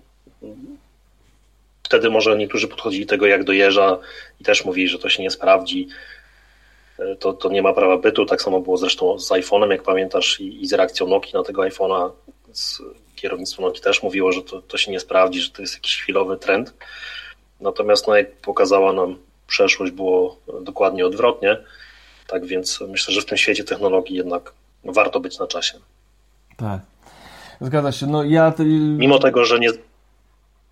wtedy 1.82 2.10
może 2.10 2.36
niektórzy 2.36 2.68
podchodzili 2.68 3.06
tego 3.06 3.26
jak 3.26 3.44
do 3.44 3.52
jeża 3.52 3.98
i 4.40 4.44
też 4.44 4.64
mówili, 4.64 4.88
że 4.88 4.98
to 4.98 5.08
się 5.08 5.22
nie 5.22 5.30
sprawdzi. 5.30 5.88
To, 7.18 7.32
to 7.32 7.48
nie 7.48 7.62
ma 7.62 7.72
prawa 7.72 7.96
bytu. 7.96 8.26
Tak 8.26 8.42
samo 8.42 8.60
było 8.60 8.76
zresztą 8.76 9.18
z 9.18 9.30
iPhone'em, 9.30 9.70
jak 9.70 9.82
pamiętasz, 9.82 10.40
i, 10.40 10.62
i 10.62 10.66
z 10.66 10.72
reakcją 10.72 11.06
Nokia 11.06 11.38
na 11.38 11.44
tego 11.44 11.62
iPhone'a. 11.62 12.10
Kierownictwo 13.16 13.62
Nokia 13.62 13.80
też 13.80 14.02
mówiło, 14.02 14.32
że 14.32 14.42
to, 14.42 14.62
to 14.62 14.78
się 14.78 14.90
nie 14.90 15.00
sprawdzi, 15.00 15.40
że 15.40 15.50
to 15.50 15.62
jest 15.62 15.74
jakiś 15.74 16.02
chwilowy 16.02 16.36
trend. 16.36 16.74
Natomiast 17.60 18.06
no, 18.06 18.16
jak 18.16 18.32
pokazała 18.32 18.92
nam 18.92 19.16
przeszłość, 19.46 19.92
było 19.92 20.36
dokładnie 20.62 21.06
odwrotnie. 21.06 21.56
Tak 22.26 22.46
więc 22.46 22.80
myślę, 22.80 23.14
że 23.14 23.20
w 23.20 23.24
tym 23.24 23.38
świecie 23.38 23.64
technologii 23.64 24.16
jednak 24.16 24.52
warto 24.84 25.20
być 25.20 25.38
na 25.38 25.46
czasie. 25.46 25.78
Tak. 26.56 26.80
Zgadza 27.60 27.92
się. 27.92 28.06
No 28.06 28.24
ja. 28.24 28.54
Mimo 28.98 29.18
tego, 29.18 29.44
że 29.44 29.58
nie. 29.58 29.70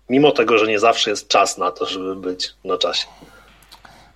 Mimo 0.09 0.31
tego, 0.31 0.57
że 0.57 0.67
nie 0.67 0.79
zawsze 0.79 1.09
jest 1.09 1.27
czas 1.27 1.57
na 1.57 1.71
to, 1.71 1.85
żeby 1.85 2.15
być 2.15 2.53
na 2.63 2.77
czasie. 2.77 3.07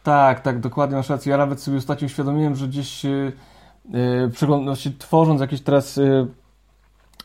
Tak, 0.04 0.42
tak, 0.42 0.60
dokładnie 0.60 0.98
masz 0.98 1.10
rację. 1.10 1.32
Ja 1.32 1.38
nawet 1.38 1.62
sobie 1.62 1.78
ostatnio 1.78 2.06
uświadomiłem, 2.06 2.56
że 2.56 2.68
gdzieś 2.68 3.04
yy, 3.04 3.32
yy, 3.90 4.94
tworząc 5.00 5.42
jakieś 5.42 5.62
teraz 5.62 5.98
yy, 5.98 6.28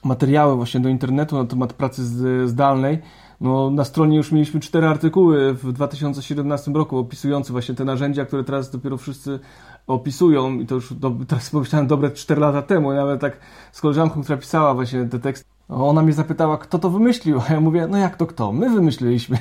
materiały 0.05 0.57
właśnie 0.57 0.81
do 0.81 0.89
internetu 0.89 1.37
na 1.37 1.45
temat 1.45 1.73
pracy 1.73 2.03
zdalnej, 2.49 2.99
no, 3.41 3.71
na 3.71 3.85
stronie 3.85 4.17
już 4.17 4.33
mieliśmy 4.33 4.61
cztery 4.61 4.87
artykuły 4.87 5.55
w 5.55 5.73
2017 5.73 6.71
roku 6.71 6.99
opisujące 6.99 7.53
właśnie 7.53 7.75
te 7.75 7.85
narzędzia, 7.85 8.25
które 8.25 8.45
teraz 8.45 8.71
dopiero 8.71 8.97
wszyscy 8.97 9.39
opisują 9.87 10.55
i 10.55 10.67
to 10.67 10.75
już 10.75 10.95
do, 10.95 11.13
teraz 11.29 11.51
pomyślałem 11.51 11.87
dobre 11.87 12.11
4 12.11 12.41
lata 12.41 12.63
temu, 12.63 12.93
nawet 12.93 13.21
tak 13.21 13.37
z 13.73 13.81
koleżanką, 13.81 14.23
która 14.23 14.39
pisała 14.39 14.75
właśnie 14.75 15.05
te 15.05 15.19
teksty, 15.19 15.45
ona 15.69 16.03
mnie 16.03 16.13
zapytała, 16.13 16.59
kto 16.59 16.79
to 16.79 16.91
wymyślił, 16.91 17.41
a 17.49 17.53
ja 17.53 17.61
mówię, 17.61 17.87
no 17.91 17.99
jak 17.99 18.17
to 18.17 18.27
kto? 18.27 18.53
My 18.53 18.71
wymyśliliśmy. 18.71 19.39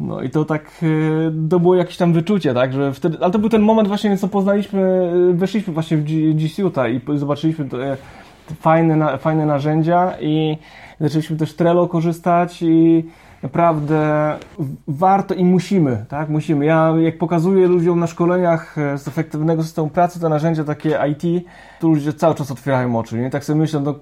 No 0.00 0.22
i 0.22 0.30
to 0.30 0.44
tak, 0.44 0.70
e, 0.82 1.48
to 1.50 1.60
było 1.60 1.74
jakieś 1.74 1.96
tam 1.96 2.12
wyczucie, 2.12 2.54
tak, 2.54 2.72
że 2.72 2.92
wtedy, 2.92 3.18
ale 3.20 3.32
to 3.32 3.38
był 3.38 3.48
ten 3.48 3.62
moment 3.62 3.88
właśnie, 3.88 4.18
co 4.18 4.28
poznaliśmy, 4.28 5.12
e, 5.30 5.34
weszliśmy 5.34 5.74
właśnie 5.74 5.96
w 5.96 6.04
G 6.34 6.48
Suite'a 6.48 7.14
i 7.14 7.18
zobaczyliśmy 7.18 7.64
te, 7.64 7.96
fajne, 8.60 9.18
fajne 9.18 9.46
narzędzia 9.46 10.12
i 10.20 10.58
zaczęliśmy 11.00 11.36
też 11.36 11.54
Trello 11.54 11.88
korzystać 11.88 12.62
i 12.62 13.04
naprawdę 13.42 14.32
warto 14.88 15.34
i 15.34 15.44
musimy, 15.44 16.04
tak, 16.08 16.28
musimy. 16.28 16.64
Ja 16.64 16.94
jak 17.00 17.18
pokazuję 17.18 17.66
ludziom 17.66 18.00
na 18.00 18.06
szkoleniach 18.06 18.78
e, 18.78 18.98
z 18.98 19.08
efektywnego 19.08 19.62
systemu 19.62 19.88
pracy 19.88 20.20
te 20.20 20.28
narzędzia 20.28 20.64
takie 20.64 20.98
IT, 21.10 21.46
to 21.80 21.88
ludzie 21.88 22.12
cały 22.12 22.34
czas 22.34 22.50
otwierają 22.50 22.98
oczy, 22.98 23.18
nie? 23.18 23.30
Tak 23.30 23.44
sobie 23.44 23.58
myślę, 23.58 23.80
no, 23.80 23.94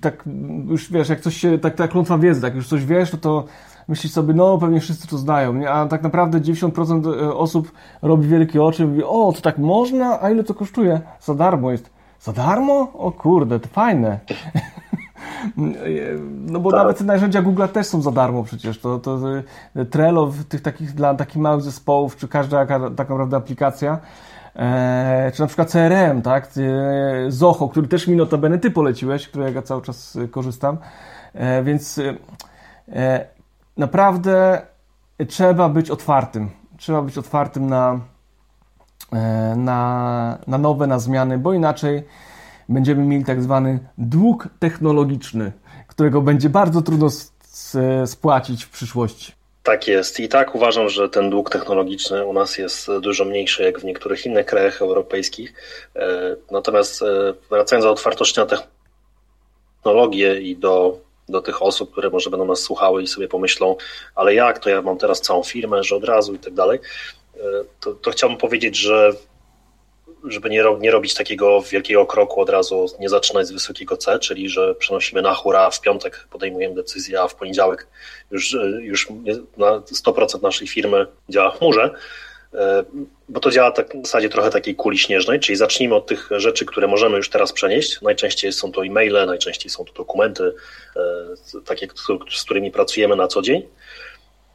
tak 0.00 0.24
już 0.68 0.92
wiesz, 0.92 1.08
jak 1.08 1.20
coś 1.20 1.36
się, 1.36 1.58
tak, 1.58 1.74
tak 1.74 1.90
klątwa 1.90 2.18
wiedzy, 2.18 2.40
tak 2.40 2.54
już 2.54 2.68
coś 2.68 2.84
wiesz, 2.84 3.10
to 3.10 3.16
to 3.16 3.44
myślisz 3.88 4.12
sobie, 4.12 4.34
no 4.34 4.58
pewnie 4.58 4.80
wszyscy 4.80 5.08
to 5.08 5.18
znają, 5.18 5.54
nie? 5.54 5.70
a 5.70 5.86
tak 5.86 6.02
naprawdę 6.02 6.40
90% 6.40 7.22
e, 7.22 7.34
osób 7.34 7.72
robi 8.02 8.28
wielkie 8.28 8.62
oczy 8.62 8.82
i 8.82 8.86
mówi, 8.86 9.04
o, 9.04 9.32
to 9.32 9.40
tak 9.40 9.58
można, 9.58 10.22
a 10.22 10.30
ile 10.30 10.44
to 10.44 10.54
kosztuje? 10.54 11.00
Za 11.20 11.34
darmo 11.34 11.70
jest. 11.70 11.90
Za 12.20 12.32
darmo? 12.32 12.92
O 12.94 13.12
kurde, 13.12 13.60
to 13.60 13.68
fajne. 13.68 14.18
No 16.46 16.60
bo 16.60 16.70
tak. 16.70 16.78
nawet 16.78 16.98
te 16.98 17.04
narzędzia 17.04 17.42
Google 17.42 17.66
też 17.72 17.86
są 17.86 18.02
za 18.02 18.10
darmo 18.10 18.44
przecież. 18.44 18.78
To, 18.78 18.98
to 18.98 19.20
e, 19.76 19.84
Trello 19.84 20.32
tych 20.48 20.62
takich 20.62 20.92
dla 20.92 21.14
takich 21.14 21.36
małych 21.36 21.62
zespołów, 21.62 22.16
czy 22.16 22.28
każda 22.28 22.66
tak 22.96 23.10
naprawdę 23.10 23.36
aplikacja, 23.36 23.98
e, 24.56 25.32
czy 25.34 25.40
na 25.40 25.46
przykład 25.46 25.70
CRM, 25.70 26.22
tak? 26.22 26.48
E, 26.56 27.30
Zoho, 27.30 27.68
który 27.68 27.88
też 27.88 28.06
mi 28.06 28.16
notabene 28.16 28.58
ty 28.58 28.70
poleciłeś, 28.70 29.28
którego 29.28 29.56
ja 29.56 29.62
cały 29.62 29.82
czas 29.82 30.18
korzystam. 30.30 30.78
E, 31.34 31.62
więc 31.62 32.00
e, 32.88 33.26
naprawdę 33.76 34.66
trzeba 35.28 35.68
być 35.68 35.90
otwartym. 35.90 36.50
Trzeba 36.78 37.02
być 37.02 37.18
otwartym 37.18 37.66
na, 37.66 38.00
e, 39.12 39.54
na, 39.56 40.38
na 40.46 40.58
nowe, 40.58 40.86
na 40.86 40.98
zmiany, 40.98 41.38
bo 41.38 41.52
inaczej 41.52 42.02
będziemy 42.68 43.04
mieli 43.04 43.24
tak 43.24 43.42
zwany 43.42 43.78
dług 43.98 44.48
technologiczny, 44.58 45.52
którego 45.88 46.22
będzie 46.22 46.48
bardzo 46.50 46.82
trudno 46.82 47.08
spłacić 48.06 48.64
w 48.64 48.70
przyszłości. 48.70 49.32
Tak 49.62 49.88
jest. 49.88 50.20
I 50.20 50.28
tak 50.28 50.54
uważam, 50.54 50.88
że 50.88 51.08
ten 51.08 51.30
dług 51.30 51.50
technologiczny 51.50 52.26
u 52.26 52.32
nas 52.32 52.58
jest 52.58 52.90
dużo 53.00 53.24
mniejszy 53.24 53.62
jak 53.62 53.80
w 53.80 53.84
niektórych 53.84 54.26
innych 54.26 54.46
krajach 54.46 54.82
europejskich. 54.82 55.54
E, 55.96 56.36
natomiast 56.50 57.02
e, 57.02 57.06
wracając 57.50 57.84
do 57.84 57.90
otwartości 57.90 58.40
na 58.40 58.46
technologię 59.82 60.40
i 60.40 60.56
do 60.56 60.98
do 61.28 61.40
tych 61.42 61.62
osób, 61.62 61.92
które 61.92 62.10
może 62.10 62.30
będą 62.30 62.46
nas 62.46 62.60
słuchały 62.60 63.02
i 63.02 63.06
sobie 63.06 63.28
pomyślą, 63.28 63.76
ale 64.14 64.34
jak 64.34 64.58
to 64.58 64.70
ja 64.70 64.82
mam 64.82 64.98
teraz 64.98 65.20
całą 65.20 65.42
firmę, 65.42 65.84
że 65.84 65.96
od 65.96 66.04
razu 66.04 66.34
i 66.34 66.38
tak 66.38 66.54
dalej, 66.54 66.78
e, 67.36 67.40
to, 67.80 67.92
to 67.92 68.10
chciałbym 68.10 68.38
powiedzieć, 68.38 68.76
że 68.76 69.12
żeby 70.24 70.50
nie, 70.50 70.64
nie 70.80 70.90
robić 70.90 71.14
takiego 71.14 71.62
wielkiego 71.62 72.06
kroku 72.06 72.40
od 72.40 72.50
razu, 72.50 72.86
nie 73.00 73.08
zaczynać 73.08 73.46
z 73.46 73.52
wysokiego 73.52 73.96
C, 73.96 74.18
czyli 74.18 74.48
że 74.48 74.74
przenosimy 74.74 75.22
na 75.22 75.34
hura, 75.34 75.70
w 75.70 75.80
piątek 75.80 76.26
podejmujemy 76.30 76.74
decyzję, 76.74 77.20
a 77.20 77.28
w 77.28 77.34
poniedziałek 77.34 77.86
już, 78.30 78.54
e, 78.54 78.58
już 78.66 79.08
na 79.56 79.80
100% 79.80 80.42
naszej 80.42 80.68
firmy 80.68 81.06
działa 81.28 81.50
w 81.50 81.58
chmurze, 81.58 81.90
bo 83.28 83.40
to 83.40 83.50
działa 83.50 83.70
tak 83.70 83.96
w 83.96 84.06
zasadzie 84.06 84.28
trochę 84.28 84.50
takiej 84.50 84.74
kuli 84.74 84.98
śnieżnej, 84.98 85.40
czyli 85.40 85.56
zacznijmy 85.56 85.94
od 85.94 86.06
tych 86.06 86.28
rzeczy, 86.30 86.64
które 86.64 86.86
możemy 86.86 87.16
już 87.16 87.30
teraz 87.30 87.52
przenieść. 87.52 88.02
Najczęściej 88.02 88.52
są 88.52 88.72
to 88.72 88.84
e-maile, 88.84 89.26
najczęściej 89.26 89.70
są 89.70 89.84
to 89.84 89.92
dokumenty, 89.92 90.54
e, 90.96 91.60
takie, 91.64 91.88
z 92.34 92.44
którymi 92.44 92.70
pracujemy 92.70 93.16
na 93.16 93.28
co 93.28 93.42
dzień. 93.42 93.62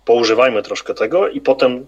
Poużywajmy 0.06 0.64
troszkę 0.64 0.94
tego 0.94 1.28
i 1.28 1.42
potem 1.42 1.86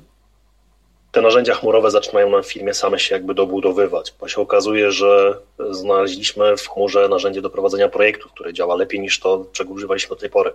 te 1.12 1.22
narzędzia 1.22 1.54
chmurowe 1.54 1.92
zaczynają 1.92 2.30
nam 2.30 2.44
w 2.44 2.48
firmie 2.48 2.74
same 2.74 3.00
się 3.00 3.16
jakby 3.16 3.34
dobudowywać, 3.34 4.14
bo 4.20 4.28
się 4.28 4.42
okazuje, 4.42 4.92
że 4.92 5.38
znaleźliśmy 5.70 6.58
w 6.58 6.68
chmurze 6.68 7.10
narzędzie 7.10 7.42
do 7.42 7.50
prowadzenia 7.50 7.90
projektów, 7.90 8.32
które 8.32 8.54
działa 8.54 8.76
lepiej 8.76 9.00
niż 9.00 9.20
to, 9.20 9.46
czego 9.52 9.74
używaliśmy 9.74 10.10
do 10.10 10.16
tej 10.16 10.30
pory. 10.30 10.54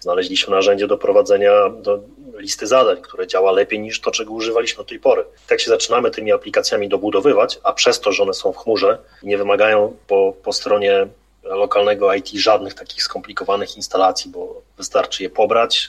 Znaleźliśmy 0.00 0.54
narzędzie 0.54 0.86
do 0.86 0.98
prowadzenia 0.98 1.52
do 1.70 2.00
listy 2.36 2.66
zadań, 2.66 3.02
które 3.02 3.26
działa 3.26 3.52
lepiej 3.52 3.80
niż 3.80 4.00
to, 4.00 4.10
czego 4.10 4.32
używaliśmy 4.32 4.76
do 4.76 4.88
tej 4.88 5.00
pory. 5.00 5.24
Tak 5.46 5.60
się 5.60 5.70
zaczynamy 5.70 6.10
tymi 6.10 6.32
aplikacjami 6.32 6.88
dobudowywać, 6.88 7.60
a 7.62 7.72
przez 7.72 8.00
to, 8.00 8.12
że 8.12 8.22
one 8.22 8.34
są 8.34 8.52
w 8.52 8.56
chmurze 8.56 8.98
nie 9.22 9.38
wymagają 9.38 9.96
po, 10.06 10.34
po 10.42 10.52
stronie 10.52 11.06
lokalnego 11.42 12.14
IT 12.14 12.28
żadnych 12.28 12.74
takich 12.74 13.02
skomplikowanych 13.02 13.76
instalacji, 13.76 14.30
bo 14.30 14.62
wystarczy 14.76 15.22
je 15.22 15.30
pobrać, 15.30 15.88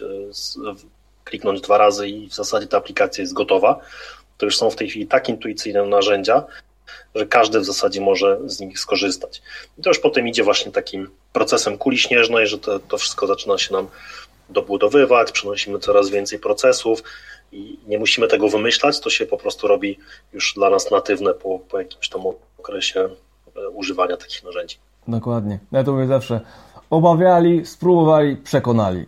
kliknąć 1.23 1.61
dwa 1.61 1.77
razy 1.77 2.07
i 2.07 2.29
w 2.29 2.33
zasadzie 2.33 2.67
ta 2.67 2.77
aplikacja 2.77 3.21
jest 3.21 3.33
gotowa. 3.33 3.79
To 4.37 4.45
już 4.45 4.57
są 4.57 4.69
w 4.69 4.75
tej 4.75 4.89
chwili 4.89 5.07
tak 5.07 5.29
intuicyjne 5.29 5.85
narzędzia, 5.85 6.43
że 7.15 7.25
każdy 7.25 7.59
w 7.59 7.65
zasadzie 7.65 8.01
może 8.01 8.39
z 8.45 8.59
nich 8.59 8.79
skorzystać. 8.79 9.41
I 9.77 9.81
to 9.81 9.89
już 9.89 9.99
potem 9.99 10.27
idzie 10.27 10.43
właśnie 10.43 10.71
takim 10.71 11.09
procesem 11.33 11.77
kuli 11.77 11.97
śnieżnej, 11.97 12.47
że 12.47 12.57
to, 12.57 12.79
to 12.79 12.97
wszystko 12.97 13.27
zaczyna 13.27 13.57
się 13.57 13.73
nam 13.73 13.87
dobudowywać, 14.49 15.31
przenosimy 15.31 15.79
coraz 15.79 16.09
więcej 16.09 16.39
procesów 16.39 17.03
i 17.51 17.79
nie 17.87 17.99
musimy 17.99 18.27
tego 18.27 18.49
wymyślać, 18.49 18.99
to 18.99 19.09
się 19.09 19.25
po 19.25 19.37
prostu 19.37 19.67
robi 19.67 19.99
już 20.33 20.53
dla 20.53 20.69
nas 20.69 20.91
natywne 20.91 21.33
po, 21.33 21.59
po 21.59 21.79
jakimś 21.79 22.09
tam 22.09 22.21
okresie 22.59 23.09
e, 23.55 23.69
używania 23.69 24.17
takich 24.17 24.43
narzędzi. 24.43 24.77
Dokładnie. 25.07 25.59
Ja 25.71 25.83
to 25.83 25.91
mówię 25.91 26.07
zawsze. 26.07 26.41
Obawiali, 26.89 27.65
spróbowali, 27.65 28.35
przekonali. 28.35 29.05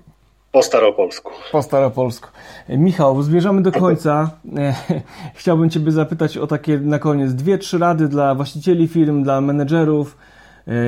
Po 0.51 0.63
staropolsku. 0.63 1.31
Po 1.51 1.61
staropolsku. 1.61 2.29
Michał, 2.69 3.21
zbierzamy 3.21 3.61
do 3.61 3.71
końca. 3.71 4.29
Chciałbym 5.35 5.69
Ciebie 5.69 5.91
zapytać 5.91 6.37
o 6.37 6.47
takie 6.47 6.77
na 6.77 6.99
koniec 6.99 7.33
dwie, 7.33 7.57
trzy 7.57 7.77
rady 7.77 8.07
dla 8.07 8.35
właścicieli 8.35 8.87
firm, 8.87 9.23
dla 9.23 9.41
menedżerów. 9.41 10.17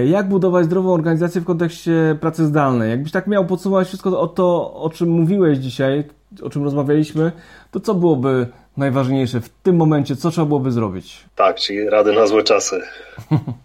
Jak 0.06 0.30
budować 0.30 0.66
zdrową 0.66 0.94
organizację 0.94 1.42
w 1.42 1.46
kontekście 1.46 2.18
pracy 2.22 2.46
zdalnej? 2.46 2.90
Jakbyś 2.90 3.12
tak 3.12 3.28
miał 3.28 3.46
podsumować 3.46 3.88
wszystko 3.88 4.20
o 4.20 4.28
to, 4.28 4.74
o 4.74 4.90
czym 4.90 5.10
mówiłeś 5.10 5.58
dzisiaj, 5.58 6.04
o 6.44 6.50
czym 6.50 6.64
rozmawialiśmy, 6.64 7.32
to 7.72 7.80
co 7.80 7.94
byłoby 7.94 8.48
najważniejsze 8.78 9.42
w 9.42 9.50
tym 9.50 9.76
momencie? 9.76 10.16
Co 10.16 10.32
trzeba 10.32 10.48
byłoby 10.48 10.72
zrobić? 10.72 11.26
Tak, 11.36 11.56
czyli 11.56 11.90
rady 11.90 12.14
na 12.14 12.28
złe 12.28 12.44
czasy. 12.44 12.82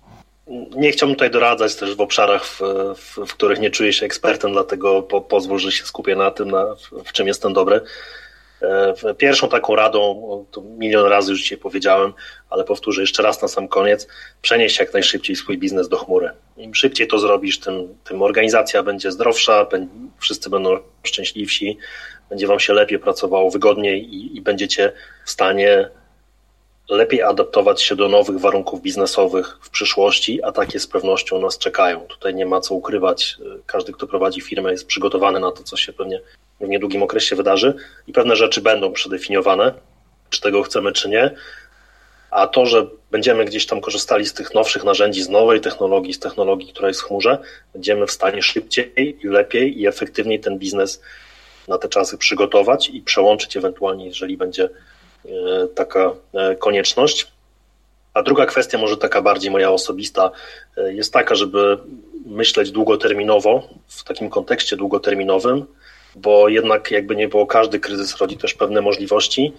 Nie 0.76 0.92
chciałbym 0.92 1.16
tutaj 1.16 1.30
doradzać 1.30 1.76
też 1.76 1.94
w 1.94 2.00
obszarach, 2.00 2.44
w, 2.44 2.60
w, 2.96 3.26
w 3.26 3.34
których 3.34 3.60
nie 3.60 3.70
czuję 3.70 3.92
się 3.92 4.06
ekspertem, 4.06 4.52
dlatego 4.52 5.02
po, 5.02 5.20
pozwól, 5.20 5.58
że 5.58 5.72
się 5.72 5.84
skupię 5.84 6.16
na 6.16 6.30
tym, 6.30 6.50
na, 6.50 6.74
w, 6.74 7.04
w 7.04 7.12
czym 7.12 7.26
jestem 7.26 7.52
dobry. 7.52 7.80
E, 8.62 9.14
pierwszą 9.14 9.48
taką 9.48 9.76
radą, 9.76 10.46
to 10.50 10.60
milion 10.60 11.06
razy 11.06 11.30
już 11.30 11.40
dzisiaj 11.40 11.58
powiedziałem, 11.58 12.12
ale 12.50 12.64
powtórzę 12.64 13.00
jeszcze 13.00 13.22
raz 13.22 13.42
na 13.42 13.48
sam 13.48 13.68
koniec, 13.68 14.08
przenieść 14.42 14.78
jak 14.78 14.92
najszybciej 14.92 15.36
swój 15.36 15.58
biznes 15.58 15.88
do 15.88 15.96
chmury. 15.96 16.30
Im 16.56 16.74
szybciej 16.74 17.08
to 17.08 17.18
zrobisz, 17.18 17.60
tym, 17.60 17.94
tym 18.04 18.22
organizacja 18.22 18.82
będzie 18.82 19.12
zdrowsza, 19.12 19.66
wszyscy 20.18 20.50
będą 20.50 20.78
szczęśliwsi, 21.02 21.78
będzie 22.30 22.46
Wam 22.46 22.60
się 22.60 22.72
lepiej 22.72 22.98
pracowało, 22.98 23.50
wygodniej 23.50 24.14
i, 24.14 24.36
i 24.36 24.40
będziecie 24.40 24.92
w 25.24 25.30
stanie 25.30 25.88
lepiej 26.88 27.22
adaptować 27.22 27.82
się 27.82 27.96
do 27.96 28.08
nowych 28.08 28.40
warunków 28.40 28.82
biznesowych 28.82 29.58
w 29.62 29.70
przyszłości, 29.70 30.42
a 30.42 30.52
takie 30.52 30.80
z 30.80 30.86
pewnością 30.86 31.40
nas 31.40 31.58
czekają. 31.58 32.00
Tutaj 32.00 32.34
nie 32.34 32.46
ma 32.46 32.60
co 32.60 32.74
ukrywać. 32.74 33.36
Każdy, 33.66 33.92
kto 33.92 34.06
prowadzi 34.06 34.40
firmę, 34.40 34.70
jest 34.70 34.86
przygotowany 34.86 35.40
na 35.40 35.52
to, 35.52 35.62
co 35.62 35.76
się 35.76 35.92
pewnie 35.92 36.20
w 36.60 36.68
niedługim 36.68 37.02
okresie 37.02 37.36
wydarzy 37.36 37.74
i 38.06 38.12
pewne 38.12 38.36
rzeczy 38.36 38.60
będą 38.60 38.92
przedefiniowane, 38.92 39.74
czy 40.30 40.40
tego 40.40 40.62
chcemy, 40.62 40.92
czy 40.92 41.08
nie. 41.08 41.34
A 42.30 42.46
to, 42.46 42.66
że 42.66 42.86
będziemy 43.10 43.44
gdzieś 43.44 43.66
tam 43.66 43.80
korzystali 43.80 44.26
z 44.26 44.34
tych 44.34 44.54
nowszych 44.54 44.84
narzędzi, 44.84 45.22
z 45.22 45.28
nowej 45.28 45.60
technologii, 45.60 46.14
z 46.14 46.18
technologii, 46.18 46.72
która 46.72 46.88
jest 46.88 47.00
w 47.00 47.04
chmurze, 47.04 47.38
będziemy 47.72 48.06
w 48.06 48.12
stanie 48.12 48.42
szybciej 48.42 48.92
i 48.96 49.28
lepiej 49.28 49.80
i 49.80 49.86
efektywniej 49.86 50.40
ten 50.40 50.58
biznes 50.58 51.02
na 51.68 51.78
te 51.78 51.88
czasy 51.88 52.18
przygotować 52.18 52.88
i 52.88 53.02
przełączyć 53.02 53.56
ewentualnie, 53.56 54.06
jeżeli 54.06 54.36
będzie 54.36 54.68
taka 55.74 56.12
e, 56.34 56.56
konieczność. 56.56 57.26
A 58.14 58.22
druga 58.22 58.46
kwestia, 58.46 58.78
może 58.78 58.96
taka 58.96 59.22
bardziej 59.22 59.50
moja 59.50 59.70
osobista, 59.70 60.30
e, 60.76 60.94
jest 60.94 61.12
taka, 61.12 61.34
żeby 61.34 61.78
myśleć 62.26 62.70
długoterminowo, 62.70 63.68
w 63.88 64.04
takim 64.04 64.30
kontekście 64.30 64.76
długoterminowym, 64.76 65.66
bo 66.16 66.48
jednak 66.48 66.90
jakby 66.90 67.16
nie 67.16 67.28
było, 67.28 67.46
każdy 67.46 67.80
kryzys 67.80 68.16
rodzi 68.16 68.36
też 68.36 68.54
pewne 68.54 68.80
możliwości 68.80 69.52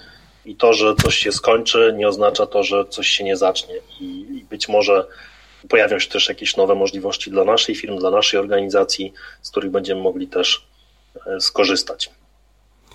i 0.45 0.55
to, 0.55 0.73
że 0.73 0.95
coś 0.95 1.17
się 1.17 1.31
skończy, 1.31 1.93
nie 1.97 2.07
oznacza 2.07 2.45
to, 2.45 2.63
że 2.63 2.85
coś 2.85 3.07
się 3.07 3.23
nie 3.23 3.37
zacznie. 3.37 3.75
I 3.99 4.45
być 4.49 4.69
może 4.69 5.05
pojawią 5.69 5.99
się 5.99 6.09
też 6.09 6.29
jakieś 6.29 6.57
nowe 6.57 6.75
możliwości 6.75 7.31
dla 7.31 7.43
naszej 7.43 7.75
firmy, 7.75 7.97
dla 7.97 8.11
naszej 8.11 8.39
organizacji, 8.39 9.13
z 9.41 9.51
których 9.51 9.71
będziemy 9.71 10.01
mogli 10.01 10.27
też 10.27 10.65
skorzystać. 11.39 12.11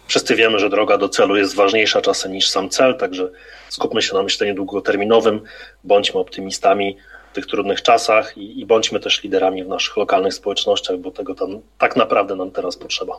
Wszyscy 0.06 0.36
wiemy, 0.36 0.58
że 0.58 0.70
droga 0.70 0.98
do 0.98 1.08
celu 1.08 1.36
jest 1.36 1.54
ważniejsza 1.54 2.00
czasem 2.00 2.32
niż 2.32 2.48
sam 2.48 2.68
cel, 2.68 2.98
także 2.98 3.30
skupmy 3.68 4.02
się 4.02 4.14
na 4.14 4.22
myśleniu 4.22 4.54
długoterminowym, 4.54 5.40
bądźmy 5.84 6.20
optymistami 6.20 6.96
w 7.32 7.34
tych 7.34 7.46
trudnych 7.46 7.82
czasach 7.82 8.38
i, 8.38 8.60
i 8.60 8.66
bądźmy 8.66 9.00
też 9.00 9.22
liderami 9.22 9.64
w 9.64 9.68
naszych 9.68 9.96
lokalnych 9.96 10.34
społecznościach, 10.34 10.98
bo 10.98 11.10
tego 11.10 11.34
tam 11.34 11.48
tak 11.78 11.96
naprawdę 11.96 12.36
nam 12.36 12.50
teraz 12.50 12.76
potrzeba. 12.76 13.12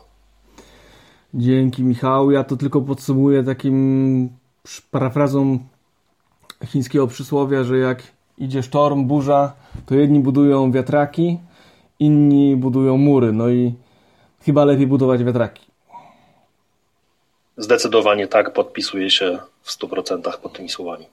Dzięki 1.34 1.82
Michał. 1.82 2.30
Ja 2.30 2.44
to 2.44 2.56
tylko 2.56 2.80
podsumuję 2.80 3.44
takim 3.44 4.28
parafrazą 4.90 5.58
chińskiego 6.64 7.06
przysłowia, 7.06 7.64
że 7.64 7.78
jak 7.78 8.02
idzie 8.38 8.62
sztorm, 8.62 9.04
burza, 9.04 9.52
to 9.86 9.94
jedni 9.94 10.20
budują 10.20 10.72
wiatraki, 10.72 11.38
inni 11.98 12.56
budują 12.56 12.96
mury. 12.96 13.32
No 13.32 13.48
i 13.48 13.74
chyba 14.44 14.64
lepiej 14.64 14.86
budować 14.86 15.24
wiatraki. 15.24 15.65
Zdecydowanie 17.56 18.26
tak, 18.26 18.52
podpisuję 18.52 19.10
się 19.10 19.38
w 19.62 19.78
100% 19.78 20.38
pod 20.38 20.52
tymi 20.52 20.68
słowami. 20.68 21.06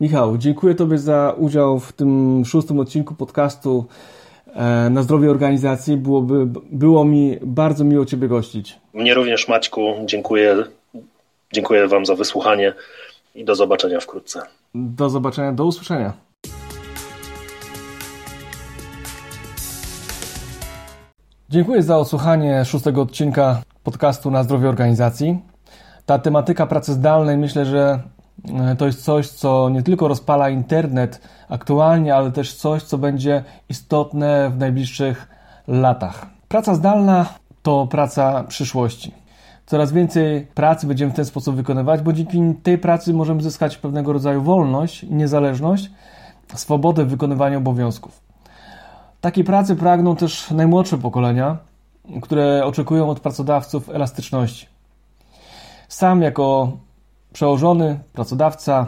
Michał, 0.00 0.38
dziękuję 0.38 0.74
Tobie 0.74 0.98
za 0.98 1.34
udział 1.36 1.80
w 1.80 1.92
tym 1.92 2.42
szóstym 2.44 2.80
odcinku 2.80 3.14
podcastu 3.14 3.86
e, 4.54 4.90
na 4.90 5.02
zdrowie 5.02 5.30
organizacji. 5.30 5.96
Byłoby, 5.96 6.46
było 6.70 7.04
mi 7.04 7.38
bardzo 7.42 7.84
miło 7.84 8.06
Ciebie 8.06 8.28
gościć. 8.28 8.78
Mnie 8.94 9.14
również, 9.14 9.48
Maćku, 9.48 9.94
dziękuję. 10.04 10.64
Dziękuję 11.52 11.88
Wam 11.88 12.06
za 12.06 12.14
wysłuchanie 12.14 12.74
i 13.34 13.44
do 13.44 13.54
zobaczenia 13.54 14.00
wkrótce. 14.00 14.42
Do 14.74 15.10
zobaczenia, 15.10 15.52
do 15.52 15.64
usłyszenia. 15.64 16.12
Dziękuję 21.50 21.82
za 21.82 21.98
odsłuchanie 21.98 22.64
szóstego 22.64 23.02
odcinka 23.02 23.62
podcastu 23.88 24.30
na 24.30 24.42
zdrowie 24.42 24.68
organizacji. 24.68 25.38
Ta 26.06 26.18
tematyka 26.18 26.66
pracy 26.66 26.92
zdalnej 26.92 27.36
myślę, 27.36 27.64
że 27.64 28.00
e, 28.54 28.76
to 28.76 28.86
jest 28.86 29.04
coś, 29.04 29.28
co 29.28 29.68
nie 29.68 29.82
tylko 29.82 30.08
rozpala 30.08 30.50
internet 30.50 31.20
aktualnie, 31.48 32.14
ale 32.14 32.32
też 32.32 32.54
coś, 32.54 32.82
co 32.82 32.98
będzie 32.98 33.44
istotne 33.68 34.50
w 34.50 34.58
najbliższych 34.58 35.28
latach. 35.68 36.26
Praca 36.48 36.74
zdalna 36.74 37.26
to 37.62 37.86
praca 37.86 38.44
przyszłości. 38.44 39.14
Coraz 39.66 39.92
więcej 39.92 40.46
pracy 40.54 40.86
będziemy 40.86 41.12
w 41.12 41.16
ten 41.16 41.24
sposób 41.24 41.56
wykonywać, 41.56 42.00
bo 42.00 42.12
dzięki 42.12 42.54
tej 42.62 42.78
pracy 42.78 43.14
możemy 43.14 43.42
zyskać 43.42 43.76
pewnego 43.76 44.12
rodzaju 44.12 44.42
wolność, 44.42 45.02
niezależność, 45.02 45.90
swobodę 46.54 47.04
w 47.04 47.08
wykonywaniu 47.08 47.58
obowiązków. 47.58 48.20
Takiej 49.20 49.44
pracy 49.44 49.76
pragną 49.76 50.16
też 50.16 50.50
najmłodsze 50.50 50.98
pokolenia, 50.98 51.67
które 52.22 52.64
oczekują 52.64 53.10
od 53.10 53.20
pracodawców 53.20 53.88
elastyczności. 53.90 54.66
Sam 55.88 56.22
jako 56.22 56.72
przełożony 57.32 57.98
pracodawca 58.12 58.86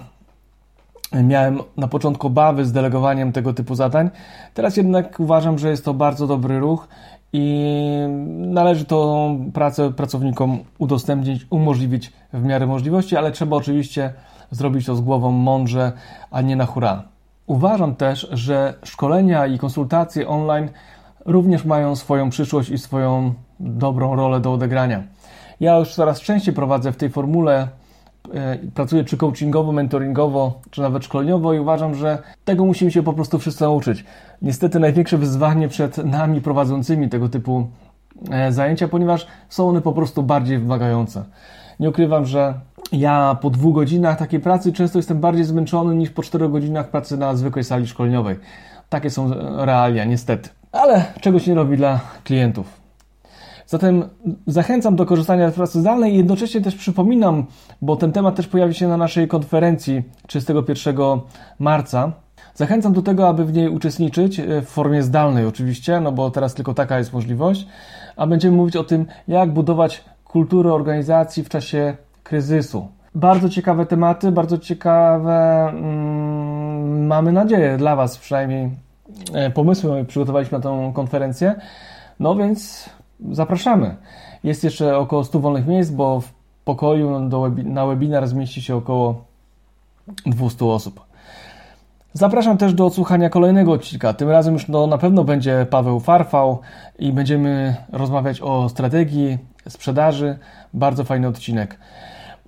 miałem 1.12 1.58
na 1.76 1.88
początku 1.88 2.26
obawy 2.26 2.64
z 2.64 2.72
delegowaniem 2.72 3.32
tego 3.32 3.54
typu 3.54 3.74
zadań. 3.74 4.10
Teraz 4.54 4.76
jednak 4.76 5.20
uważam, 5.20 5.58
że 5.58 5.70
jest 5.70 5.84
to 5.84 5.94
bardzo 5.94 6.26
dobry 6.26 6.58
ruch 6.58 6.88
i 7.32 7.66
należy 8.28 8.84
tą 8.84 9.50
pracę 9.54 9.92
pracownikom 9.92 10.58
udostępnić, 10.78 11.46
umożliwić 11.50 12.12
w 12.32 12.44
miarę 12.44 12.66
możliwości, 12.66 13.16
ale 13.16 13.32
trzeba 13.32 13.56
oczywiście 13.56 14.12
zrobić 14.50 14.86
to 14.86 14.96
z 14.96 15.00
głową 15.00 15.30
mądrze, 15.30 15.92
a 16.30 16.40
nie 16.40 16.56
na 16.56 16.66
hura. 16.66 17.02
Uważam 17.46 17.94
też, 17.94 18.28
że 18.32 18.74
szkolenia 18.82 19.46
i 19.46 19.58
konsultacje 19.58 20.28
online 20.28 20.68
również 21.24 21.64
mają 21.64 21.96
swoją 21.96 22.30
przyszłość 22.30 22.70
i 22.70 22.78
swoją 22.78 23.34
dobrą 23.60 24.16
rolę 24.16 24.40
do 24.40 24.52
odegrania. 24.52 25.02
Ja 25.60 25.76
już 25.76 25.94
coraz 25.94 26.20
częściej 26.20 26.54
prowadzę 26.54 26.92
w 26.92 26.96
tej 26.96 27.10
formule, 27.10 27.68
e, 28.34 28.58
pracuję 28.74 29.04
czy 29.04 29.16
coachingowo, 29.16 29.72
mentoringowo, 29.72 30.60
czy 30.70 30.80
nawet 30.80 31.04
szkoleniowo 31.04 31.54
i 31.54 31.58
uważam, 31.58 31.94
że 31.94 32.18
tego 32.44 32.64
musimy 32.64 32.90
się 32.90 33.02
po 33.02 33.12
prostu 33.12 33.38
wszyscy 33.38 33.64
nauczyć. 33.64 34.04
Niestety 34.42 34.80
największe 34.80 35.18
wyzwanie 35.18 35.68
przed 35.68 35.96
nami 35.96 36.40
prowadzącymi 36.40 37.08
tego 37.08 37.28
typu 37.28 37.66
e, 38.30 38.52
zajęcia, 38.52 38.88
ponieważ 38.88 39.26
są 39.48 39.68
one 39.68 39.80
po 39.80 39.92
prostu 39.92 40.22
bardziej 40.22 40.58
wymagające. 40.58 41.24
Nie 41.80 41.88
ukrywam, 41.90 42.24
że 42.24 42.54
ja 42.92 43.36
po 43.40 43.50
dwóch 43.50 43.74
godzinach 43.74 44.18
takiej 44.18 44.40
pracy 44.40 44.72
często 44.72 44.98
jestem 44.98 45.20
bardziej 45.20 45.44
zmęczony 45.44 45.94
niż 45.94 46.10
po 46.10 46.22
czterech 46.22 46.50
godzinach 46.50 46.88
pracy 46.88 47.16
na 47.16 47.34
zwykłej 47.34 47.64
sali 47.64 47.86
szkoleniowej. 47.86 48.36
Takie 48.88 49.10
są 49.10 49.30
realia, 49.64 50.04
niestety. 50.04 50.59
Ale 50.72 51.04
czegoś 51.20 51.46
nie 51.46 51.54
robi 51.54 51.76
dla 51.76 52.00
klientów. 52.24 52.80
Zatem 53.66 54.04
zachęcam 54.46 54.96
do 54.96 55.06
korzystania 55.06 55.50
z 55.50 55.54
pracy 55.54 55.80
zdalnej 55.80 56.14
i 56.14 56.16
jednocześnie 56.16 56.60
też 56.60 56.74
przypominam, 56.74 57.46
bo 57.82 57.96
ten 57.96 58.12
temat 58.12 58.36
też 58.36 58.46
pojawi 58.46 58.74
się 58.74 58.88
na 58.88 58.96
naszej 58.96 59.28
konferencji 59.28 60.02
31 60.26 60.96
marca. 61.58 62.12
Zachęcam 62.54 62.92
do 62.92 63.02
tego, 63.02 63.28
aby 63.28 63.44
w 63.44 63.52
niej 63.52 63.68
uczestniczyć 63.68 64.40
w 64.40 64.66
formie 64.66 65.02
zdalnej 65.02 65.46
oczywiście, 65.46 66.00
no 66.00 66.12
bo 66.12 66.30
teraz 66.30 66.54
tylko 66.54 66.74
taka 66.74 66.98
jest 66.98 67.12
możliwość, 67.12 67.66
a 68.16 68.26
będziemy 68.26 68.56
mówić 68.56 68.76
o 68.76 68.84
tym, 68.84 69.06
jak 69.28 69.52
budować 69.52 70.04
kulturę 70.24 70.72
organizacji 70.72 71.44
w 71.44 71.48
czasie 71.48 71.96
kryzysu. 72.22 72.88
Bardzo 73.14 73.48
ciekawe 73.48 73.86
tematy, 73.86 74.32
bardzo 74.32 74.58
ciekawe, 74.58 75.68
mm, 75.68 77.06
mamy 77.06 77.32
nadzieję 77.32 77.76
dla 77.76 77.96
Was 77.96 78.18
przynajmniej, 78.18 78.64
e, 78.64 78.70
pomysły 79.54 80.04
przygotowaliśmy 80.04 80.58
na 80.58 80.62
tę 80.62 80.92
konferencję. 80.94 81.54
No 82.20 82.34
więc 82.34 82.90
zapraszamy. 83.30 83.96
Jest 84.44 84.64
jeszcze 84.64 84.98
około 84.98 85.24
100 85.24 85.40
wolnych 85.40 85.66
miejsc, 85.66 85.90
bo 85.90 86.20
w 86.20 86.32
pokoju 86.64 87.28
do 87.28 87.50
na 87.64 87.86
webinar 87.86 88.28
zmieści 88.28 88.62
się 88.62 88.76
około 88.76 89.24
200 90.26 90.64
osób. 90.64 91.00
Zapraszam 92.12 92.58
też 92.58 92.74
do 92.74 92.86
odsłuchania 92.86 93.30
kolejnego 93.30 93.72
odcinka. 93.72 94.12
Tym 94.12 94.30
razem 94.30 94.54
już 94.54 94.68
no, 94.68 94.86
na 94.86 94.98
pewno 94.98 95.24
będzie 95.24 95.66
Paweł 95.70 96.00
Farfał 96.00 96.58
i 96.98 97.12
będziemy 97.12 97.76
rozmawiać 97.92 98.40
o 98.40 98.68
strategii 98.68 99.38
sprzedaży. 99.68 100.38
Bardzo 100.74 101.04
fajny 101.04 101.28
odcinek. 101.28 101.78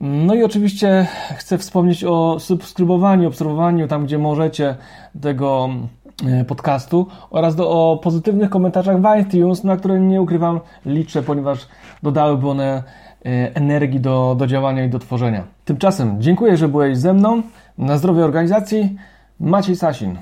No 0.01 0.35
i 0.35 0.45
oczywiście 0.45 1.07
chcę 1.37 1.59
wspomnieć 1.59 2.05
o 2.05 2.41
subskrybowaniu, 2.41 3.29
obserwowaniu 3.29 3.89
tam, 3.89 4.05
gdzie 4.05 4.19
możecie 4.19 4.77
tego 5.21 5.69
e, 6.02 6.02
podcastu 6.47 7.07
oraz 7.31 7.57
do, 7.57 7.71
o 7.71 7.97
pozytywnych 7.97 8.51
komentarzach 8.51 8.97
w 9.01 9.21
iTunes, 9.21 9.65
na 9.65 9.77
które 9.77 10.01
nie 10.01 10.23
ukrywam 10.23 10.61
liczę, 10.87 11.23
ponieważ 11.23 11.69
dodałyby 12.03 12.49
one 12.49 12.83
e, 13.25 13.55
energii 13.55 14.01
do, 14.01 14.35
do 14.39 14.47
działania 14.47 14.85
i 14.85 14.91
do 14.91 14.99
tworzenia. 14.99 15.45
Tymczasem 15.65 16.23
dziękuję, 16.23 16.57
że 16.57 16.69
byłeś 16.69 16.99
ze 16.99 17.13
mną. 17.13 17.43
Na 17.79 17.99
zdrowie 17.99 18.25
organizacji 18.25 18.97
Maciej 19.41 19.77
Sasin. 19.77 20.17